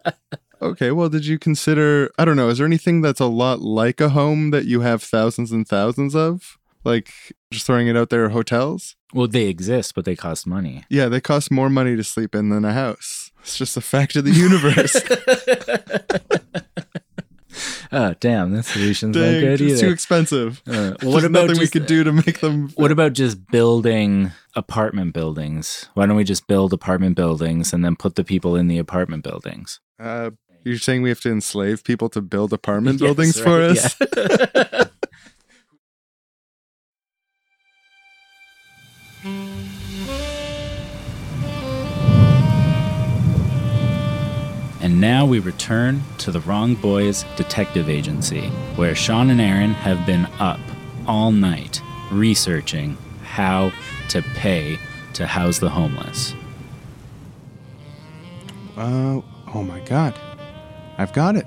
okay. 0.62 0.90
Well, 0.90 1.08
did 1.08 1.24
you 1.24 1.38
consider? 1.38 2.10
I 2.18 2.24
don't 2.24 2.36
know. 2.36 2.48
Is 2.48 2.58
there 2.58 2.66
anything 2.66 3.00
that's 3.00 3.20
a 3.20 3.26
lot 3.26 3.60
like 3.60 4.00
a 4.00 4.10
home 4.10 4.50
that 4.50 4.66
you 4.66 4.80
have 4.80 5.02
thousands 5.02 5.50
and 5.50 5.66
thousands 5.66 6.14
of? 6.14 6.58
Like 6.84 7.10
just 7.50 7.66
throwing 7.66 7.86
it 7.88 7.96
out 7.96 8.10
there, 8.10 8.28
hotels. 8.28 8.96
well, 9.14 9.26
they 9.28 9.46
exist, 9.46 9.94
but 9.94 10.04
they 10.04 10.14
cost 10.16 10.46
money. 10.46 10.84
Yeah, 10.90 11.08
they 11.08 11.20
cost 11.20 11.50
more 11.50 11.70
money 11.70 11.96
to 11.96 12.04
sleep 12.04 12.34
in 12.34 12.50
than 12.50 12.64
a 12.64 12.72
house. 12.72 13.30
It's 13.40 13.56
just 13.56 13.76
a 13.76 13.80
fact 13.80 14.16
of 14.16 14.24
the 14.24 14.32
universe. 14.32 14.94
Oh, 17.92 18.14
damn! 18.20 18.50
That 18.52 18.64
solution's 18.64 19.14
not 19.16 19.22
Dang, 19.22 19.40
good 19.40 19.60
it's 19.60 19.62
either. 19.62 19.80
too 19.86 19.92
expensive. 19.92 20.62
Uh, 20.66 20.94
what 21.02 21.24
about 21.24 21.46
nothing 21.46 21.60
we 21.60 21.68
could 21.68 21.86
do 21.86 22.02
to 22.04 22.12
make 22.12 22.40
them? 22.40 22.68
What 22.76 22.90
about 22.90 23.12
just 23.12 23.46
building 23.50 24.32
apartment 24.56 25.12
buildings? 25.14 25.88
Why 25.94 26.06
don't 26.06 26.16
we 26.16 26.24
just 26.24 26.46
build 26.48 26.72
apartment 26.72 27.14
buildings 27.16 27.72
and 27.72 27.84
then 27.84 27.94
put 27.96 28.16
the 28.16 28.24
people 28.24 28.56
in 28.56 28.66
the 28.68 28.78
apartment 28.78 29.22
buildings? 29.22 29.80
Uh, 30.00 30.30
you're 30.64 30.78
saying 30.78 31.02
we 31.02 31.10
have 31.10 31.20
to 31.20 31.30
enslave 31.30 31.84
people 31.84 32.08
to 32.10 32.20
build 32.20 32.52
apartment 32.52 32.94
Yes, 33.00 33.06
buildings 33.06 33.40
for 33.40 33.58
right, 33.60 33.78
us? 33.78 33.96
yeah. 34.16 34.84
And 44.84 45.00
now 45.00 45.24
we 45.24 45.38
return 45.38 46.02
to 46.18 46.30
the 46.30 46.40
Wrong 46.40 46.74
Boys 46.74 47.24
Detective 47.36 47.88
Agency, 47.88 48.48
where 48.76 48.94
Sean 48.94 49.30
and 49.30 49.40
Aaron 49.40 49.70
have 49.70 50.04
been 50.04 50.26
up 50.38 50.60
all 51.06 51.32
night 51.32 51.80
researching 52.12 52.98
how 53.22 53.72
to 54.10 54.20
pay 54.34 54.78
to 55.14 55.26
house 55.26 55.58
the 55.58 55.70
homeless. 55.70 56.34
Uh, 58.76 59.22
oh 59.54 59.62
my 59.62 59.80
god. 59.86 60.20
I've 60.98 61.14
got 61.14 61.36
it. 61.36 61.46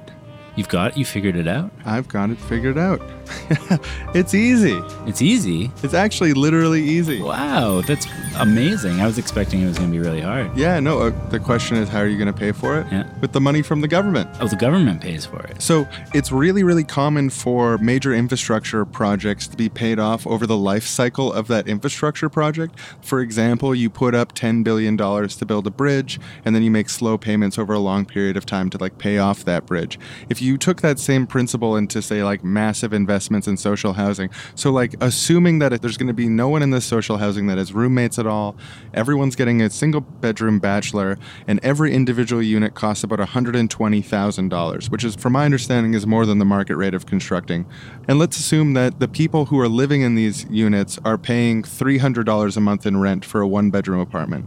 You've 0.55 0.69
got 0.69 0.93
it? 0.93 0.97
You 0.97 1.05
figured 1.05 1.35
it 1.35 1.47
out? 1.47 1.69
I've 1.85 2.07
got 2.07 2.31
it 2.31 2.39
figured 2.39 2.79
out. 2.79 3.01
it's 4.13 4.33
easy. 4.33 4.79
It's 5.05 5.21
easy? 5.21 5.71
It's 5.83 5.93
actually 5.93 6.33
literally 6.33 6.83
easy. 6.83 7.21
Wow, 7.21 7.81
that's 7.81 8.07
amazing. 8.37 9.01
I 9.01 9.05
was 9.05 9.17
expecting 9.17 9.61
it 9.61 9.67
was 9.67 9.77
going 9.77 9.91
to 9.91 9.97
be 9.97 10.03
really 10.03 10.21
hard. 10.21 10.55
Yeah, 10.55 10.79
no, 10.79 10.99
uh, 10.99 11.29
the 11.29 11.39
question 11.39 11.77
is 11.77 11.89
how 11.89 11.99
are 11.99 12.07
you 12.07 12.17
going 12.17 12.31
to 12.31 12.39
pay 12.39 12.51
for 12.51 12.79
it? 12.79 12.87
Yeah. 12.91 13.09
With 13.19 13.31
the 13.31 13.41
money 13.41 13.61
from 13.61 13.81
the 13.81 13.87
government. 13.87 14.29
Oh, 14.39 14.47
the 14.47 14.55
government 14.55 15.01
pays 15.01 15.25
for 15.25 15.41
it. 15.43 15.61
So 15.61 15.87
it's 16.13 16.31
really, 16.31 16.63
really 16.63 16.83
common 16.83 17.29
for 17.29 17.77
major 17.77 18.13
infrastructure 18.13 18.85
projects 18.85 19.47
to 19.47 19.57
be 19.57 19.69
paid 19.69 19.99
off 19.99 20.25
over 20.27 20.45
the 20.45 20.57
life 20.57 20.85
cycle 20.85 21.33
of 21.33 21.47
that 21.47 21.67
infrastructure 21.67 22.29
project. 22.29 22.79
For 23.01 23.21
example, 23.21 23.73
you 23.73 23.89
put 23.89 24.13
up 24.13 24.33
$10 24.33 24.63
billion 24.63 24.97
to 24.97 25.45
build 25.45 25.67
a 25.67 25.71
bridge, 25.71 26.19
and 26.45 26.55
then 26.55 26.63
you 26.63 26.71
make 26.71 26.89
slow 26.89 27.17
payments 27.17 27.57
over 27.57 27.73
a 27.73 27.79
long 27.79 28.05
period 28.05 28.37
of 28.37 28.45
time 28.45 28.69
to 28.71 28.77
like 28.77 28.97
pay 28.97 29.17
off 29.17 29.43
that 29.45 29.65
bridge. 29.65 29.99
If 30.29 30.41
you 30.41 30.57
took 30.57 30.81
that 30.81 30.99
same 30.99 31.27
principle 31.27 31.75
into, 31.75 32.01
say, 32.01 32.23
like 32.23 32.43
massive 32.43 32.93
investments 33.17 33.47
in 33.47 33.57
social 33.57 33.93
housing, 33.93 34.29
so 34.53 34.69
like 34.71 34.93
assuming 35.01 35.57
that 35.57 35.81
there's 35.81 35.97
going 35.97 36.07
to 36.07 36.13
be 36.13 36.29
no 36.29 36.47
one 36.47 36.61
in 36.61 36.69
this 36.69 36.85
social 36.85 37.17
housing 37.17 37.47
that 37.47 37.57
has 37.57 37.73
roommates 37.73 38.19
at 38.19 38.27
all, 38.27 38.55
everyone's 38.93 39.35
getting 39.35 39.59
a 39.59 39.69
single 39.71 40.01
bedroom 40.01 40.59
bachelor, 40.59 41.17
and 41.47 41.59
every 41.63 41.91
individual 41.93 42.43
unit 42.43 42.75
costs 42.75 43.03
about 43.03 43.17
$120,000, 43.17 44.89
which 44.91 45.03
is, 45.03 45.15
from 45.15 45.33
my 45.33 45.45
understanding, 45.45 45.95
is 45.95 46.05
more 46.05 46.27
than 46.27 46.37
the 46.37 46.45
market 46.45 46.75
rate 46.75 46.93
of 46.93 47.07
constructing. 47.07 47.65
And 48.07 48.19
let's 48.19 48.37
assume 48.37 48.73
that 48.73 48.99
the 48.99 49.07
people 49.07 49.45
who 49.45 49.59
are 49.59 49.67
living 49.67 50.01
in 50.01 50.13
these 50.13 50.45
units 50.51 50.99
are 51.03 51.17
paying 51.17 51.63
$300 51.63 52.55
a 52.55 52.59
month 52.59 52.85
in 52.85 52.97
rent 52.97 53.25
for 53.25 53.41
a 53.41 53.47
one 53.47 53.71
bedroom 53.71 53.99
apartment. 53.99 54.45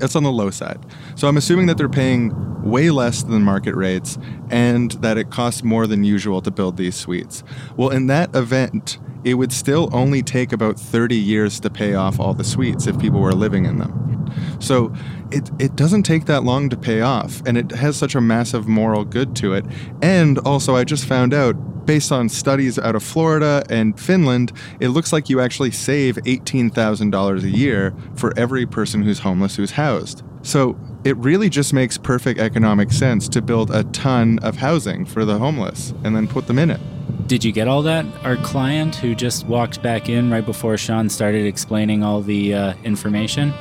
That's 0.00 0.16
on 0.16 0.22
the 0.22 0.32
low 0.32 0.50
side. 0.50 0.84
So 1.14 1.28
I'm 1.28 1.36
assuming 1.36 1.66
that 1.66 1.76
they're 1.76 1.88
paying 1.88 2.34
way 2.62 2.90
less 2.90 3.22
than 3.22 3.42
market 3.42 3.74
rates 3.74 4.18
and 4.50 4.92
that 4.92 5.16
it 5.16 5.30
costs 5.30 5.62
more 5.62 5.86
than 5.86 6.04
usual 6.04 6.42
to 6.42 6.50
build 6.50 6.76
these 6.76 6.94
suites. 6.94 7.42
Well, 7.76 7.90
in 7.90 8.06
that 8.08 8.34
event, 8.34 8.98
it 9.24 9.34
would 9.34 9.52
still 9.52 9.88
only 9.92 10.22
take 10.22 10.52
about 10.52 10.78
30 10.78 11.16
years 11.16 11.60
to 11.60 11.70
pay 11.70 11.94
off 11.94 12.18
all 12.18 12.34
the 12.34 12.44
suites 12.44 12.86
if 12.86 12.98
people 12.98 13.20
were 13.20 13.32
living 13.32 13.64
in 13.64 13.78
them. 13.78 14.19
So 14.58 14.92
it, 15.30 15.50
it 15.58 15.76
doesn't 15.76 16.02
take 16.02 16.26
that 16.26 16.44
long 16.44 16.68
to 16.70 16.76
pay 16.76 17.00
off, 17.00 17.42
and 17.46 17.56
it 17.56 17.70
has 17.72 17.96
such 17.96 18.14
a 18.14 18.20
massive 18.20 18.66
moral 18.66 19.04
good 19.04 19.36
to 19.36 19.54
it. 19.54 19.64
And 20.02 20.38
also, 20.38 20.76
I 20.76 20.84
just 20.84 21.04
found 21.04 21.34
out, 21.34 21.86
based 21.86 22.12
on 22.12 22.28
studies 22.28 22.78
out 22.78 22.94
of 22.94 23.02
Florida 23.02 23.64
and 23.68 23.98
Finland, 23.98 24.52
it 24.80 24.88
looks 24.88 25.12
like 25.12 25.28
you 25.28 25.40
actually 25.40 25.70
save 25.70 26.16
$18,000 26.16 27.42
a 27.42 27.48
year 27.48 27.94
for 28.14 28.36
every 28.38 28.66
person 28.66 29.02
who's 29.02 29.20
homeless 29.20 29.56
who's 29.56 29.72
housed. 29.72 30.22
So 30.42 30.78
it 31.04 31.16
really 31.16 31.48
just 31.48 31.72
makes 31.72 31.98
perfect 31.98 32.40
economic 32.40 32.92
sense 32.92 33.28
to 33.30 33.42
build 33.42 33.70
a 33.70 33.84
ton 33.84 34.38
of 34.40 34.56
housing 34.56 35.04
for 35.04 35.24
the 35.24 35.38
homeless 35.38 35.92
and 36.04 36.14
then 36.14 36.26
put 36.26 36.46
them 36.46 36.58
in 36.58 36.70
it. 36.70 36.80
Did 37.26 37.44
you 37.44 37.52
get 37.52 37.68
all 37.68 37.82
that? 37.82 38.04
Our 38.24 38.36
client 38.36 38.96
who 38.96 39.14
just 39.14 39.46
walked 39.46 39.82
back 39.82 40.08
in 40.08 40.30
right 40.30 40.44
before 40.44 40.76
Sean 40.76 41.08
started 41.08 41.46
explaining 41.46 42.02
all 42.02 42.22
the 42.22 42.54
uh, 42.54 42.74
information? 42.82 43.52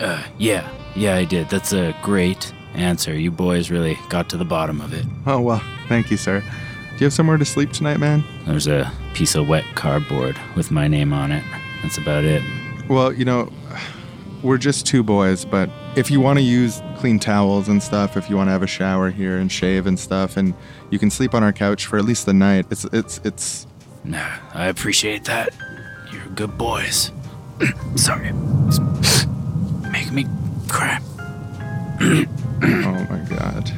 Uh, 0.00 0.22
yeah, 0.38 0.68
yeah, 0.96 1.16
I 1.16 1.24
did. 1.24 1.50
That's 1.50 1.72
a 1.72 1.94
great 2.02 2.52
answer. 2.74 3.14
You 3.14 3.30
boys 3.30 3.70
really 3.70 3.98
got 4.08 4.30
to 4.30 4.36
the 4.36 4.44
bottom 4.44 4.80
of 4.80 4.92
it. 4.94 5.04
Oh, 5.26 5.40
well, 5.40 5.62
thank 5.88 6.10
you, 6.10 6.16
sir. 6.16 6.40
Do 6.40 6.96
you 6.96 7.06
have 7.06 7.12
somewhere 7.12 7.36
to 7.36 7.44
sleep 7.44 7.72
tonight, 7.72 7.98
man? 7.98 8.24
There's 8.46 8.66
a 8.66 8.90
piece 9.14 9.34
of 9.34 9.48
wet 9.48 9.64
cardboard 9.74 10.38
with 10.56 10.70
my 10.70 10.88
name 10.88 11.12
on 11.12 11.32
it. 11.32 11.44
That's 11.82 11.98
about 11.98 12.24
it. 12.24 12.42
Well, 12.88 13.12
you 13.12 13.24
know, 13.24 13.52
we're 14.42 14.58
just 14.58 14.86
two 14.86 15.02
boys, 15.02 15.44
but 15.44 15.70
if 15.96 16.10
you 16.10 16.20
want 16.20 16.38
to 16.38 16.42
use 16.42 16.80
clean 16.96 17.18
towels 17.18 17.68
and 17.68 17.82
stuff, 17.82 18.16
if 18.16 18.30
you 18.30 18.36
want 18.36 18.48
to 18.48 18.52
have 18.52 18.62
a 18.62 18.66
shower 18.66 19.10
here 19.10 19.36
and 19.38 19.50
shave 19.50 19.86
and 19.86 19.98
stuff, 19.98 20.36
and 20.36 20.54
you 20.90 20.98
can 20.98 21.10
sleep 21.10 21.34
on 21.34 21.42
our 21.42 21.52
couch 21.52 21.86
for 21.86 21.98
at 21.98 22.04
least 22.04 22.26
the 22.26 22.34
night, 22.34 22.66
it's 22.70 22.84
it's 22.86 23.20
it's. 23.24 23.66
Nah, 24.04 24.38
I 24.54 24.68
appreciate 24.68 25.24
that. 25.24 25.54
You're 26.10 26.26
good 26.28 26.56
boys. 26.56 27.12
Sorry. 27.96 28.32
Make 30.10 30.26
me 30.26 30.32
cry. 30.68 30.98
oh 32.00 33.06
my 33.10 33.26
god. 33.28 33.72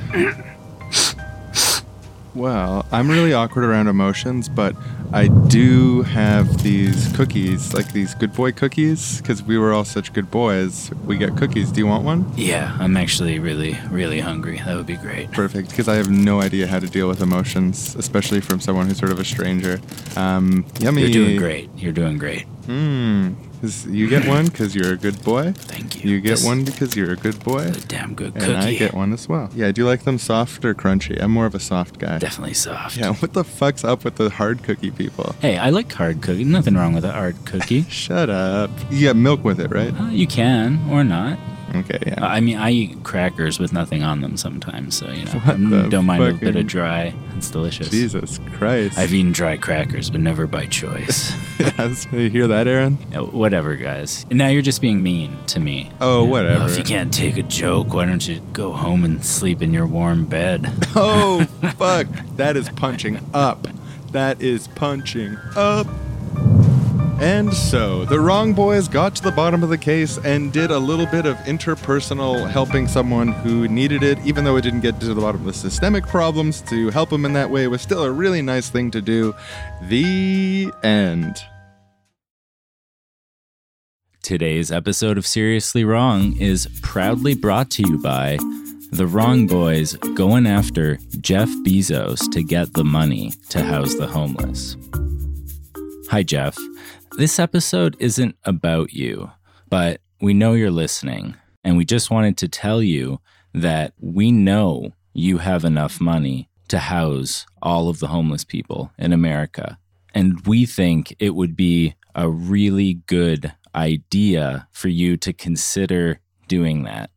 Well, 2.34 2.86
I'm 2.90 3.10
really 3.10 3.34
awkward 3.34 3.64
around 3.64 3.88
emotions, 3.88 4.48
but 4.48 4.74
I 5.12 5.28
do 5.28 6.00
have 6.02 6.62
these 6.62 7.12
cookies, 7.12 7.74
like 7.74 7.92
these 7.92 8.14
good 8.14 8.32
boy 8.32 8.52
cookies, 8.52 9.20
because 9.20 9.42
we 9.42 9.59
were 9.59 9.74
all 9.74 9.84
such 9.84 10.14
good 10.14 10.30
boys. 10.30 10.90
We 11.04 11.18
get 11.18 11.36
cookies. 11.36 11.70
Do 11.70 11.80
you 11.80 11.86
want 11.86 12.04
one? 12.04 12.32
Yeah, 12.34 12.74
I'm 12.80 12.96
actually 12.96 13.38
really, 13.38 13.78
really 13.90 14.20
hungry. 14.20 14.62
That 14.64 14.76
would 14.76 14.86
be 14.86 14.96
great. 14.96 15.30
Perfect, 15.32 15.68
because 15.68 15.88
I 15.88 15.96
have 15.96 16.10
no 16.10 16.40
idea 16.40 16.66
how 16.66 16.78
to 16.78 16.86
deal 16.86 17.06
with 17.06 17.20
emotions, 17.20 17.94
especially 17.96 18.40
from 18.40 18.60
someone 18.60 18.86
who's 18.86 18.98
sort 18.98 19.12
of 19.12 19.20
a 19.20 19.24
stranger. 19.26 19.78
Um, 20.16 20.64
yummy. 20.80 21.02
You're 21.02 21.10
doing 21.10 21.36
great. 21.36 21.68
You're 21.76 21.92
doing 21.92 22.16
great. 22.16 22.44
Hmm. 22.64 23.34
You 23.62 24.09
get 24.09 24.26
one 24.26 24.47
because 24.47 24.74
you're 24.74 24.93
a 24.93 24.97
good 24.97 25.22
boy. 25.22 25.52
Thank 25.52 26.02
you. 26.05 26.10
You 26.10 26.20
get 26.20 26.30
This- 26.30 26.44
one 26.44 26.64
because 26.64 26.97
you're 26.97 27.12
a 27.12 27.16
good 27.16 27.39
boy. 27.44 27.62
A 27.68 27.70
damn 27.86 28.14
good 28.14 28.34
cookie. 28.34 28.47
And 28.52 28.56
I 28.56 28.74
get 28.74 28.93
one 28.93 29.12
as 29.12 29.28
well. 29.28 29.51
Yeah, 29.55 29.70
do 29.70 29.82
you 29.82 29.86
like 29.86 30.02
them 30.02 30.18
soft 30.18 30.64
or 30.64 30.74
crunchy? 30.74 31.20
I'm 31.22 31.30
more 31.30 31.47
of 31.47 31.55
a 31.55 31.60
soft 31.60 31.98
guy. 31.98 32.18
Definitely 32.18 32.55
soft. 32.55 32.97
Yeah, 32.97 33.12
what 33.14 33.34
the 33.34 33.44
fuck's 33.44 33.84
up 33.84 34.05
with 34.05 34.16
the 34.16 34.30
hard 34.30 34.62
cookie 34.64 34.90
people? 34.90 35.36
Hey, 35.40 35.56
I 35.59 35.70
like 35.70 35.93
hard 35.93 36.22
cookie. 36.22 36.44
Nothing 36.44 36.74
wrong 36.74 36.93
with 36.93 37.05
a 37.05 37.12
hard 37.12 37.36
cookie. 37.44 37.82
Shut 37.89 38.28
up. 38.28 38.70
You 38.90 39.01
get 39.01 39.16
milk 39.16 39.44
with 39.44 39.60
it, 39.60 39.70
right? 39.70 39.94
Uh, 39.98 40.06
you 40.10 40.26
can 40.26 40.80
or 40.90 41.05
not. 41.05 41.39
Okay, 41.74 41.99
yeah. 42.07 42.24
I 42.24 42.40
mean, 42.40 42.59
I 42.59 42.70
eat 42.70 43.03
crackers 43.05 43.59
with 43.59 43.73
nothing 43.73 44.03
on 44.03 44.20
them 44.20 44.36
sometimes, 44.36 44.97
so 44.97 45.11
you 45.11 45.24
know, 45.24 45.32
What 45.32 45.57
mm, 45.57 45.90
don't 45.90 46.07
mind 46.07 46.23
a 46.24 46.35
bit 46.35 46.57
of 46.57 46.66
dry. 46.66 47.15
It's 47.36 47.51
delicious. 47.51 47.89
Jesus 47.90 48.39
Christ. 48.55 48.99
I've 48.99 49.12
eaten 49.12 49.32
dry 49.32 49.57
crackers, 49.57 50.11
but 50.11 50.20
never 50.20 50.47
by 50.47 50.66
choice. 50.66 51.32
you 52.12 52.31
hear 52.31 52.47
that, 52.49 52.66
Aaron? 52.69 52.94
Whatever, 53.32 53.77
guys. 53.77 54.27
Now 54.31 54.49
you're 54.49 54.62
just 54.62 54.81
being 54.81 55.03
mean 55.03 55.36
to 55.49 55.61
me. 55.61 55.90
Oh, 56.01 56.24
whatever. 56.24 56.66
if 56.69 56.78
you 56.78 56.85
can't 56.85 57.12
take 57.12 57.36
a 57.36 57.43
joke, 57.43 57.94
why 57.94 58.07
don't 58.07 58.27
you 58.27 58.40
go 58.53 58.73
home 58.73 59.05
and 59.05 59.24
sleep 59.24 59.62
in 59.62 59.73
your 59.73 59.86
warm 59.86 60.27
bed? 60.27 60.70
Oh, 60.94 61.44
fuck. 61.78 62.07
That 62.36 62.55
is 62.57 62.69
punching 62.69 63.19
up. 63.32 63.66
That 64.12 64.43
is 64.43 64.69
punching 64.69 65.39
up. 65.57 65.86
And 67.23 67.55
so, 67.55 68.05
the 68.05 68.19
wrong 68.19 68.53
boys 68.53 68.89
got 68.89 69.15
to 69.15 69.23
the 69.23 69.31
bottom 69.31 69.62
of 69.62 69.69
the 69.69 69.78
case 69.78 70.19
and 70.24 70.53
did 70.53 70.73
a 70.73 70.78
little 70.78 71.07
bit 71.07 71.24
of 71.24 71.36
interpersonal 71.47 72.51
helping 72.51 72.89
someone 72.89 73.28
who 73.28 73.69
needed 73.69 74.03
it, 74.03 74.19
even 74.27 74.43
though 74.43 74.57
it 74.57 74.62
didn't 74.62 74.81
get 74.81 74.99
to 74.99 75.15
the 75.15 75.20
bottom 75.20 75.43
of 75.43 75.47
the 75.47 75.53
systemic 75.53 76.05
problems. 76.05 76.62
To 76.62 76.90
help 76.90 77.11
them 77.11 77.24
in 77.24 77.32
that 77.35 77.49
way 77.49 77.69
was 77.69 77.81
still 77.81 78.03
a 78.03 78.11
really 78.11 78.43
nice 78.43 78.70
thing 78.70 78.90
to 78.90 79.01
do. 79.01 79.36
The 79.82 80.73
end. 80.82 81.36
Today's 84.24 84.73
episode 84.73 85.16
of 85.16 85.24
Seriously 85.24 85.85
Wrong 85.85 86.36
is 86.39 86.66
proudly 86.82 87.36
brought 87.36 87.70
to 87.70 87.89
you 87.89 87.99
by 87.99 88.36
the 88.90 89.07
Wrong 89.07 89.47
Boys 89.47 89.94
going 90.16 90.49
after 90.49 90.99
Jeff 91.20 91.49
Bezos 91.65 92.28
to 92.32 92.43
get 92.43 92.73
the 92.73 92.85
money 92.85 93.32
to 93.51 93.62
house 93.62 93.94
the 93.94 94.09
homeless. 94.09 94.77
Hi, 96.11 96.24
Jeff. 96.24 96.59
This 97.16 97.39
episode 97.39 97.94
isn't 97.98 98.36
about 98.44 98.94
you, 98.94 99.30
but 99.68 100.01
we 100.22 100.32
know 100.32 100.55
you're 100.55 100.70
listening, 100.70 101.36
and 101.62 101.76
we 101.76 101.84
just 101.84 102.10
wanted 102.10 102.39
to 102.39 102.48
tell 102.48 102.82
you 102.82 103.20
that 103.52 103.93
we 104.01 104.32
know 104.32 104.93
you 105.12 105.39
have 105.39 105.64
enough 105.64 106.01
money 106.01 106.48
to 106.68 106.78
house 106.78 107.44
all 107.60 107.90
of 107.90 107.98
the 107.98 108.06
homeless 108.06 108.44
people 108.44 108.93
in 108.98 109.12
America. 109.12 109.78
And 110.14 110.47
we 110.47 110.64
think 110.64 111.14
it 111.18 111.34
would 111.34 111.55
be 111.55 111.94
a 112.14 112.30
really 112.30 112.94
good 113.06 113.52
idea 113.74 114.66
for 114.72 114.89
you 114.89 115.18
to 115.18 115.34
consider 115.34 116.18
doing 116.48 116.84
that. 116.84 117.10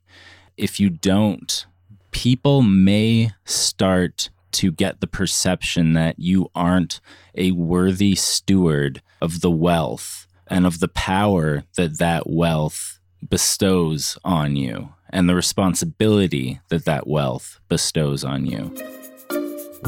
If 0.58 0.78
you 0.78 0.90
don't, 0.90 1.66
people 2.12 2.62
may 2.62 3.32
start 3.46 4.30
to 4.56 4.72
get 4.72 5.02
the 5.02 5.08
perception 5.08 5.94
that 5.94 6.20
you 6.20 6.50
aren't 6.56 7.00
a 7.36 7.52
worthy 7.52 8.16
steward 8.16 9.02
of 9.22 9.42
the 9.42 9.52
wealth 9.52 10.28
and 10.48 10.66
of 10.66 10.80
the 10.80 10.88
power 10.88 11.64
that 11.76 12.00
that 12.00 12.30
wealth 12.30 13.00
bestows 13.22 14.18
on 14.24 14.56
you 14.56 14.90
and 15.10 15.30
the 15.30 15.36
responsibility 15.36 16.60
that 16.70 16.86
that 16.86 17.08
wealth 17.08 17.60
bestows 17.70 18.24
on 18.24 18.46
you 18.46 18.74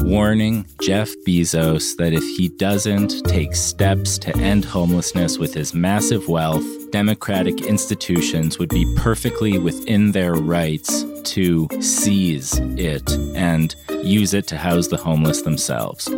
warning 0.00 0.66
Jeff 0.80 1.08
Bezos 1.26 1.96
that 1.96 2.12
if 2.12 2.22
he 2.22 2.48
doesn't 2.48 3.24
take 3.24 3.54
steps 3.54 4.18
to 4.18 4.36
end 4.38 4.64
homelessness 4.64 5.38
with 5.38 5.54
his 5.54 5.74
massive 5.74 6.28
wealth, 6.28 6.64
democratic 6.90 7.62
institutions 7.62 8.58
would 8.58 8.68
be 8.68 8.86
perfectly 8.96 9.58
within 9.58 10.12
their 10.12 10.34
rights 10.34 11.04
to 11.24 11.68
seize 11.80 12.58
it 12.76 13.10
and 13.34 13.74
use 14.02 14.34
it 14.34 14.46
to 14.46 14.56
house 14.56 14.88
the 14.88 14.96
homeless 14.96 15.42
themselves. 15.42 16.08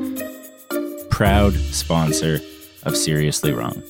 Proud 1.11 1.55
sponsor 1.55 2.41
of 2.85 2.97
Seriously 2.97 3.53
Wrong. 3.53 3.83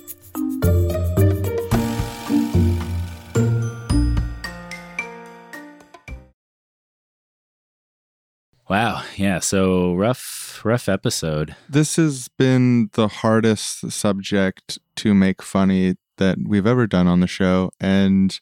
Wow. 8.70 9.02
Yeah. 9.16 9.40
So 9.40 9.94
rough, 9.97 10.60
rough 10.64 10.88
episode. 10.88 11.56
This 11.68 11.97
has 11.97 12.28
been 12.28 12.88
the 12.92 13.09
hardest 13.09 13.90
subject 13.90 14.78
to 14.94 15.12
make 15.12 15.42
funny 15.42 15.97
that 16.18 16.38
we've 16.47 16.68
ever 16.68 16.86
done 16.86 17.09
on 17.09 17.18
the 17.18 17.26
show. 17.26 17.72
And 17.80 18.38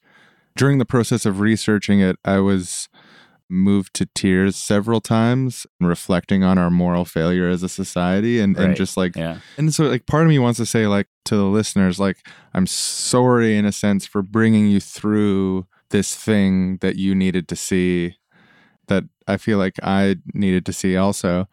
during 0.55 0.77
the 0.77 0.85
process 0.85 1.25
of 1.25 1.41
researching 1.41 2.01
it, 2.01 2.17
I 2.27 2.41
was 2.41 2.91
moved 3.49 3.95
to 3.95 4.07
tears 4.15 4.55
several 4.55 5.01
times 5.01 5.67
reflecting 5.81 6.45
on 6.45 6.59
our 6.59 6.69
moral 6.69 7.07
failure 7.07 7.49
as 7.49 7.63
a 7.63 7.69
society 7.71 8.39
and, 8.39 8.55
and 8.59 8.77
just 8.77 8.99
like 8.99 9.17
Yeah. 9.17 9.39
and 9.57 9.73
so 9.73 9.85
like 9.85 10.05
part 10.05 10.25
of 10.25 10.29
me 10.29 10.39
wants 10.39 10.59
to 10.59 10.67
say 10.67 10.87
like 10.87 11.07
to 11.25 11.35
the 11.35 11.45
listeners 11.45 11.99
like 11.99 12.19
i'm 12.53 12.67
sorry 12.67 13.57
in 13.57 13.65
a 13.65 13.73
sense 13.73 14.05
for 14.05 14.21
bringing 14.21 14.67
you 14.67 14.81
through 14.81 15.67
this 15.89 16.15
thing 16.15 16.77
that 16.83 16.97
you 16.97 17.15
needed 17.15 17.49
to 17.49 17.57
see 17.57 18.17
i 19.29 19.37
feel 19.37 19.59
like 19.59 19.75
i 19.83 20.17
needed 20.35 20.67
to 20.67 20.73
see 20.73 20.97
also 20.97 21.47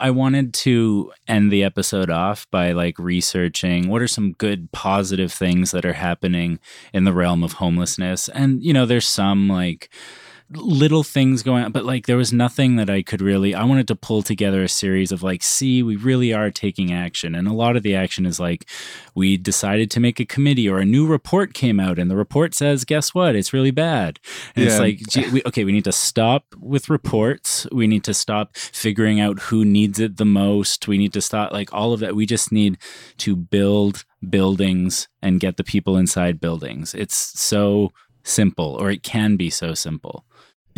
I 0.00 0.10
wanted 0.10 0.54
to 0.54 1.12
end 1.26 1.50
the 1.50 1.64
episode 1.64 2.08
off 2.08 2.46
by 2.52 2.70
like 2.70 2.98
researching 3.00 3.88
what 3.88 4.00
are 4.00 4.06
some 4.06 4.32
good 4.32 4.70
positive 4.70 5.32
things 5.32 5.72
that 5.72 5.84
are 5.84 5.94
happening 5.94 6.60
in 6.92 7.02
the 7.02 7.12
realm 7.12 7.42
of 7.42 7.54
homelessness. 7.54 8.28
And, 8.28 8.62
you 8.62 8.72
know, 8.72 8.86
there's 8.86 9.08
some 9.08 9.48
like 9.48 9.92
little 10.50 11.02
things 11.02 11.42
going 11.42 11.64
on, 11.64 11.72
but 11.72 11.84
like 11.84 12.06
there 12.06 12.16
was 12.16 12.32
nothing 12.32 12.76
that 12.76 12.88
I 12.88 13.02
could 13.02 13.20
really, 13.20 13.54
I 13.54 13.64
wanted 13.64 13.86
to 13.88 13.94
pull 13.94 14.22
together 14.22 14.62
a 14.62 14.68
series 14.68 15.12
of 15.12 15.22
like, 15.22 15.42
see, 15.42 15.82
we 15.82 15.96
really 15.96 16.32
are 16.32 16.50
taking 16.50 16.92
action. 16.92 17.34
And 17.34 17.46
a 17.46 17.52
lot 17.52 17.76
of 17.76 17.82
the 17.82 17.94
action 17.94 18.24
is 18.24 18.40
like, 18.40 18.68
we 19.14 19.36
decided 19.36 19.90
to 19.90 20.00
make 20.00 20.18
a 20.20 20.24
committee 20.24 20.68
or 20.68 20.78
a 20.78 20.86
new 20.86 21.06
report 21.06 21.52
came 21.52 21.78
out 21.78 21.98
and 21.98 22.10
the 22.10 22.16
report 22.16 22.54
says, 22.54 22.86
guess 22.86 23.14
what? 23.14 23.36
It's 23.36 23.52
really 23.52 23.70
bad. 23.70 24.20
And 24.56 24.64
it's 24.64 24.78
like, 24.78 25.00
gee, 25.08 25.28
we, 25.30 25.42
okay, 25.44 25.64
we 25.64 25.72
need 25.72 25.84
to 25.84 25.92
stop 25.92 26.46
with 26.58 26.88
reports. 26.88 27.66
We 27.70 27.86
need 27.86 28.04
to 28.04 28.14
stop 28.14 28.56
figuring 28.56 29.20
out 29.20 29.40
who 29.40 29.66
needs 29.66 30.00
it 30.00 30.16
the 30.16 30.24
most. 30.24 30.88
We 30.88 30.96
need 30.96 31.12
to 31.12 31.20
stop 31.20 31.52
like 31.52 31.74
all 31.74 31.92
of 31.92 32.00
that. 32.00 32.16
We 32.16 32.24
just 32.24 32.52
need 32.52 32.78
to 33.18 33.36
build 33.36 34.06
buildings 34.28 35.08
and 35.20 35.40
get 35.40 35.58
the 35.58 35.64
people 35.64 35.96
inside 35.96 36.40
buildings. 36.40 36.94
It's 36.94 37.16
so 37.16 37.92
simple, 38.24 38.76
or 38.80 38.90
it 38.90 39.02
can 39.02 39.36
be 39.36 39.50
so 39.50 39.74
simple. 39.74 40.24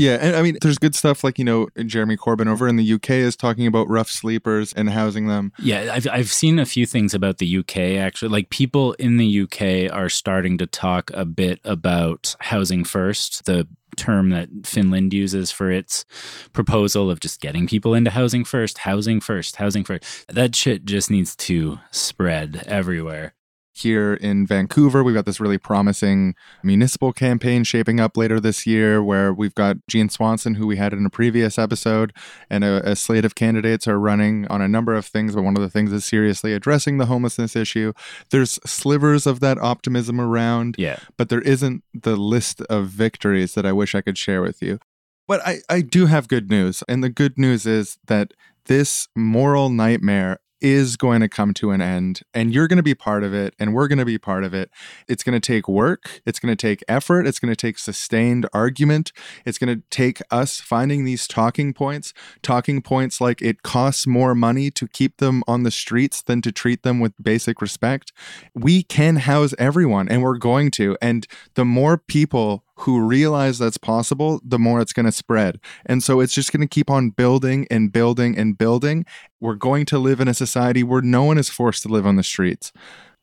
Yeah, 0.01 0.17
and 0.19 0.35
I 0.35 0.41
mean, 0.41 0.57
there's 0.63 0.79
good 0.79 0.95
stuff 0.95 1.23
like 1.23 1.39
you 1.39 1.45
know 1.45 1.69
Jeremy 1.85 2.17
Corbyn 2.17 2.47
over 2.47 2.67
in 2.67 2.77
the 2.77 2.93
UK 2.95 3.11
is 3.11 3.37
talking 3.37 3.67
about 3.67 3.87
rough 3.87 4.11
sleepers 4.11 4.73
and 4.73 4.89
housing 4.89 5.27
them. 5.27 5.53
Yeah, 5.59 5.91
I've 5.93 6.09
I've 6.09 6.33
seen 6.33 6.59
a 6.59 6.65
few 6.65 6.87
things 6.87 7.13
about 7.13 7.37
the 7.37 7.59
UK 7.59 7.77
actually. 7.99 8.31
Like 8.31 8.49
people 8.49 8.95
in 8.95 9.19
the 9.19 9.43
UK 9.43 9.95
are 9.95 10.09
starting 10.09 10.57
to 10.57 10.67
talk 10.67 11.11
a 11.13 11.27
bit 11.27 11.61
about 11.65 12.35
housing 12.41 12.83
first, 12.83 13.45
the 13.45 13.69
term 13.97 14.31
that 14.31 14.49
Finland 14.65 15.13
uses 15.13 15.51
for 15.51 15.71
its 15.71 16.07
proposal 16.55 17.11
of 17.11 17.21
just 17.21 17.43
getting 17.43 17.67
people 17.67 17.93
into 17.93 18.11
housing 18.11 18.45
first, 18.45 18.79
housing 18.79 19.21
first, 19.21 19.57
housing 19.57 19.85
first. 19.85 20.03
That 20.29 20.57
shit 20.57 20.87
just 20.87 21.11
needs 21.11 21.37
to 21.37 21.79
spread 21.91 22.65
everywhere. 22.67 23.35
Here 23.73 24.15
in 24.15 24.47
Vancouver, 24.47 25.05
we've 25.05 25.15
got 25.15 25.27
this 25.27 25.39
really 25.41 25.57
promising 25.57 26.35
municipal 26.63 27.13
campaign 27.13 27.63
shaping 27.65 28.01
up 28.01 28.17
later 28.17 28.41
this 28.41 28.67
year 28.67 29.03
where 29.03 29.33
we've 29.33 29.55
got 29.55 29.77
Jean 29.89 30.09
Swanson, 30.09 30.57
who 30.57 30.67
we 30.67 30.77
had 30.77 30.93
in 30.93 31.07
a 31.07 31.11
previous 31.11 31.57
episode, 31.57 32.13
and 32.51 32.65
a, 32.65 32.91
a 32.91 32.97
slate 32.97 33.25
of 33.25 33.37
candidates 33.37 33.87
are 33.87 33.99
running 33.99 34.47
on 34.49 34.61
a 34.61 34.69
number 34.69 34.95
of 34.95 35.07
things, 35.07 35.35
but 35.37 35.43
one 35.43 35.57
of 35.57 35.63
the 35.63 35.71
things 35.71 35.93
is 35.93 36.05
seriously 36.05 36.53
addressing 36.53 36.99
the 36.99 37.07
homelessness 37.07 37.55
issue. 37.55 37.93
There's 38.31 38.59
slivers 38.67 39.27
of 39.27 39.39
that 39.41 39.59
optimism 39.59 40.21
around, 40.21 40.75
Yeah. 40.77 40.99
but 41.17 41.29
there 41.29 41.43
isn't 41.43 41.85
the 41.95 42.17
list 42.17 42.61
of 42.63 42.89
victories 42.89 43.55
that 43.55 43.65
I 43.65 43.73
wish 43.73 43.95
I 43.95 44.01
could 44.01 44.19
share 44.19 44.43
with 44.43 44.61
you. 44.61 44.81
But 45.29 45.47
I, 45.47 45.59
I 45.69 45.81
do 45.83 46.07
have 46.07 46.27
good 46.27 46.51
news. 46.51 46.83
And 46.89 47.05
the 47.05 47.09
good 47.09 47.39
news 47.39 47.65
is 47.65 47.99
that 48.09 48.35
this 48.67 49.07
moral 49.17 49.71
nightmare 49.71 50.39
is 50.61 50.97
going 50.97 51.21
to 51.21 51.29
come 51.29 51.55
to 51.55 51.71
an 51.71 51.81
end 51.81 52.21
and 52.35 52.53
you're 52.53 52.69
going 52.69 52.77
to 52.77 52.83
be 52.83 52.95
part 52.95 53.25
of 53.25 53.33
it 53.35 53.55
and 53.59 53.75
we're 53.75 53.89
going 53.89 53.99
to 53.99 54.05
be 54.05 54.19
part 54.19 54.45
of 54.45 54.55
it. 54.55 54.71
It's 55.09 55.23
going 55.23 55.39
to 55.39 55.45
take 55.45 55.69
work, 55.69 56.21
it's 56.27 56.39
going 56.39 56.55
to 56.55 56.61
take 56.61 56.83
effort, 56.89 57.27
it's 57.27 57.39
going 57.39 57.53
to 57.53 57.57
take 57.57 57.79
sustained 57.79 58.49
argument. 58.53 59.13
It's 59.45 59.59
going 59.59 59.75
to 59.75 59.83
take 59.91 60.21
us 60.31 60.61
finding 60.61 61.05
these 61.05 61.27
talking 61.27 61.73
points, 61.73 62.13
talking 62.43 62.83
points 62.83 63.21
like 63.21 63.43
it 63.43 63.63
costs 63.63 64.07
more 64.07 64.35
money 64.35 64.71
to 64.73 64.89
keep 64.89 65.19
them 65.19 65.43
on 65.47 65.63
the 65.63 65.71
streets 65.71 66.23
than 66.23 66.43
to 66.43 66.53
treat 66.53 66.83
them 66.83 67.01
with 67.01 67.13
basic 67.23 67.61
respect. 67.61 68.13
We 68.55 68.83
can 68.83 69.17
house 69.17 69.55
everyone 69.59 70.09
and 70.09 70.23
we're 70.23 70.39
going 70.39 70.71
to 70.73 70.97
and 71.01 71.27
the 71.55 71.65
more 71.65 71.99
people 71.99 72.65
who 72.81 73.01
realize 73.01 73.59
that's 73.59 73.79
possible, 73.79 74.41
the 74.45 74.59
more 74.59 74.81
it's 74.81 74.93
going 74.93 75.07
to 75.07 75.13
spread. 75.13 75.61
And 75.87 76.03
so 76.03 76.21
it's 76.21 76.35
just 76.35 76.53
going 76.53 76.61
to 76.61 76.67
keep 76.67 76.91
on 76.91 77.11
building 77.11 77.67
and 77.71 77.93
building 77.93 78.39
and 78.39 78.57
building. 78.57 79.05
We're 79.41 79.55
going 79.55 79.87
to 79.87 79.99
live 79.99 80.21
in 80.21 80.29
a 80.29 80.35
society 80.35 80.83
where 80.83 81.03
no 81.03 81.25
one 81.25 81.39
is 81.39 81.49
forced 81.49 81.83
to 81.83 81.89
live 81.89 82.07
on 82.07 82.17
the 82.17 82.23
streets. 82.23 82.73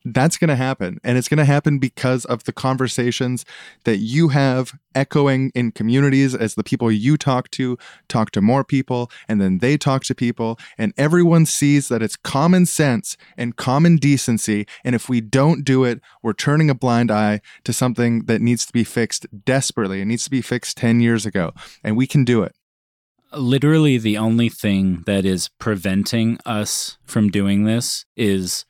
That's 0.04 0.38
going 0.38 0.48
to 0.48 0.56
happen. 0.56 1.00
And 1.02 1.18
it's 1.18 1.28
going 1.28 1.38
to 1.38 1.44
happen 1.44 1.78
because 1.78 2.24
of 2.26 2.44
the 2.44 2.52
conversations 2.52 3.44
that 3.84 3.98
you 3.98 4.28
have 4.28 4.72
echoing 4.94 5.50
in 5.54 5.72
communities 5.72 6.34
as 6.34 6.54
the 6.54 6.64
people 6.64 6.90
you 6.90 7.16
talk 7.16 7.50
to 7.50 7.76
talk 8.08 8.30
to 8.30 8.40
more 8.40 8.64
people, 8.64 9.10
and 9.28 9.40
then 9.40 9.58
they 9.58 9.76
talk 9.76 10.04
to 10.04 10.14
people, 10.14 10.58
and 10.78 10.94
everyone 10.96 11.46
sees 11.46 11.88
that 11.88 12.02
it's 12.02 12.16
common 12.16 12.64
sense 12.64 13.16
and 13.36 13.56
common 13.56 13.96
decency. 13.96 14.66
And 14.84 14.94
if 14.94 15.08
we 15.08 15.20
don't 15.20 15.64
do 15.64 15.84
it, 15.84 16.00
we're 16.22 16.32
turning 16.32 16.70
a 16.70 16.74
blind 16.74 17.10
eye 17.10 17.40
to 17.64 17.72
something 17.72 18.24
that 18.26 18.40
needs 18.40 18.64
to 18.66 18.72
be 18.72 18.84
fixed 18.84 19.26
desperately. 19.44 20.00
It 20.00 20.06
needs 20.06 20.24
to 20.24 20.30
be 20.30 20.42
fixed 20.42 20.76
10 20.78 21.00
years 21.00 21.26
ago, 21.26 21.52
and 21.84 21.96
we 21.96 22.06
can 22.06 22.24
do 22.24 22.42
it. 22.44 22.54
literally 23.32 23.98
the 23.98 24.16
only 24.16 24.48
thing 24.48 25.02
that 25.06 25.24
is 25.24 25.48
preventing 25.58 26.38
us 26.46 26.98
from 27.04 27.28
doing 27.30 27.64
this 27.64 28.06
is 28.16 28.64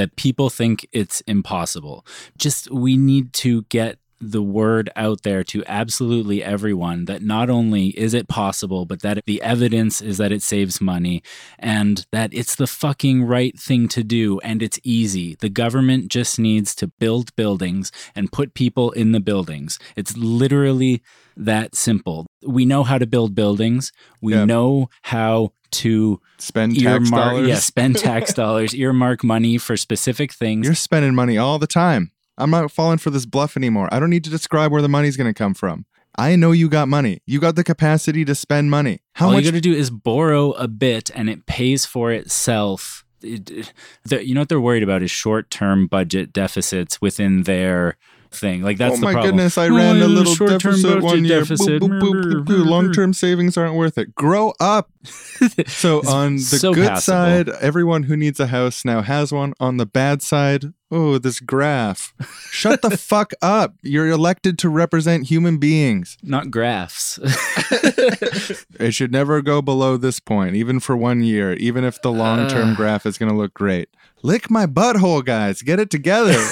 that 0.00 0.16
people 0.16 0.48
think 0.48 0.86
it's 0.92 1.20
impossible. 1.22 2.06
Just 2.38 2.70
we 2.70 2.96
need 2.96 3.32
to 3.34 3.62
get 3.64 3.98
the 4.22 4.42
word 4.42 4.90
out 4.96 5.22
there 5.22 5.42
to 5.42 5.64
absolutely 5.66 6.44
everyone 6.44 7.06
that 7.06 7.22
not 7.22 7.48
only 7.48 7.88
is 7.98 8.12
it 8.12 8.28
possible, 8.28 8.84
but 8.84 9.00
that 9.00 9.24
the 9.24 9.40
evidence 9.40 10.02
is 10.02 10.18
that 10.18 10.30
it 10.30 10.42
saves 10.42 10.78
money 10.80 11.22
and 11.58 12.04
that 12.12 12.28
it's 12.34 12.54
the 12.54 12.66
fucking 12.66 13.22
right 13.24 13.58
thing 13.58 13.88
to 13.88 14.04
do 14.04 14.38
and 14.40 14.62
it's 14.62 14.78
easy. 14.82 15.36
The 15.40 15.48
government 15.48 16.08
just 16.08 16.38
needs 16.38 16.74
to 16.76 16.86
build 16.86 17.34
buildings 17.34 17.90
and 18.14 18.30
put 18.30 18.52
people 18.52 18.90
in 18.92 19.12
the 19.12 19.20
buildings. 19.20 19.78
It's 19.96 20.14
literally 20.16 21.02
that 21.34 21.74
simple. 21.74 22.26
We 22.46 22.66
know 22.66 22.82
how 22.84 22.98
to 22.98 23.06
build 23.06 23.34
buildings. 23.34 23.90
We 24.20 24.34
Yeah. 24.34 24.44
know 24.44 24.90
how 25.02 25.52
to 25.72 26.20
spend 26.38 26.78
tax 26.78 27.10
dollars. 27.10 27.48
Yeah, 27.48 27.54
spend 27.56 27.98
tax 27.98 28.32
dollars, 28.34 28.74
earmark 28.74 29.22
money 29.24 29.58
for 29.58 29.76
specific 29.76 30.32
things. 30.32 30.64
You're 30.66 30.74
spending 30.74 31.14
money 31.14 31.38
all 31.38 31.58
the 31.58 31.66
time. 31.66 32.12
I'm 32.38 32.50
not 32.50 32.70
falling 32.70 32.98
for 32.98 33.10
this 33.10 33.26
bluff 33.26 33.56
anymore. 33.56 33.88
I 33.92 33.98
don't 34.00 34.10
need 34.10 34.24
to 34.24 34.30
describe 34.30 34.72
where 34.72 34.80
the 34.82 34.88
money's 34.88 35.16
going 35.16 35.32
to 35.32 35.36
come 35.36 35.52
from. 35.54 35.84
I 36.16 36.36
know 36.36 36.52
you 36.52 36.68
got 36.68 36.88
money. 36.88 37.20
You 37.26 37.38
got 37.38 37.54
the 37.54 37.62
capacity 37.64 38.24
to 38.24 38.34
spend 38.34 38.70
money. 38.70 39.00
How 39.14 39.26
All 39.26 39.32
much? 39.32 39.44
you 39.44 39.50
got 39.50 39.56
to 39.56 39.60
do 39.60 39.72
is 39.72 39.90
borrow 39.90 40.52
a 40.52 40.66
bit, 40.66 41.10
and 41.14 41.28
it 41.30 41.46
pays 41.46 41.86
for 41.86 42.10
itself. 42.12 43.04
It- 43.22 43.50
it- 43.50 43.72
the- 44.04 44.26
you 44.26 44.34
know 44.34 44.40
what 44.40 44.48
they're 44.48 44.60
worried 44.60 44.82
about 44.82 45.02
is 45.02 45.10
short-term 45.10 45.86
budget 45.86 46.32
deficits 46.32 47.00
within 47.00 47.42
their 47.44 47.96
thing. 48.32 48.62
Like 48.62 48.78
that's 48.78 48.96
oh 48.96 49.00
my 49.00 49.12
problem. 49.12 49.32
goodness, 49.36 49.58
I 49.58 49.68
Oh, 49.68 49.76
ran 49.76 49.96
a 50.00 50.06
little 50.08 50.34
short-term 50.34 50.58
deficit 50.58 50.84
budget 50.84 51.02
one 51.02 51.24
year. 51.24 51.38
deficit. 51.40 51.82
Boop, 51.82 52.00
boop, 52.00 52.14
boop, 52.14 52.32
boop, 52.32 52.44
boop. 52.46 52.66
Long-term 52.70 53.12
savings 53.12 53.56
aren't 53.58 53.74
worth 53.74 53.98
it. 53.98 54.14
Grow 54.14 54.52
up. 54.60 54.90
So 55.66 56.02
on 56.06 56.36
the 56.36 56.42
so 56.42 56.74
good 56.74 56.88
passable. 56.88 57.00
side, 57.00 57.48
everyone 57.60 58.04
who 58.04 58.16
needs 58.16 58.38
a 58.38 58.48
house 58.48 58.84
now 58.84 59.00
has 59.02 59.32
one. 59.32 59.54
On 59.58 59.78
the 59.78 59.86
bad 59.86 60.20
side, 60.22 60.74
oh, 60.90 61.18
this 61.18 61.40
graph. 61.40 62.12
Shut 62.50 62.82
the 62.82 62.90
fuck 62.96 63.32
up. 63.40 63.74
You're 63.82 64.08
elected 64.08 64.58
to 64.58 64.68
represent 64.68 65.28
human 65.28 65.58
beings. 65.58 66.18
Not 66.22 66.50
graphs. 66.50 67.18
It 68.80 68.94
should 68.94 69.12
never 69.12 69.42
go 69.42 69.60
below 69.60 69.98
this 69.98 70.20
point, 70.20 70.56
even 70.56 70.80
for 70.80 70.96
one 70.96 71.22
year, 71.22 71.52
even 71.54 71.84
if 71.84 72.00
the 72.00 72.10
long 72.10 72.48
term 72.48 72.70
Ugh. 72.70 72.76
graph 72.76 73.04
is 73.04 73.18
going 73.18 73.30
to 73.30 73.36
look 73.36 73.52
great. 73.52 73.90
Lick 74.22 74.50
my 74.50 74.64
butthole, 74.64 75.22
guys. 75.22 75.60
Get 75.60 75.78
it 75.78 75.90
together. 75.90 76.42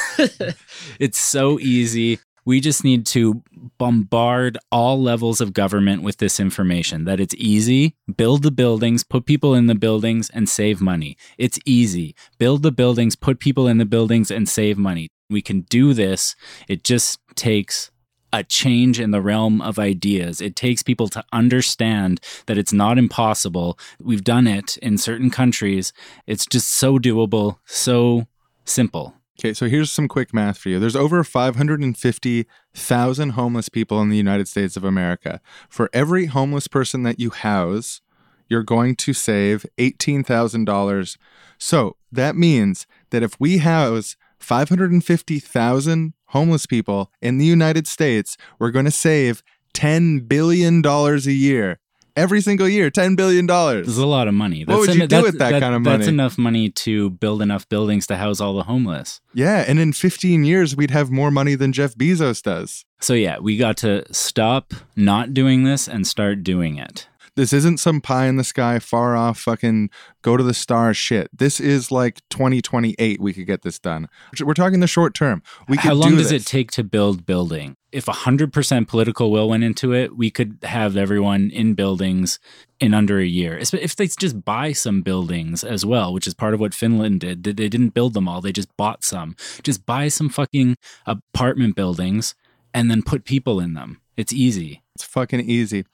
it's 1.01 1.19
so 1.19 1.59
easy. 1.59 2.19
We 2.49 2.63
just 2.63 2.83
need 2.83 3.05
to 3.09 3.43
bombard 3.77 4.57
all 4.73 4.99
levels 5.03 5.43
of 5.43 5.53
government 5.53 6.03
with 6.03 6.17
this 6.17 6.41
information 6.41 7.05
that 7.05 7.21
it's 7.21 7.35
easy. 7.35 7.95
Build 8.17 8.43
the 8.43 8.51
buildings, 8.51 9.05
put 9.05 9.27
people 9.27 9.55
in 9.55 9.67
the 9.67 9.75
buildings, 9.75 10.31
and 10.31 10.49
save 10.49 10.81
money. 10.81 11.19
It's 11.37 11.59
easy. 11.67 12.15
Build 12.39 12.63
the 12.63 12.73
buildings, 12.73 13.17
put 13.17 13.39
people 13.39 13.69
in 13.69 13.77
the 13.77 13.85
buildings, 13.85 14.31
and 14.31 14.49
save 14.49 14.79
money. 14.79 15.09
We 15.29 15.43
can 15.43 15.67
do 15.69 15.93
this. 15.93 16.37
It 16.69 16.85
just 16.85 17.21
takes 17.35 17.91
a 18.33 18.43
change 18.43 18.99
in 18.99 19.11
the 19.11 19.21
realm 19.21 19.61
of 19.61 19.79
ideas. 19.79 20.41
It 20.41 20.57
takes 20.57 20.83
people 20.83 21.09
to 21.09 21.23
understand 21.35 22.19
that 22.47 22.57
it's 22.57 22.73
not 22.73 22.97
impossible. 22.97 23.79
We've 24.01 24.25
done 24.25 24.47
it 24.47 24.79
in 24.79 24.97
certain 24.97 25.29
countries. 25.29 25.93
It's 26.27 26.47
just 26.47 26.71
so 26.71 26.99
doable, 26.99 27.59
so 27.67 28.27
simple. 28.65 29.18
Okay, 29.41 29.55
so 29.55 29.69
here's 29.69 29.93
some 29.93 30.09
quick 30.09 30.35
math 30.35 30.59
for 30.59 30.69
you. 30.69 30.81
There's 30.81 30.97
over 30.97 31.23
550,000 31.23 33.31
homeless 33.31 33.69
people 33.69 34.03
in 34.03 34.09
the 34.09 34.17
United 34.17 34.49
States 34.49 34.77
of 34.77 34.83
America. 34.83 35.41
For 35.69 35.89
every 35.93 36.27
homeless 36.27 36.67
person 36.67 37.05
that 37.05 37.21
you 37.21 37.31
house, 37.31 38.01
you're 38.49 38.65
going 38.65 38.97
to 38.97 39.13
save 39.13 39.65
$18,000. 39.79 41.17
So 41.57 41.95
that 42.11 42.35
means 42.35 42.89
that 43.11 43.23
if 43.23 43.39
we 43.39 43.59
house 43.59 44.17
550,000 44.41 46.15
homeless 46.27 46.67
people 46.67 47.13
in 47.23 47.39
the 47.39 47.45
United 47.45 47.87
States, 47.87 48.37
we're 48.59 48.73
going 48.73 48.87
to 48.87 48.91
save 48.91 49.45
$10 49.73 50.27
billion 50.27 50.85
a 50.85 51.17
year. 51.31 51.79
Every 52.19 52.41
single 52.41 52.69
year, 52.69 52.91
$10 52.91 53.15
billion. 53.17 53.47
There's 53.47 53.97
a 53.97 54.05
lot 54.05 54.27
of 54.27 54.35
money. 54.35 54.65
What 54.65 54.81
would 54.81 54.95
you 54.95 55.07
do 55.07 55.23
with 55.23 55.39
that 55.39 55.61
kind 55.61 55.73
of 55.73 55.83
money? 55.83 55.99
That's 55.99 56.09
enough 56.09 56.37
money 56.37 56.69
to 56.71 57.11
build 57.11 57.41
enough 57.43 57.69
buildings 57.69 58.09
to 58.09 58.17
house 58.17 58.41
all 58.41 58.55
the 58.55 58.65
homeless. 58.65 59.21
Yeah, 59.35 59.65
and 59.69 59.79
in 59.79 59.93
15 59.93 60.43
years, 60.43 60.75
we'd 60.75 60.91
have 60.91 61.13
more 61.13 61.31
money 61.31 61.55
than 61.55 61.73
Jeff 61.73 61.95
Bezos 61.95 62.43
does. 62.43 62.85
So 63.01 63.15
yeah, 63.15 63.39
we 63.39 63.57
got 63.57 63.77
to 63.79 64.05
stop 64.13 64.75
not 64.97 65.33
doing 65.33 65.63
this 65.63 65.87
and 65.87 66.09
start 66.09 66.43
doing 66.43 66.77
it. 66.77 67.07
This 67.39 67.53
isn't 67.53 67.79
some 67.79 68.01
pie 68.01 68.27
in 68.27 68.35
the 68.35 68.43
sky, 68.43 68.81
far 68.81 69.15
off, 69.15 69.39
fucking 69.39 69.91
go 70.23 70.37
to 70.37 70.43
the 70.43 70.53
stars 70.53 70.97
shit. 70.97 71.31
This 71.33 71.61
is 71.61 71.93
like 71.93 72.21
2028. 72.31 73.21
We 73.21 73.33
could 73.33 73.47
get 73.47 73.63
this 73.63 73.79
done. 73.79 74.09
We're 74.43 74.55
talking 74.55 74.81
the 74.81 74.89
short 74.89 75.15
term. 75.15 75.45
We 75.69 75.77
could 75.77 75.91
How 75.91 75.95
long 75.95 76.11
do 76.11 76.17
does 76.17 76.31
this. 76.31 76.43
it 76.43 76.47
take 76.47 76.73
to 76.73 76.83
build 76.83 77.27
building? 77.27 77.77
If 77.93 78.07
100% 78.07 78.89
political 78.89 79.31
will 79.31 79.49
went 79.49 79.63
into 79.63 79.93
it, 79.93 80.17
we 80.17 80.33
could 80.33 80.59
have 80.65 80.97
everyone 80.97 81.51
in 81.51 81.75
buildings 81.75 82.41
in 82.81 82.93
under 82.93 83.21
a 83.21 83.25
year. 83.25 83.57
If 83.57 83.95
they 83.95 84.09
just 84.09 84.45
buy 84.45 84.73
some 84.73 85.03
buildings 85.03 85.63
as 85.63 85.87
well, 85.87 86.13
which 86.13 86.27
is 86.27 86.35
part 86.35 86.55
of 86.55 86.61
what 86.61 86.75
Finland 86.75 87.21
did. 87.21 87.45
They 87.45 87.69
didn't 87.69 87.91
build 87.91 88.15
them 88.15 88.27
all, 88.27 88.41
they 88.41 88.51
just 88.51 88.77
bought 88.77 89.05
some. 89.05 89.37
Just 89.63 89.87
buy 89.87 90.09
some 90.09 90.29
fucking 90.29 90.77
apartment 91.07 91.77
buildings 91.77 92.35
and 92.75 92.91
then 92.91 93.01
put 93.01 93.25
people 93.25 93.61
in 93.61 93.75
them. 93.75 94.01
It's 94.17 94.33
easy. 94.33 94.83
It's 94.97 95.05
fucking 95.05 95.49
easy. 95.49 95.85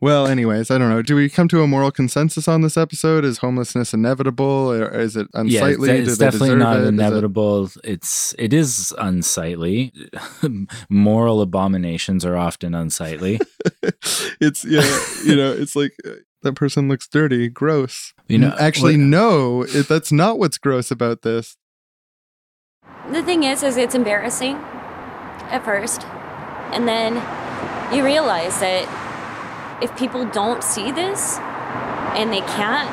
Well, 0.00 0.26
anyways, 0.26 0.70
I 0.72 0.78
don't 0.78 0.90
know. 0.90 1.00
Do 1.00 1.14
we 1.14 1.28
come 1.28 1.46
to 1.46 1.62
a 1.62 1.66
moral 1.68 1.92
consensus 1.92 2.48
on 2.48 2.62
this 2.62 2.76
episode? 2.76 3.24
Is 3.24 3.38
homelessness 3.38 3.94
inevitable, 3.94 4.72
or 4.72 4.88
is 4.88 5.14
it 5.16 5.28
unsightly? 5.32 5.88
Yeah, 5.88 5.94
it's, 5.94 6.08
it's 6.08 6.18
definitely 6.18 6.56
not 6.56 6.80
it- 6.80 6.88
inevitable. 6.88 7.70
It's 7.84 8.34
it 8.36 8.52
is 8.52 8.92
unsightly. 8.98 9.92
Moral 10.90 11.40
abominations 11.40 12.24
are 12.24 12.36
often 12.36 12.74
unsightly. 12.74 13.38
it's 14.40 14.64
yeah, 14.64 14.82
you 15.24 15.36
know, 15.36 15.52
it's 15.52 15.76
like 15.76 15.92
uh, 16.04 16.14
that 16.42 16.54
person 16.54 16.88
looks 16.88 17.06
dirty, 17.06 17.48
gross. 17.48 18.12
You 18.26 18.38
know, 18.38 18.56
actually, 18.58 18.96
what- 18.96 19.04
no, 19.06 19.62
it, 19.62 19.86
that's 19.88 20.10
not 20.10 20.36
what's 20.38 20.58
gross 20.58 20.90
about 20.90 21.22
this. 21.22 21.56
The 23.12 23.22
thing 23.22 23.44
is, 23.44 23.62
is 23.62 23.76
it's 23.76 23.94
embarrassing 23.94 24.56
at 24.56 25.64
first, 25.64 26.02
and 26.72 26.88
then 26.88 27.14
you 27.94 28.04
realize 28.04 28.58
that 28.58 28.88
if 29.82 29.94
people 29.96 30.24
don't 30.24 30.62
see 30.62 30.92
this 30.92 31.38
and 32.16 32.32
they 32.32 32.40
can't 32.40 32.88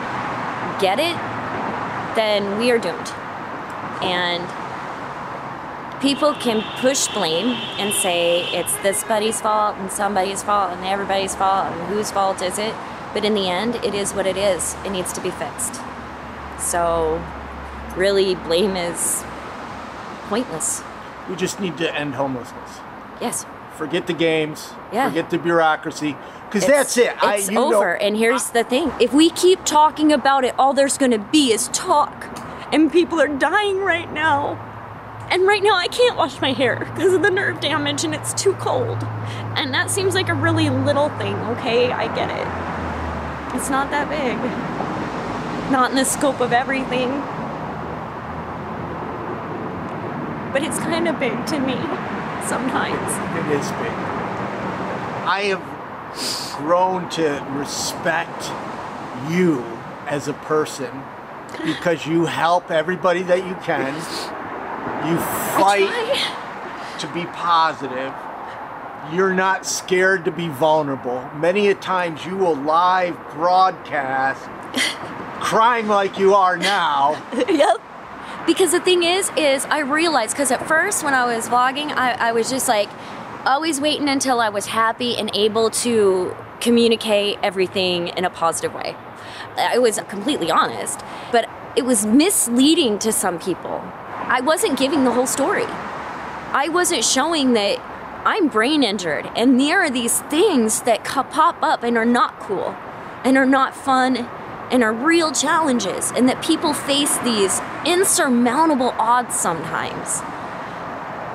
get 0.82 1.00
it, 1.00 1.16
then 2.16 2.58
we 2.58 2.72
are 2.72 2.80
doomed. 2.80 3.10
And 4.02 4.42
people 6.02 6.34
can 6.34 6.64
push 6.80 7.08
blame 7.10 7.48
and 7.78 7.94
say 7.94 8.50
it's 8.52 8.76
this 8.78 9.04
buddy's 9.04 9.40
fault 9.40 9.76
and 9.78 9.92
somebody's 9.92 10.42
fault 10.42 10.72
and 10.72 10.84
everybody's 10.86 11.36
fault 11.36 11.72
and 11.72 11.94
whose 11.94 12.10
fault 12.10 12.42
is 12.42 12.58
it? 12.58 12.74
But 13.14 13.24
in 13.24 13.34
the 13.34 13.50
end, 13.50 13.76
it 13.76 13.94
is 13.94 14.14
what 14.14 14.26
it 14.26 14.38
is. 14.38 14.76
It 14.86 14.90
needs 14.92 15.14
to 15.14 15.22
be 15.22 15.32
fixed. 15.32 15.80
So, 16.60 17.24
really, 17.96 18.36
blame 18.36 18.76
is 18.76 19.24
pointless. 20.28 20.84
We 21.30 21.36
just 21.36 21.60
need 21.60 21.78
to 21.78 21.94
end 21.94 22.16
homelessness. 22.16 22.80
Yes. 23.22 23.46
Forget 23.76 24.08
the 24.08 24.14
games. 24.14 24.74
Yeah. 24.92 25.10
Forget 25.10 25.30
the 25.30 25.38
bureaucracy. 25.38 26.18
Because 26.52 26.66
that's 26.66 26.98
it. 26.98 27.16
I, 27.24 27.36
It's 27.36 27.50
know- 27.50 27.68
over. 27.76 27.96
and 27.96 28.18
here's 28.18 28.50
the 28.50 28.64
thing: 28.64 28.92
if 29.00 29.14
we 29.14 29.30
keep 29.30 29.64
talking 29.66 30.12
about 30.12 30.44
it, 30.44 30.56
all 30.58 30.74
there's 30.74 30.98
going 30.98 31.12
to 31.12 31.20
be 31.20 31.52
is 31.54 31.68
talk, 31.70 32.26
and 32.74 32.92
people 32.92 33.22
are 33.22 33.28
dying 33.28 33.80
right 33.80 34.12
now. 34.12 34.58
And 35.32 35.46
right 35.46 35.62
now, 35.62 35.76
I 35.76 35.88
can't 35.88 36.18
wash 36.18 36.42
my 36.42 36.54
hair 36.54 36.80
because 36.96 37.14
of 37.14 37.22
the 37.22 37.30
nerve 37.30 37.60
damage, 37.60 38.04
and 38.04 38.16
it's 38.16 38.34
too 38.34 38.54
cold. 38.54 38.98
And 39.56 39.72
that 39.76 39.92
seems 39.92 40.16
like 40.16 40.28
a 40.28 40.34
really 40.34 40.72
little 40.72 41.10
thing. 41.20 41.36
Okay, 41.54 41.92
I 41.92 42.08
get 42.16 42.32
it. 42.32 43.56
It's 43.56 43.70
not 43.70 43.92
that 43.92 44.10
big. 44.10 44.38
Not 45.72 45.92
in 45.92 45.98
the 45.98 46.04
scope 46.04 46.40
of 46.42 46.52
everything. 46.52 47.10
But 50.52 50.64
it's 50.64 50.80
kind 50.80 51.08
of 51.08 51.20
big 51.20 51.46
to 51.48 51.60
me 51.60 51.76
sometimes. 52.48 53.12
It 53.38 53.56
is 53.56 53.68
big. 53.74 53.94
I 55.30 55.42
have 55.54 55.62
grown 56.58 57.10
to 57.10 57.46
respect 57.52 58.52
you 59.30 59.64
as 60.08 60.28
a 60.28 60.34
person 60.34 61.04
because 61.66 62.06
you 62.06 62.26
help 62.26 62.72
everybody 62.72 63.24
that 63.24 63.46
you 63.46 63.56
can. 63.64 63.94
You 65.08 65.18
fight 65.58 65.90
to 67.00 67.08
be 67.14 67.26
positive. 67.28 68.14
You're 69.14 69.34
not 69.34 69.66
scared 69.66 70.26
to 70.26 70.32
be 70.32 70.48
vulnerable. 70.50 71.30
Many 71.36 71.70
a 71.70 71.76
times 71.76 72.26
you 72.26 72.36
will 72.38 72.56
live 72.56 73.18
broadcast 73.34 74.48
crying 75.40 75.88
like 75.88 76.20
you 76.20 76.36
are 76.36 76.58
now. 76.58 77.22
yep. 77.50 77.82
Because 78.46 78.72
the 78.72 78.80
thing 78.80 79.04
is, 79.04 79.32
is 79.38 79.66
I 79.66 79.80
realized 79.80 80.34
because 80.34 80.52
at 80.52 80.68
first 80.68 81.04
when 81.04 81.14
I 81.14 81.26
was 81.36 81.48
vlogging, 81.48 81.92
I, 81.92 82.14
I 82.14 82.32
was 82.32 82.50
just 82.50 82.68
like 82.68 82.90
always 83.46 83.80
waiting 83.80 84.10
until 84.10 84.40
I 84.40 84.50
was 84.50 84.68
happy 84.68 85.16
and 85.18 85.32
able 85.34 85.70
to 85.70 86.36
communicate 86.60 87.38
everything 87.42 88.10
in 88.10 88.26
a 88.26 88.30
positive 88.30 88.74
way. 88.74 88.96
I 89.58 89.78
was 89.78 90.00
completely 90.08 90.52
honest, 90.52 91.02
but 91.32 91.50
it 91.76 91.86
was 91.86 92.06
misleading 92.06 93.00
to 93.00 93.12
some 93.12 93.40
people. 93.40 93.82
I 94.12 94.42
wasn't 94.42 94.78
giving 94.78 95.04
the 95.04 95.12
whole 95.12 95.28
story. 95.28 95.66
I 95.66 96.68
wasn't 96.70 97.04
showing 97.04 97.54
that 97.54 97.80
I'm 98.26 98.48
brain 98.48 98.84
injured 98.84 99.30
and 99.36 99.60
there 99.60 99.82
are 99.82 99.90
these 99.90 100.20
things 100.24 100.82
that 100.82 101.04
pop 101.04 101.58
up 101.62 101.84
and 101.84 101.98
are 101.98 102.06
not 102.06 102.40
cool 102.40 102.76
and 103.24 103.38
are 103.38 103.46
not 103.46 103.76
fun 103.76 104.18
and 104.72 104.84
are 104.84 104.94
real 104.94 105.32
challenges 105.32 106.12
and 106.12 106.28
that 106.28 106.44
people 106.44 106.74
face 106.74 107.18
these 107.20 107.62
insurmountable 107.86 108.94
odds 108.98 109.40
sometimes. 109.40 110.22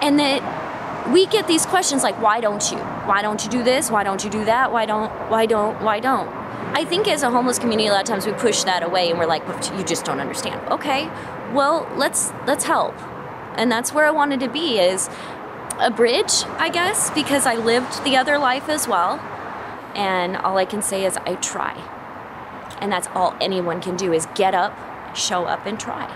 And 0.02 0.18
that 0.18 0.63
we 1.12 1.26
get 1.26 1.46
these 1.46 1.66
questions 1.66 2.02
like 2.02 2.20
why 2.20 2.40
don't 2.40 2.70
you? 2.70 2.78
Why 2.78 3.22
don't 3.22 3.44
you 3.44 3.50
do 3.50 3.62
this? 3.62 3.90
Why 3.90 4.04
don't 4.04 4.24
you 4.24 4.30
do 4.30 4.44
that? 4.44 4.72
Why 4.72 4.86
don't 4.86 5.10
why 5.30 5.46
don't 5.46 5.82
why 5.82 6.00
don't? 6.00 6.28
I 6.76 6.84
think 6.84 7.06
as 7.06 7.22
a 7.22 7.30
homeless 7.30 7.58
community 7.58 7.88
a 7.88 7.92
lot 7.92 8.00
of 8.00 8.06
times 8.06 8.26
we 8.26 8.32
push 8.32 8.64
that 8.64 8.82
away 8.82 9.10
and 9.10 9.18
we're 9.18 9.26
like 9.26 9.42
you 9.76 9.84
just 9.84 10.04
don't 10.04 10.20
understand. 10.20 10.60
Okay. 10.70 11.10
Well, 11.52 11.88
let's 11.96 12.32
let's 12.46 12.64
help. 12.64 12.94
And 13.56 13.70
that's 13.70 13.92
where 13.92 14.06
I 14.06 14.10
wanted 14.10 14.40
to 14.40 14.48
be 14.48 14.78
is 14.78 15.08
a 15.78 15.90
bridge, 15.90 16.44
I 16.58 16.68
guess, 16.68 17.10
because 17.10 17.46
I 17.46 17.54
lived 17.54 18.04
the 18.04 18.16
other 18.16 18.38
life 18.38 18.68
as 18.68 18.88
well. 18.88 19.20
And 19.94 20.36
all 20.36 20.56
I 20.56 20.64
can 20.64 20.82
say 20.82 21.04
is 21.04 21.16
I 21.18 21.34
try. 21.36 21.74
And 22.80 22.90
that's 22.90 23.08
all 23.14 23.36
anyone 23.40 23.80
can 23.80 23.96
do 23.96 24.12
is 24.12 24.26
get 24.34 24.54
up, 24.54 24.76
show 25.16 25.44
up 25.44 25.66
and 25.66 25.78
try. 25.78 26.06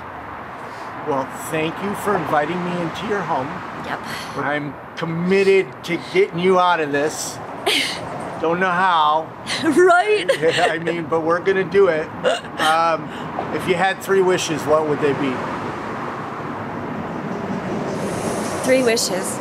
Well, 1.06 1.24
thank 1.50 1.74
you 1.82 1.94
for 1.94 2.16
inviting 2.16 2.62
me 2.64 2.72
into 2.82 3.06
your 3.06 3.20
home. 3.20 3.46
Yep. 3.88 4.00
I'm 4.36 4.74
committed 4.96 5.82
to 5.84 5.96
getting 6.12 6.38
you 6.38 6.58
out 6.60 6.80
of 6.80 6.92
this. 6.92 7.38
Don't 8.42 8.60
know 8.60 8.70
how. 8.70 9.22
right? 9.64 10.26
I 10.70 10.78
mean, 10.78 11.06
but 11.06 11.22
we're 11.22 11.40
gonna 11.40 11.64
do 11.64 11.88
it. 11.88 12.06
Um, 12.60 13.04
if 13.56 13.66
you 13.66 13.74
had 13.74 14.02
three 14.02 14.20
wishes, 14.20 14.62
what 14.64 14.88
would 14.88 15.00
they 15.00 15.12
be? 15.14 15.32
Three 18.64 18.82
wishes. 18.82 19.38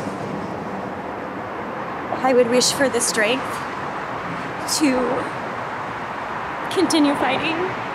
I 2.20 2.32
would 2.34 2.48
wish 2.48 2.72
for 2.72 2.88
the 2.88 3.00
strength 3.00 3.44
to 4.78 4.96
continue 6.74 7.14
fighting. 7.16 7.87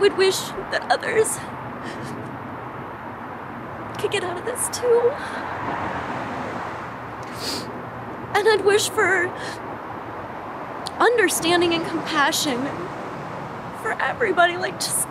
Would 0.00 0.16
wish 0.16 0.38
that 0.72 0.86
others 0.90 1.38
could 4.00 4.10
get 4.10 4.24
out 4.24 4.38
of 4.38 4.46
this 4.46 4.68
too. 4.76 5.12
And 8.34 8.48
I'd 8.48 8.64
wish 8.64 8.88
for 8.88 9.28
understanding 10.98 11.74
and 11.74 11.86
compassion 11.86 12.58
for 13.82 13.92
everybody, 14.00 14.56
like 14.56 14.80
just 14.80 15.06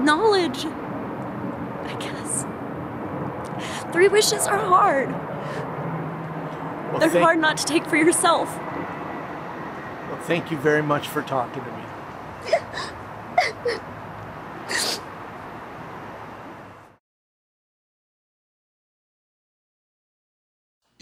knowledge. 0.00 0.66
I 1.84 1.96
guess. 2.00 2.46
Three 3.92 4.08
wishes 4.08 4.46
are 4.46 4.58
hard. 4.58 5.10
Well, 6.92 6.98
They're 7.00 7.22
hard 7.22 7.38
not 7.38 7.56
to 7.58 7.64
take 7.64 7.86
for 7.86 7.96
yourself. 7.96 8.48
Well, 8.56 10.20
thank 10.22 10.50
you 10.50 10.56
very 10.56 10.82
much 10.82 11.08
for 11.08 11.22
talking 11.22 11.62
to 11.64 11.70
me. 11.70 11.82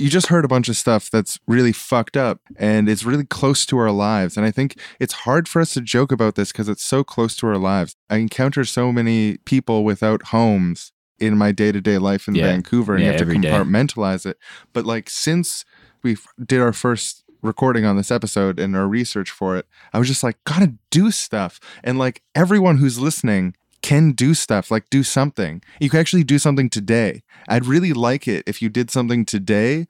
you 0.01 0.09
just 0.11 0.29
heard 0.29 0.45
a 0.45 0.49
bunch 0.49 0.69
of 0.69 0.77
stuff 0.77 1.11
that's 1.11 1.39
really 1.47 1.73
fucked 1.73 2.17
up 2.17 2.41
and 2.57 2.89
it's 2.89 3.05
really 3.05 3.25
close 3.25 3.67
to 3.67 3.79
our 3.79 3.91
lives. 3.91 4.37
And 4.37 4.47
I 4.47 4.51
think 4.51 4.79
it's 4.99 5.13
hard 5.13 5.47
for 5.47 5.61
us 5.61 5.75
to 5.75 5.81
joke 5.81 6.11
about 6.11 6.35
this 6.35 6.51
because 6.53 6.69
it's 6.69 6.83
so 6.85 7.05
close 7.05 7.37
to 7.37 7.47
our 7.47 7.59
lives. 7.59 7.95
I 8.09 8.17
encounter 8.17 8.65
so 8.65 8.91
many 8.93 9.37
people 9.45 9.85
without 9.85 10.29
homes 10.29 10.93
in 11.19 11.37
my 11.37 11.53
day 11.53 11.71
to 11.71 11.81
day 11.81 11.99
life 11.99 12.27
in 12.29 12.35
Yeah. 12.35 12.47
Vancouver 12.47 12.95
and 12.95 13.03
Yeah, 13.03 13.09
you 13.09 13.13
have 13.13 13.19
to 13.21 13.25
every 13.27 13.39
day. 13.39 13.51
compartmentalize 13.51 14.25
it. 14.27 14.39
But 14.73 14.87
like 14.87 15.11
since 15.11 15.65
we 16.03 16.17
did 16.45 16.61
our 16.61 16.73
first 16.73 17.23
recording 17.43 17.85
on 17.85 17.97
this 17.97 18.11
episode 18.11 18.59
and 18.59 18.75
our 18.77 18.89
research 18.89 19.31
for 19.31 19.57
it, 19.57 19.67
I 19.93 19.99
was 19.99 20.09
just 20.09 20.23
like, 20.23 20.37
gotta 20.45 20.75
do 20.91 21.11
stuff. 21.11 21.61
And 21.85 21.99
like 21.99 22.23
everyone 22.35 22.79
who's 22.79 22.99
listening 22.99 23.55
can 23.83 24.13
do 24.13 24.35
stuff, 24.35 24.71
like 24.71 24.89
do 24.91 25.03
something. 25.03 25.63
You 25.81 25.91
can 25.91 26.01
actually 26.01 26.25
do 26.25 26.39
something 26.39 26.69
today. 26.69 27.23
I'd 27.49 27.67
really 27.67 27.93
like 27.93 28.29
it 28.29 28.45
if 28.47 28.61
you 28.61 28.69
did 28.69 28.91
something 28.91 29.25
today 29.25 29.87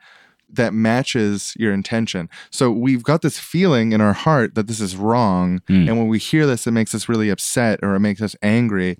that 0.52 0.74
matches 0.74 1.54
your 1.56 1.72
intention. 1.72 2.28
So 2.50 2.70
we've 2.70 3.02
got 3.02 3.22
this 3.22 3.38
feeling 3.38 3.92
in 3.92 4.00
our 4.00 4.12
heart 4.12 4.54
that 4.54 4.66
this 4.66 4.80
is 4.80 4.96
wrong. 4.96 5.60
Hmm. 5.68 5.88
And 5.88 5.98
when 5.98 6.08
we 6.08 6.18
hear 6.18 6.46
this, 6.46 6.66
it 6.66 6.72
makes 6.72 6.94
us 6.94 7.08
really 7.08 7.30
upset 7.30 7.80
or 7.82 7.94
it 7.94 8.00
makes 8.00 8.20
us 8.20 8.34
angry. 8.42 8.98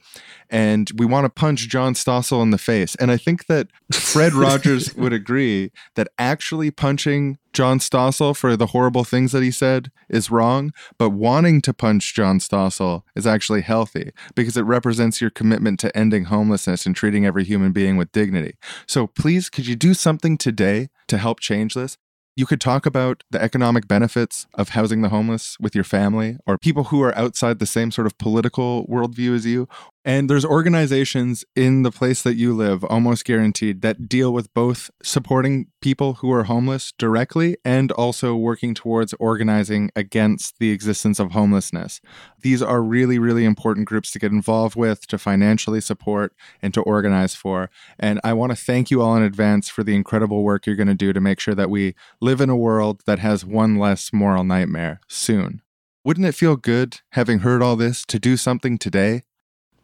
And 0.50 0.90
we 0.96 1.06
want 1.06 1.24
to 1.24 1.30
punch 1.30 1.68
John 1.68 1.94
Stossel 1.94 2.42
in 2.42 2.50
the 2.50 2.58
face. 2.58 2.94
And 2.96 3.10
I 3.10 3.16
think 3.16 3.46
that 3.46 3.68
Fred 3.92 4.32
Rogers 4.32 4.94
would 4.96 5.12
agree 5.12 5.70
that 5.94 6.08
actually 6.18 6.70
punching 6.70 7.38
John 7.52 7.78
Stossel 7.78 8.36
for 8.36 8.56
the 8.56 8.66
horrible 8.66 9.04
things 9.04 9.32
that 9.32 9.42
he 9.42 9.50
said 9.50 9.90
is 10.08 10.30
wrong, 10.30 10.72
but 10.98 11.10
wanting 11.10 11.60
to 11.62 11.74
punch 11.74 12.14
John 12.14 12.38
Stossel 12.38 13.02
is 13.16 13.26
actually 13.26 13.62
healthy 13.62 14.12
because 14.34 14.56
it 14.56 14.62
represents 14.62 15.20
your 15.20 15.30
commitment 15.30 15.80
to 15.80 15.96
ending 15.96 16.24
homelessness 16.24 16.86
and 16.86 16.94
treating 16.94 17.26
every 17.26 17.44
human 17.44 17.72
being 17.72 17.96
with 17.96 18.12
dignity. 18.12 18.54
So 18.86 19.06
please, 19.06 19.50
could 19.50 19.66
you 19.66 19.76
do 19.76 19.94
something 19.94 20.38
today 20.38 20.88
to 21.08 21.18
help 21.18 21.40
change 21.40 21.74
this? 21.74 21.96
You 22.36 22.46
could 22.46 22.60
talk 22.60 22.86
about 22.86 23.24
the 23.30 23.42
economic 23.42 23.88
benefits 23.88 24.46
of 24.54 24.70
housing 24.70 25.02
the 25.02 25.08
homeless 25.08 25.58
with 25.60 25.74
your 25.74 25.84
family 25.84 26.38
or 26.46 26.56
people 26.56 26.84
who 26.84 27.02
are 27.02 27.16
outside 27.18 27.58
the 27.58 27.66
same 27.66 27.90
sort 27.90 28.06
of 28.06 28.16
political 28.18 28.86
worldview 28.86 29.34
as 29.34 29.44
you. 29.44 29.68
And 30.02 30.30
there's 30.30 30.46
organizations 30.46 31.44
in 31.54 31.82
the 31.82 31.90
place 31.90 32.22
that 32.22 32.36
you 32.36 32.54
live, 32.54 32.82
almost 32.84 33.26
guaranteed, 33.26 33.82
that 33.82 34.08
deal 34.08 34.32
with 34.32 34.52
both 34.54 34.90
supporting 35.02 35.66
people 35.82 36.14
who 36.14 36.32
are 36.32 36.44
homeless 36.44 36.92
directly 36.96 37.58
and 37.66 37.92
also 37.92 38.34
working 38.34 38.72
towards 38.72 39.12
organizing 39.20 39.90
against 39.94 40.58
the 40.58 40.70
existence 40.70 41.18
of 41.18 41.32
homelessness. 41.32 42.00
These 42.40 42.62
are 42.62 42.82
really, 42.82 43.18
really 43.18 43.44
important 43.44 43.86
groups 43.86 44.10
to 44.12 44.18
get 44.18 44.32
involved 44.32 44.74
with, 44.74 45.06
to 45.08 45.18
financially 45.18 45.82
support, 45.82 46.32
and 46.62 46.72
to 46.72 46.80
organize 46.80 47.34
for. 47.34 47.68
And 47.98 48.20
I 48.24 48.32
want 48.32 48.52
to 48.52 48.56
thank 48.56 48.90
you 48.90 49.02
all 49.02 49.16
in 49.16 49.22
advance 49.22 49.68
for 49.68 49.84
the 49.84 49.94
incredible 49.94 50.42
work 50.42 50.64
you're 50.64 50.76
going 50.76 50.88
to 50.88 50.94
do 50.94 51.12
to 51.12 51.20
make 51.20 51.40
sure 51.40 51.54
that 51.54 51.68
we 51.68 51.94
live 52.22 52.40
in 52.40 52.48
a 52.48 52.56
world 52.56 53.02
that 53.04 53.18
has 53.18 53.44
one 53.44 53.76
less 53.76 54.14
moral 54.14 54.44
nightmare 54.44 55.00
soon. 55.08 55.60
Wouldn't 56.04 56.26
it 56.26 56.34
feel 56.34 56.56
good, 56.56 57.00
having 57.10 57.40
heard 57.40 57.60
all 57.60 57.76
this, 57.76 58.06
to 58.06 58.18
do 58.18 58.38
something 58.38 58.78
today? 58.78 59.24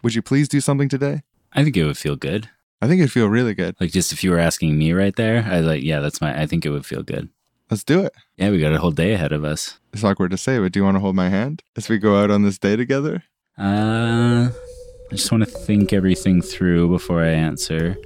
Would 0.07 0.15
you 0.15 0.23
please 0.23 0.47
do 0.47 0.61
something 0.61 0.89
today? 0.89 1.25
I 1.53 1.65
think 1.65 1.77
it 1.77 1.85
would 1.85 1.99
feel 1.99 2.15
good. 2.15 2.49
I 2.81 2.87
think 2.87 3.01
it'd 3.01 3.11
feel 3.11 3.29
really 3.29 3.55
good. 3.55 3.75
Like 3.81 3.91
just 3.91 4.13
if 4.13 4.23
you 4.23 4.31
were 4.31 4.39
asking 4.39 4.79
me 4.79 4.93
right 4.93 5.17
there, 5.17 5.45
I 5.45 5.59
like, 5.59 5.83
yeah, 5.83 5.99
that's 5.99 6.21
my. 6.21 6.41
I 6.41 6.47
think 6.47 6.65
it 6.65 6.71
would 6.71 6.87
feel 6.87 7.03
good. 7.03 7.29
Let's 7.73 7.83
do 7.83 8.03
it. 8.03 8.13
Yeah, 8.37 8.51
we 8.51 8.61
got 8.61 8.73
a 8.73 8.79
whole 8.79 8.93
day 8.93 9.15
ahead 9.15 9.33
of 9.33 9.45
us. 9.45 9.81
It's 9.93 10.05
awkward 10.05 10.31
to 10.31 10.37
say, 10.37 10.61
but 10.61 10.71
do 10.71 10.79
you 10.79 10.85
want 10.85 10.95
to 10.95 11.01
hold 11.01 11.17
my 11.17 11.29
hand 11.29 11.65
as 11.77 11.89
we 11.89 11.99
go 11.99 12.23
out 12.23 12.31
on 12.31 12.45
this 12.45 12.57
day 12.57 12.77
together? 12.77 13.25
Uh, 13.59 14.51
I 15.11 15.11
just 15.11 15.33
want 15.33 15.43
to 15.43 15.51
think 15.51 15.93
everything 15.93 16.41
through 16.41 16.89
before 16.89 17.25
I 17.25 17.31
answer. 17.31 17.97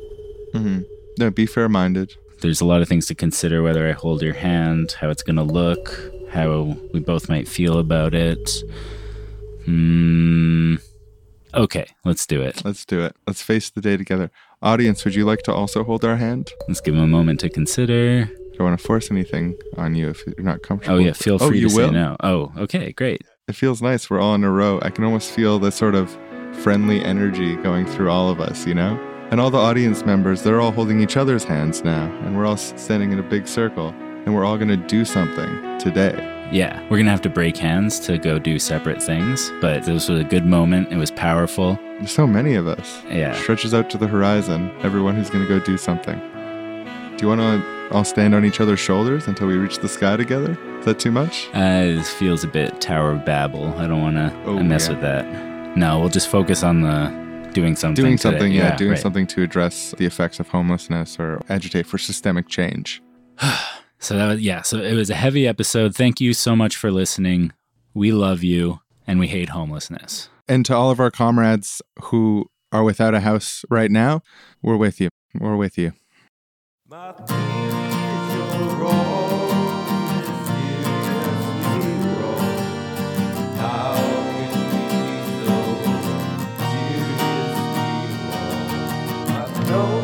Mm-hmm. 0.54 0.80
No, 1.18 1.30
be 1.30 1.44
fair 1.44 1.68
minded. 1.68 2.14
There's 2.40 2.62
a 2.62 2.64
lot 2.64 2.80
of 2.80 2.88
things 2.88 3.08
to 3.08 3.14
consider 3.14 3.62
whether 3.62 3.86
I 3.86 3.92
hold 3.92 4.22
your 4.22 4.32
hand, 4.32 4.92
how 4.92 5.10
it's 5.10 5.22
going 5.22 5.36
to 5.36 5.42
look, 5.42 5.94
how 6.30 6.78
we 6.94 7.00
both 7.00 7.28
might 7.28 7.46
feel 7.46 7.78
about 7.78 8.14
it. 8.14 8.62
Hmm. 9.66 10.76
Okay, 11.54 11.86
let's 12.04 12.26
do 12.26 12.42
it. 12.42 12.64
Let's 12.64 12.84
do 12.84 13.02
it. 13.02 13.16
Let's 13.26 13.42
face 13.42 13.70
the 13.70 13.80
day 13.80 13.96
together. 13.96 14.30
Audience, 14.62 15.04
would 15.04 15.14
you 15.14 15.24
like 15.24 15.42
to 15.42 15.52
also 15.52 15.82
hold 15.84 16.04
our 16.04 16.16
hand? 16.16 16.50
Let's 16.68 16.80
give 16.80 16.94
them 16.94 17.02
a 17.04 17.08
moment 17.08 17.40
to 17.40 17.48
consider. 17.48 18.28
I 18.30 18.56
don't 18.56 18.66
want 18.68 18.78
to 18.78 18.86
force 18.86 19.10
anything 19.10 19.56
on 19.76 19.94
you 19.94 20.10
if 20.10 20.24
you're 20.26 20.44
not 20.44 20.62
comfortable. 20.62 20.96
Oh, 20.96 21.00
yeah, 21.00 21.12
feel 21.12 21.38
Oh, 21.40 21.48
free 21.48 21.60
you 21.60 21.68
to 21.68 21.74
will? 21.76 21.88
say 21.88 21.94
no. 21.94 22.16
Oh, 22.20 22.52
okay, 22.58 22.92
great. 22.92 23.22
It 23.48 23.54
feels 23.56 23.80
nice. 23.82 24.08
We're 24.10 24.20
all 24.20 24.34
in 24.34 24.44
a 24.44 24.50
row. 24.50 24.78
I 24.82 24.90
can 24.90 25.02
almost 25.04 25.30
feel 25.32 25.58
the 25.58 25.72
sort 25.72 25.94
of 25.94 26.16
friendly 26.62 27.02
energy 27.04 27.56
going 27.56 27.86
through 27.86 28.10
all 28.10 28.28
of 28.28 28.40
us, 28.40 28.66
you 28.66 28.74
know? 28.74 28.98
And 29.30 29.40
all 29.40 29.50
the 29.50 29.58
audience 29.58 30.04
members, 30.04 30.42
they're 30.42 30.60
all 30.60 30.72
holding 30.72 31.00
each 31.00 31.16
other's 31.16 31.44
hands 31.44 31.82
now. 31.82 32.04
And 32.24 32.36
we're 32.36 32.46
all 32.46 32.56
standing 32.56 33.12
in 33.12 33.18
a 33.18 33.22
big 33.22 33.48
circle. 33.48 33.88
And 34.26 34.34
we're 34.34 34.44
all 34.44 34.56
going 34.56 34.68
to 34.68 34.76
do 34.76 35.04
something 35.04 35.78
today. 35.78 36.36
Yeah, 36.52 36.80
we're 36.84 36.96
going 36.96 37.04
to 37.04 37.12
have 37.12 37.22
to 37.22 37.28
break 37.30 37.56
hands 37.56 38.00
to 38.00 38.18
go 38.18 38.38
do 38.40 38.58
separate 38.58 39.00
things, 39.00 39.52
but 39.60 39.84
this 39.84 40.08
was 40.08 40.18
a 40.20 40.24
good 40.24 40.44
moment. 40.44 40.92
It 40.92 40.96
was 40.96 41.12
powerful. 41.12 41.78
There's 41.98 42.10
so 42.10 42.26
many 42.26 42.54
of 42.54 42.66
us. 42.66 43.02
Yeah. 43.08 43.34
Stretches 43.34 43.72
out 43.72 43.88
to 43.90 43.98
the 43.98 44.08
horizon. 44.08 44.72
Everyone 44.82 45.14
who's 45.14 45.30
going 45.30 45.46
to 45.46 45.48
go 45.48 45.64
do 45.64 45.78
something. 45.78 46.18
Do 47.16 47.24
you 47.24 47.28
want 47.28 47.40
to 47.40 47.90
all 47.92 48.02
stand 48.02 48.34
on 48.34 48.44
each 48.44 48.60
other's 48.60 48.80
shoulders 48.80 49.28
until 49.28 49.46
we 49.46 49.58
reach 49.58 49.78
the 49.78 49.88
sky 49.88 50.16
together? 50.16 50.58
Is 50.80 50.86
that 50.86 50.98
too 50.98 51.12
much? 51.12 51.48
Uh, 51.54 51.82
this 51.82 52.10
feels 52.12 52.42
a 52.42 52.48
bit 52.48 52.80
Tower 52.80 53.12
of 53.12 53.24
Babel. 53.24 53.68
I 53.78 53.86
don't 53.86 54.02
want 54.02 54.16
to 54.16 54.34
Oh, 54.44 54.60
mess 54.60 54.88
yeah. 54.88 54.94
with 54.94 55.02
that. 55.02 55.76
No, 55.76 56.00
we'll 56.00 56.08
just 56.08 56.28
focus 56.28 56.64
on 56.64 56.80
the 56.80 57.50
doing 57.52 57.76
something. 57.76 58.02
doing 58.02 58.16
today. 58.16 58.22
something, 58.22 58.52
yeah, 58.52 58.74
doing 58.76 58.92
right. 58.92 59.00
something 59.00 59.26
to 59.28 59.42
address 59.44 59.94
the 59.98 60.06
effects 60.06 60.40
of 60.40 60.48
homelessness 60.48 61.16
or 61.20 61.40
agitate 61.48 61.86
for 61.86 61.96
systemic 61.98 62.48
change. 62.48 63.00
So 64.00 64.16
that 64.16 64.26
was, 64.26 64.40
yeah, 64.40 64.62
so 64.62 64.78
it 64.78 64.94
was 64.94 65.10
a 65.10 65.14
heavy 65.14 65.46
episode. 65.46 65.94
Thank 65.94 66.20
you 66.20 66.32
so 66.32 66.56
much 66.56 66.74
for 66.74 66.90
listening. 66.90 67.52
We 67.92 68.12
love 68.12 68.42
you 68.42 68.80
and 69.06 69.20
we 69.20 69.28
hate 69.28 69.50
homelessness. 69.50 70.30
And 70.48 70.64
to 70.66 70.74
all 70.74 70.90
of 70.90 70.98
our 70.98 71.10
comrades 71.10 71.82
who 72.04 72.46
are 72.72 72.82
without 72.82 73.14
a 73.14 73.20
house 73.20 73.62
right 73.68 73.90
now, 73.90 74.22
we're 74.62 74.78
with 74.78 75.00
you. 75.00 75.10
We're 75.38 75.56
with 75.56 75.76
you. 75.76 75.92
No. 89.68 89.99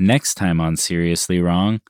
Next 0.00 0.36
time 0.36 0.62
on 0.62 0.78
Seriously 0.78 1.42
Wrong, 1.42 1.82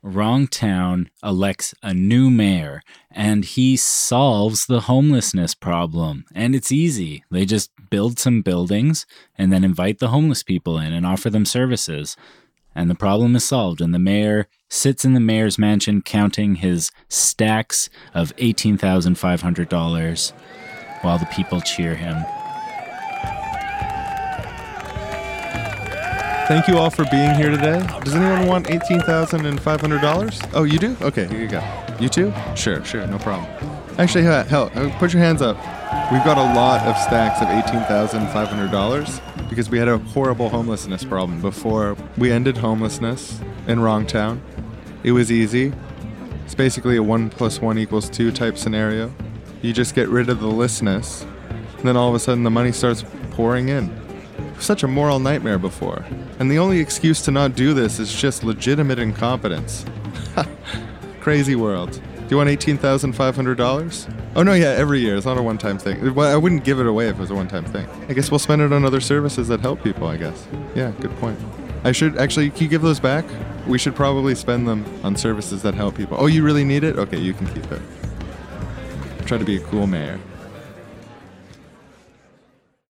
Wrongtown 0.00 1.08
elects 1.20 1.74
a 1.82 1.92
new 1.92 2.30
mayor 2.30 2.80
and 3.10 3.44
he 3.44 3.76
solves 3.76 4.66
the 4.66 4.82
homelessness 4.82 5.56
problem. 5.56 6.26
And 6.32 6.54
it's 6.54 6.70
easy. 6.70 7.24
They 7.28 7.44
just 7.44 7.72
build 7.90 8.20
some 8.20 8.40
buildings 8.42 9.04
and 9.36 9.52
then 9.52 9.64
invite 9.64 9.98
the 9.98 10.10
homeless 10.10 10.44
people 10.44 10.78
in 10.78 10.92
and 10.92 11.04
offer 11.04 11.28
them 11.28 11.44
services. 11.44 12.16
And 12.72 12.88
the 12.88 12.94
problem 12.94 13.34
is 13.34 13.42
solved. 13.42 13.80
And 13.80 13.92
the 13.92 13.98
mayor 13.98 14.46
sits 14.68 15.04
in 15.04 15.14
the 15.14 15.18
mayor's 15.18 15.58
mansion 15.58 16.02
counting 16.02 16.54
his 16.54 16.92
stacks 17.08 17.90
of 18.14 18.34
$18,500 18.36 20.32
while 21.02 21.18
the 21.18 21.26
people 21.26 21.60
cheer 21.60 21.96
him. 21.96 22.24
Thank 26.48 26.68
you 26.68 26.78
all 26.78 26.90
for 26.90 27.04
being 27.10 27.34
here 27.34 27.50
today. 27.50 27.84
Does 28.04 28.14
anyone 28.14 28.46
want 28.46 28.68
$18,500? 28.68 30.50
Oh, 30.54 30.62
you 30.62 30.78
do? 30.78 30.96
Okay, 31.02 31.26
here 31.26 31.40
you 31.40 31.48
go. 31.48 31.60
You 31.98 32.08
too? 32.08 32.32
Sure, 32.54 32.84
sure, 32.84 33.04
no 33.08 33.18
problem. 33.18 33.50
Actually, 33.98 34.22
hell, 34.22 34.44
hell, 34.44 34.70
uh, 34.76 34.96
put 35.00 35.12
your 35.12 35.20
hands 35.20 35.42
up. 35.42 35.56
We've 36.12 36.22
got 36.22 36.38
a 36.38 36.54
lot 36.54 36.86
of 36.86 36.96
stacks 36.98 37.42
of 37.42 37.48
$18,500 37.48 39.48
because 39.48 39.70
we 39.70 39.76
had 39.76 39.88
a 39.88 39.98
horrible 39.98 40.48
homelessness 40.48 41.02
problem 41.02 41.40
before 41.40 41.96
we 42.16 42.30
ended 42.30 42.58
homelessness 42.58 43.40
in 43.66 43.80
Wrongtown. 43.80 44.38
It 45.02 45.10
was 45.10 45.32
easy. 45.32 45.72
It's 46.44 46.54
basically 46.54 46.96
a 46.96 47.02
one 47.02 47.28
plus 47.28 47.60
one 47.60 47.76
equals 47.76 48.08
two 48.08 48.30
type 48.30 48.56
scenario. 48.56 49.12
You 49.62 49.72
just 49.72 49.96
get 49.96 50.08
rid 50.08 50.28
of 50.28 50.38
the 50.38 50.46
listness, 50.46 51.26
and 51.78 51.82
then 51.82 51.96
all 51.96 52.08
of 52.08 52.14
a 52.14 52.20
sudden 52.20 52.44
the 52.44 52.50
money 52.50 52.70
starts 52.70 53.04
pouring 53.32 53.68
in. 53.68 54.05
Such 54.58 54.82
a 54.82 54.88
moral 54.88 55.18
nightmare 55.18 55.58
before. 55.58 56.04
And 56.38 56.50
the 56.50 56.58
only 56.58 56.80
excuse 56.80 57.22
to 57.22 57.30
not 57.30 57.54
do 57.54 57.74
this 57.74 57.98
is 57.98 58.12
just 58.14 58.42
legitimate 58.42 58.98
incompetence. 58.98 59.84
Crazy 61.20 61.56
world. 61.56 61.92
Do 61.92 62.30
you 62.30 62.36
want 62.38 62.50
$18,500? 62.50 64.14
Oh, 64.34 64.42
no, 64.42 64.52
yeah, 64.52 64.70
every 64.70 65.00
year. 65.00 65.16
It's 65.16 65.26
not 65.26 65.38
a 65.38 65.42
one 65.42 65.58
time 65.58 65.78
thing. 65.78 66.14
Well, 66.14 66.32
I 66.32 66.36
wouldn't 66.36 66.64
give 66.64 66.80
it 66.80 66.86
away 66.86 67.08
if 67.08 67.16
it 67.16 67.20
was 67.20 67.30
a 67.30 67.34
one 67.34 67.46
time 67.46 67.64
thing. 67.64 67.86
I 68.08 68.14
guess 68.14 68.30
we'll 68.30 68.40
spend 68.40 68.62
it 68.62 68.72
on 68.72 68.84
other 68.84 69.00
services 69.00 69.46
that 69.48 69.60
help 69.60 69.82
people, 69.84 70.08
I 70.08 70.16
guess. 70.16 70.46
Yeah, 70.74 70.90
good 71.00 71.16
point. 71.18 71.38
I 71.84 71.92
should 71.92 72.16
actually, 72.16 72.50
can 72.50 72.64
you 72.64 72.68
give 72.68 72.82
those 72.82 72.98
back? 72.98 73.24
We 73.68 73.78
should 73.78 73.94
probably 73.94 74.34
spend 74.34 74.66
them 74.66 74.84
on 75.04 75.14
services 75.14 75.62
that 75.62 75.74
help 75.74 75.96
people. 75.96 76.16
Oh, 76.18 76.26
you 76.26 76.42
really 76.42 76.64
need 76.64 76.82
it? 76.82 76.98
Okay, 76.98 77.18
you 77.18 77.32
can 77.32 77.46
keep 77.46 77.70
it. 77.70 77.80
Try 79.26 79.38
to 79.38 79.44
be 79.44 79.56
a 79.56 79.60
cool 79.60 79.86
mayor. 79.86 80.18